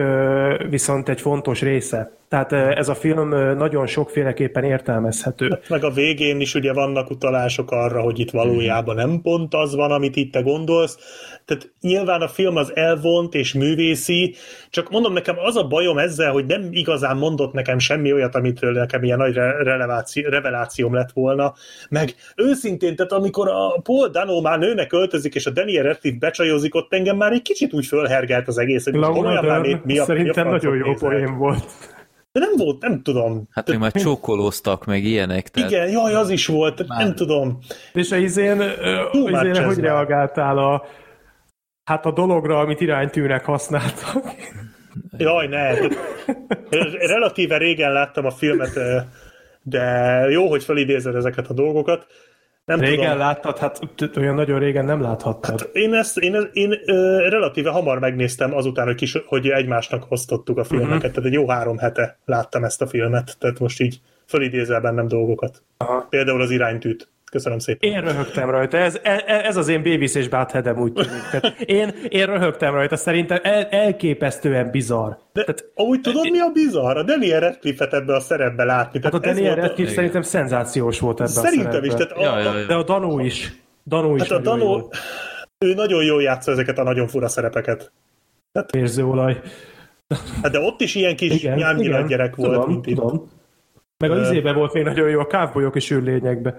[0.70, 2.12] viszont egy fontos része.
[2.28, 5.58] Tehát ez a film nagyon sokféleképpen értelmezhető.
[5.68, 9.90] meg a végén is ugye vannak utalások arra, hogy itt valójában nem pont az van,
[9.90, 10.98] amit itt te gondolsz.
[11.44, 14.34] Tehát nyilván a film az elvont és művészi,
[14.70, 18.72] csak mondom nekem az a bajom ezzel, hogy nem igazán mondott nekem semmi olyat, amitől
[18.72, 21.54] nekem ilyen nagy re- releváció, revelációm lett volna.
[21.88, 26.74] Meg őszintén, tehát amikor a Paul Dano már nőnek öltözik, és a Daniel Radcliffe becsajozik,
[26.74, 29.98] ott engem már egy kicsit úgy fölhergelt az egész, hogy Laura már Dern mi, mi
[29.98, 31.64] a, szerintem mi a nagyon jó poén volt.
[32.32, 33.48] De nem volt, nem tudom.
[33.50, 35.48] Hát még már csókolóztak, meg ilyenek.
[35.48, 37.58] Tehát Igen, jaj, az is volt, nem tudom.
[37.92, 38.56] És a izén,
[39.12, 39.84] much izén hogy már.
[39.84, 40.84] reagáltál a
[41.84, 44.24] hát a dologra, amit iránytűnek használtak?
[45.16, 45.74] Jaj, ne.
[47.06, 48.72] Relatíve régen láttam a filmet,
[49.68, 52.06] de jó, hogy felidézed ezeket a dolgokat.
[52.64, 53.18] Nem Régen tudom.
[53.18, 53.58] láttad?
[53.58, 53.80] Hát
[54.16, 55.70] olyan nagyon régen nem láthattad.
[55.72, 60.64] Én ezt én, én ö, relatíve hamar megnéztem azután, hogy, kis, hogy egymásnak osztottuk a
[60.64, 61.10] filmeket, uh-huh.
[61.10, 65.62] tehát egy jó három hete láttam ezt a filmet, tehát most így felidézel bennem dolgokat.
[65.76, 66.06] Aha.
[66.10, 67.08] Például az iránytűt.
[67.30, 67.90] Köszönöm szépen.
[67.90, 71.22] Én röhögtem rajta, ez, e- e- ez az én Beavis és Buttheadem úgy tűnik.
[71.30, 75.10] Tehát én, én röhögtem rajta, szerintem el, elképesztően bizarr.
[75.32, 76.96] De Tehát, amúgy tudod, mi a bizarr?
[76.96, 79.00] A Daniel Radcliffe-et ebbe a szerepbe látni.
[79.02, 81.92] hát a Tehát Daniel volt a- Radcliffe szerintem szenzációs volt ebben Szerintem a is.
[81.92, 82.16] szerepben.
[82.16, 82.66] Tehát a, Ja, ja, ja.
[82.66, 83.52] De a Danó is.
[83.84, 84.66] Danó is Hát a nagyon jó.
[84.76, 84.88] Dano,
[85.58, 87.92] ő nagyon jól játsza ezeket a nagyon fura szerepeket.
[88.72, 89.40] Érzőolaj.
[90.42, 92.96] Hát de ott is ilyen kis Igen, nyámnyilag igen, gyerek volt, tudom, mint itt.
[92.96, 93.30] tudom.
[93.98, 96.56] Meg a izébe volt még nagyon jó, a kávbolyok és űrlényekbe.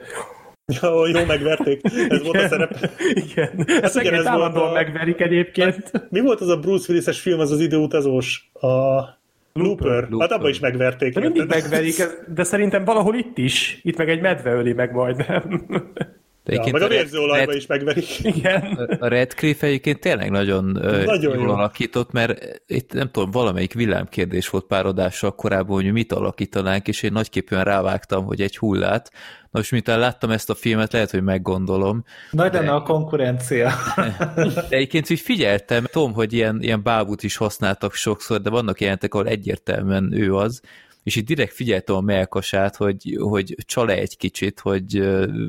[0.81, 1.81] Ja, jó, megverték.
[2.09, 2.77] Ez volt a szerep.
[3.14, 3.65] Igen.
[3.81, 5.91] Ezt igen, igen, ez állandóan a- megverik egyébként.
[6.09, 8.49] Mi volt az a Bruce Willis-es film, az az időutazós?
[8.53, 10.07] A Looper.
[10.09, 10.09] Looper.
[10.19, 11.14] Hát abban is megverték.
[11.14, 13.80] De mindig megverik, de szerintem valahol itt is.
[13.83, 15.65] Itt meg egy medve öli meg majdnem.
[16.49, 18.19] De Ja, egyébként meg a vérzőolajba Red- is megverik.
[18.35, 18.61] Igen.
[18.99, 20.65] A Redcliffe egyébként tényleg nagyon,
[21.05, 21.53] Nagyon jól jó.
[21.53, 27.03] alakított, mert itt nem tudom, valamelyik villámkérdés volt pár adással korábban, hogy mit alakítanánk, és
[27.03, 29.11] én nagyképűen rávágtam, hogy egy hullát.
[29.41, 32.03] Na most, miután láttam ezt a filmet, lehet, hogy meggondolom.
[32.31, 33.71] Nagy lenne a konkurencia.
[34.35, 39.13] De egyébként úgy figyeltem, tudom, hogy ilyen, ilyen bábút is használtak sokszor, de vannak jelentek,
[39.13, 40.61] ahol egyértelműen ő az,
[41.09, 44.99] és itt direkt figyeltem a melkasát, hogy, hogy csal egy kicsit, hogy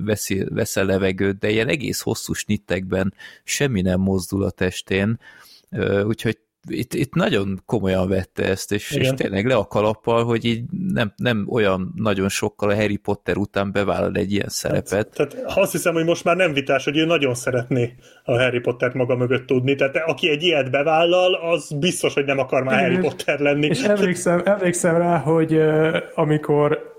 [0.04, 3.14] veszi, veszel levegőt, de ilyen egész hosszú snittekben
[3.44, 5.20] semmi nem mozdul a testén,
[6.04, 9.16] úgyhogy itt, itt nagyon komolyan vette ezt, és, és Igen.
[9.16, 13.72] tényleg le a kalappal, hogy így nem, nem olyan nagyon sokkal a Harry Potter után
[13.72, 15.08] bevállal egy ilyen szerepet.
[15.14, 18.94] Tehát azt hiszem, hogy most már nem vitás, hogy ő nagyon szeretné a Harry Pottert
[18.94, 19.74] maga mögött tudni.
[19.74, 23.66] Tehát aki egy ilyet bevállal, az biztos, hogy nem akar már Harry Potter lenni.
[23.66, 26.90] És emlékszem, emlékszem rá, hogy uh, amikor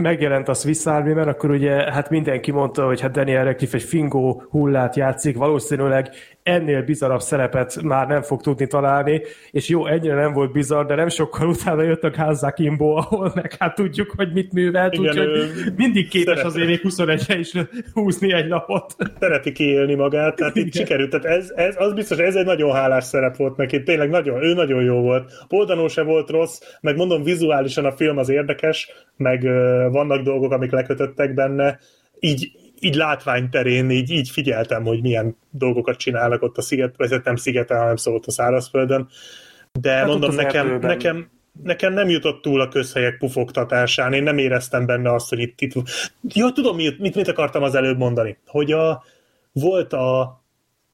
[0.00, 3.82] megjelent a Swiss Army Man, akkor ugye hát mindenki mondta, hogy hát Daniel Radcliffe egy
[3.82, 6.10] fingó hullát játszik, valószínűleg
[6.42, 10.94] ennél bizarabb szerepet már nem fog tudni találni, és jó, ennyire nem volt bizarr, de
[10.94, 15.08] nem sokkal utána jött a Gaza Kimbo, ahol meg hát tudjuk, hogy mit művelt, Igen,
[15.08, 16.46] úgyhogy mindig képes szerette.
[16.46, 17.52] azért még 21-re is
[17.92, 18.94] húzni egy napot.
[19.20, 20.86] Szereti kiélni magát, tehát itt Igen.
[20.86, 21.10] sikerült.
[21.10, 23.82] Tehát ez, ez, az biztos, ez egy nagyon hálás szerep volt neki.
[23.82, 25.32] Tényleg nagyon, ő nagyon jó volt.
[25.48, 29.42] Poldanó se volt rossz, meg mondom, vizuálisan a film az érdekes, meg
[29.90, 31.78] vannak dolgok, amik lekötöttek benne.
[32.20, 37.36] Így, így látványterén, így, így figyeltem, hogy milyen dolgokat csinálnak ott a sziget, vagy nem
[37.36, 39.08] szigeten, hanem szólt a szárazföldön.
[39.80, 40.90] De Hát mondom, nekem, erdőben.
[40.90, 41.30] nekem,
[41.62, 45.60] nekem nem jutott túl a közhelyek pufogtatásán, én nem éreztem benne azt, hogy itt...
[45.60, 45.72] itt...
[46.22, 48.38] Ja, tudom, mit, mit, mit akartam az előbb mondani.
[48.46, 49.04] Hogy a,
[49.52, 50.40] volt a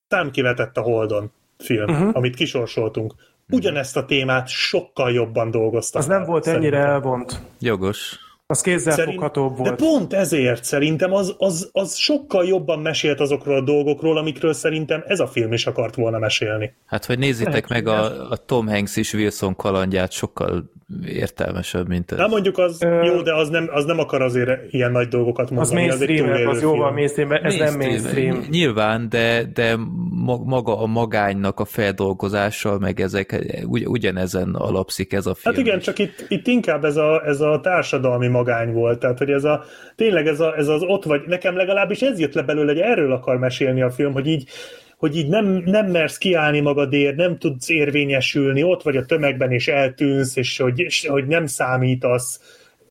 [0.08, 2.10] Tám kivetett a Holdon film, uh-huh.
[2.12, 3.14] amit kisorsoltunk.
[3.50, 6.00] Ugyanezt a témát sokkal jobban dolgoztak.
[6.00, 6.72] Az nem volt szerintem.
[6.72, 7.40] ennyire elvont.
[7.60, 8.18] Jogos.
[8.48, 9.80] Az kézzelfoghatóbb De volt.
[9.80, 15.20] pont ezért szerintem az, az, az sokkal jobban mesélt azokról a dolgokról, amikről szerintem ez
[15.20, 16.74] a film is akart volna mesélni.
[16.86, 20.70] Hát, hogy nézzétek meg a, a Tom Hanks és Wilson kalandját, sokkal
[21.06, 22.18] értelmesebb, mint ez.
[22.18, 25.50] Na mondjuk az Ö- jó, de az nem, az nem akar azért ilyen nagy dolgokat
[25.50, 25.88] mondani.
[25.88, 28.44] Az mainstream, az túlélő jóval mainstream, ez nem mainstream.
[28.50, 29.76] Nyilván, de, de
[30.10, 35.54] ma- maga a magánynak a feldolgozása, meg ezek ugy, ugyanezen alapszik ez a film.
[35.54, 35.84] Hát igen, is.
[35.84, 39.64] csak itt, itt inkább ez a, ez a társadalmi magány volt, tehát hogy ez a,
[39.94, 43.12] tényleg ez, a, ez az ott vagy, nekem legalábbis ez jött le belőle, hogy erről
[43.12, 44.48] akar mesélni a film, hogy így,
[44.96, 49.68] hogy így nem, nem mersz kiállni magadért, nem tudsz érvényesülni, ott vagy a tömegben és
[49.68, 52.40] eltűnsz, és hogy, és hogy nem számítasz.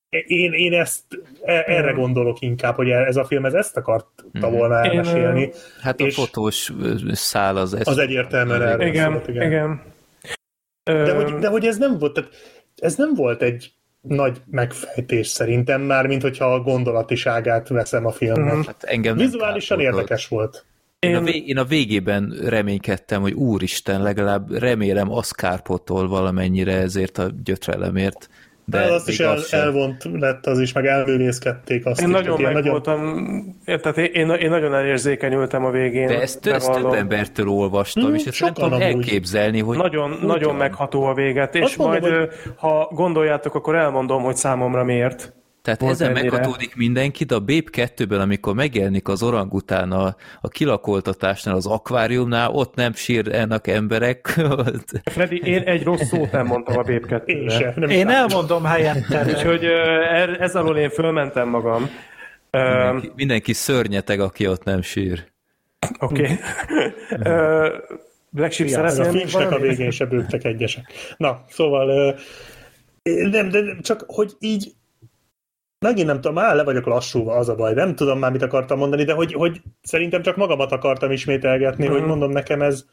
[0.10, 1.04] Én, én ezt
[1.44, 5.52] e- erre gondolok inkább, hogy ez a film ez ezt akarta volna Én, elmesélni.
[5.82, 6.72] Hát a fotós
[7.12, 7.88] szál az ez.
[7.88, 9.48] Az egyértelműen erről Igen, szólt, igen.
[9.48, 9.82] igen.
[10.84, 12.32] De hogy, de hogy ez nem volt, tehát
[12.76, 13.74] ez nem volt egy
[14.08, 18.66] nagy megfejtés szerintem már, mint hogyha a gondolatiságát veszem a filmnek.
[18.66, 20.66] Hát engem Vizuálisan érdekes volt.
[21.00, 26.76] Én a, Én- vég, én a végében reménykedtem, hogy úristen, legalább remélem az kárpotol valamennyire
[26.78, 28.30] ezért a gyötrelemért.
[28.68, 32.14] De hát azt is el, az elvont lett az is, meg elművészkedték azt Én is.
[32.14, 33.24] nagyon meg ilyen voltam,
[33.66, 36.08] tehát én, én, én nagyon elérzékenyültem a végén.
[36.08, 38.84] De ezt, ezt több embertől olvastam, Hmm, és ezt nem tudom amúgy.
[38.84, 42.90] elképzelni, hogy Nagyon, hogy nagyon megható a véget, és Azt mondom, majd, hogy- ö, ha
[42.92, 45.34] gondoljátok, akkor elmondom, hogy számomra miért.
[45.66, 46.24] Tehát Volt ezen ennyire.
[46.32, 52.50] meghatódik mindenki, de a Babe 2-ben, amikor megjelenik az orangután a, a kilakoltatásnál, az akváriumnál,
[52.52, 54.28] ott nem sírnak emberek.
[55.04, 57.74] Freddy, én egy rossz szót nem mondtam a Bép Én 2 sem.
[57.76, 58.16] Nem Én számít.
[58.16, 59.28] elmondom helyettem.
[59.28, 61.90] Úgyhogy er- ez alól én fölmentem magam.
[62.52, 65.26] Mindenki, mindenki szörnyeteg, aki ott nem sír.
[66.00, 66.40] Oké.
[67.24, 67.68] Ö,
[68.30, 70.86] Black Sheep meg a Finchnek a végén se bőgtek egyesek.
[71.18, 72.16] Na, szóval
[73.04, 74.72] nem, de nem, csak hogy így
[75.88, 77.74] megint nem tudom, már le vagyok lassúva, az a baj.
[77.74, 82.00] Nem tudom már, mit akartam mondani, de hogy, hogy szerintem csak magamat akartam ismételgetni, hogy
[82.00, 82.08] Mhm.
[82.08, 82.86] mondom nekem ez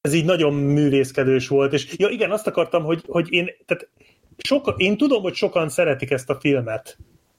[0.00, 3.88] ez így nagyon művészkedős volt, és ja igen, azt akartam, hogy, hogy én, tehát
[4.36, 6.98] soka, én tudom, hogy sokan szeretik ezt a filmet,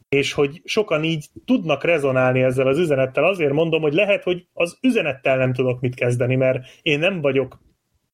[0.10, 3.24] és hogy sokan így tudnak rezonálni ezzel az üzenettel.
[3.24, 7.60] Azért mondom, hogy lehet, hogy az üzenettel nem tudok mit kezdeni, mert én nem vagyok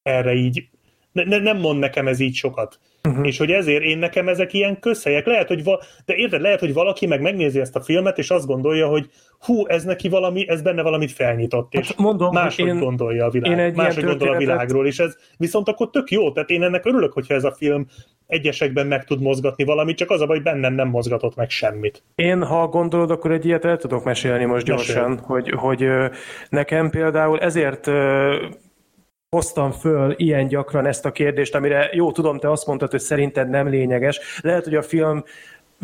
[0.03, 0.69] erre így,
[1.13, 2.79] ne, ne, nem mond nekem ez így sokat.
[3.09, 3.27] Uh-huh.
[3.27, 5.25] És hogy ezért én nekem ezek ilyen közhelyek.
[5.25, 8.45] Lehet, hogy va- de érted, lehet, hogy valaki meg megnézi ezt a filmet, és azt
[8.45, 9.09] gondolja, hogy
[9.39, 13.29] hú, ez neki valami, ez benne valamit felnyitott, és Hát mondom, máshogy én- gondolja a
[13.29, 16.63] világ, én egy máshogy gondol a világról, és ez viszont akkor tök jó, tehát én
[16.63, 17.87] ennek örülök, hogyha ez a film
[18.27, 22.03] egyesekben meg tud mozgatni valamit, csak az a baj, bennem nem mozgatott meg semmit.
[22.15, 25.87] Én, ha gondolod, akkor egy ilyet el tudok mesélni most gyorsan, hogy, hogy
[26.49, 27.87] nekem például ezért
[29.33, 33.49] hoztam föl ilyen gyakran ezt a kérdést, amire jó, tudom, te azt mondtad, hogy szerinted
[33.49, 34.39] nem lényeges.
[34.41, 35.23] Lehet, hogy a film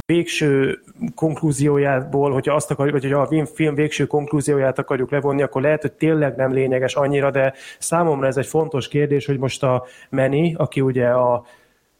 [0.06, 0.80] végső
[1.16, 5.92] konklúziójából, hogyha azt akarjuk, vagy hogyha a film végső konklúzióját akarjuk levonni, akkor lehet, hogy
[5.92, 10.82] tényleg nem lényeges annyira, de számomra ez egy fontos kérdés, hogy most a Manny, aki
[10.82, 11.46] ugye a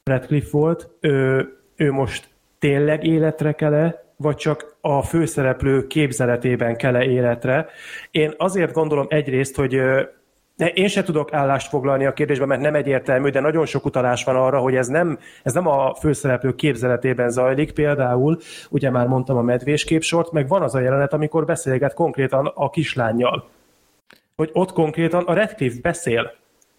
[0.04, 2.30] Radcliffe volt, ő, ő most
[2.60, 7.68] tényleg életre kell vagy csak a főszereplő képzeletében kell életre.
[8.12, 9.82] Én azért gondolom egyrészt, hogy
[10.68, 14.36] én se tudok állást foglalni a kérdésben, mert nem egyértelmű, de nagyon sok utalás van
[14.36, 17.72] arra, hogy ez nem, ez nem a főszereplő képzeletében zajlik.
[17.72, 18.40] Például,
[18.70, 22.70] ugye már mondtam a medvés képsort, meg van az a jelenet, amikor beszélget konkrétan a
[22.70, 23.50] kislányjal.
[24.36, 26.32] Hogy ott konkrétan a Redcliffe beszél.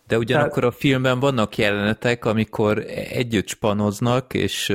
[0.06, 2.78] De ugyanakkor a filmben vannak jelenetek, amikor
[3.12, 4.66] együtt spanoznak, és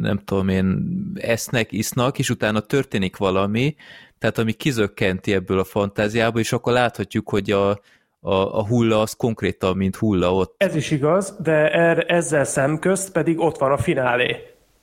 [0.00, 3.74] nem tudom én, esznek, isznak, és utána történik valami,
[4.18, 7.80] tehát ami kizökkenti ebből a fantáziába, és akkor láthatjuk, hogy a,
[8.24, 10.54] a, a hulla az konkrétan, mint hulla ott.
[10.56, 14.36] Ez is igaz, de er, ezzel szemközt pedig ott van a finálé.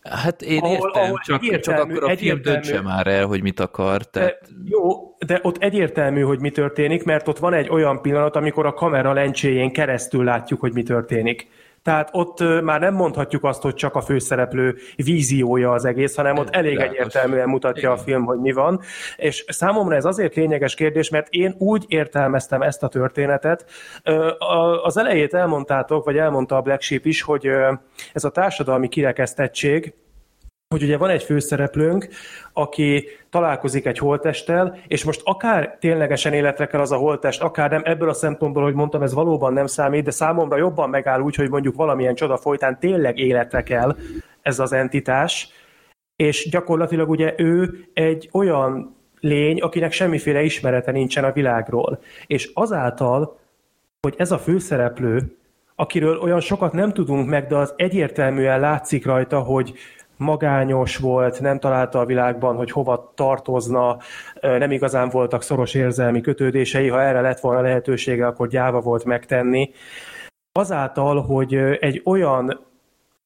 [0.09, 3.41] Hát én Ahol- értem, ahol csak, csak egyértelmű- akkor a film döntse már el, hogy
[3.41, 3.97] mit akar.
[3.97, 8.35] De, Tehát, jó, de ott egyértelmű, hogy mi történik, mert ott van egy olyan pillanat,
[8.35, 11.47] amikor a kamera lencséjén keresztül látjuk, hogy mi történik.
[11.83, 16.55] Tehát ott már nem mondhatjuk azt, hogy csak a főszereplő víziója az egész, hanem ott
[16.55, 18.81] elég egyértelműen mutatja a film, hogy mi van.
[19.17, 23.65] És számomra ez azért lényeges kérdés, mert én úgy értelmeztem ezt a történetet.
[24.83, 27.49] Az elejét elmondtátok, vagy elmondta a Black Sheep is, hogy
[28.13, 29.93] ez a társadalmi kirekesztettség,
[30.69, 32.07] hogy ugye van egy főszereplőnk,
[32.53, 37.81] aki találkozik egy holttesttel, és most akár ténylegesen életre kell az a holttest, akár nem,
[37.85, 41.49] ebből a szempontból, hogy mondtam, ez valóban nem számít, de számomra jobban megáll úgy, hogy
[41.49, 43.97] mondjuk valamilyen csoda folytán tényleg életre kell
[44.41, 45.49] ez az entitás,
[46.15, 51.99] és gyakorlatilag ugye ő egy olyan lény, akinek semmiféle ismerete nincsen a világról.
[52.27, 53.39] És azáltal,
[54.01, 55.35] hogy ez a főszereplő,
[55.75, 59.73] akiről olyan sokat nem tudunk meg, de az egyértelműen látszik rajta, hogy
[60.19, 63.97] magányos volt, nem találta a világban, hogy hova tartozna,
[64.41, 69.71] nem igazán voltak szoros érzelmi kötődései, ha erre lett volna lehetősége, akkor gyáva volt megtenni.
[70.51, 72.65] Azáltal, hogy egy olyan,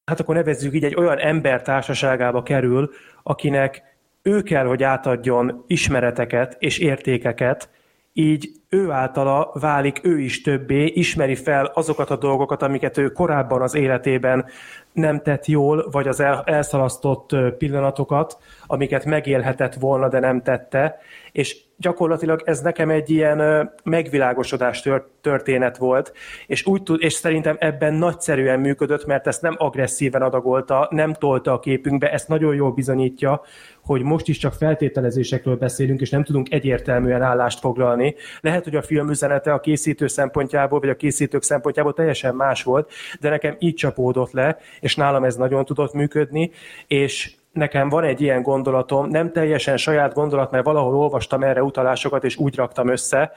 [0.05, 2.89] hát akkor nevezzük így, egy olyan ember társaságába kerül,
[3.23, 3.83] akinek
[4.21, 7.69] ő kell, hogy átadjon ismereteket és értékeket,
[8.13, 13.61] így ő általa válik ő is többé, ismeri fel azokat a dolgokat, amiket ő korábban
[13.61, 14.45] az életében
[14.93, 20.99] nem tett jól, vagy az el, elszalasztott pillanatokat, amiket megélhetett volna, de nem tette,
[21.31, 26.13] és gyakorlatilag ez nekem egy ilyen megvilágosodás tör- történet volt,
[26.47, 31.51] és, úgy tud, és szerintem ebben nagyszerűen működött, mert ezt nem agresszíven adagolta, nem tolta
[31.51, 33.41] a képünkbe, ezt nagyon jól bizonyítja,
[33.83, 38.15] hogy most is csak feltételezésekről beszélünk, és nem tudunk egyértelműen állást foglalni.
[38.41, 42.91] Lehet, hogy a film üzenete a készítő szempontjából, vagy a készítők szempontjából teljesen más volt,
[43.19, 46.51] de nekem így csapódott le, és nálam ez nagyon tudott működni,
[46.87, 52.23] és nekem van egy ilyen gondolatom, nem teljesen saját gondolat, mert valahol olvastam erre utalásokat,
[52.23, 53.31] és úgy raktam össze,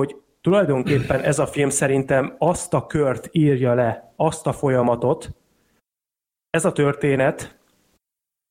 [0.00, 5.30] hogy tulajdonképpen ez a film szerintem azt a kört írja le, azt a folyamatot,
[6.50, 7.58] ez a történet,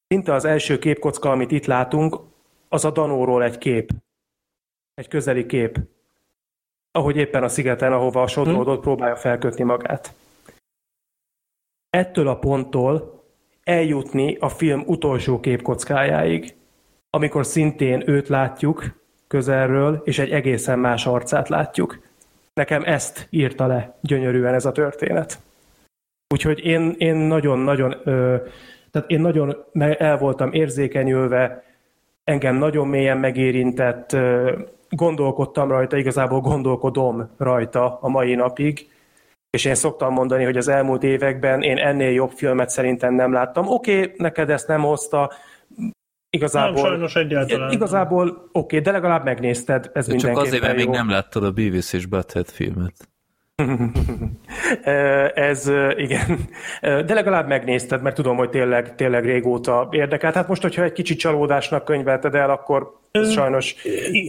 [0.07, 2.19] szinte az első képkocka, amit itt látunk,
[2.69, 3.91] az a Danóról egy kép.
[4.93, 5.79] Egy közeli kép.
[6.91, 10.13] Ahogy éppen a szigeten, ahova a sodródot próbálja felkötni magát.
[11.95, 13.23] Ettől a ponttól
[13.63, 16.55] eljutni a film utolsó képkockájáig,
[17.09, 18.83] amikor szintén őt látjuk
[19.27, 21.99] közelről, és egy egészen más arcát látjuk.
[22.53, 25.39] Nekem ezt írta le gyönyörűen ez a történet.
[26.33, 27.95] Úgyhogy én, én nagyon-nagyon,
[28.91, 29.55] tehát én nagyon
[29.97, 31.63] el voltam érzékenyülve,
[32.23, 34.17] engem nagyon mélyen megérintett,
[34.89, 38.89] gondolkodtam rajta, igazából gondolkodom rajta a mai napig,
[39.55, 43.67] és én szoktam mondani, hogy az elmúlt években én ennél jobb filmet szerintem nem láttam.
[43.67, 45.31] Oké, okay, neked ezt nem hozta,
[46.29, 46.81] igazából...
[46.81, 47.71] Nem, sajnos egyáltalán.
[47.71, 51.51] Igazából oké, okay, de legalább megnézted, ez de csak azért, mert még nem láttad a
[51.51, 52.93] Beavis és Butthead filmet.
[55.49, 56.37] Ez igen.
[56.81, 60.35] De legalább megnézted, mert tudom, hogy tényleg, tényleg régóta érdekelt.
[60.35, 63.75] Hát most, hogyha egy kicsit csalódásnak könyvelted el, akkor ez sajnos...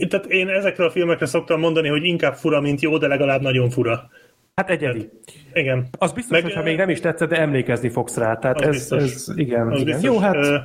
[0.09, 3.69] Tehát én ezekről a filmekre szoktam mondani, hogy inkább fura, mint jó, de legalább nagyon
[3.69, 4.09] fura.
[4.57, 5.09] Hát egyedi.
[5.53, 5.87] Igen.
[5.97, 8.35] Az biztos, Meg, hogy ha még nem is tetszett, de emlékezni fogsz rá.
[8.35, 9.03] Tehát ez, biztos.
[9.03, 9.85] ez, igen, Az igen.
[9.85, 10.03] biztos.
[10.03, 10.57] Jó, hát Ö,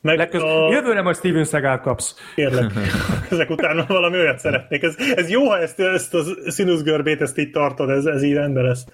[0.00, 0.42] Meg legköz...
[0.42, 0.68] a...
[0.70, 2.14] jövőre majd Steven Seagal kapsz.
[2.34, 2.72] Kérlek,
[3.30, 4.82] ezek után valami olyat szeretnék.
[4.82, 8.64] Ez, ez jó, ha ezt, ezt a színuszgörbét ezt így tartod, ez, ez így rendben
[8.64, 8.84] lesz.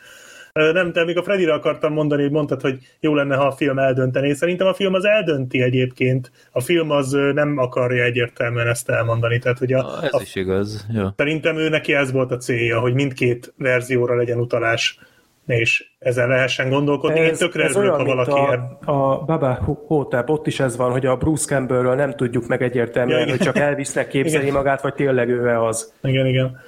[0.54, 3.78] Nem, te még a Freddyre akartam mondani, hogy mondtad, hogy jó lenne, ha a film
[3.78, 4.32] eldöntené.
[4.32, 6.30] Szerintem a film az eldönti egyébként.
[6.52, 9.38] A film az nem akarja egyértelműen ezt elmondani.
[9.38, 10.86] Tehát, hogy a, Ez a, is igaz.
[10.92, 11.06] Jó.
[11.16, 14.98] szerintem ő neki ez volt a célja, hogy mindkét verzióra legyen utalás,
[15.46, 17.20] és ezen lehessen gondolkodni.
[17.20, 19.54] Én tökre örülök, ha valaki a, a Baba
[19.86, 23.36] Hotep, ott is ez van, hogy a Bruce Campbellről nem tudjuk meg egyértelműen, Ja, igen.
[23.36, 24.54] hogy csak elvisznek képzeli Igen.
[24.54, 25.94] magát, vagy tényleg ő az.
[26.02, 26.60] Igen, igen.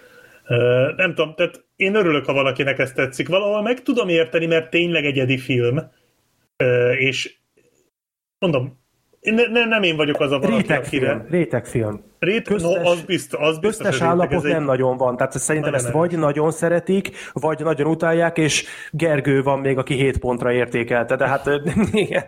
[0.47, 3.29] Ö, nem tudom, tehát én örülök, ha valakinek ez tetszik.
[3.29, 5.81] Valahol meg tudom érteni, mert tényleg egyedi film,
[6.57, 7.37] Ö, és
[8.39, 8.79] mondom,
[9.21, 10.73] én ne, ne, nem én vagyok az a valaki, akire...
[10.73, 11.27] Rétegfilm.
[11.31, 12.03] Rétegfilm.
[12.19, 15.17] Rét, Köztes- no, az biztos, az biztos, Köztes állapot ez nem egy, nagyon van.
[15.17, 16.09] Tehát szerintem Nagyon ezt erős.
[16.11, 21.17] vagy nagyon szeretik, vagy nagyon utálják, és Gergő van még, aki 7 pontra értékelte.
[21.17, 21.47] De hát
[21.93, 22.25] igen.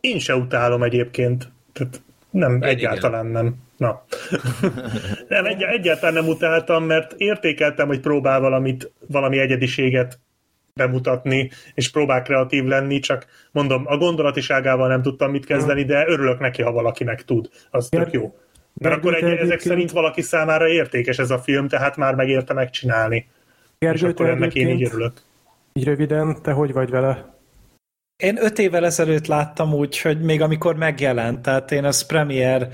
[0.00, 1.48] Én se utálom egyébként.
[1.72, 3.54] Tehát nem, Én egyáltalán nem.
[3.76, 4.04] Na.
[5.28, 10.18] nem, egy, egyáltalán nem utáltam, mert értékeltem, hogy próbál valamit, valami egyediséget
[10.74, 16.38] bemutatni, és próbál kreatív lenni, csak mondom, a gondolatiságával nem tudtam mit kezdeni, de örülök
[16.38, 17.48] neki, ha valakinek tud.
[17.70, 18.34] Az tök jó.
[18.74, 23.16] Mert akkor egy, ezek szerint valaki számára értékes ez a film, tehát már megérte megcsinálni.
[23.16, 23.26] és
[23.78, 25.12] Gergő, akkor te ennek én így örülök.
[25.72, 27.33] így röviden, te hogy vagy vele?
[28.24, 32.68] Én öt évvel ezelőtt láttam úgy, hogy még amikor megjelent, tehát én az premier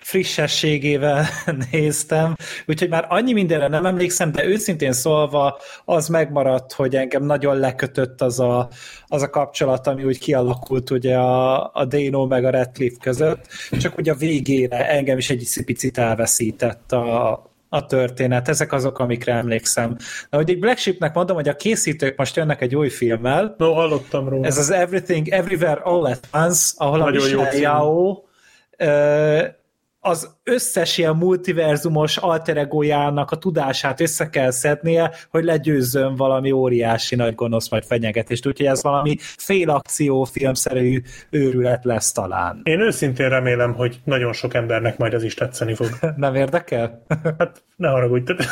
[0.00, 1.26] frissességével
[1.70, 2.34] néztem,
[2.66, 8.20] úgyhogy már annyi mindenre nem emlékszem, de őszintén szólva az megmaradt, hogy engem nagyon lekötött
[8.20, 8.68] az a,
[9.06, 13.98] az a kapcsolat, ami úgy kialakult ugye a, a Dano meg a Radcliffe között, csak
[13.98, 18.48] ugye a végére engem is egy picit elveszített a, a történet.
[18.48, 19.96] Ezek azok, amikre emlékszem.
[20.30, 23.72] De hogy egy Black Sheepnek mondom, hogy a készítők most jönnek egy új filmmel, No,
[23.72, 24.46] hallottam róla.
[24.46, 27.58] ez az Everything Everywhere All at Once, ahol a Nagyon jó Michelle.
[27.60, 28.22] Yao
[30.06, 37.14] az összes ilyen multiverzumos alter egójának a tudását össze kell szednie, hogy legyőzzön valami óriási
[37.14, 38.46] nagy gonosz majd fenyegetést.
[38.46, 42.60] Úgyhogy ez valami félakciófilmszerű őrület lesz talán.
[42.64, 45.88] Én őszintén remélem, hogy nagyon sok embernek majd ez is tetszeni fog.
[46.16, 47.04] Nem érdekel?
[47.38, 48.32] Hát ne haragudj.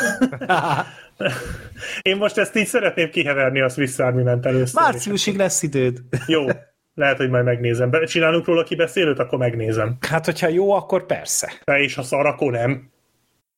[2.02, 4.82] Én most ezt így szeretném kiheverni a Swiss Army ment először.
[4.82, 6.00] Márciusig lesz időd.
[6.26, 6.46] Jó,
[6.94, 7.90] lehet, hogy majd megnézem.
[7.90, 9.96] Be- Csinálunk róla kibeszélőt, akkor megnézem.
[10.00, 11.52] Hát, hogyha jó, akkor persze.
[11.64, 12.90] De és ha szar, akkor nem.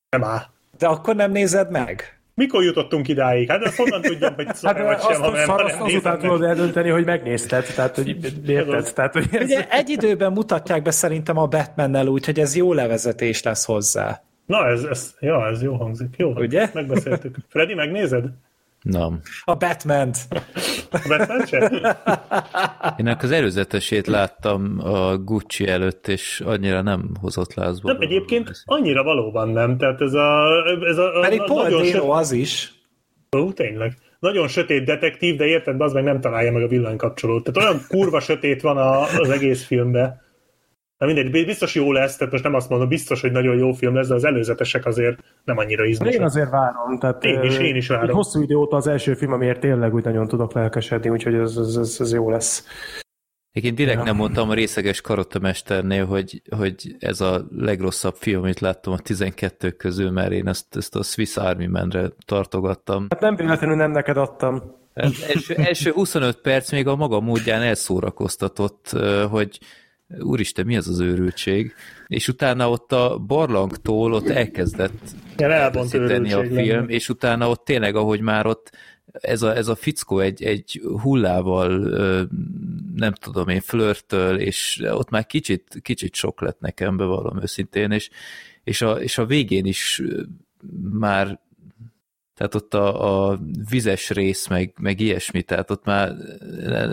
[0.09, 0.41] Nem áll.
[0.77, 2.19] De akkor nem nézed meg.
[2.33, 3.49] Mikor jutottunk idáig?
[3.49, 5.83] Hát azt honnan tudjam, hogy szar Hát vagy azt, sem, ha nem, ha azt nem
[5.83, 8.17] azután tudod eldönteni, hogy megnézted, tehát hogy
[8.49, 12.55] érted, tehát hogy ez, Ugye egy időben mutatják be szerintem a Batman-nel úgy, hogy ez
[12.55, 14.23] jó levezetés lesz hozzá.
[14.45, 16.13] Na, ez, ez, ja, ez jó hangzik.
[16.17, 16.69] Jó, Ugye?
[16.73, 17.35] megbeszéltük.
[17.49, 18.25] Freddy, megnézed?
[18.85, 19.21] Nem.
[19.43, 20.17] A Batman-t.
[20.91, 21.71] A Batman se?
[22.97, 27.91] Én az előzetesét láttam a Gucci előtt, és annyira nem hozott lázba.
[27.91, 29.77] Nem, egyébként annyira valóban nem.
[29.77, 30.47] Tehát ez a...
[30.89, 32.73] Ez a, Pedig a Paul nagyon Dano sötét- az is.
[33.37, 33.97] Ó, tényleg.
[34.19, 37.43] Nagyon sötét detektív, de érted, az meg nem találja meg a villanykapcsolót.
[37.43, 40.21] Tehát olyan kurva sötét van a, az egész filmben.
[41.05, 43.95] Na mindegy, biztos jó lesz, tehát most nem azt mondom, biztos, hogy nagyon jó film
[43.95, 46.21] lesz, de az előzetesek azért nem annyira Én izmosak.
[46.21, 46.99] azért várom.
[46.99, 48.15] Tehát, Én is, én is várom.
[48.15, 51.75] Hosszú idő óta az első film, amiért tényleg úgy nagyon tudok lelkesedni, úgyhogy ez, ez,
[51.75, 52.65] ez, ez jó lesz.
[53.51, 54.03] Egyébként direkt Ja.
[54.03, 59.71] nem mondtam a részeges karottamesternél, hogy, hogy ez a legrosszabb film, amit láttam a 12
[59.71, 63.07] közül, mert én ezt, ezt a Swiss Army Man-re tartogattam.
[63.09, 64.61] Hát nem véletlenül nem neked adtam.
[64.95, 68.89] Hát első, első 25 perc még a maga módján elszórakoztatott,
[69.29, 69.59] hogy
[70.19, 71.73] úristen, mi ez az őrültség?
[72.07, 76.93] És utána ott a barlangtól ott elkezdett elbont elveszíteni a film, lenne.
[76.93, 78.71] és utána ott tényleg, ahogy már ott
[79.11, 81.69] ez a, ez a fickó egy, egy hullával,
[82.95, 88.09] nem tudom én, flörtöl, és ott már kicsit, kicsit sok lett nekem, bevallom őszintén, és,
[88.63, 90.01] és, a, és a végén is
[90.91, 91.39] már
[92.35, 93.39] tehát ott a, a
[93.69, 96.11] vizes rész, meg, meg ilyesmi, tehát ott már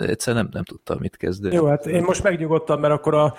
[0.01, 1.55] egyszerűen nem, nem tudtam mit kezdeni.
[1.55, 3.35] Jó, hát én most megnyugodtam, mert akkor a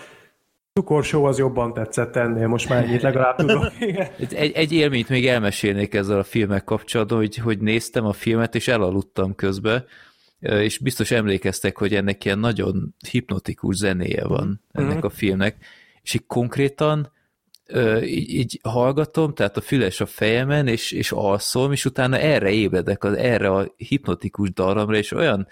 [0.72, 3.64] cukorsó az jobban tetszett ennél, most már ennyit legalább tudom.
[3.80, 4.08] Igen.
[4.18, 8.68] Egy, egy, élményt még elmesélnék ezzel a filmek kapcsolatban, hogy, hogy néztem a filmet, és
[8.68, 9.84] elaludtam közbe,
[10.38, 15.06] és biztos emlékeztek, hogy ennek ilyen nagyon hipnotikus zenéje van ennek Mhm.
[15.06, 15.56] a filmnek,
[16.02, 17.12] és így konkrétan
[18.04, 23.04] így, így hallgatom, tehát a füles a fejemen, és, és alszom, és utána erre ébredek,
[23.04, 25.46] az, erre a hipnotikus dallamra, és olyan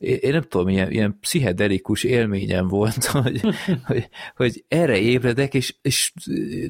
[0.00, 3.40] én én nem tudom, ilyen, ilyen pszichedelikus élményem volt, hogy,
[3.84, 6.12] hogy, hogy erre ébredek, és, és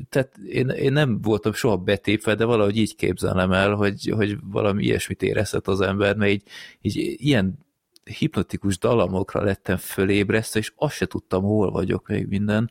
[0.08, 4.84] tehát én, én nem voltam soha betépve, de valahogy így képzelem el, hogy, hogy valami
[4.84, 6.42] ilyesmit érezhet az ember, mert így,
[6.80, 7.58] így ilyen
[8.04, 12.70] hipnotikus dalamokra lettem fölébresztve, és azt se tudtam, hol vagyok még minden.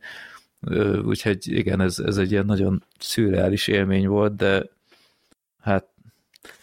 [1.05, 4.63] Úgyhogy igen, ez, ez egy ilyen nagyon szürreális élmény volt, de
[5.61, 5.85] hát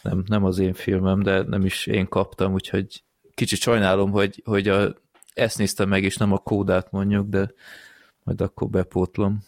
[0.02, 3.02] nem, nem az én filmem, de nem is én kaptam, úgyhogy
[3.34, 4.94] kicsit sajnálom, hogy, hogy a,
[5.34, 7.52] ezt néztem meg, és nem a kódát mondjuk, de
[8.22, 9.44] majd akkor bepótlom.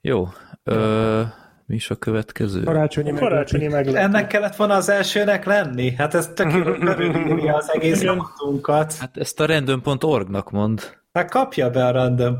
[0.00, 0.28] Jó,
[0.62, 1.22] ö,
[1.66, 2.62] mi is a következő?
[2.62, 3.98] Karácsonyi, Karácsonyi meglepő.
[3.98, 5.94] Ennek kellett volna az elsőnek lenni?
[5.94, 6.46] Hát ez tök
[7.58, 8.14] az egész Igen.
[8.14, 8.92] rovatunkat.
[8.92, 11.02] Hát ezt a random.org-nak mond.
[11.18, 12.38] Hát kapja be a random.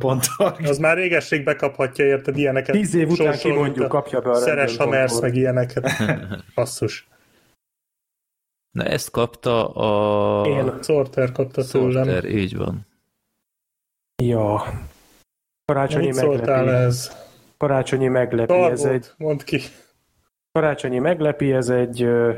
[0.65, 2.75] Az már régesség bekaphatja, érted ilyeneket.
[2.75, 5.91] Tíz év után kimondjuk, a kapja be a Szeres, ha random mersz, meg ilyeneket.
[6.55, 7.09] Basszus.
[8.71, 10.83] Na ezt kapta a Én.
[10.83, 12.05] Sorter kapta tőlem.
[12.05, 12.87] Sorter, így van.
[14.23, 14.63] Ja.
[15.65, 16.71] Karácsonyi Mit meglepi.
[16.71, 17.17] ez?
[17.57, 18.53] Karácsonyi meglepi.
[18.53, 19.61] Ez egy mondd ki.
[20.53, 22.33] karácsonyi meglepi, ez egy ö,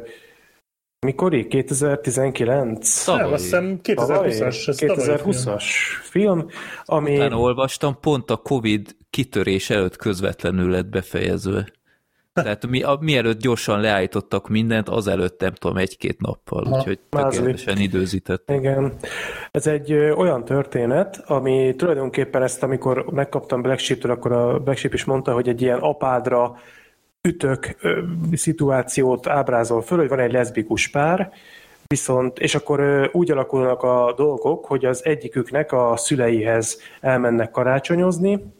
[1.06, 1.46] mikori?
[1.46, 3.06] 2019?
[3.06, 3.34] Nem, Tavalyi.
[3.34, 3.98] azt hiszem 2020-as.
[3.98, 4.48] ez tavalyi film.
[4.94, 5.64] 2020-as
[6.02, 6.46] film,
[6.84, 11.66] ami Utána olvastam, pont a Covid kitörés előtt közvetlenül lett befejezve.
[12.42, 16.76] Tehát mi, a, mielőtt gyorsan leállítottak mindent, azelőtt nem tudom, egy-két nappal, Aha.
[16.76, 17.36] úgyhogy Mázli.
[17.38, 18.50] tökéletesen időzített.
[18.50, 18.92] Igen.
[19.50, 24.78] Ez egy ö, olyan történet, ami tulajdonképpen ezt, amikor megkaptam Black Sheep-től, akkor a Black
[24.78, 26.56] Sheep is mondta, hogy egy ilyen apádra
[27.26, 31.32] ütök ö, szituációt ábrázol föl, hogy van egy leszbikus pár,
[31.86, 38.54] viszont, és akkor ö, úgy alakulnak a dolgok, hogy az egyiküknek a szüleihez elmennek karácsonyozni,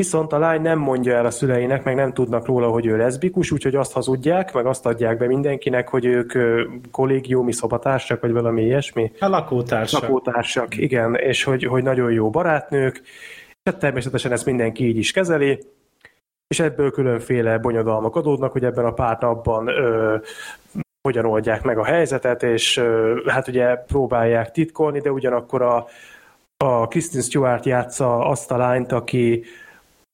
[0.00, 3.50] Viszont a lány nem mondja el a szüleinek, meg nem tudnak róla, hogy ő leszbikus,
[3.50, 8.62] úgyhogy azt hazudják, meg azt adják be mindenkinek, hogy ők ö, kollégiumi szobatársak, vagy valami
[8.62, 9.12] ilyesmi.
[9.18, 10.02] A lakótársak.
[10.02, 13.00] Lakótársak, igen, és hogy, hogy nagyon jó barátnők,
[13.46, 15.58] és hát természetesen ezt mindenki így is kezeli,
[16.54, 20.16] és ebből különféle bonyodalmak adódnak, hogy ebben a pár napban ö,
[21.02, 25.86] hogyan oldják meg a helyzetet, és ö, hát ugye próbálják titkolni, de ugyanakkor a,
[26.56, 29.44] a Kristen Stewart játsza azt a lányt, aki,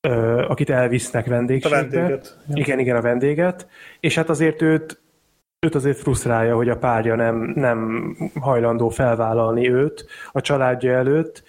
[0.08, 1.76] ö, akit elvisznek A vendégségbe.
[1.76, 2.38] vendéget.
[2.54, 3.66] Igen, igen, a vendéget.
[4.00, 5.00] És hát azért őt,
[5.66, 11.42] őt azért frusztrálja, hogy a párja nem, nem hajlandó felvállalni őt a családja előtt.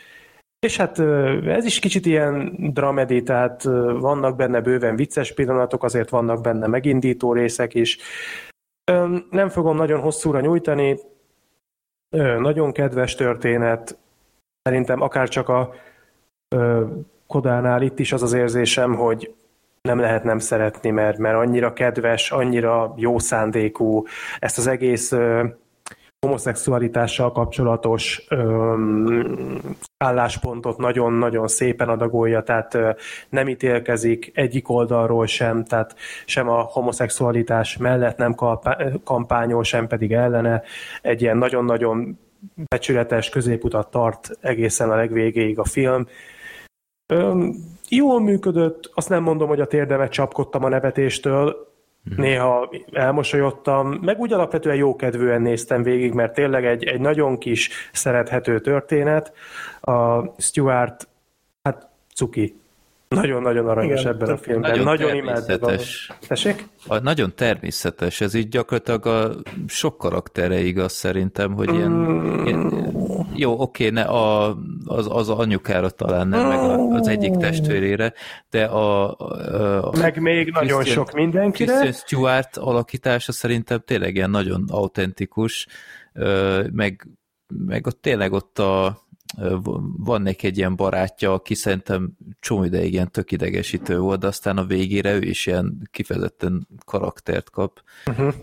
[0.66, 1.00] És hát
[1.46, 3.64] ez is kicsit ilyen dramedi, tehát
[4.00, 7.98] vannak benne bőven vicces pillanatok, azért vannak benne megindító részek is.
[9.30, 11.00] Nem fogom nagyon hosszúra nyújtani,
[12.40, 13.98] nagyon kedves történet,
[14.64, 15.74] szerintem akár csak a
[17.28, 19.34] Kodánál itt is az az érzésem, hogy
[19.82, 24.04] nem lehet nem szeretni, mert, mert annyira kedves, annyira jó szándékú,
[24.40, 25.12] ezt az egész
[26.22, 28.76] homoszexualitással kapcsolatos ö,
[29.98, 32.90] álláspontot nagyon-nagyon szépen adagolja, tehát ö,
[33.30, 38.36] nem ítélkezik egyik oldalról sem, tehát sem a homoszexualitás mellett nem
[39.04, 40.62] kampányol, sem pedig ellene.
[41.02, 42.20] Egy ilyen nagyon-nagyon
[42.68, 46.08] becsületes középutat tart egészen a legvégéig a film.
[47.14, 47.54] Öm,
[47.90, 51.71] jól működött, azt nem mondom, hogy a térdemet csapkodtam a nevetéstől,
[52.04, 58.60] néha elmosolyodtam, meg úgy alapvetően jókedvűen néztem végig, mert tényleg egy, egy nagyon kis, szerethető
[58.60, 59.34] történet.
[59.82, 61.08] A Stuart,
[61.64, 62.60] hát cuki.
[63.08, 64.72] Nagyon-nagyon aranyos Igen, ebben a filmben.
[64.72, 66.12] Nagyon, Nagyon, természetes.
[66.28, 66.68] Tessék?
[66.88, 69.30] A, nagyon természetes, ez így gyakorlatilag a
[69.68, 72.46] sok karaktere igaz szerintem, hogy ilyen, Mm.
[72.46, 72.70] ilyen
[73.42, 78.14] jó, oké, ne a, az, az anyukára talán nem, meg az egyik testvérére,
[78.50, 81.74] de a, a, a Meg még nagyon Christian- sok mindenkire.
[81.80, 85.68] Kristen Stewart alakítása szerintem tényleg ilyen nagyon autentikus,
[86.72, 87.08] meg,
[87.48, 89.02] meg ott tényleg ott a,
[89.98, 94.58] van neki egy ilyen barátja, aki szerintem csomó ideig ilyen tök idegesítő volt, de aztán
[94.58, 97.82] a végére ő is ilyen kifejezetten karaktert kap.
[98.06, 98.34] Uh-huh.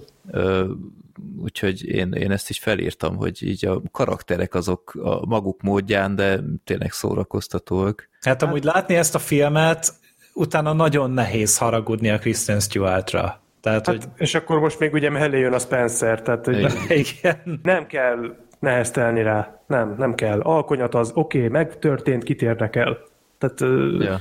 [1.42, 6.40] Úgyhogy én, én ezt is felírtam, hogy így a karakterek azok a maguk módján, de
[6.64, 8.08] tényleg szórakoztatóak.
[8.20, 9.92] Hát amúgy látni ezt a filmet,
[10.34, 13.40] utána nagyon nehéz haragudni a Kristen Stewartra.
[13.60, 16.72] Tehát, hogy Hát, és akkor most még ugye mellé jön a Spencer, tehát hogy Igen.
[17.04, 17.60] igen.
[17.62, 19.62] nem kell neheztelni rá.
[19.66, 20.40] Nem, nem kell.
[20.40, 22.98] Alkonyat az oké, okay, megtörtént, kit érdekel.
[23.38, 23.60] Tehát
[24.02, 24.20] ja.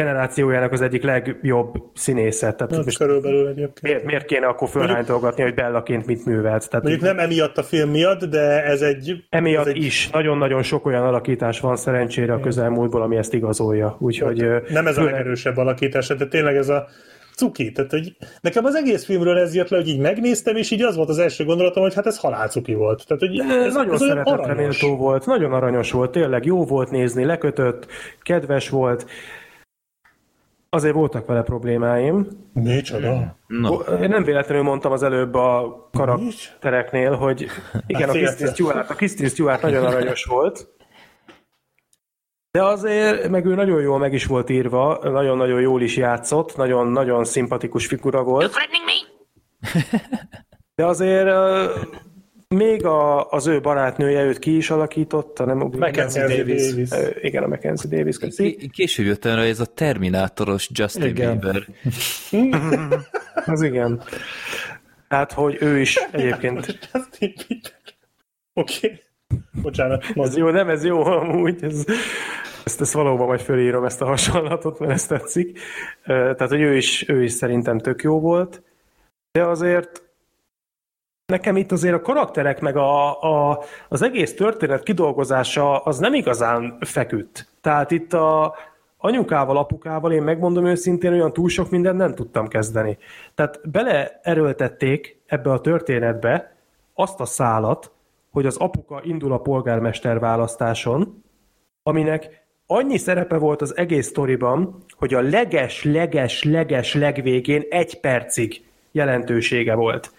[0.00, 2.52] Generációjának az egyik legjobb színésze.
[2.52, 3.82] Tehát Hát most körülbelül egyébként.
[3.82, 6.68] miért, miért kéne akkor fölhánytolgatni, hogy Bellaként mit művelt?
[6.70, 9.24] Tehát Mondjuk nem emiatt a film miatt, de ez egy...
[9.28, 13.96] emiatt ez egy, is nagyon-nagyon sok olyan alakítás van szerencsére a közelmúltból, ami ezt igazolja.
[13.98, 16.88] Úgyhogy Nem ez a legerősebb alakítása, de tényleg ez a
[17.36, 17.72] cuki.
[17.72, 20.96] Tehát, hogy nekem az egész filmről ez jött le, hogy így megnéztem, és így az
[20.96, 23.04] volt az első gondolatom, hogy hát ez halálcuki volt.
[23.06, 26.90] Tehát, hogy Ez, ez, nagyon ez szeretetre méltó volt, nagyon aranyos volt, tényleg jó volt
[26.90, 27.86] nézni, lekötött,
[28.22, 29.06] kedves volt.
[30.68, 32.28] Azért voltak vele problémáim.
[32.52, 33.36] Micsoda?
[33.46, 37.46] Na, Én nem véletlenül mondtam az előbb a karaktereknél, hogy
[37.86, 38.52] igen, a Hát Kristen félre.
[38.52, 40.68] Stewart, a Kristen Stewart nagyon aranyos volt,
[42.50, 47.24] De azért, meg ő nagyon jól meg is volt írva, nagyon-nagyon jól is játszott, nagyon-nagyon
[47.24, 48.54] szimpatikus figura volt.
[50.74, 51.28] De azért
[52.48, 55.56] még a, az ő barátnője őt ki is alakította, nem?
[55.56, 56.88] Mackenzie Mackenzie Davis.
[56.88, 57.22] Davis.
[57.22, 58.18] Igen, a Mackenzie Davis.
[58.18, 58.68] Köszi.
[58.72, 61.38] Később jöttem rá, ez a Terminátoros Justin Igen.
[61.38, 61.66] Bieber.
[63.52, 64.02] Az igen.
[65.08, 66.66] Tehát, hogy ő is egyébként.
[66.92, 67.72] Justin Bieber.
[68.52, 69.00] Oké.
[69.62, 71.64] Bocsánat, Ez jó, nem ez jó amúgy.
[71.64, 71.84] Ez,
[72.64, 75.58] ezt, ezt valóban majd fölírom ezt a hasonlatot, mert ez tetszik.
[76.04, 78.62] Tehát, hogy ő is, ő is szerintem tök jó volt.
[79.32, 80.05] De azért
[81.26, 86.78] nekem itt azért a karakterek meg a, a, az egész történet kidolgozása az nem igazán
[86.80, 87.48] feküdt.
[87.60, 88.54] Tehát itt a
[88.98, 92.98] anyukával, apukával én megmondom őszintén, olyan túl sok mindent nem tudtam kezdeni.
[93.34, 96.56] Tehát beleerőltették ebbe a történetbe
[96.94, 97.90] azt a szálat,
[98.30, 101.22] hogy az apuka indul a polgármester választáson,
[101.82, 108.64] aminek annyi szerepe volt az egész sztoriban, hogy a leges, leges, leges legvégén egy percig
[108.92, 110.12] jelentősége volt.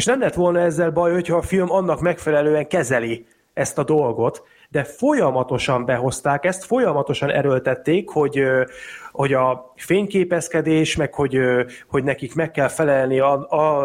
[0.00, 4.42] És nem lett volna ezzel baj, hogyha a film annak megfelelően kezeli ezt a dolgot,
[4.68, 8.42] de folyamatosan behozták ezt, folyamatosan erőltették, hogy,
[9.12, 11.38] hogy a fényképezkedés, meg hogy,
[11.88, 13.84] hogy nekik meg kell felelni a, a,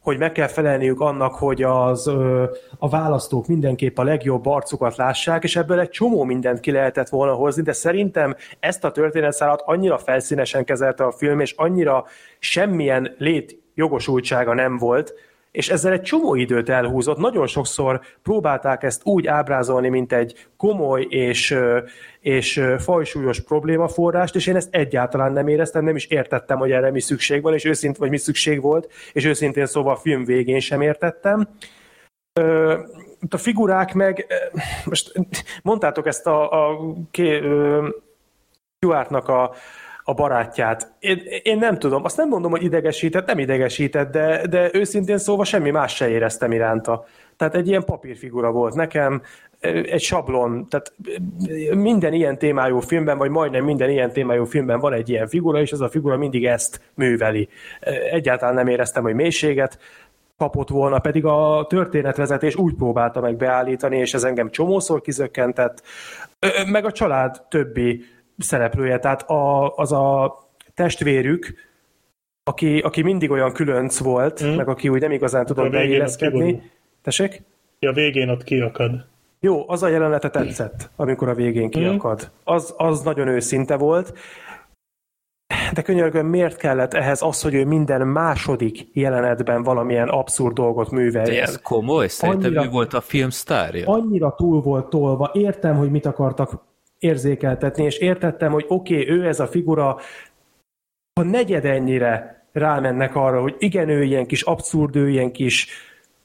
[0.00, 2.06] hogy meg kell felelniük annak, hogy az,
[2.78, 7.32] a választók mindenképp a legjobb arcukat lássák, és ebből egy csomó mindent ki lehetett volna
[7.32, 12.04] hozni, de szerintem ezt a történetszálat annyira felszínesen kezelte a film, és annyira
[12.38, 15.14] semmilyen lét jogosultsága nem volt,
[15.54, 17.18] és ezzel egy csomó időt elhúzott.
[17.18, 21.58] Nagyon sokszor próbálták ezt úgy ábrázolni, mint egy komoly és,
[22.20, 27.00] és fajsúlyos problémaforrást, és én ezt egyáltalán nem éreztem, nem is értettem, hogy erre mi
[27.00, 30.80] szükség van, és őszint, vagy mi szükség volt, és őszintén szóval a film végén sem
[30.80, 31.48] értettem.
[33.30, 34.26] A figurák meg,
[34.84, 35.12] most
[35.62, 36.80] mondtátok ezt a, a
[37.10, 37.88] ké, ö,
[38.76, 39.54] Stuartnak a,
[40.04, 40.92] a barátját.
[40.98, 45.44] Én, én nem tudom, azt nem mondom, hogy idegesített, nem idegesített, de, de őszintén szóval
[45.44, 47.04] semmi más se éreztem iránta.
[47.36, 49.22] Tehát egy ilyen papírfigura volt nekem,
[49.60, 50.92] egy sablon, tehát
[51.74, 55.72] minden ilyen témájú filmben, vagy majdnem minden ilyen témájú filmben van egy ilyen figura, és
[55.72, 57.48] az a figura mindig ezt műveli.
[58.10, 59.78] Egyáltalán nem éreztem, hogy mélységet
[60.38, 65.82] kapott volna, pedig a történetvezetés úgy próbálta meg beállítani, és ez engem csomószor kizökkentett,
[66.66, 68.04] meg a család többi
[68.38, 70.38] szereplője, tehát a, az a
[70.74, 71.54] testvérük,
[72.44, 74.54] aki, aki mindig olyan különc volt, mm.
[74.54, 76.70] meg aki úgy nem igazán tudott beilleszkedni.
[77.02, 77.42] Tessék?
[77.78, 79.06] Ja, a végén ott kiakad.
[79.40, 82.30] Jó, az a jelenete tetszett, amikor a végén kiakad.
[82.44, 84.18] Az, az nagyon őszinte volt.
[85.72, 90.96] De könyörgöm, miért kellett ehhez az, hogy ő minden második jelenetben valamilyen abszurd dolgot De
[90.96, 91.42] műveljen?
[91.42, 92.08] ez komoly?
[92.08, 93.86] Szerintem Annyira- ő volt a film sztárja.
[93.88, 96.62] annyira túl volt tolva, értem, hogy mit akartak
[96.98, 99.98] érzékeltetni, és értettem, hogy oké, okay, ő ez a figura,
[101.20, 105.68] ha negyed ennyire rámennek arra, hogy igen, ő ilyen kis abszurd, ő ilyen kis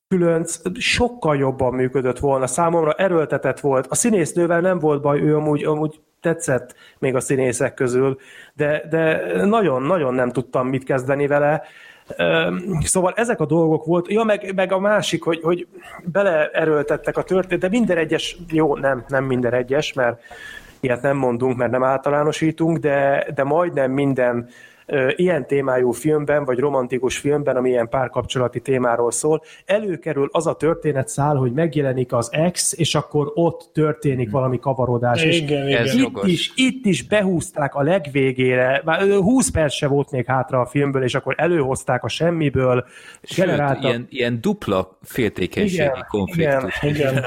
[0.07, 2.47] különc, sokkal jobban működött volna.
[2.47, 3.87] Számomra erőltetett volt.
[3.89, 8.17] A színésznővel nem volt baj, ő amúgy, amúgy tetszett még a színészek közül,
[8.53, 11.63] de, de nagyon-nagyon nem tudtam mit kezdeni vele.
[12.83, 15.67] Szóval ezek a dolgok volt, ja, meg, meg a másik, hogy, hogy
[16.03, 20.21] beleerőltettek a történet, de minden egyes, jó, nem, nem minden egyes, mert
[20.79, 24.49] ilyet nem mondunk, mert nem általánosítunk, de, de majdnem minden
[25.15, 31.35] ilyen témájú filmben, vagy romantikus filmben, ami ilyen párkapcsolati témáról szól, előkerül az a történetszál,
[31.35, 35.23] hogy megjelenik az ex, és akkor ott történik valami kavarodás.
[35.23, 35.85] és Igen, Ez igen.
[35.85, 36.27] itt jogos.
[36.29, 40.65] is, itt is behúzták a legvégére, már ö, 20 perc se volt még hátra a
[40.65, 42.85] filmből, és akkor előhozták a semmiből,
[43.23, 46.81] Sőt, generáltak, ilyen, ilyen dupla féltékenységi konfliktus.
[46.81, 47.23] igen,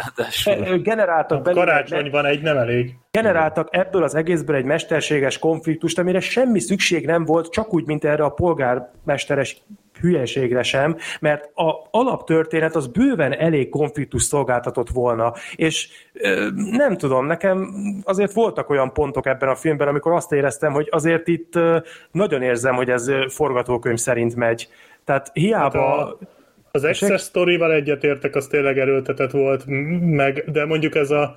[0.47, 0.83] igen.
[0.83, 2.95] Generáltak belőle Karácsony van egy, nem elég.
[3.23, 8.05] Generáltak ebből az egészből egy mesterséges konfliktust, amire semmi szükség nem volt, csak úgy, mint
[8.05, 9.63] erre a polgármesteres
[10.01, 17.27] hülyeségre sem, mert a alaptörténet az bőven elég konfliktus szolgáltatott volna, és ö, nem tudom,
[17.27, 17.75] nekem
[18.05, 21.79] azért voltak olyan pontok ebben a filmben, amikor azt éreztem, hogy azért itt ö,
[22.11, 24.69] nagyon érzem, hogy ez forgatókönyv szerint megy.
[25.05, 25.99] Tehát hiába...
[25.99, 26.19] Hát a-
[26.71, 29.65] Az Access Story-val egyetértek, az tényleg erőltetett volt,
[30.01, 31.35] meg, de mondjuk ez a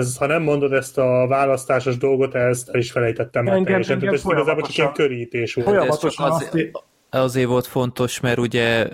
[0.00, 3.92] ez, ha nem mondod ezt a választásos dolgot, ezt el is felejtettem már teljesen.
[3.94, 5.66] engem Tehát ez igazából csak folyamatosan- körítés volt.
[5.68, 6.70] Folyamatosan az, azt-
[7.12, 8.88] azért volt fontos, mert ugye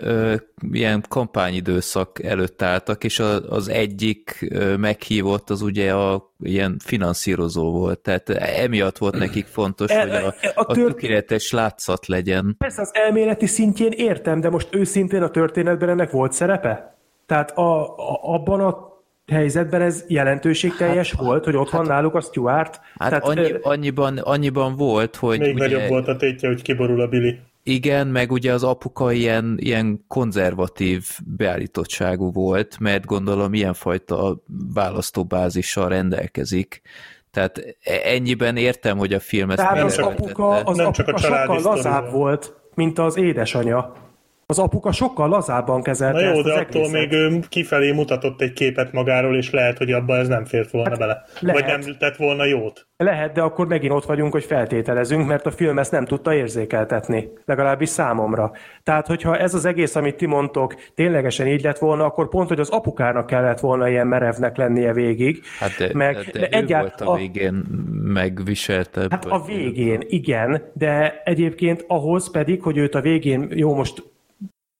[0.73, 8.29] ilyen kampányidőszak előtt álltak, és az egyik meghívott az ugye a ilyen finanszírozó volt, tehát
[8.31, 12.55] emiatt volt nekik fontos, E- hogy a, a a tört- tökéletes látszat legyen.
[12.59, 16.97] Persze az elméleti szintjén értem, de most őszintén a történetben ennek volt szerepe?
[17.27, 18.95] Tehát a, a, abban a
[19.33, 22.81] helyzetben ez jelentőségteljes hát, volt, hogy ott hát, van náluk a Stuart?
[22.99, 25.39] Hát Tehát, annyi, annyiban, annyiban volt, hogy...
[25.39, 27.39] Még ugye, nagyobb volt a tétje, hogy kiborul a Billy.
[27.63, 31.05] Igen, meg ugye az apuka ilyen, ilyen konzervatív
[31.37, 34.43] beállítottságú volt, mert gondolom ilyenfajta
[34.75, 36.83] választóbázissal rendelkezik.
[37.31, 41.15] Tehát e- ennyiben értem, hogy a film ezt Tehát az apuka, az Nem apuka csak
[41.15, 44.06] a sokkal lazább volt, mint az édesanyja.
[44.49, 46.93] Az apuka sokkal lazábban kezelte Na jó, ezt de az attól egészet.
[47.01, 50.89] még ő kifelé mutatott egy képet magáról, és lehet, hogy abba ez nem fért volna
[50.89, 51.25] hát, bele.
[51.41, 51.61] lehet.
[51.61, 52.87] Vagy nem tett volna jót.
[52.97, 57.29] Lehet, de akkor megint ott vagyunk, hogy feltételezünk, mert a film ezt nem tudta érzékeltetni,
[57.45, 58.53] legalábbis számomra.
[58.83, 62.61] Tehát, hogyha ez az egész, amit ti mondtok, ténylegesen így lett volna, akkor pont, hogy
[62.61, 65.43] az apukának kellett volna ilyen merevnek lennie végig.
[65.59, 67.55] Hát de, meg, de, de, de ő egyált- volt a végén
[68.03, 69.11] megviseltebb.
[69.11, 74.15] Hát a végén, igen, de egyébként ahhoz pedig, hogy őt a végén, jó, most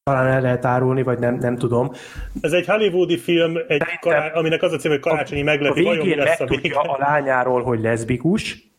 [0.07, 1.91] talán el lehet árulni, vagy nem, nem tudom.
[2.41, 4.33] Ez egy hollywoodi film, egy kará...
[4.33, 6.75] aminek az a cím, hogy karácsonyi a meglepi, mi végén lesz a vége?
[6.75, 8.71] a lányáról, hogy leszbikus,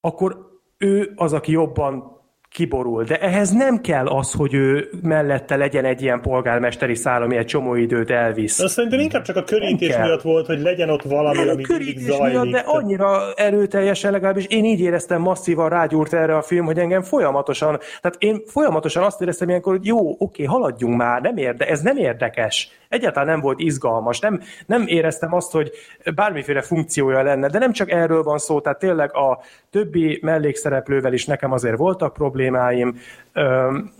[0.00, 0.36] akkor
[0.78, 2.11] ő az, aki jobban
[2.52, 3.04] kiborul.
[3.04, 7.46] De ehhez nem kell az, hogy ő mellette legyen egy ilyen polgármesteri szál, ami egy
[7.46, 8.60] csomó időt elvisz.
[8.60, 11.66] Azt szerintem inkább csak a körítés miatt volt, hogy legyen ott valami, a ami mindig
[11.66, 12.52] körítés miatt, zajlik.
[12.52, 17.78] de annyira erőteljesen legalábbis én így éreztem masszívan rágyúrt erre a film, hogy engem folyamatosan,
[18.00, 21.96] tehát én folyamatosan azt éreztem ilyenkor, hogy jó, oké, haladjunk már, nem érde, ez nem
[21.96, 22.70] érdekes.
[22.92, 25.70] Egyáltalán nem volt izgalmas, nem, nem éreztem azt, hogy
[26.14, 29.38] bármiféle funkciója lenne, de nem csak erről van szó, tehát tényleg a
[29.70, 32.98] többi mellékszereplővel is nekem azért voltak problémáim.
[33.32, 33.92] Öm,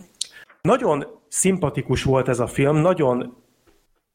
[0.61, 3.35] nagyon szimpatikus volt ez a film, nagyon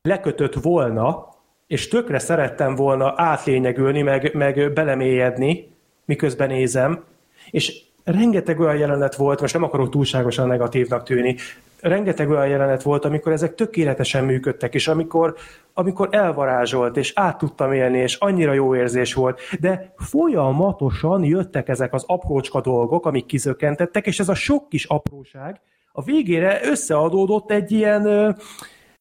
[0.03, 1.29] lekötött volna,
[1.67, 7.05] és tökre szerettem volna átlényegülni, meg, meg belemélyedni, miközben nézem,
[7.51, 11.37] és rengeteg olyan jelenet volt, most nem akarok túlságosan negatívnak tűni,
[11.81, 15.35] rengeteg olyan jelenet volt, amikor ezek tökéletesen működtek, és amikor,
[15.75, 21.95] amikor elvarázsolt, és át tudtam élni, és annyira jó érzés volt, de folyamatosan jöttek ezek
[21.95, 25.61] az aprócska dolgok, amik kizökkentettek, és ez a sok kis apróság
[25.93, 28.37] a végére összeadódott egy ilyen,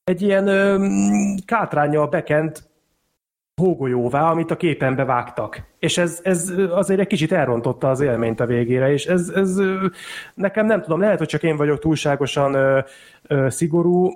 [0.03, 0.45] egy ilyen
[1.45, 2.69] kátrányjal bekent
[3.61, 5.61] hógolyóvá, amit a képen bevágtak.
[5.79, 9.55] És ez, ez azért egy kicsit elrontotta az élményt a végére, és ez, ez
[10.33, 12.79] nekem nem tudom, lehet, hogy csak én vagyok túlságosan ö,
[13.27, 14.09] ö, szigorú,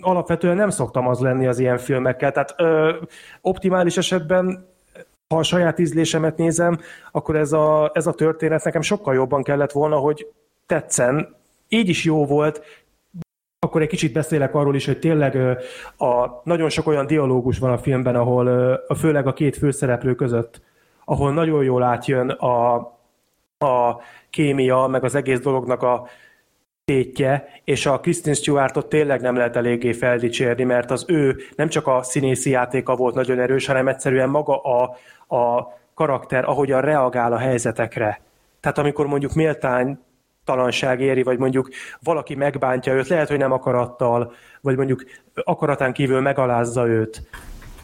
[0.00, 2.92] alapvetően nem szoktam az lenni az ilyen filmekkel, tehát ö,
[3.40, 4.72] optimális esetben
[5.28, 6.78] ha a saját ízlésemet nézem,
[7.12, 10.26] akkor ez a, ez a történet nekem sokkal jobban kellett volna, hogy
[10.66, 11.36] tetszen.
[11.68, 12.83] Így is jó volt,
[13.64, 15.36] akkor egy kicsit beszélek arról is, hogy tényleg
[15.98, 18.46] a, nagyon sok olyan dialógus van a filmben, ahol
[18.86, 20.60] a, főleg a két főszereplő között,
[21.04, 22.74] ahol nagyon jól átjön a,
[23.58, 26.06] a kémia, meg az egész dolognak a
[26.84, 31.86] tétje, és a Kristen Stewartot tényleg nem lehet eléggé feldicsérni, mert az ő nem csak
[31.86, 34.96] a színészi játéka volt nagyon erős, hanem egyszerűen maga a,
[35.36, 38.20] a karakter, ahogyan reagál a helyzetekre.
[38.60, 39.98] Tehát amikor mondjuk méltány
[40.44, 41.68] talanság éri, vagy mondjuk
[42.02, 47.22] valaki megbántja őt, lehet, hogy nem akarattal, vagy mondjuk akaratán kívül megalázza őt,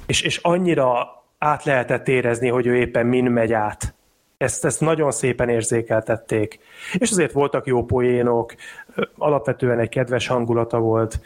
[0.07, 1.09] és, és annyira
[1.39, 3.95] át lehetett érezni, hogy ő éppen min megy át.
[4.37, 6.59] Ezt, ezt nagyon szépen érzékeltették.
[6.99, 8.55] És azért voltak jó poénok,
[9.17, 11.21] alapvetően egy kedves hangulata volt.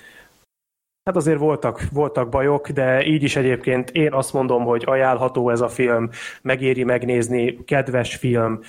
[1.04, 5.60] Hát azért voltak, voltak bajok, de így is egyébként én azt mondom, hogy ajánlható ez
[5.60, 6.10] a film,
[6.42, 8.60] megéri megnézni, kedves film.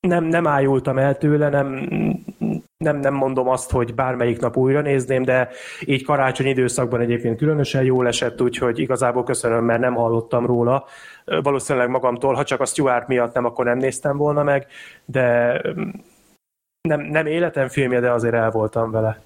[0.00, 1.88] Nem, nem ájultam el tőle, nem,
[2.76, 5.48] nem, nem mondom azt, hogy bármelyik nap újra nézném, de
[5.84, 10.84] így karácsony időszakban egyébként különösen jól esett, úgyhogy igazából köszönöm, mert nem hallottam róla.
[11.24, 14.66] Valószínűleg magamtól, ha csak a Stuart miatt nem, akkor nem néztem volna meg,
[15.04, 15.60] de
[16.88, 19.22] nem, nem életem filmje, de azért el voltam vele.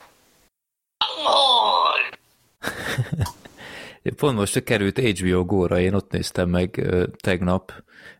[4.16, 6.86] Pont most került HBO Go-ra, én ott néztem meg
[7.22, 7.72] tegnap.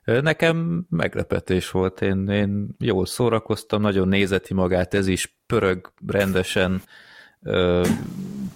[0.05, 6.83] Nekem meglepetés volt, én, én jól szórakoztam, nagyon nézeti magát, ez is pörög rendesen.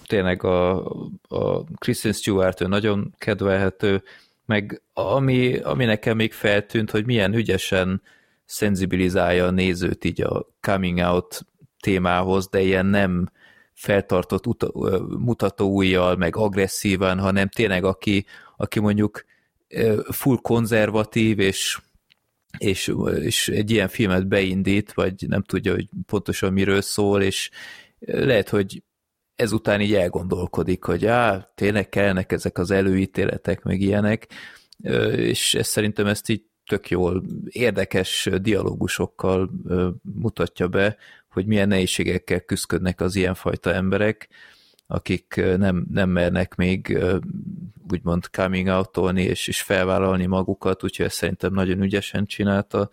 [0.06, 0.86] Tényleg a,
[1.28, 4.02] a Kristen Stewart ő nagyon kedvelhető,
[4.46, 8.02] meg ami, ami nekem még feltűnt, hogy milyen ügyesen
[8.44, 11.46] szenzibilizálja a nézőt így a coming out
[11.80, 13.30] témához, de ilyen nem
[13.72, 14.70] feltartott uta,
[15.18, 19.24] mutató ujjal, meg agresszívan, hanem tényleg aki, aki mondjuk
[20.10, 21.78] full konzervatív, és,
[22.58, 27.50] és, és egy ilyen filmet beindít, vagy nem tudja, hogy pontosan miről szól, és
[27.98, 28.82] lehet, hogy
[29.34, 34.26] ezután így elgondolkodik, hogy á, tényleg kellnek ezek az előítéletek, meg ilyenek,
[35.16, 39.50] és ez szerintem ezt így tök jól érdekes dialógusokkal
[40.02, 40.96] mutatja be,
[41.28, 44.28] hogy milyen nehézségekkel küzdködnek az ilyenfajta emberek,
[44.90, 46.98] akik nem, nem mernek még
[47.92, 52.90] úgymond coming out és, és felvállalni magukat, úgyhogy ezt szerintem nagyon ügyesen csinálta.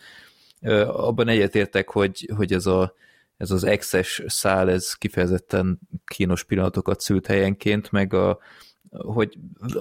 [0.88, 2.94] Abban egyetértek, hogy, hogy ez, a,
[3.38, 8.40] ez az excess szál, ez kifejezetten kínos pillanatokat szült helyenként, meg a,
[8.90, 9.38] hogy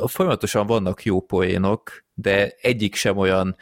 [0.07, 3.57] folyamatosan vannak jó poénok, de egyik sem olyan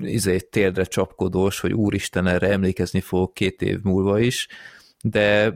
[0.00, 4.48] izé, térdre csapkodós, hogy úristen, erre emlékezni fogok két év múlva is,
[5.02, 5.54] de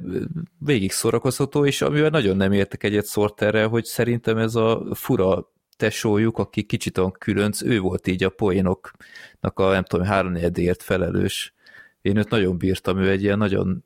[0.58, 6.38] végig szórakozható, és amivel nagyon nem értek egyet Sorterrel, hogy szerintem ez a fura tesójuk,
[6.38, 11.54] aki kicsit olyan különc, ő volt így a poénoknak a nem tudom, háromnegyedért felelős.
[12.02, 13.84] Én őt nagyon bírtam, ő egy ilyen nagyon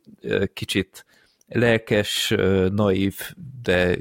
[0.53, 1.05] kicsit
[1.49, 2.35] lelkes,
[2.71, 3.21] naív,
[3.63, 3.99] de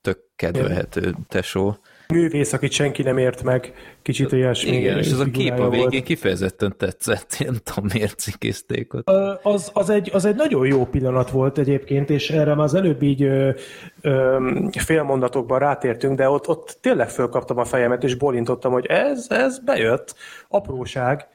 [0.00, 1.78] tök kedvelhető tesó
[2.08, 4.76] művész, akit senki nem ért meg, kicsit olyasmi.
[4.76, 9.08] Igen, és ez a kép a végén kifejezetten tetszett, ilyen tudom, miért cikizték ott.
[9.42, 13.02] Az, az, egy, az egy nagyon jó pillanat volt egyébként, és erre már az előbb
[13.02, 13.50] így ö,
[14.00, 14.38] ö,
[14.78, 20.14] félmondatokban rátértünk, de ott, ott tényleg fölkaptam a fejemet, és bolintottam, hogy ez, ez bejött,
[20.48, 21.26] apróság,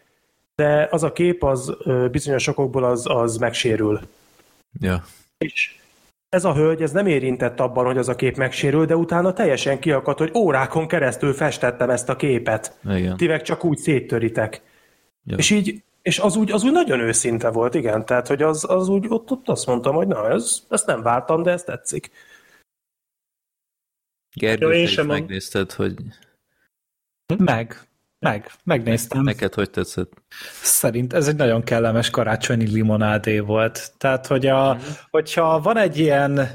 [0.55, 1.77] de az a kép az
[2.11, 3.99] bizonyos okokból az, az megsérül.
[4.79, 5.03] Ja.
[5.37, 5.80] És
[6.31, 9.79] ez a hölgy ez nem érintett abban, hogy az a kép megsérül, de utána teljesen
[9.79, 12.77] kiakadt, hogy órákon keresztül festettem ezt a képet.
[12.83, 13.17] Igen.
[13.17, 14.61] Ti meg csak úgy széttöritek.
[15.23, 15.37] Ja.
[15.37, 18.05] És így, és az úgy, az úgy nagyon őszinte volt, igen.
[18.05, 21.43] Tehát, hogy az, az úgy, ott, ott azt mondtam, hogy na, ez, ezt nem vártam,
[21.43, 22.11] de ez tetszik.
[24.33, 25.95] Gergő, ja, én sem megnézted, hogy...
[27.37, 27.87] Meg.
[28.21, 29.23] Meg, megnéztem.
[29.23, 30.11] Neked hogy tetszett?
[30.61, 33.91] Szerint ez egy nagyon kellemes karácsonyi limonádé volt.
[33.97, 34.77] Tehát, hogy a, mm.
[35.11, 36.49] hogyha van egy ilyen,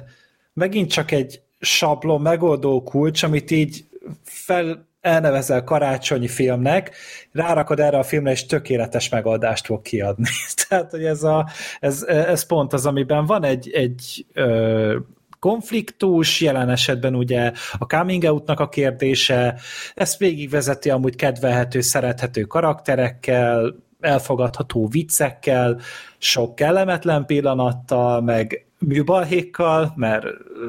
[0.52, 3.84] megint csak egy sablon megoldó kulcs, amit így
[4.24, 6.96] fel elnevezel karácsonyi filmnek,
[7.32, 10.28] rárakod erre a filmre, és tökéletes megoldást fog kiadni.
[10.68, 11.48] Tehát, hogy ez, a,
[11.80, 14.96] ez, ez pont az, amiben van egy, egy ö,
[15.38, 19.58] konfliktus, jelen esetben ugye a coming out a kérdése,
[19.94, 25.80] ezt végigvezeti amúgy kedvelhető, szerethető karakterekkel, elfogadható viccekkel,
[26.18, 30.26] sok kellemetlen pillanattal, meg műbalhékkal, mert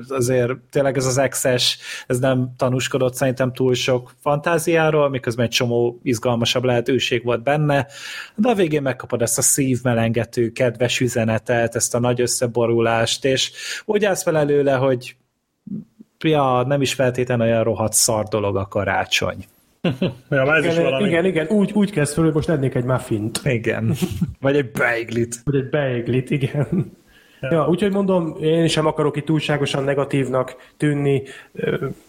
[0.07, 1.77] azért tényleg ez az excess,
[2.07, 7.87] ez nem tanúskodott szerintem túl sok fantáziáról, miközben egy csomó izgalmasabb lehetőség volt benne,
[8.35, 13.51] de a végén megkapod ezt a szívmelengető, kedves üzenetet, ezt a nagy összeborulást, és
[13.85, 15.15] úgy állsz fel előle, hogy
[16.23, 19.45] ja, nem is feltétlenül olyan rohadt szar dolog a karácsony.
[20.29, 21.07] ja, ez igen, is valami.
[21.07, 23.41] igen, igen, úgy, úgy kezd föl, hogy most lennék egy muffint.
[23.43, 23.93] Igen.
[24.41, 25.41] Vagy egy beiglit.
[25.43, 26.91] Vagy egy beiglit, igen.
[27.41, 31.23] Ja, úgyhogy mondom, én sem akarok itt túlságosan negatívnak tűnni.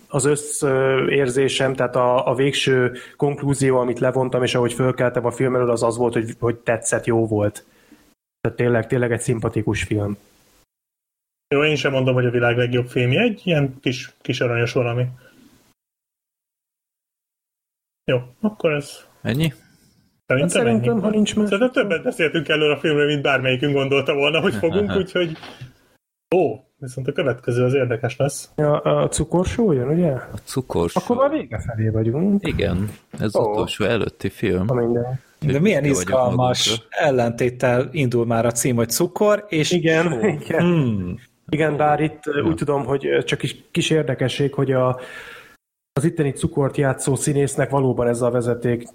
[0.09, 5.71] Az összérzésem, tehát a, a végső konklúzió, amit levontam, és ahogy fölkeltem a film elől,
[5.71, 7.65] az az volt, hogy, hogy tetszett, jó volt.
[8.41, 10.17] Tehát tényleg, tényleg egy szimpatikus film.
[11.55, 15.07] Jó, én sem mondom, hogy a világ legjobb filmje, egy ilyen kis, kis aranyos valami.
[18.05, 19.07] Jó, akkor ez...
[19.23, 19.53] Ennyi?
[20.29, 21.49] Szerintem, hát szerintem ha nincs más.
[21.49, 25.37] Szerintem többet beszéltünk előre a filmről, mint bármelyikünk gondolta volna, hogy fogunk, úgyhogy...
[26.37, 28.51] Ó, viszont a következő az érdekes lesz.
[28.57, 30.11] Ja, a cukorsó jön, ugye?
[30.11, 31.01] A cukorsó.
[31.03, 32.47] Akkor már vége felé vagyunk.
[32.47, 33.51] Igen, ez oh.
[33.51, 34.65] utolsó előtti film.
[34.67, 35.21] A minden.
[35.41, 40.27] De milyen izgalmas ellentéttel indul már a cím, hogy cukor és Igen, só.
[40.27, 40.61] igen.
[40.61, 41.19] Hmm.
[41.49, 42.43] Igen, bár itt ja.
[42.43, 45.01] úgy tudom, hogy csak kis, kis érdekesség, hogy a,
[45.93, 48.89] az itteni cukort játszó színésznek valóban ez a vezeték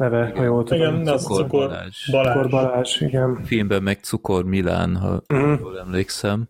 [0.00, 0.36] neve, igen.
[0.36, 0.94] ha jól tudom.
[0.94, 2.10] Igen, az Cukor, Cukor Balázs.
[2.10, 2.34] Balázs.
[2.34, 3.40] Cukor Balázs, igen.
[3.44, 5.60] Filmben meg Cukor Milán, ha uh-huh.
[5.60, 6.48] jól emlékszem.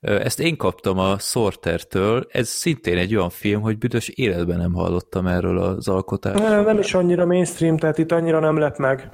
[0.00, 5.26] Ezt én kaptam a Sortertől, ez szintén egy olyan film, hogy büdös életben nem hallottam
[5.26, 6.48] erről az alkotásról.
[6.48, 9.10] Nem, nem is annyira mainstream, tehát itt annyira nem lett meg.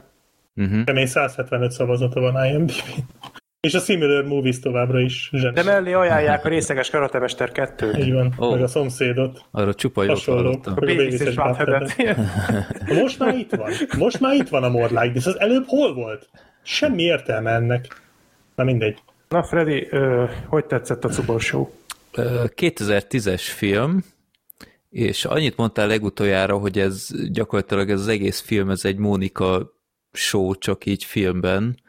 [0.57, 0.85] Uh-huh.
[0.85, 2.73] Kemény 175 szavazata van imdb
[3.63, 5.55] és a Similar Movies továbbra is zseni.
[5.55, 8.53] De mellé ajánlják a részeges karatemester 2 Így van, oh.
[8.53, 9.45] meg a szomszédot.
[9.51, 10.75] Arra csupa jót hallottam.
[10.77, 11.35] A Bélis és
[13.03, 13.73] Most már itt van.
[13.99, 15.27] Most már itt van a More Like This.
[15.27, 16.29] Az előbb hol volt?
[16.63, 18.03] Semmi értelme ennek.
[18.55, 18.99] Na mindegy.
[19.29, 21.43] Na Freddy, ö, hogy tetszett a Cubor
[22.57, 24.05] 2010-es film,
[24.91, 29.73] és annyit mondtál legutoljára, hogy ez gyakorlatilag ez az egész film, ez egy Mónika
[30.13, 31.82] show, csak így filmben,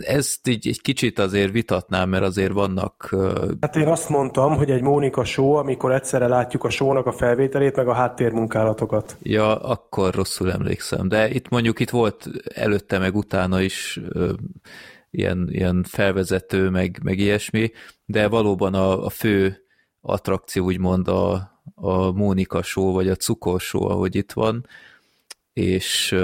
[0.00, 3.14] ezt így egy kicsit azért vitatnám, mert azért vannak...
[3.60, 7.76] Hát én azt mondtam, hogy egy Mónika show, amikor egyszerre látjuk a shownak a felvételét,
[7.76, 9.16] meg a háttérmunkálatokat.
[9.22, 11.08] Ja, akkor rosszul emlékszem.
[11.08, 14.00] De itt mondjuk itt volt előtte, meg utána is
[15.10, 17.70] ilyen, ilyen felvezető, meg, meg ilyesmi,
[18.04, 19.64] de valóban a, a fő
[20.00, 24.66] attrakció úgymond a, a Mónika show, vagy a cukor show, ahogy itt van,
[25.52, 26.16] és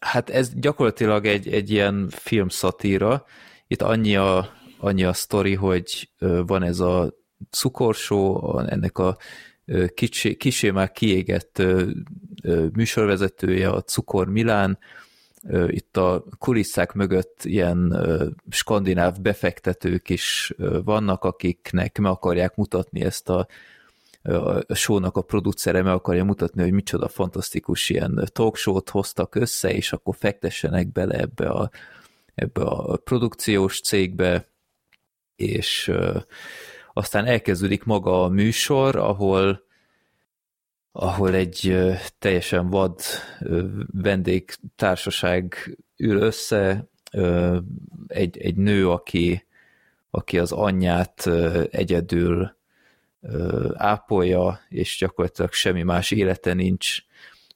[0.00, 3.24] Hát ez gyakorlatilag egy, egy ilyen filmszatíra.
[3.66, 4.48] Itt annyi a,
[4.78, 6.10] annyi a sztori, hogy
[6.46, 7.14] van ez a
[7.50, 9.16] cukorsó, ennek a
[9.94, 11.62] kicsi, kisé már kiégett
[12.72, 14.78] műsorvezetője, a Cukor Milán,
[15.66, 17.96] itt a kulisszák mögött ilyen
[18.50, 20.52] skandináv befektetők is
[20.84, 23.46] vannak, akiknek meg akarják mutatni ezt a
[24.66, 29.92] a show-nak a producere meg akarja mutatni, hogy micsoda fantasztikus ilyen talkshow-t hoztak össze, és
[29.92, 31.70] akkor fektessenek bele ebbe a,
[32.34, 34.48] ebbe a produkciós cégbe,
[35.36, 35.92] és
[36.92, 39.68] aztán elkezdődik maga a műsor, ahol
[40.92, 41.76] ahol egy
[42.18, 43.00] teljesen vad
[43.92, 45.54] vendégtársaság
[45.96, 46.88] ül össze,
[48.06, 49.46] egy, egy nő, aki,
[50.10, 51.26] aki az anyját
[51.70, 52.58] egyedül
[53.74, 56.98] ápolja, és gyakorlatilag semmi más élete nincs,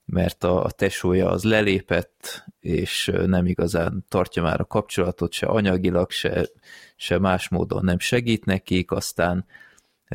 [0.05, 6.11] mert a, a tesója az lelépett, és nem igazán tartja már a kapcsolatot, se anyagilag,
[6.11, 6.49] se,
[6.97, 9.47] se más módon nem segít nekik, aztán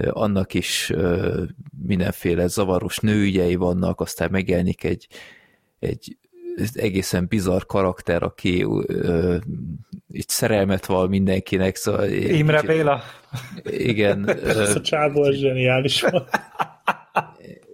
[0.10, 0.94] annak is
[1.86, 5.08] mindenféle zavaros nőügyei vannak, aztán megjelenik egy,
[5.80, 6.18] egy
[6.74, 9.36] egészen bizarr karakter, aki ö,
[10.28, 12.08] szerelmet val mindenkinek, szóval...
[12.10, 13.02] Imre Béla.
[13.64, 14.30] Igen.
[14.46, 16.30] Ez a csávó az zseniális volt.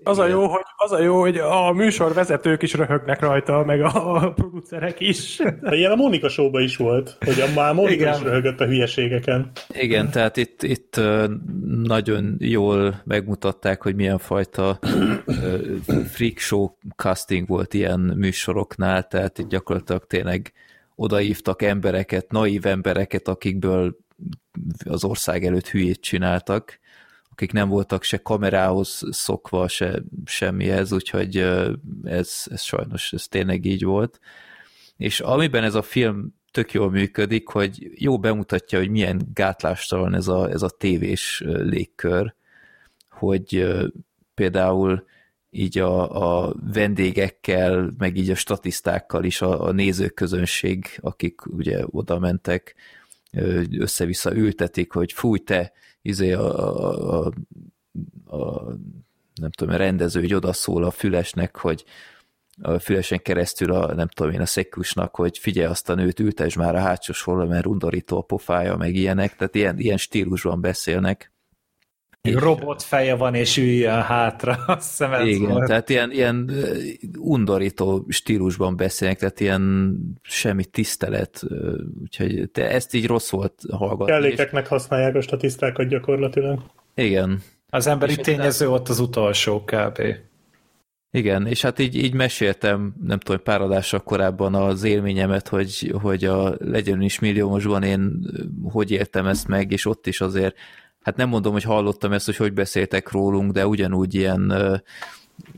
[0.07, 4.15] Az a, jó, hogy, az a jó, hogy a műsorvezetők is röhögnek rajta, meg a,
[4.15, 5.41] a producerek is.
[5.69, 8.13] Ilyen a Mónika show is volt, hogy a már Mónika Igen.
[8.13, 9.51] is röhögött a hülyeségeken.
[9.69, 11.01] Igen, tehát itt, itt
[11.83, 14.79] nagyon jól megmutatták, hogy milyen fajta
[16.07, 20.53] freak show casting volt ilyen műsoroknál, tehát itt gyakorlatilag tényleg
[20.95, 23.97] odaívtak embereket, naív embereket, akikből
[24.85, 26.79] az ország előtt hülyét csináltak,
[27.35, 31.37] akik nem voltak se kamerához szokva, se semmihez, úgyhogy
[32.03, 34.19] ez, ez sajnos ez tényleg így volt.
[34.97, 40.27] És amiben ez a film tök jól működik, hogy jó bemutatja, hogy milyen gátlástalan ez
[40.27, 42.33] a, ez a tévés légkör,
[43.09, 43.67] hogy
[44.33, 45.05] például
[45.49, 52.19] így a, a vendégekkel, meg így a statisztákkal is a, a nézőközönség, akik ugye oda
[52.19, 52.75] mentek,
[53.77, 55.73] össze-vissza ültetik, hogy fúj te,
[56.05, 57.25] izé a, a,
[58.25, 58.63] a, a
[59.35, 61.85] nem tudom, a rendező hogy odaszól a fülesnek, hogy
[62.61, 66.57] a fülesen keresztül a, nem tudom én, a szekusnak, hogy figyelj azt a nőt, ültesd
[66.57, 71.33] már a hátsó sorra, mert undorító a pofája, meg ilyenek, tehát ilyen, ilyen stílusban beszélnek.
[72.33, 74.53] Robot feje van, és üljön hátra.
[74.67, 75.67] Azt hiszem ez Igen, volt.
[75.67, 76.51] tehát ilyen, ilyen
[77.17, 81.43] undorító stílusban beszélnek, tehát ilyen semmi tisztelet,
[82.01, 84.13] úgyhogy te ezt így rossz volt hallgatni.
[84.13, 86.59] és- Kellékeknek használják a statisztákat gyakorlatilag.
[86.95, 90.01] Igen, Az emberi És tényező ott az utolsó kb.
[91.11, 96.23] Igen, és hát így, így meséltem, nem tudom, pár adással korábban az élményemet, hogy, hogy
[96.25, 98.11] a Legyen is milliómosban én
[98.71, 100.55] hogy éltem ezt meg, és ott is azért,
[101.05, 104.49] hát nem mondom, hogy hallottam ezt, hogy hogy beszéltek rólunk, de ugyanúgy ilyen,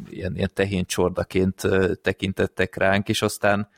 [0.10, 1.62] ilyen, ilyen tehén csordaként
[2.02, 3.70] tekintettek ránk, és aztán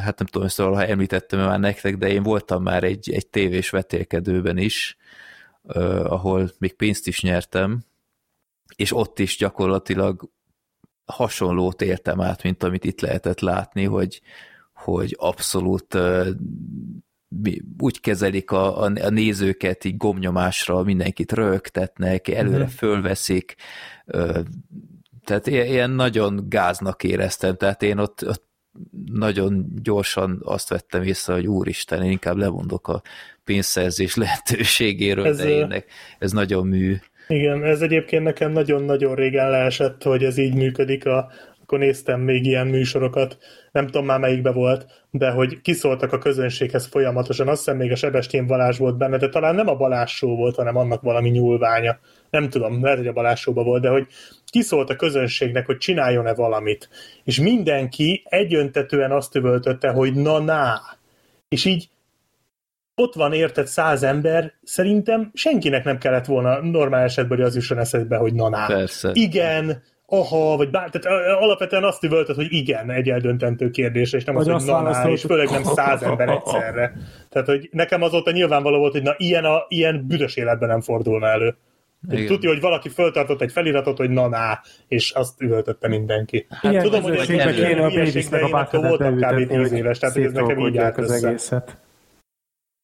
[0.00, 3.70] hát nem tudom, ezt valaha említettem már nektek, de én voltam már egy, egy tévés
[3.70, 4.96] vetélkedőben is,
[6.02, 7.84] ahol még pénzt is nyertem,
[8.76, 10.30] és ott is gyakorlatilag
[11.04, 14.20] hasonlót éltem át, mint amit itt lehetett látni, hogy,
[14.74, 15.98] hogy abszolút
[17.78, 22.66] úgy kezelik a, a, a nézőket így gomnyomásra, mindenkit rögtetnek, előre Mhm.
[22.66, 23.54] fölveszik,
[25.24, 28.44] tehát ilyen, nagyon gáznak éreztem, tehát én ott, ott
[29.12, 33.02] nagyon gyorsan azt vettem észre, hogy úristen, én inkább lemondok a
[33.44, 35.86] pénzszerzés lehetőségéről, Ez, de énnek,
[36.18, 36.96] ez nagyon mű.
[37.28, 41.06] Igen, ez egyébként nekem nagyon-nagyon régen leesett, hogy ez így működik.
[41.06, 41.30] A,
[41.74, 43.38] akkor néztem még ilyen műsorokat,
[43.72, 47.96] nem tudom már melyikbe volt, de hogy kiszóltak a közönséghez folyamatosan, azt hiszem még a
[47.96, 51.98] Sebestyén Balázs volt benne, de talán nem a Balázs volt, hanem annak valami nyúlványa.
[52.30, 54.06] Nem tudom, lehet, hogy a Balázs volt, de hogy
[54.46, 56.88] kiszólt a közönségnek, hogy csináljon-e valamit.
[57.24, 60.80] És mindenki egyöntetően azt üvöltötte, hogy na-na.
[61.48, 61.88] És így
[62.94, 67.78] ott van érted száz ember, szerintem senkinek nem kellett volna normál esetben, hogy az jusson
[67.78, 68.66] eszedbe, hogy na-na.
[68.66, 69.10] Persze.
[69.12, 74.34] Igen, aha, vagy bár, tehát alapvetően azt üvöltött, hogy igen, egy eldöntentő kérdésre, és nem
[74.34, 76.92] Vagy az, hogy na, és főleg nem száz ember egyszerre.
[77.28, 81.26] Tehát, hogy nekem azóta nyilvánvaló volt, hogy na, ilyen, a, ilyen büdös életben nem fordulna
[81.26, 81.56] elő.
[82.26, 86.46] Tudja, hogy valaki föltartott egy feliratot, hogy na, na, és azt üvöltötte mindenki.
[86.50, 89.20] Hát, Ilyen tudom, hogy egy kéne a Bévisnek a voltam kb.
[89.20, 91.26] beültetni, 10 éves, tehát hogy ez nekem így állt az össze.
[91.28, 91.78] egészet.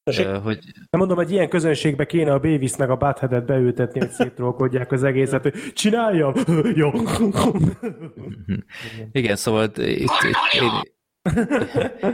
[0.03, 4.91] Ö, hogy Nem mondom, hogy ilyen közönségbe kéne a Bévisznek a báthedet beültetni, hogy szétrolkodják
[4.91, 6.33] az egészet, hogy csináljam!
[6.75, 6.91] Jó.
[9.11, 10.09] Igen, szóval itt, itt
[10.53, 10.71] én,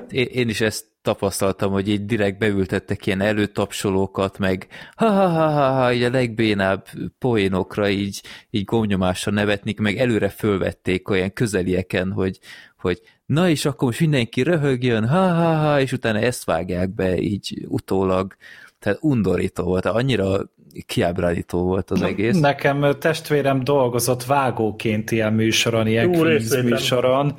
[0.10, 6.88] Én, is ezt tapasztaltam, hogy így direkt beültettek ilyen előtapsolókat, meg ha-ha-ha, így a legbénább
[7.20, 12.40] poénokra így, így gomnyomásra nevetnik, meg előre fölvették olyan közelieken, hogy,
[12.78, 18.36] hogy na és akkor most mindenki röhögjön, ha-ha-ha, és utána ezt vágják be így utólag.
[18.80, 20.52] Tehát undorító volt, annyira
[20.86, 22.40] kiábrándító volt az egész.
[22.40, 26.24] Nekem testvérem dolgozott vágóként ilyen műsoron, ilyen Jó,
[26.62, 27.36] műsoron,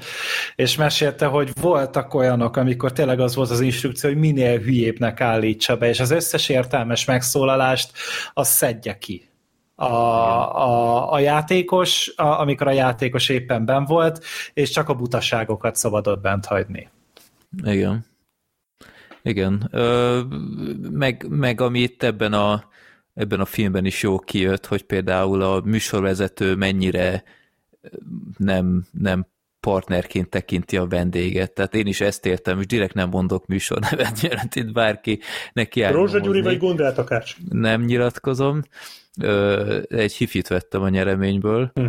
[0.55, 5.76] és mesélte, hogy voltak olyanok, amikor tényleg az volt az instrukció, hogy minél hülyébbnek állítsa
[5.76, 7.92] be, és az összes értelmes megszólalást
[8.33, 9.27] az szedje ki.
[9.81, 14.24] A, a, a játékos, a, amikor a játékos éppen ben volt,
[14.55, 16.89] és csak a butaságokat szabadott bent hagyni.
[17.62, 18.05] Igen.
[19.23, 19.68] Igen.
[19.73, 20.20] Ö,
[20.90, 22.65] meg, meg ami itt ebben a,
[23.15, 27.23] ebben a filmben is jó kijött, hogy például a műsorvezető mennyire
[28.36, 29.26] nem, nem
[29.60, 31.52] partnerként tekinti a vendéget.
[31.52, 35.20] Tehát én is ezt értem, és direkt nem mondok műsornevet, mert itt bárki
[35.52, 37.36] neki Rózsa Gyuri vagy Gondrát Takács?
[37.48, 38.62] Nem nyilatkozom.
[39.20, 41.84] Ö, egy hifit vettem a nyereményből, Hm.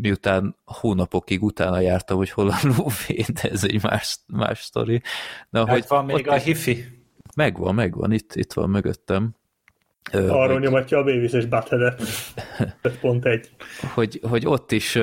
[0.00, 5.02] miután hónapokig utána jártam, hogy hol a lóvé, de ez egy más, más sztori.
[5.50, 6.84] Na, Hogy hogy van még a hifi?
[7.36, 9.30] Megvan, megvan, itt, itt van mögöttem.
[10.12, 12.02] Arról hogy- nyomatja a Bévis és Buttheadet.
[12.82, 13.44] 5.1.
[13.94, 14.98] hogy, hogy ott is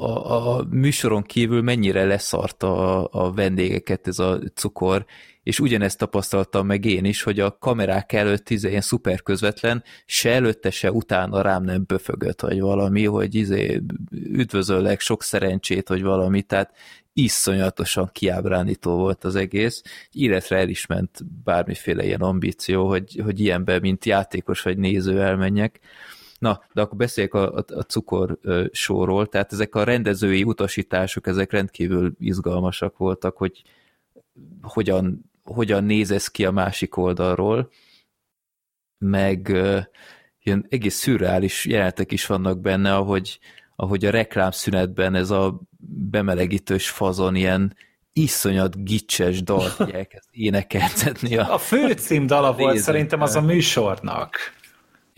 [0.00, 5.04] a, a műsoron kívül mennyire leszarta a, a vendégeket ez a cukor,
[5.42, 10.32] és ugyanezt tapasztaltam meg én is, hogy a kamerák előtt izé, ilyen szuper közvetlen, se
[10.32, 13.80] előtte, se utána rám nem böfögött, vagy valami, hogy izé,
[14.12, 16.74] üdvözöllek, sok szerencsét, vagy valami, tehát
[17.12, 19.82] iszonyatosan kiábrándító volt az egész.
[20.12, 25.80] Illetve el is ment bármiféle ilyen ambíció, hogy, hogy ilyenben, mint játékos vagy néző elmenjek.
[26.38, 28.38] Na, de akkor beszéljek a, a, a cukor
[28.72, 33.62] sóról, tehát ezek a rendezői utasítások, ezek rendkívül izgalmasak voltak, hogy
[34.62, 37.70] hogyan, hogyan néz ez ki a másik oldalról,
[38.98, 39.48] meg
[40.42, 43.38] ilyen egész szürreális jelenetek is vannak benne, ahogy,
[43.76, 45.60] ahogy a reklámszünetben ez a
[46.10, 47.76] bemelegítős fazon ilyen
[48.12, 51.36] iszonyat gicses dalt elkezd énekeltetni.
[51.36, 54.36] A, A főcím dala volt szerintem az a műsornak.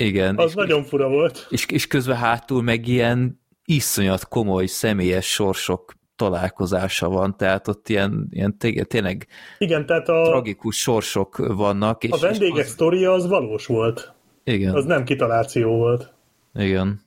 [0.00, 1.46] Igen, Az és, nagyon fura volt.
[1.50, 8.26] és, és közben hátul meg ilyen iszonyat komoly személyes sorsok találkozása van, tehát ott ilyen,
[8.30, 9.26] ilyen té- tényleg
[9.58, 12.04] Igen, tehát a, tragikus sorsok vannak.
[12.04, 14.12] És, a vendégek és az, sztoria az valós volt.
[14.44, 16.12] igen, Az nem kitaláció volt.
[16.54, 17.00] igen.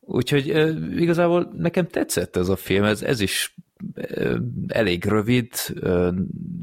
[0.00, 0.46] Úgyhogy
[1.00, 3.54] igazából nekem tetszett ez a film, ez, ez is
[4.68, 5.48] elég rövid,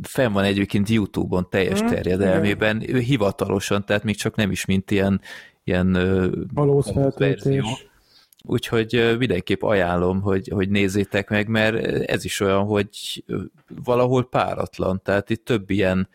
[0.02, 5.22] fenn van egyébként YouTube-on teljes Mhm, terjedelmében, hivatalosan, tehát még csak nem is mint ilyen,
[5.64, 5.92] ilyen
[6.54, 6.86] Valós
[7.18, 7.66] verzió.
[8.44, 13.24] Úgyhogy mindenképp ajánlom, hogy, hogy nézzétek meg, mert ez is olyan, hogy
[13.84, 16.10] valahol páratlan, tehát itt több ilyen,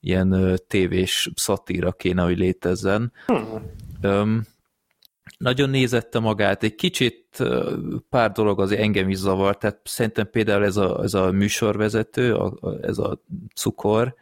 [0.00, 3.12] ilyen tévés szatíra kéne, hogy létezzen.
[4.00, 4.42] Öm,
[5.38, 7.44] nagyon nézette magát, egy kicsit
[8.08, 12.56] pár dolog az engem is zavar, tehát szerintem például ez a, ez a műsorvezető, a,
[12.60, 13.22] a, ez a
[13.54, 14.14] cukor,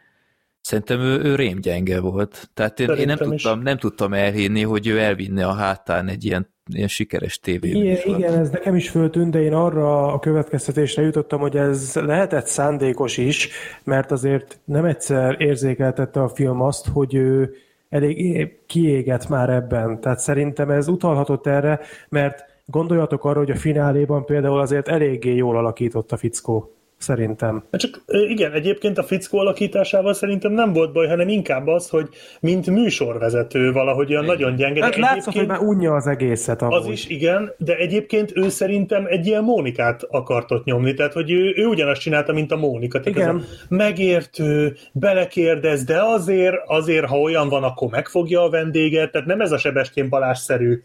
[0.61, 2.49] szerintem ő, ő rémgyenge volt.
[2.53, 3.41] Tehát én, én nem, is.
[3.41, 8.17] tudtam, nem tudtam elhinni, hogy ő elvinne a hátán egy ilyen, ilyen sikeres Igen, tévéműsort.
[8.17, 13.17] igen, ez nekem is föltűnt, de én arra a következtetésre jutottam, hogy ez lehetett szándékos
[13.17, 13.49] is,
[13.83, 17.55] mert azért nem egyszer érzékeltette a film azt, hogy ő
[17.89, 20.01] elég kiégett már ebben.
[20.01, 25.57] Tehát szerintem ez utalhatott erre, mert gondoljatok arra, hogy a fináléban például azért eléggé jól
[25.57, 26.76] alakított a fickó.
[26.97, 27.63] Szerintem.
[27.71, 32.09] Hát Csak igen, egyébként a fickó alakításával szerintem nem volt baj, hanem inkább az, hogy
[32.39, 34.83] mint műsorvezető valahogy olyan nagyon gyenge.
[34.83, 36.75] Hát látszott, hogy már unja az egészet amúgy.
[36.75, 41.31] az is igen, de egyébként ő szerintem egy ilyen Mónikát akartott ott nyomni, tehát hogy
[41.31, 42.99] ő, ő ugyanazt csinálta, mint a Mónika.
[42.99, 43.45] Tehát Igen.
[43.69, 49.51] Megértő, belekérdez, de azért, azért, ha olyan van, akkor megfogja a vendéget, tehát nem ez
[49.51, 50.81] a Sebestyén Balázs-szerű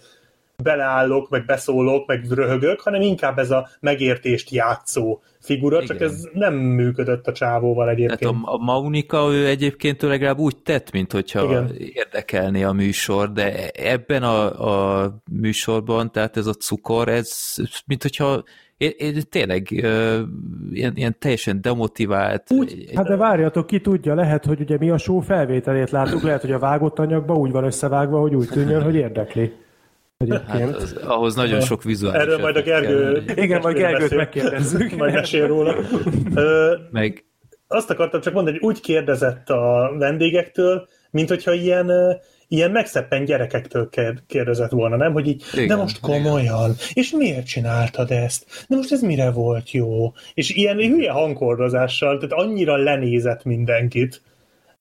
[0.62, 6.08] beleállok, meg beszólok, meg röhögök, hanem inkább ez a megértést játszó figura, csak Igen.
[6.08, 8.18] ez nem működött a csávóval egyébként.
[8.18, 11.70] Tehát a, a Maunika, ő egyébként ő legalább úgy tett, mint hogyha Igen.
[11.94, 17.54] érdekelné a műsor, de ebben a, a műsorban, tehát ez a cukor, ez
[17.86, 18.42] mint hogyha
[18.76, 20.20] én, én tényleg ö,
[20.72, 22.50] ilyen, ilyen teljesen demotivált.
[22.50, 26.40] Úgy, hát de várjatok, ki tudja, lehet, hogy ugye mi a show felvételét láttuk, lehet,
[26.40, 29.52] hogy a vágott anyagban úgy van összevágva, hogy úgy tűnjön, hogy érdekli.
[30.22, 30.76] Egyébként.
[30.76, 32.20] Az, ahhoz nagyon sok vizuális.
[32.20, 33.24] Erről majd a kell, Gergő...
[33.36, 34.16] Igen, majd Gergőt beszél.
[34.18, 34.96] megkérdezzük.
[34.96, 35.76] Majd mesél róla.
[36.34, 37.24] Ö, Meg
[37.68, 41.90] azt akartam csak mondani, hogy úgy kérdezett a vendégektől, mint hogyha ilyen,
[42.48, 45.12] ilyen megszeppen gyerekektől kér- kérdezett volna, nem?
[45.12, 48.64] Hogy így, Igen, de most komolyan, és miért csináltad ezt?
[48.68, 50.12] De most ez mire volt jó?
[50.34, 54.22] És ilyen hülye hangkordozással, tehát annyira lenézett mindenkit,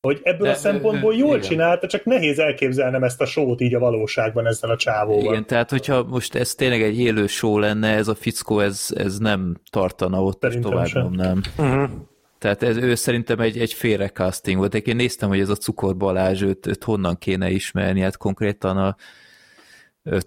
[0.01, 1.49] hogy ebből De, a szempontból jól igen.
[1.49, 5.31] csinálta, csak nehéz elképzelnem ezt a sót így a valóságban ezzel a csávóval.
[5.31, 9.17] Igen, tehát hogyha most ez tényleg egy élő show lenne, ez a fickó, ez, ez
[9.17, 11.11] nem tartana ott, Szerintem tovább sem.
[11.11, 11.41] nem.
[11.57, 11.89] Uh-huh.
[12.37, 14.75] Tehát ez, ő szerintem egy, egy félre casting volt.
[14.75, 18.95] Én néztem, hogy ez a Cukor Balázs, őt, őt honnan kéne ismerni, hát konkrétan a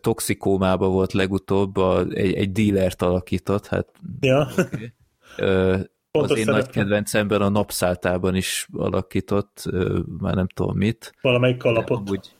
[0.00, 3.88] toxikómába volt legutóbb, a, egy, egy dílert alakított, hát
[4.20, 4.48] Ja.
[5.36, 5.76] ö,
[6.18, 6.78] Pontos az én nagy szerepe.
[6.81, 9.65] kedvencemben a napszáltában is alakított,
[10.18, 11.15] már nem tudom mit.
[11.20, 11.99] Valamelyik kalapot.
[11.99, 12.31] Amúgy,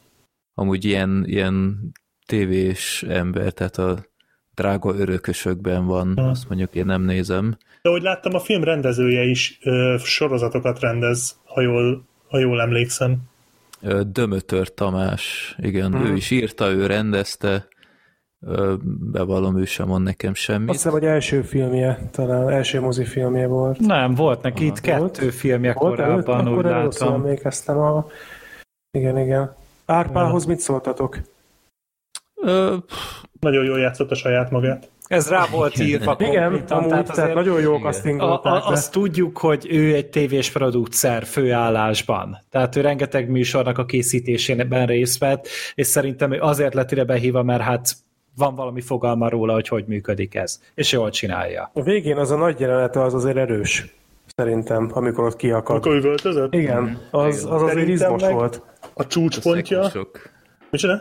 [0.55, 1.79] amúgy ilyen, ilyen
[2.27, 3.99] tévés ember, tehát a
[4.55, 6.23] drága örökösökben van, Ha.
[6.29, 7.57] azt mondjuk én nem nézem.
[7.83, 13.17] De ahogy láttam, a film rendezője is ö, sorozatokat rendez, ha jól, ha jól emlékszem.
[14.07, 16.05] Dömötör Tamás, igen, Mhm.
[16.07, 17.69] ő is írta, ő rendezte,
[19.13, 20.69] bevallom, ő sem mond nekem semmit.
[20.69, 23.79] Azt hiszem, hogy első filmje, talán első mozifilmje volt.
[23.79, 25.11] Nem, volt neki itt Volt?
[25.17, 26.25] kettő filmje Volt előtt?
[26.25, 27.23] korábban, úgy Akkor erre rosszul látom.
[27.23, 27.79] emlékeztem.
[27.79, 28.07] A...
[28.99, 29.55] Igen, igen.
[29.87, 31.19] Árpához mit szóltatok?
[32.35, 32.77] Ö,
[33.41, 34.89] Nagyon jól játszott a saját magát.
[35.07, 38.53] Ez rá volt írva Igen, konkrétan, amúgy, tehát, azért nagyon jó a, castingolták.
[38.53, 42.39] a, azt tudjuk, hogy ő egy tévés producer főállásban.
[42.51, 47.43] Tehát ő rengeteg műsornak a készítésében részt vett, és szerintem ő azért lett ide behívva,
[47.43, 47.93] mert hát
[48.37, 50.61] van valami fogalma róla, hogy hogy működik ez.
[50.75, 51.71] És jól csinálja.
[51.75, 53.87] A végén az a nagy jelenete az azért erős.
[54.37, 55.77] Szerintem, amikor ott kiakad.
[55.77, 56.55] Akkor üvöltözött?
[56.55, 58.63] Igen, az, az azért izmos volt.
[58.95, 59.83] A csúcspontja.
[59.83, 60.31] szekusok.
[60.71, 61.01] Micsoda?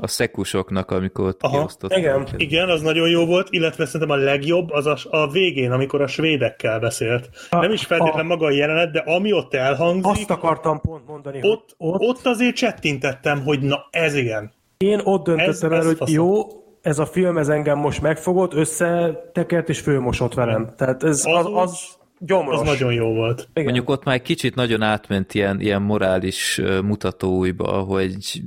[0.00, 1.98] A szekusoknak, amikor ott Aha, kiosztották.
[1.98, 2.20] igen.
[2.20, 2.40] őket.
[2.40, 6.06] Igen, az nagyon jó volt, illetve szerintem a legjobb az a, a végén, amikor a
[6.06, 7.28] svédekkel beszélt.
[7.50, 11.50] Nem is feltétlen maga a jelenet, de ami ott elhangzik, Azt akartam pont mondani, hogy
[11.50, 14.52] ott, ott, ott azért csettintettem, hogy na ez igen.
[14.76, 16.14] én ott döntöttem Ez- el, ez hogy faszom.
[16.14, 16.46] jó,
[16.88, 20.72] ez a film, ez engem most megfogott, összetekert és főmosott velem.
[20.76, 22.60] Tehát ez az, Az az gyomros.
[22.60, 23.48] Az nagyon jó volt.
[23.52, 23.64] Igen.
[23.64, 28.42] Mondjuk ott már egy kicsit nagyon átment ilyen, ilyen morális mutatóiba, hogy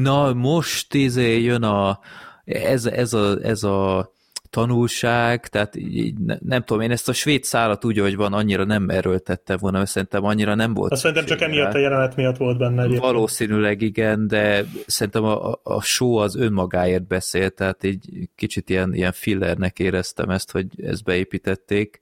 [0.00, 1.98] na most izé jön a
[2.44, 4.10] ez, ez, a, ez a
[4.50, 8.64] tanulság, tehát így, ne- nem tudom, én ezt a svéd szálat úgy, hogy van, annyira
[8.64, 12.36] nem erőltettem volna, mert szerintem annyira nem volt Azt szerintem csak emiatt a jelenet miatt
[12.36, 13.02] volt benne egyébként.
[13.02, 19.12] Valószínűleg igen, de szerintem a, a- show az önmagáért beszél, tehát így kicsit ilyen, ilyen
[19.12, 22.00] fillernek éreztem ezt, hogy ezt beépítették,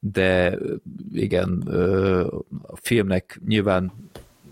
[0.00, 0.58] de
[1.12, 1.62] igen,
[2.62, 3.92] a filmnek nyilván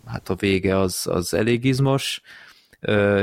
[0.07, 2.20] hát a vége az, az elég izmos.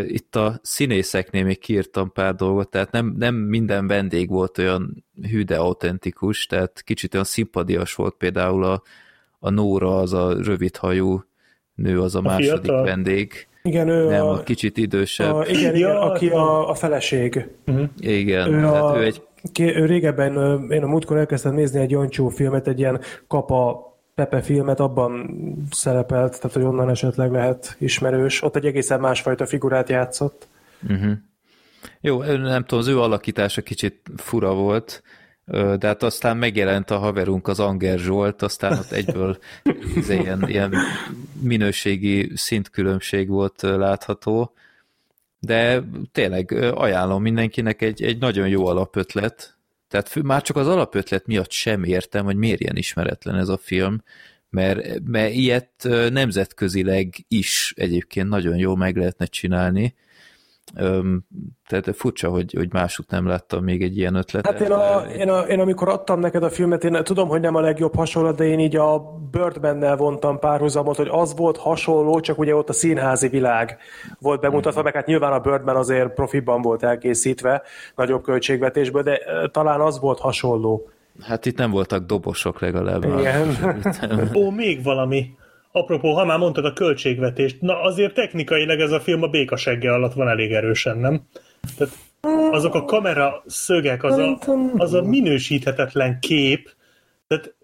[0.07, 5.43] Itt a színészeknél még kiírtam pár dolgot, tehát nem, nem minden vendég volt olyan hű,
[5.43, 8.81] de autentikus, tehát kicsit olyan szimpadias volt például a,
[9.39, 11.23] a Nóra, az a rövidhajú
[11.75, 12.83] nő, az a, második fiatal?
[12.83, 13.47] vendég.
[13.63, 15.33] Igen, ő Nem, a, a kicsit idősebb.
[15.33, 17.47] a, igen, igen, aki a, a feleség.
[17.97, 20.33] Igen, Ő, tehát a, ő egy ki, ő régebben,
[20.71, 25.35] én a múltkor elkezdtem nézni egy Jancsó filmet, egy ilyen kapa Pepe filmet, abban
[25.71, 28.43] szerepelt, tehát hogy onnan esetleg lehet ismerős.
[28.43, 30.47] Ott egy egészen másfajta figurát játszott.
[30.89, 31.11] Uh-huh.
[32.01, 35.03] Jó, nem tudom, az ő alakítása kicsit fura volt,
[35.77, 39.37] de hát aztán megjelent a haverunk, az Anger Zsolt, aztán ott egyből
[39.95, 40.73] ez ilyen, ilyen
[41.41, 44.53] minőségi szintkülönbség volt látható,
[45.39, 49.54] de tényleg ajánlom mindenkinek egy, egy nagyon jó alapötlet,
[49.87, 53.57] tehát fő- már csak az alapötlet miatt sem értem, hogy miért ilyen ismeretlen ez a
[53.57, 54.03] film,
[54.49, 55.71] mert, mert ilyet
[56.09, 59.95] nemzetközileg is egyébként nagyon jó meg lehetne csinálni,
[60.77, 61.25] Öm,
[61.67, 64.51] tehát furcsa, hogy, hogy másút nem láttam még egy ilyen ötletet.
[64.51, 67.55] Hát én, a, én, a, én amikor adtam neked a filmet, én tudom, hogy nem
[67.55, 68.99] a legjobb hasonlat, de én így a
[69.31, 73.77] Birdmannel vontam párhuzamot, hogy az volt hasonló, csak ugye ott a színházi világ
[74.19, 77.61] volt bemutatva, meg hát nyilván a Birdman azért profiban volt elkészítve,
[77.95, 79.19] nagyobb költségvetésből, de
[79.51, 80.89] talán az volt hasonló.
[81.21, 83.03] Hát itt nem voltak dobosok legalább.
[83.03, 83.57] Igen.
[84.37, 85.35] Ó, még valami.
[85.75, 90.13] Apropó, ha már mondtad a költségvetést, na azért technikailag ez a film a békasegge alatt
[90.13, 91.21] van elég erősen, nem?
[91.77, 91.93] Tehát
[92.51, 94.39] azok a kamera szögek, az a,
[94.77, 96.73] az a minősíthetetlen kép,
[97.27, 97.55] tehát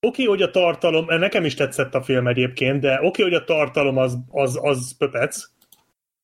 [0.00, 3.96] oké, hogy a tartalom, nekem is tetszett a film egyébként, de oké, hogy a tartalom
[3.96, 5.50] az, az, az pöpec,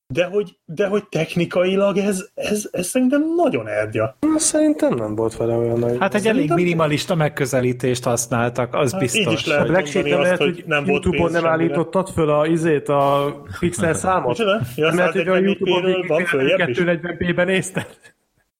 [0.06, 4.16] de hogy, de hogy technikailag ez, ez, ez szerintem nagyon erdja.
[4.36, 5.96] Szerintem nem volt vele olyan nagy.
[5.98, 9.20] Hát egy elég minimalista megközelítést használtak, az Hát biztos.
[9.26, 9.68] így is lehet.
[9.68, 13.34] mondani nem azt, lehet, hogy hogy nem volt Youtube-on nem állítottad föl a izét, a
[13.58, 14.38] pixel számot?
[14.38, 16.78] Ja, Mert hogy a 144 Youtube-on van följebb is?
[16.80, 17.86] 240p-ben nézted?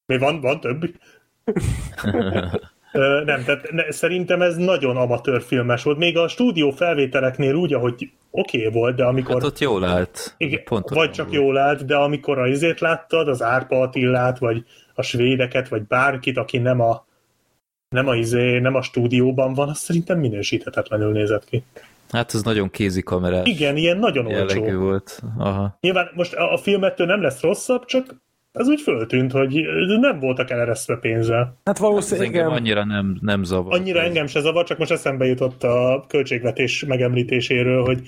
[0.07, 0.81] Mi van, van több?
[2.97, 5.99] Ö, nem, tehát ne, szerintem ez nagyon amatőr filmes volt.
[5.99, 9.35] Még a stúdió felvételeknél úgy, ahogy oké okay volt, de amikor...
[9.35, 10.35] Hát ott jól állt.
[10.37, 14.65] Igen, Pont vagy csak jól állt, de amikor a izét láttad, az Árpa Attillát, vagy
[14.95, 17.07] a svédeket, vagy bárkit, aki nem a
[17.89, 21.65] nem a, izé, nem a stúdióban van, az szerintem minősíthetetlenül nézett ki.
[22.11, 24.65] Hát ez nagyon kézi kamerás Igen, ilyen nagyon olcsó.
[24.65, 25.23] volt.
[25.39, 25.77] Aha.
[25.81, 28.15] Nyilván most a a filmettől nem lesz rosszabb, csak
[28.55, 29.65] ez úgy föltűnt, hogy
[30.01, 31.59] nem voltak eleresztve pénzzel.
[31.65, 32.59] Hát Ez valószínűleg engem igen.
[32.59, 33.75] annyira nem, nem zavar.
[33.75, 38.01] Annyira engem se zavar, csak most eszembe jutott a költségvetés megemlítéséről, hogy,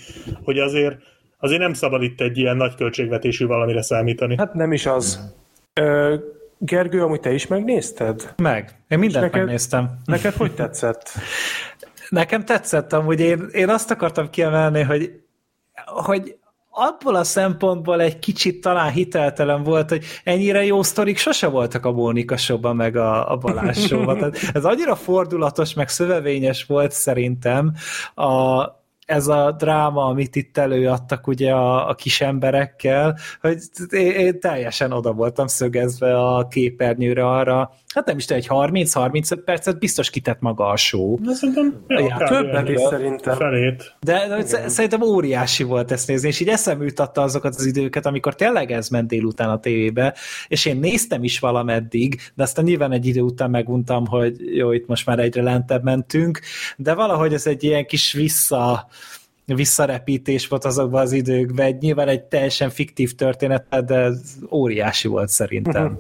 [0.43, 0.97] hogy azért,
[1.39, 4.37] azért nem szabad itt egy ilyen nagy költségvetésű valamire számítani.
[4.37, 5.35] Hát nem is az.
[5.81, 6.15] Ö,
[6.59, 8.35] Gergő, amúgy te is megnézted?
[8.37, 8.81] Meg.
[8.89, 9.97] Én mindent neked- megnéztem.
[10.05, 11.11] Neked hogy tetszett?
[12.09, 15.21] Nekem tetszett amúgy, én, én azt akartam kiemelni, hogy,
[15.87, 16.36] hogy
[16.79, 21.93] abból a szempontból egy kicsit talán hiteltelen volt, hogy ennyire jó sztorik sose voltak a
[21.93, 24.19] Mónika showban, meg a, a Balázs showban.
[24.19, 27.73] Tehát ez annyira fordulatos, meg szövevényes volt szerintem
[28.15, 28.65] a,
[29.07, 33.59] ez a dráma, amit itt előadtak ugye a, a kis emberekkel, hogy
[33.91, 39.39] én, én teljesen oda voltam szögezve a képernyőre arra, hát nem is tudom, egy 30-35
[39.45, 41.21] percet biztos kitett maga a show.
[41.21, 42.17] De szerintem ja.
[42.17, 43.37] Többet is szerintem.
[43.37, 43.95] Felét.
[44.01, 48.07] De, de sz- szerintem óriási volt ezt nézni, és így eszembe jutatta azokat az időket,
[48.07, 50.15] amikor tényleg ez ment délután a tévébe,
[50.49, 54.87] és én néztem is valameddig, de aztán nyilván egy idő után meguntam, hogy jó, itt
[54.87, 56.41] most már egyre lentebb mentünk,
[56.77, 58.89] de valahogy ez egy ilyen kis vissza
[59.45, 65.99] visszarepítés volt azokban az időkben, nyilván egy teljesen fiktív történet, de ez óriási volt szerintem.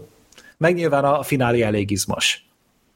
[0.56, 2.44] Meg nyilván a finálé elég izmos.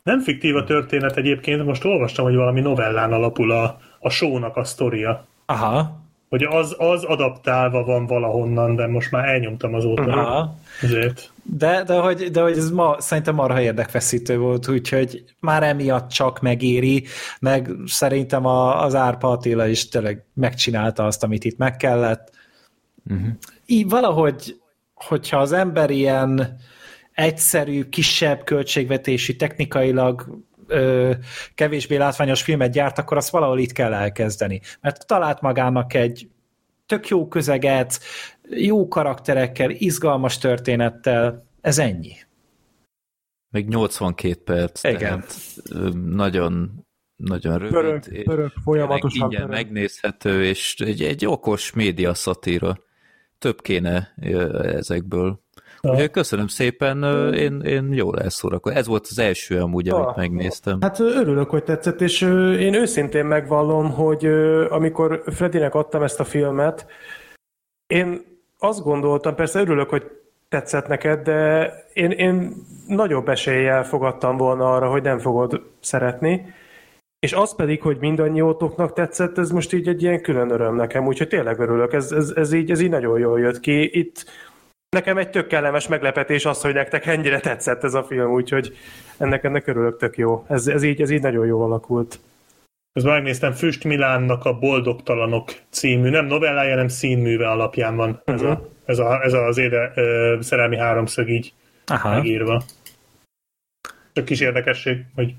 [0.02, 4.64] Nem fiktív a történet egyébként, most olvastam, hogy valami novellán alapul a, a show-nak a
[4.64, 5.26] sztoria.
[5.47, 5.98] Aha,
[6.28, 10.02] Hogy az, az adaptálva van valahonnan, de most már elnyomtam azóta.
[10.02, 10.56] aha.
[10.82, 11.32] Ezért.
[11.42, 16.40] De, de, hogy, de hogy ez ma szerintem marha érdekfeszítő volt, úgyhogy már emiatt csak
[16.40, 17.05] megéri,
[17.40, 22.30] meg szerintem a, az Árpa Attila is tényleg megcsinálta azt, amit itt meg kellett.
[23.10, 23.28] Uh-huh.
[23.66, 24.60] Így valahogy,
[24.94, 26.56] hogyha az ember ilyen
[27.20, 31.12] egyszerű, kisebb költségvetésű, technikailag ö,
[31.55, 34.60] kevésbé látványos filmet gyárt, akkor azt valahol itt kell elkezdeni.
[34.81, 36.28] Mert talált magának egy
[36.86, 38.00] tök jó közeget,
[38.49, 42.15] jó karakterekkel, izgalmas történettel, ez ennyi.
[43.49, 44.99] Még 82 perc, Igen.
[44.99, 45.34] tehát
[46.05, 46.84] nagyon,
[47.16, 47.73] nagyon rövid.
[47.73, 49.65] Pörög, és pörög, folyamatosan ingyen pörög.
[49.65, 52.78] megnézhető, és egy, egy okos média szatíra.
[53.39, 54.15] Több kéne
[54.62, 55.40] ezekből.
[55.83, 55.91] Ja.
[55.91, 57.02] Úgyhogy köszönöm szépen,
[57.34, 58.81] én, én jól elszórakoztam.
[58.81, 60.17] Ez volt az első amúgy, amit Ah.
[60.17, 60.78] megnéztem.
[60.81, 62.20] Hát örülök, hogy tetszett, és
[62.59, 64.26] én őszintén megvallom, hogy
[64.68, 66.86] amikor Fredinek adtam ezt a filmet,
[67.86, 68.20] én
[68.59, 70.10] azt gondoltam, persze örülök, hogy
[70.49, 72.55] tetszett neked, de én, én
[72.86, 76.55] nagyobb eséllyel fogadtam volna arra, hogy nem fogod szeretni.
[77.18, 81.28] És az pedig, hogy mindannyiótoknak tetszett, ez most így egy ilyen külön öröm nekem, úgyhogy
[81.28, 83.99] tényleg örülök, ez, ez, ez, így, ez így nagyon jól jött ki.
[83.99, 84.25] Itt
[84.91, 88.77] nekem egy tök kellemes meglepetés az, hogy nektek ennyire tetszett ez a film, úgyhogy
[89.19, 90.44] ennek, ennek örülök tök jó.
[90.49, 92.20] Ez, ez, így, ez így nagyon jól alakult.
[92.93, 98.69] Közben megnéztem Füst Milánnak a Boldogtalanok című, nem novellája, hanem színműve alapján van ez, a,
[98.85, 101.52] ez, a, ez az éde, ö, szerelmi háromszög így
[101.86, 102.15] Aha.
[102.15, 102.62] megírva.
[104.12, 105.35] Csak kis érdekesség, hogy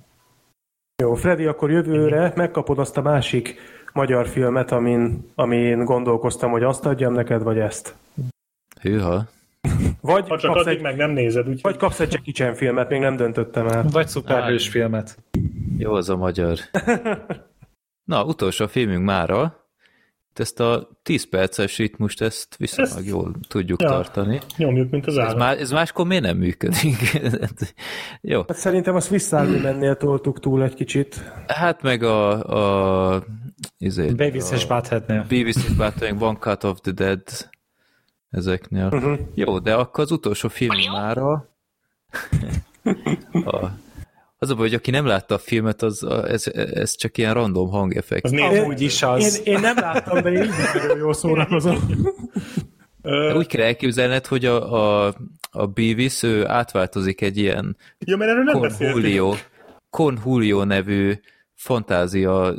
[1.03, 3.55] Jó, Freddy, akkor jövőre megkapod azt a másik
[3.93, 7.95] magyar filmet, amin, amin gondolkoztam, hogy azt adjam neked, vagy ezt.
[8.81, 9.27] Hűha.
[10.01, 12.53] Vagy ha csak kapsz, addig egy, meg nem nézed, úgyhogy vagy kapsz egy Jackie Chan
[12.55, 13.85] filmet, még nem döntöttem el.
[13.91, 15.17] Vagy szuperhős filmet.
[15.77, 16.57] Jó az a magyar.
[18.03, 19.59] Na, utolsó filmünk mára.
[20.33, 23.87] Ezt a 10 perces ritmust, ezt viszonylag Ezt- jól tudjuk Ja.
[23.89, 24.39] tartani.
[24.57, 25.37] nyomjuk, mint az Ez, állat.
[25.37, 26.97] má, ez máskor miért nem működik?
[28.21, 28.37] Jó.
[28.47, 31.31] Hát szerintem azt visszaállni mennél toltuk túl egy kicsit.
[31.47, 33.23] Hát meg a, a
[33.77, 35.21] izé, Beavis és Buttheadnél.
[35.29, 37.21] BBC Batman One Cut of the Dead
[38.31, 38.89] ezeknél.
[38.91, 39.19] Uh-huh.
[39.33, 41.31] Jó, de akkor az utolsó film mára
[43.45, 43.65] a,
[44.37, 47.33] az a baj, hogy aki nem látta a filmet, az, a, ez, ez csak ilyen
[47.33, 48.23] random hangeffekt.
[48.23, 49.41] Az nézd, Amúgy is az.
[49.45, 51.77] Én, én nem láttam, de én így nagyon jól szórakozom.
[53.35, 54.73] Úgy kell elképzelned, hogy a,
[55.05, 55.13] a,
[55.51, 58.71] a Beavis, ő átváltozik egy ilyen jó, mert erről nem Con.
[58.79, 59.33] Julio,
[59.89, 61.13] Con Julio nevű
[61.53, 62.55] fantázia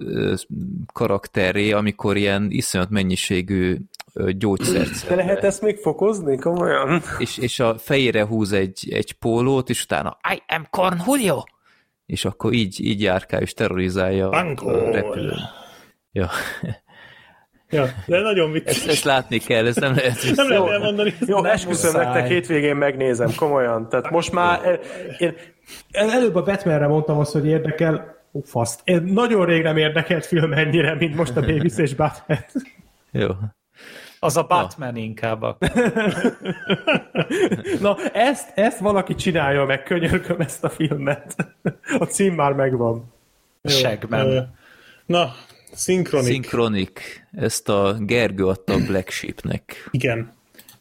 [0.92, 3.76] karakteré, amikor ilyen iszonyat mennyiségű
[4.38, 6.38] gyógyszert De lehet ezt még fokozni?
[6.38, 7.02] Komolyan?
[7.18, 11.42] és, és a fejére húz egy, egy pólót, és utána I am Corn Julio!
[12.06, 14.74] És akkor így, így járkál és terrorizálja Bankol.
[14.74, 15.38] a repülőn.
[16.12, 16.28] Ja.
[17.70, 18.86] Ja, de nagyon Ezt, vicces.
[18.86, 20.48] ezt látni kell, ez nem lehet Nem vissza.
[20.48, 21.14] lehet elmondani.
[21.20, 22.04] Jó, Nem esküszöm muszáj.
[22.04, 23.88] nektek, hétvégén megnézem, komolyan.
[23.88, 24.80] Tehát most már...
[25.18, 25.34] Én,
[25.90, 28.80] előbb a Batmanre mondtam azt, hogy érdekel, ó, faszt.
[28.84, 32.38] Én nagyon rég nem érdekelt film ennyire, mint most a Davis és Batman.
[33.10, 33.28] Jó.
[34.24, 35.42] Az a Batman inkább.
[35.42, 35.58] a-
[37.80, 41.36] Na, ezt, ezt valaki csinálja meg, könyörgöm ezt a filmet.
[41.98, 43.12] A cím már megvan.
[43.62, 44.54] Ö, Segben.
[45.06, 45.32] Na,
[45.72, 46.26] szinkronik.
[46.28, 47.26] Szinkronik.
[47.32, 49.88] Ezt a Gergő adta a Black Sheepnek.
[49.90, 50.32] Igen.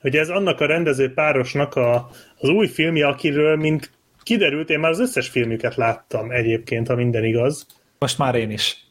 [0.01, 3.91] Hogy ez annak a rendező párosnak a, az új filmje, akiről, mint
[4.23, 7.65] kiderült, én már az összes filmüket láttam egyébként, ha minden igaz.
[7.99, 8.85] Most már én is.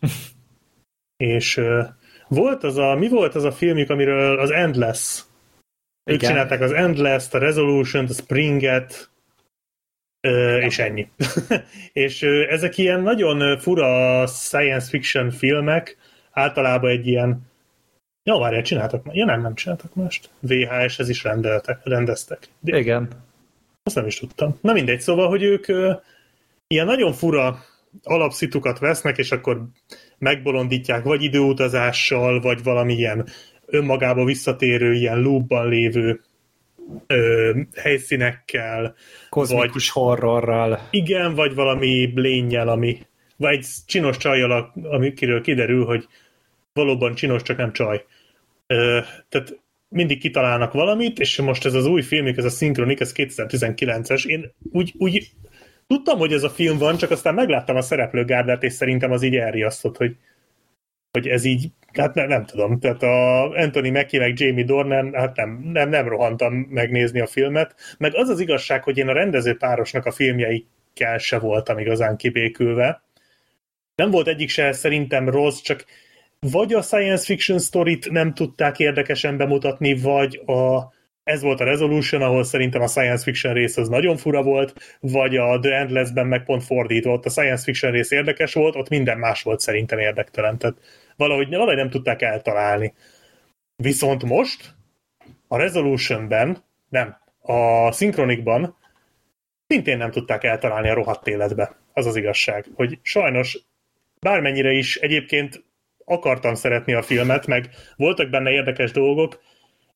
[1.17, 1.87] És uh,
[2.31, 5.23] volt az a, mi volt az a filmjük, amiről az Endless.
[6.11, 6.31] Ők Igen.
[6.31, 9.11] csinálták az Endless, a Resolution, a Springet,
[10.21, 11.09] ö, és ennyi.
[12.05, 15.97] és ö, ezek ilyen nagyon fura science fiction filmek,
[16.31, 17.49] általában egy ilyen
[18.23, 19.15] Ja, várjál, csináltak már.
[19.15, 20.31] Ja, nem, nem csináltak mást.
[20.41, 22.49] VHS-hez is rendeltek, rendeztek.
[22.61, 23.09] De Igen.
[23.83, 24.59] azt nem is tudtam.
[24.61, 25.93] Na mindegy, szóval, hogy ők ö,
[26.67, 27.59] ilyen nagyon fura
[28.03, 29.63] alapszitukat vesznek, és akkor
[30.21, 33.27] megbolondítják vagy időutazással, vagy valamilyen
[33.67, 36.21] önmagába visszatérő, ilyen loopban lévő
[37.07, 38.95] ö, helyszínekkel,
[39.29, 40.89] Kozmikus horrorral.
[40.91, 42.99] igen, vagy valami lényel, ami,
[43.37, 46.07] vagy egy csinos csajjal, amikiről kiderül, hogy
[46.73, 48.05] valóban csinos, csak nem csaj.
[48.67, 49.59] Ö, tehát
[49.89, 54.53] mindig kitalálnak valamit, és most ez az új filmük, ez a Synchronik, ez 2019-es, én
[54.73, 55.31] úgy, úgy
[55.91, 59.37] tudtam, hogy ez a film van, csak aztán megláttam a szereplőgárdát, és szerintem az így
[59.37, 60.17] elriasztott, hogy,
[61.11, 65.37] hogy ez így, hát nem, nem tudom, tehát a Anthony Mackie meg Jamie Dornan, hát
[65.37, 69.57] nem, nem, nem rohantam megnézni a filmet, meg az az igazság, hogy én a rendező
[69.57, 73.03] párosnak a filmjeikkel se voltam igazán kibékülve.
[73.95, 75.85] Nem volt egyik se szerintem rossz, csak
[76.41, 80.93] vagy a science fiction sztorit nem tudták érdekesen bemutatni, vagy a,
[81.31, 85.37] ez volt a Resolution, ahol szerintem a science fiction rész az nagyon fura volt, vagy
[85.37, 89.19] a The Endless-ben meg pont fordítva, ott a science fiction rész érdekes volt, ott minden
[89.19, 90.59] más volt szerintem érdektelen.
[90.59, 90.77] Tehát
[91.17, 92.95] valahogy, valahogy nem tudták eltalálni.
[93.77, 94.75] Viszont most
[95.49, 98.77] a Resolutionben, nem, a Synchronicban
[99.67, 101.77] szintén nem tudták eltalálni a rohadt életbe.
[101.93, 103.59] Az az igazság, hogy sajnos
[104.21, 105.65] bármennyire is egyébként
[106.05, 109.41] akartam szeretni a filmet, meg voltak benne érdekes dolgok,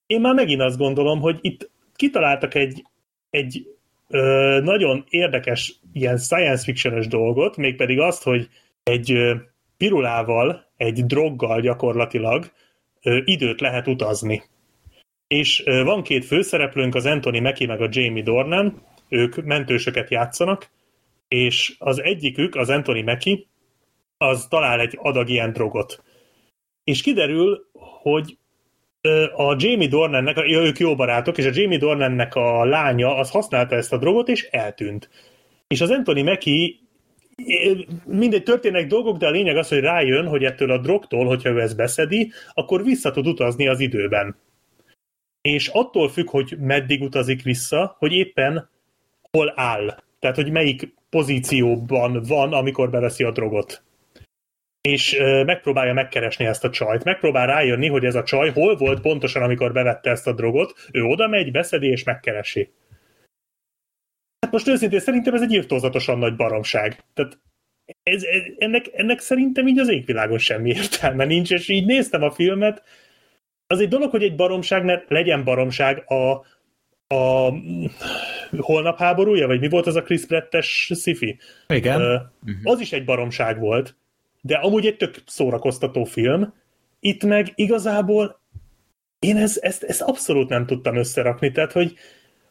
[0.07, 2.84] én már megint azt gondolom, hogy itt kitaláltak egy,
[3.31, 3.66] egy
[4.08, 8.49] ö, nagyon érdekes ilyen science fiction dolgot, mégpedig azt, hogy
[8.83, 9.34] egy ö,
[9.76, 12.52] pirulával, egy droggal gyakorlatilag
[13.02, 14.42] ö, időt lehet utazni.
[15.26, 20.70] És ö, van két főszereplőnk, az Anthony Mackie meg a Jamie Dornan, ők mentősöket játszanak,
[21.28, 23.39] és az egyikük, az Anthony Mackie,
[24.16, 26.02] az talál egy adag ilyen drogot.
[26.84, 27.68] És kiderül,
[28.02, 28.39] hogy
[29.36, 33.92] a Jamie Dornannek, ők jó barátok, és a Jamie Dornannek a lánya az használta ezt
[33.92, 35.08] a drogot, és eltűnt.
[35.66, 36.74] És az Anthony Mackie
[38.05, 41.60] mindegy történnek dolgok, de a lényeg az, hogy rájön, hogy ettől a drogtól, hogyha ő
[41.60, 44.36] ezt beszedi, akkor vissza tud utazni az időben.
[45.41, 48.70] És attól függ, hogy meddig utazik vissza, hogy éppen
[49.31, 50.02] hol áll.
[50.18, 53.83] Tehát, hogy melyik pozícióban van, amikor beveszi a drogot
[54.89, 57.05] és megpróbálja megkeresni ezt a csajt.
[57.05, 60.75] Megpróbál rájönni, hogy ez a csaj hol volt pontosan, amikor bevette ezt a drogot.
[60.93, 62.73] Ő oda megy, beszedi és megkeresi.
[64.41, 67.05] Hát most őszintén szerintem ez egy írtózatosan nagy baromság.
[67.15, 67.39] Tehát
[68.03, 72.31] ez, ez, ennek, ennek szerintem így az égvilágon semmi értelme nincs, és így néztem a
[72.31, 72.83] filmet.
[73.67, 76.31] Az egy dolog, hogy egy baromság, mert legyen baromság a,
[77.15, 77.53] a
[78.57, 81.39] holnap háborúja, vagy mi volt az a Chris Pratt-es sci-fi?
[81.69, 82.01] Igen.
[82.01, 82.17] Ö,
[82.63, 83.97] az is egy baromság volt,
[84.47, 86.55] de amúgy egy tök szórakoztató film.
[87.00, 88.40] Itt meg igazából
[89.18, 91.94] én ez, ezt, ezt abszolút nem tudtam összerakni, tehát hogy,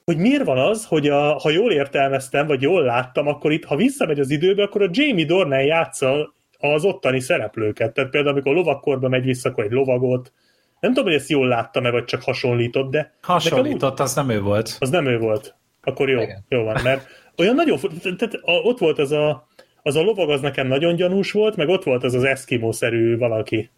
[0.05, 3.75] hogy miért van az, hogy a, ha jól értelmeztem, vagy jól láttam, akkor itt, ha
[3.75, 7.93] visszamegy az időbe, akkor a Jamie Dornan játsza az ottani szereplőket.
[7.93, 10.31] Tehát például, amikor lovakkorba megy vissza, akkor egy lovagot.
[10.79, 14.29] Nem tudom, hogy ezt jól láttam-e, vagy csak hasonlított, de nekem úgy- Hasonlított, az nem
[14.29, 14.75] ő volt.
[14.79, 15.55] az nem ő volt.
[15.83, 16.45] Akkor jó, Igen.
[16.49, 17.07] jó van, mert
[17.37, 17.79] olyan nagyon,
[18.17, 19.47] tehát ott volt az a,
[19.83, 23.69] az a lovag, az nekem nagyon gyanús volt, meg ott volt az az Eskimo-szerű valaki.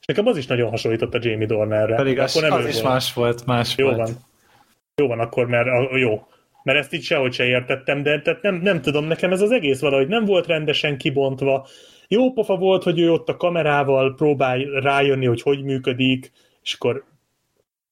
[0.00, 1.96] És nekem az is nagyon hasonlított a Jamie Dornerre.
[1.96, 2.92] Pedig az, akkor nem az is volt.
[2.92, 3.96] más volt, más Jó volt.
[3.96, 4.08] van.
[4.96, 6.26] Jó van akkor, mert a, jó.
[6.62, 9.80] Mert ezt így sehogy se értettem, de tehát nem, nem tudom, nekem ez az egész
[9.80, 11.66] valahogy nem volt rendesen kibontva.
[12.08, 16.32] Jó pofa volt, hogy ő ott a kamerával próbál rájönni, hogy hogy működik,
[16.62, 17.04] és akkor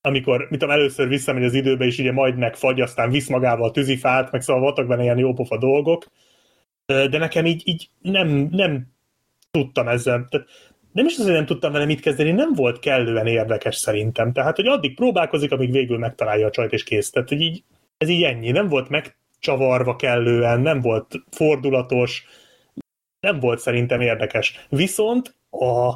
[0.00, 4.32] amikor, mit tudom, először visszamegy az időbe, és ugye majd megfagy, aztán visz magával tűzifát,
[4.32, 6.06] meg szóval voltak benne ilyen jópofa dolgok,
[7.08, 8.86] de nekem így, így nem, nem
[9.50, 10.26] tudtam ezzel.
[10.28, 10.48] Tehát
[10.92, 14.32] nem is azért nem tudtam vele mit kezdeni, nem volt kellően érdekes szerintem.
[14.32, 17.10] Tehát, hogy addig próbálkozik, amíg végül megtalálja a csajt és kész.
[17.10, 17.62] Tehát, hogy így,
[17.98, 18.50] ez így ennyi.
[18.50, 22.24] Nem volt megcsavarva kellően, nem volt fordulatos,
[23.20, 24.66] nem volt szerintem érdekes.
[24.68, 25.88] Viszont a,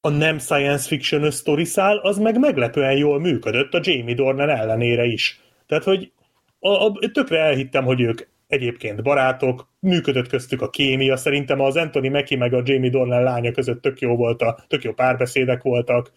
[0.00, 5.04] a nem science fiction story szál, az meg meglepően jól működött a Jamie Dornan ellenére
[5.04, 5.40] is.
[5.66, 6.12] Tehát, hogy
[6.58, 12.10] a, a, tökre elhittem, hogy ők egyébként barátok, működött köztük a kémia, szerintem az Anthony
[12.10, 16.12] Mackie meg a Jamie Dornan lánya között tök jó volt, a, tök jó párbeszédek voltak,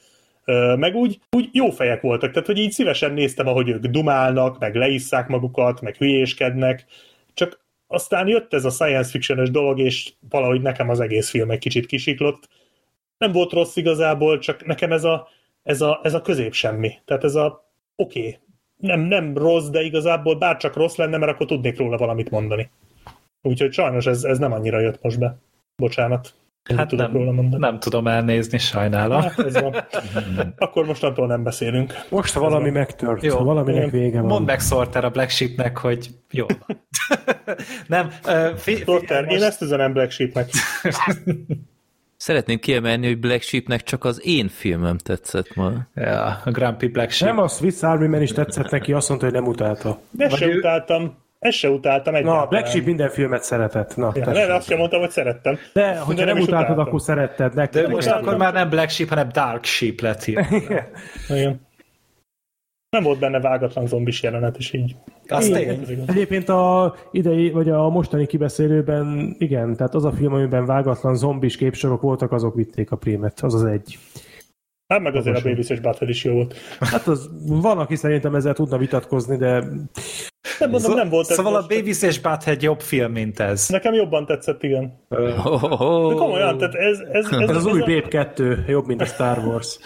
[0.76, 4.76] meg úgy, úgy jó fejek voltak, tehát hogy így szívesen néztem, ahogy ők dumálnak, meg
[4.76, 6.85] leisszák magukat, meg hülyéskednek,
[7.34, 11.60] csak aztán jött ez a science fiction dolog, és valahogy nekem az egész film egy
[11.60, 12.50] kicsit kisiklott.
[13.18, 15.27] Nem volt rossz igazából, csak nekem ez a,
[15.64, 16.93] ez a, ez a közép semmi.
[17.06, 18.40] Tehát ez a oké, okay,
[18.82, 22.69] nem, nem rossz, de igazából bárcsak rossz lenne, mert akkor tudnék róla valamit mondani.
[23.42, 25.38] Úgyhogy sajnos ez, ez nem annyira jött most be.
[25.76, 26.34] Bocsánat.
[26.69, 27.61] Én hát nem, róla mondani.
[27.61, 29.22] nem tudom elnézni, sajnálom.
[29.22, 29.76] Hát ez van.
[30.58, 31.93] Akkor mostantól nem beszélünk.
[32.10, 32.74] Most, ha valami van.
[32.74, 33.38] megtört, jó.
[33.38, 34.30] ha valaminek vége van.
[34.30, 36.45] Mondd meg Sorter a Black Sheepnek, hogy jó.
[37.88, 38.10] nem.
[38.26, 39.38] Uh, fi, Sorter, most...
[39.38, 40.50] én ezt üzenem Black Sheepnek.
[42.22, 45.72] Szeretném kiemelni, hogy Black Sheepnek csak az én filmem tetszett ma.
[45.95, 47.33] Ja, a Grumpy Black Sheep.
[47.33, 50.00] Nem, a Swiss Army Man is tetszett neki, azt mondta, hogy nem utálta.
[50.11, 50.58] De Vagy se ő...
[50.58, 51.17] utáltam.
[51.40, 52.43] Ezt se utáltam egyáltalán.
[52.43, 53.95] Na, Black Sheep minden filmet szeretett.
[53.95, 55.58] Na, ja, nem, azt sem mondtam, hogy szerettem.
[55.74, 56.88] De, hogyha nem, nem utáltad, utáltam.
[56.88, 57.53] akkor szeretted.
[57.53, 60.45] De, de most akkor már nem Black Sheep, hanem Dark Sheep lett hier.
[61.30, 61.67] Igen.
[62.92, 64.95] Nem volt benne vágatlan zombis jelenet, és így.
[65.28, 65.53] Azt
[66.06, 71.58] Egyébként a idei, vagy a mostani kibeszélőben, igen, tehát az a film, amiben vágatlan zombis
[71.58, 73.98] képsorok voltak, azok vitték a prémet, az az egy.
[74.92, 76.56] Hát meg azért a Babies és Battle is jó volt.
[76.80, 79.64] Hát az, van, aki szerintem ezzel tudna vitatkozni, de
[80.60, 83.70] nem mondom, nem volt Szóval a Babies és Butthead jobb film, mint ez.
[83.70, 85.00] Nekem jobban tetszett, igen.
[85.10, 87.00] Oh, De komolyan, tehát ez...
[87.00, 89.80] Ez, ez, ez, ez az új Babe 2 jobb, mint a Star Wars.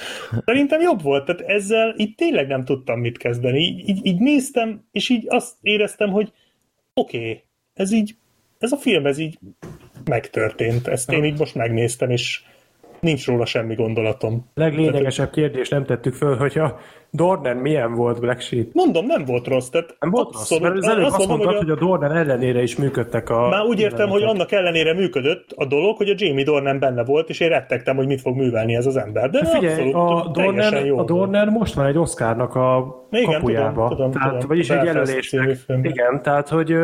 [0.46, 3.60] Szerintem jobb volt, tehát ezzel így tényleg nem tudtam mit kezdeni.
[3.60, 6.32] Így, így, így néztem, és így azt éreztem, hogy
[6.94, 7.44] oké, okay,
[7.74, 8.16] ez így,
[8.60, 9.38] ez a film, ez így
[10.06, 10.88] megtörtént.
[10.88, 12.44] Ezt én így most megnéztem, és
[13.06, 14.46] nincs róla semmi gondolatom.
[14.54, 18.68] Leglényegesebb kérdést nem tettük föl, hogyha Dornan milyen volt Black Sheep?
[18.74, 19.70] Mondom, nem volt rossz.
[19.70, 21.60] Tehát nem volt rossz, mert az előbb azt, azt mondtad, hogy a...
[21.60, 23.48] hogy a Dornan ellenére is működtek a...
[23.50, 27.30] Már úgy értem, hogy annak ellenére működött a dolog, hogy a Jamie Dornan benne volt,
[27.30, 29.30] és én rettegtem, hogy mit fog művelni ez az ember.
[29.30, 33.88] De figyelj, a Dornan, jó a Dornan most van egy Oscarnak a igen, kapujába.
[33.88, 35.58] Tudom, tudom, tehát, tudom, vagyis egy jelölésnek.
[35.82, 36.76] Igen, tehát hogy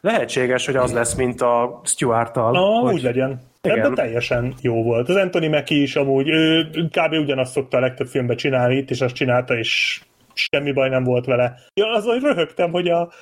[0.00, 2.56] lehetséges, hogy az lesz, mint a Stuart-tal.
[2.56, 2.92] Ah, hogy...
[2.92, 3.40] úgy legyen.
[3.66, 3.78] Igen.
[3.78, 5.08] Ebben teljesen jó volt.
[5.08, 7.12] Az Anthony Mackie is amúgy, ő kb.
[7.12, 10.00] ugyanazt szokta a legtöbb filmben csinálni, itt is azt csinálta, és
[10.34, 11.58] semmi baj nem volt vele.
[11.74, 13.00] Ja, azon röhögtem, hogy a,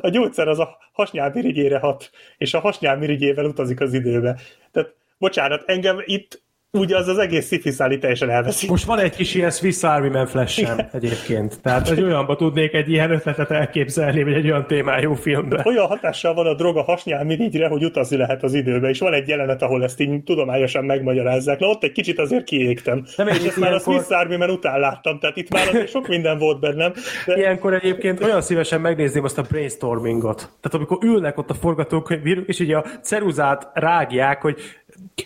[0.00, 4.38] a gyógyszer az a hasnyálmirigyére hat, és a hasnyálmirigyével utazik az időbe.
[4.72, 6.44] Tehát, bocsánat, engem itt
[6.76, 8.70] úgy az az egész sci teljesen elveszik.
[8.70, 11.60] Most van egy kis ilyen Swiss Army Man flash egyébként.
[11.62, 15.62] Tehát, hogy olyanba tudnék egy ilyen ötletet elképzelni, vagy egy olyan témájú filmbe.
[15.64, 19.28] Olyan hatással van a drog a hasnyálmirigyre, hogy utazni lehet az időbe, és van egy
[19.28, 21.58] jelenet, ahol ezt így tudományosan megmagyarázzák.
[21.58, 23.04] Na ott egy kicsit azért kiégtem.
[23.16, 26.08] Nem és ezt már a Swiss Army Man után láttam, tehát itt már azért sok
[26.08, 26.92] minden volt bennem.
[27.26, 27.36] De...
[27.36, 30.36] Ilyenkor egyébként olyan szívesen megnézném azt a brainstormingot.
[30.36, 34.56] Tehát amikor ülnek ott a forgatókönyvírók, és ugye a ceruzát rágják, hogy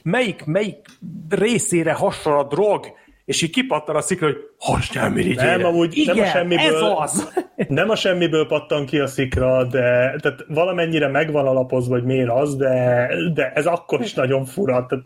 [0.03, 0.87] melyik, melyik
[1.29, 2.87] részére hasonl a drog,
[3.31, 5.57] és így kipattan a szikra, hogy hasnyálmirigyére.
[5.57, 7.33] Nem, amúgy Igen, nem a semmiből, ez az.
[7.69, 9.81] nem a semmiből pattan ki a szikra, de
[10.21, 14.87] tehát valamennyire megvan alapozva, hogy miért az, de, de ez akkor is nagyon fura.
[14.87, 15.05] Tehát,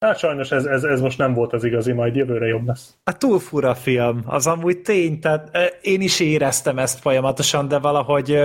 [0.00, 2.94] hát sajnos ez, ez, ez most nem volt az igazi, majd jövőre jobb lesz.
[3.04, 5.50] Hát túl fura film, az amúgy tény, tehát
[5.82, 8.38] én is éreztem ezt folyamatosan, de valahogy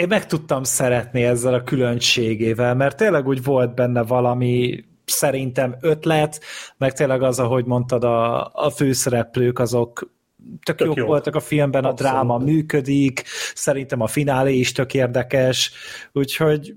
[0.00, 6.40] én meg tudtam szeretni ezzel a különbségével, mert tényleg úgy volt benne valami szerintem ötlet,
[6.76, 10.10] meg tényleg az, ahogy mondtad, a, a főszereplők azok
[10.62, 11.06] tök, tök jók jó.
[11.06, 12.12] voltak a filmben, Abszolút.
[12.12, 13.22] a dráma működik,
[13.54, 15.72] szerintem a finálé is tök érdekes,
[16.12, 16.74] úgyhogy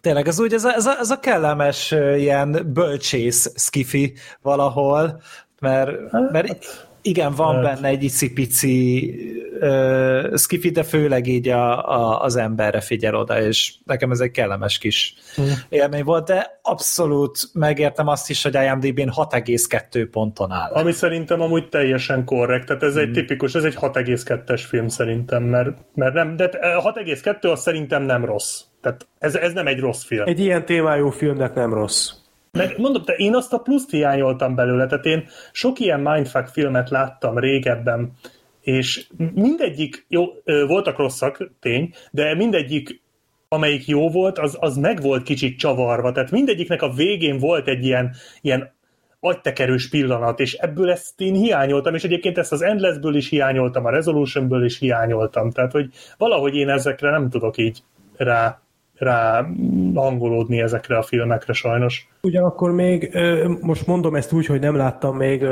[0.00, 5.22] tényleg ez úgy, ez a, ez a, ez a kellemes ilyen bölcsész skifi valahol,
[5.60, 9.14] mert, mert hát, igen, van benne egy icipici
[9.60, 14.30] uh, skifi, de főleg így a, a, az emberre figyel oda, és nekem ez egy
[14.30, 15.52] kellemes kis hmm.
[15.68, 20.72] élmény volt, de abszolút megértem azt is, hogy IMDb-n 6,2 ponton áll.
[20.72, 23.02] Ami szerintem amúgy teljesen korrekt, tehát ez hmm.
[23.02, 28.24] egy tipikus, ez egy 6,2-es film szerintem, mert, mert nem, de 6,2 az szerintem nem
[28.24, 28.60] rossz.
[28.80, 30.26] Tehát ez, ez nem egy rossz film.
[30.26, 32.10] Egy ilyen témájú filmnek nem rossz.
[32.54, 36.90] Meg mondom, te én azt a pluszt hiányoltam belőle, tehát én sok ilyen mindfuck filmet
[36.90, 38.12] láttam régebben,
[38.60, 40.24] és mindegyik, jó,
[40.66, 43.02] voltak rosszak, tény, de mindegyik
[43.48, 46.12] amelyik jó volt, az, az meg volt kicsit csavarva.
[46.12, 48.72] Tehát mindegyiknek a végén volt egy ilyen, ilyen
[49.20, 53.90] agytekerős pillanat, és ebből ezt én hiányoltam, és egyébként ezt az Endlessből is hiányoltam, a
[53.90, 55.50] Resolutionből is hiányoltam.
[55.50, 57.82] Tehát, hogy valahogy én ezekre nem tudok így
[58.16, 58.63] rá,
[58.96, 59.46] rá
[59.94, 62.08] hangolódni ezekre a filmekre sajnos.
[62.22, 63.18] Ugyanakkor még,
[63.60, 65.44] most mondom ezt úgy, hogy nem láttam még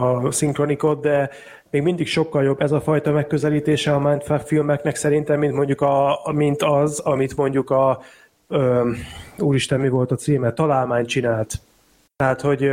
[0.00, 1.30] a szinkronikot, de
[1.70, 6.20] még mindig sokkal jobb ez a fajta megközelítése a Mindfuck filmeknek szerintem, mint mondjuk a,
[6.32, 8.00] mint az, amit mondjuk a
[8.48, 8.90] ö,
[9.38, 11.60] úristen, mi volt a címe, Találmány csinált.
[12.16, 12.70] Tehát, hogy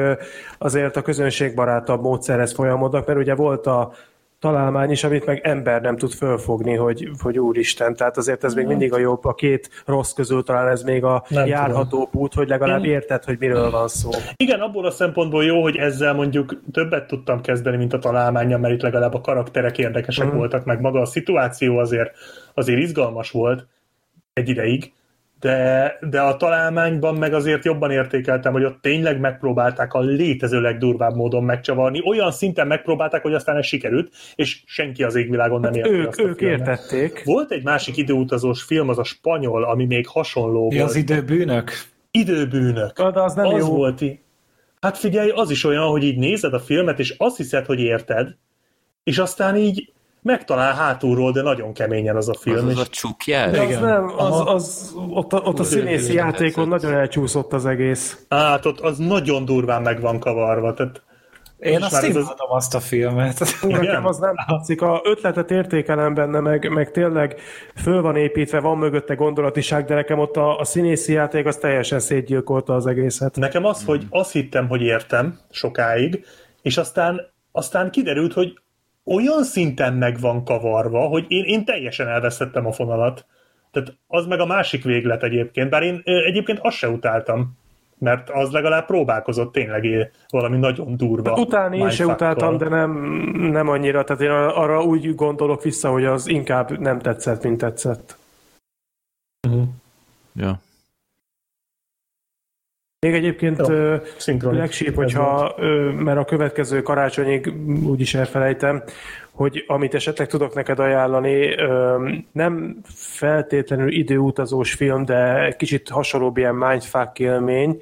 [0.57, 3.91] azért a közönségbarátabb módszerhez folyamodnak, mert ugye volt a
[4.39, 7.95] találmány is, amit meg ember nem tud fölfogni, hogy, hogy úristen.
[7.95, 11.23] Tehát azért ez még mindig a jobb, a két rossz közül talán ez még a
[11.27, 14.09] Nem járható út, hogy legalább Én- érted, hogy miről van szó.
[14.35, 18.73] Igen, abból a szempontból jó, hogy ezzel mondjuk többet tudtam kezdeni, mint a találmányon, mert
[18.73, 20.35] itt legalább a karakterek érdekesek Mhm.
[20.37, 22.11] voltak, meg maga a szituáció azért,
[22.53, 23.67] azért izgalmas volt
[24.33, 24.91] egy ideig,
[25.39, 31.15] de, de a találmányban meg azért jobban értékeltem, hogy ott tényleg megpróbálták a létező legdurvább
[31.15, 32.01] módon megcsavarni.
[32.05, 36.19] Olyan szinten megpróbálták, hogy aztán ez sikerült, és senki az égvilágon nem érte Ők, azt
[36.19, 36.59] ők filmet.
[36.59, 37.23] értették.
[37.25, 40.89] Volt egy másik időutazós film, az a spanyol, ami még hasonló Mi volt.
[40.89, 41.71] az időbűnök?
[42.11, 43.01] Időbűnök.
[43.11, 43.75] De az nem az jó.
[43.75, 44.19] volt í-
[44.81, 48.35] Hát figyelj, az is olyan, hogy így nézed a filmet, és azt hiszed, hogy érted,
[49.03, 52.65] és aztán így megtalál hátulról, de nagyon keményen az a Az film.
[52.67, 53.51] az és a csukjár?
[53.51, 53.81] De az Igen.
[53.83, 58.25] nem, az, az, ott, a, ott a színészi játékon nagyon elcsúszott az egész.
[58.29, 60.73] Hát ott az nagyon durván meg van kavarva.
[60.73, 61.01] Tehát,
[61.59, 63.39] Én azt ez az- imádom azt a filmet.
[63.63, 63.79] Igen?
[63.79, 64.81] Nekem az nem tetszik.
[64.81, 67.39] A ötletet értékelem benne, meg, meg tényleg
[67.75, 71.99] föl van építve, van mögötte gondolatiság, de nekem ott a, a színészi játék az teljesen
[71.99, 73.35] szétgyilkolta az egészet.
[73.35, 76.25] nekem az, hogy azt hittem, hogy értem sokáig,
[76.61, 77.21] és aztán,
[77.51, 78.59] aztán kiderült, hogy
[79.07, 83.25] olyan szinten meg van kavarva, hogy én, én teljesen elvesztettem a fonalat.
[83.71, 87.57] Tehát az meg a másik véglet egyébként, bár én egyébként azt se utáltam,
[87.97, 91.33] mert az legalább próbálkozott tényleg valami nagyon durva.
[91.33, 92.91] Utána én se utáltam, de nem,
[93.51, 94.03] nem annyira.
[94.03, 98.17] Tehát én arra úgy gondolok vissza, hogy az inkább nem tetszett, mint tetszett.
[100.33, 100.59] Ja.
[103.07, 103.69] Még egyébként Ez
[104.95, 107.53] hogyha, ö, mert a következő karácsonyig
[107.85, 108.83] úgyis elfelejtem,
[109.31, 116.55] hogy amit esetleg tudok neked ajánlani, ö, nem feltétlenül időutazós film, de kicsit hasonlóbb ilyen
[116.55, 117.81] mindfuck élmény.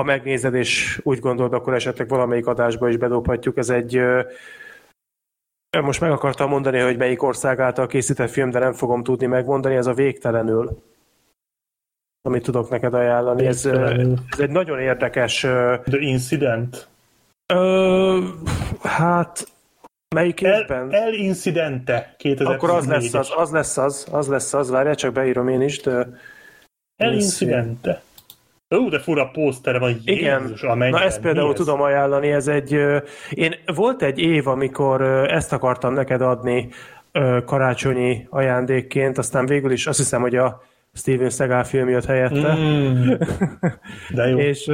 [0.00, 3.56] Ha megnézed és úgy gondolod, akkor esetleg valamelyik adásba is bedobhatjuk.
[3.56, 4.22] Ez egy ö,
[5.82, 9.74] most meg akartam mondani, hogy melyik ország által készített film, de nem fogom tudni megmondani,
[9.74, 10.82] ez a Végtelenül
[12.22, 13.46] amit tudok neked ajánlani.
[13.46, 15.40] Ez, ez egy nagyon érdekes
[15.84, 16.88] The Incident.
[17.54, 18.18] Ö,
[18.82, 19.48] hát,
[20.14, 20.92] melyik El, évben?
[20.92, 25.12] El Incidente 2014 Akkor az lesz az, az lesz az, az lesz az, várjál, csak
[25.12, 26.08] beírom én is, de
[26.96, 28.02] El Incidente.
[28.76, 31.00] Ó, de fura pósztere van, igen, Jézus, a mennyben.
[31.00, 31.58] na ezt például Mi ez?
[31.58, 32.72] tudom ajánlani, ez egy,
[33.30, 36.68] én, volt egy év, amikor ezt akartam neked adni
[37.44, 40.62] karácsonyi ajándékként, aztán végül is azt hiszem, hogy a
[40.92, 42.54] Steven Seagal film jött helyette.
[42.54, 43.10] Mm.
[44.10, 44.38] De jó.
[44.50, 44.70] És,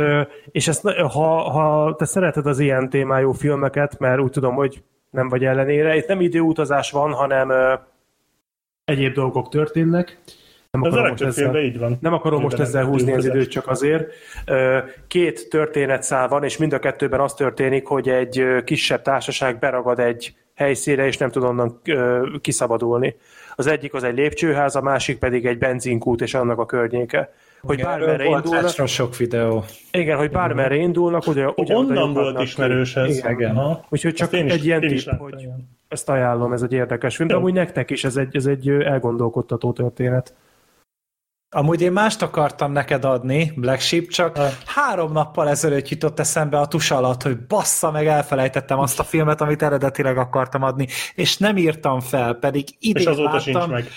[0.51, 5.29] és ezt, ha, ha te szereted az ilyen témájú filmeket, mert úgy tudom, hogy nem
[5.29, 7.53] vagy ellenére, itt nem időutazás van, hanem
[8.85, 10.19] egyéb dolgok történnek.
[10.71, 11.99] Nem akarom most legtöbb ezzel, így van.
[12.01, 14.13] nem akarom most ezzel húzni az időt csak azért.
[15.07, 20.35] Két történetszál van, és mind a kettőben az történik, hogy egy kisebb társaság beragad egy
[20.55, 21.81] helyszínre, és nem tud onnan
[22.41, 23.17] kiszabadulni.
[23.57, 27.33] Az egyik az egy lépcsőház, a másik pedig egy benzinkút és annak a környéke.
[27.63, 29.65] Hogy bármerre volt indulnak, extra sok videó.
[29.93, 32.43] igen, hogy bármerre indulnak, ugye, ugye Onnan volt ki.
[32.43, 33.17] ismerős ez.
[33.19, 33.33] Igen.
[33.33, 33.57] Igen.
[33.57, 33.85] Aha.
[33.89, 35.69] Úgyhogy csak én is- egy ilyen én is tipp, láttam, hogy igen.
[35.89, 39.73] ezt ajánlom, ez egy érdekes film, de amúgy nektek is ez egy, ez egy elgondolkodtató
[39.73, 40.35] történet.
[41.57, 44.51] Amúgy én mást akartam neked adni, Black Sheep, csak Ah.
[44.67, 49.41] három nappal ezelőtt jutott eszembe a tus alatt, hogy bassza meg, elfelejtettem azt a filmet,
[49.41, 53.41] amit eredetileg akartam adni, és nem írtam fel, pedig idén És azóta láttam.
[53.41, 53.89] sincs meg.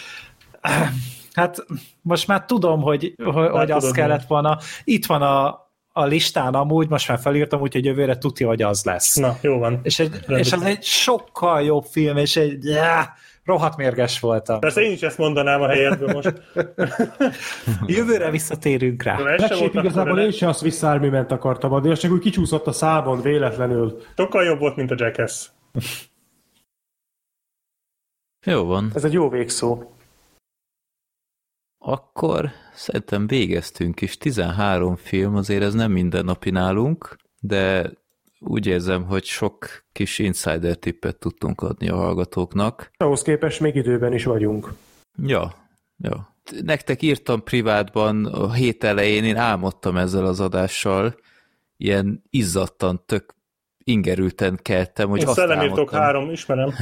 [1.34, 1.66] Hát
[2.02, 4.58] most már tudom, hogy, hogy, hogy az kellett volna.
[4.84, 5.48] Itt van a,
[5.92, 9.16] a listán amúgy, most már felírtam, úgyhogy jövőre tudja, hogy az lesz.
[9.16, 9.80] Na, jó van.
[9.84, 13.14] És, egy, és az egy sokkal jobb film, és egy já,
[13.50, 14.60] rohadt mérges voltam.
[14.60, 16.42] Persze én is ezt mondanám a helyedből most.
[17.96, 19.18] Jövőre visszatérünk rá.
[19.60, 24.02] Volt igazából én se azt Army ment akartam adni, csak úgy kicsúszott a számon véletlenül.
[24.18, 25.48] Sokkal jobb volt, mint a Jackass.
[28.46, 28.92] Jó van.
[28.96, 29.84] Ez egy jó végszó.
[31.78, 34.18] Akkor szerintem végeztünk is.
[34.18, 37.92] 13 film, azért ez nem mindennapi nálunk, de
[38.40, 42.92] úgy érzem, hogy sok kis insider tippet tudtunk adni a hallgatóknak.
[42.98, 44.74] Ahhoz képest még időben is vagyunk.
[45.24, 45.54] Ja,
[45.98, 46.36] ja.
[46.62, 51.16] nektek írtam privátban a hét elején, én álmodtam ezzel az adással,
[51.78, 53.38] ilyen izzadtan, tök
[53.84, 56.74] ingerülten keltem, hogy Én azt Szellemírtók három, ismerem.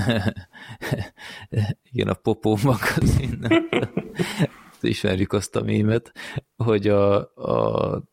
[1.92, 3.48] Igen, a Popó magazin.
[4.82, 6.12] Ismerjük azt a mémet,
[6.56, 8.04] hogy, a, a,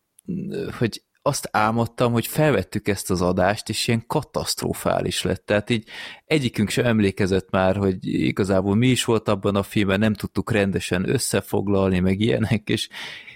[0.78, 5.46] hogy azt álmodtam, hogy felvettük ezt az adást, és ilyen katasztrofális lett.
[5.46, 5.88] Tehát így
[6.26, 11.08] egyikünk sem emlékezett már, hogy igazából mi is volt abban a filmben, nem tudtuk rendesen
[11.08, 12.88] összefoglalni, meg ilyenek, és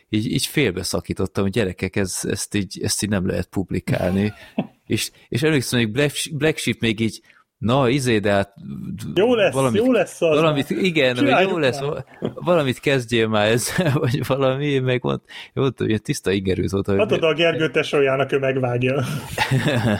[0.09, 4.33] így, így félbeszakítottam, hogy gyerekek, ez, ezt, így, ezt így nem lehet publikálni.
[4.87, 5.91] és, és emlékszem, hogy
[6.33, 7.21] Black, Sheep még így,
[7.59, 8.55] na, izé, de hát
[9.15, 10.37] Jó lesz, valamit, jó lesz az.
[10.41, 12.05] valamit, igen, Csináljuk jó lesz, már.
[12.35, 15.21] valamit kezdjél már ezzel, vagy valami, meg mond,
[15.55, 19.05] mondtam, hogy tiszta ingerőz volt, hogy, Adod a Gergő tesójának, ő megvágja.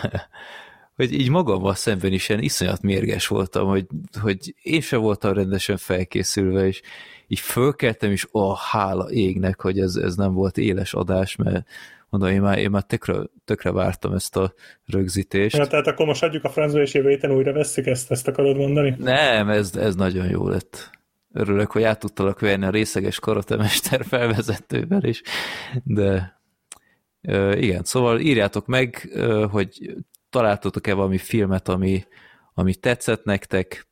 [0.97, 3.87] hogy így magammal szemben is ilyen iszonyat mérges voltam, hogy,
[4.21, 6.81] hogy én sem voltam rendesen felkészülve, és
[7.27, 11.67] így fölkeltem, és ó, oh, hála égnek, hogy ez, ez nem volt éles adás, mert
[12.09, 13.15] mondom, én már, én már tökre,
[13.45, 14.55] tökre vártam ezt a
[14.87, 15.57] rögzítést.
[15.57, 18.57] Ja, tehát akkor most adjuk a francba, és jövő héten újra vesszük ezt, ezt akarod
[18.57, 18.95] mondani?
[18.99, 20.91] Nem, ez, ez nagyon jó lett.
[21.33, 25.23] Örülök, hogy át tudtalak venni a részeges karatemester felvezetővel is,
[25.85, 26.41] de
[27.55, 29.11] igen, szóval írjátok meg,
[29.51, 29.95] hogy
[30.31, 32.05] találtatok-e valami filmet, ami,
[32.55, 33.87] ami tetszett nektek,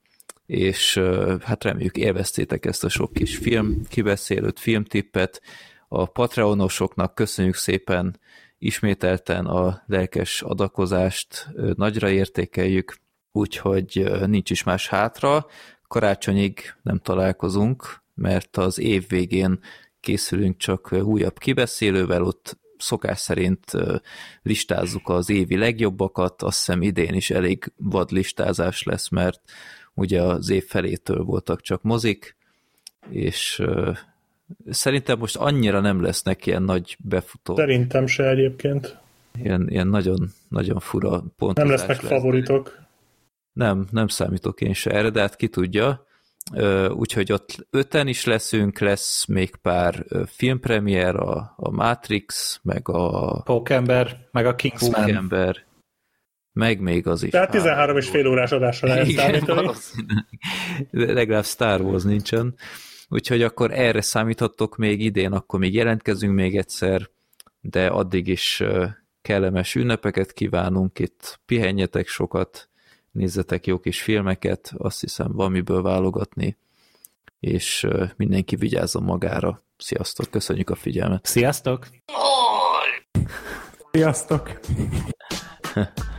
[0.47, 1.01] és
[1.43, 5.43] hát reméljük élveztétek ezt a sok kis film kibeszélőt, filmtippet.
[5.99, 8.21] A Patreonosoknak köszönjük szépen
[8.59, 12.97] ismételten a lelkes adakozást, nagyra értékeljük,
[13.33, 15.47] úgyhogy nincs is más hátra.
[15.89, 19.61] Karácsonyig nem találkozunk, mert az év végén
[20.01, 23.65] készülünk csak újabb kibeszélővel, ott szokás szerint
[24.43, 29.41] listázzuk az évi legjobbakat, azt hiszem idén is elég vad listázás lesz, mert
[29.95, 32.37] ugye az év felétől voltak csak mozik,
[33.11, 33.63] és
[34.71, 38.99] szerintem most annyira nem lesznek ilyen nagy befutó, Szerintem se egyébként.
[39.43, 42.11] ilyen, ilyen nagyon, nagyon fura Nem pontozás lesznek lesz.
[42.11, 42.79] favoritok.
[43.53, 46.05] Nem, nem számítok én se erre, de hát ki tudja.
[46.89, 53.41] Úgyhogy ott öten is leszünk, lesz még pár ö, filmpremier, a, a Matrix, meg a
[53.43, 54.91] Pókember, meg a Kingsman.
[55.05, 55.65] Pókember,
[56.53, 57.31] meg még az is.
[57.31, 59.71] Tehát 13 és fél órás adásra lehet Igen, számítani.
[60.91, 62.55] legalább Star Wars nincsen.
[63.09, 67.09] Úgyhogy akkor erre számíthattok még idén, akkor még jelentkezünk még egyszer,
[67.61, 68.63] de addig is
[69.23, 72.69] kellemes ünnepeket kívánunk, itt pihenjetek sokat,
[73.11, 76.57] nézzetek jó kis filmeket, azt hiszem van miből válogatni,
[77.41, 77.87] és
[78.17, 79.63] mindenki vigyázzon magára.
[79.77, 81.27] Sziasztok, köszönjük a figyelmet!
[81.27, 81.87] Sziasztok!
[83.93, 84.61] Sziasztok!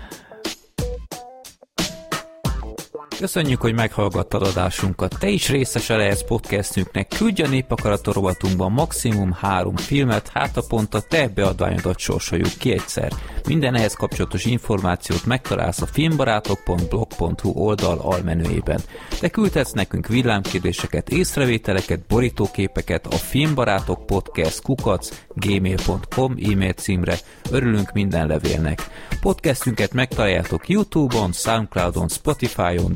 [3.19, 5.15] Köszönjük, hogy meghallgattad adásunkat.
[5.19, 7.07] Te is részese lehetsz podcastünknek.
[7.17, 13.11] Küldj a rovatunkban maximum három filmet, hát a pont a te beadványodat sorsoljuk ki egyszer.
[13.47, 18.81] Minden ehhez kapcsolatos információt megtalálsz a filmbarátok.blog.hu oldal almenőjében.
[19.19, 27.17] Te küldhetsz nekünk villámkérdéseket, észrevételeket, borítóképeket a filmbarátok podcast kukac gmail.com e-mail címre.
[27.51, 28.89] Örülünk minden levélnek.
[29.21, 32.95] Podcastünket megtaláljátok Youtube-on, Soundcloud-on, Spotify-on,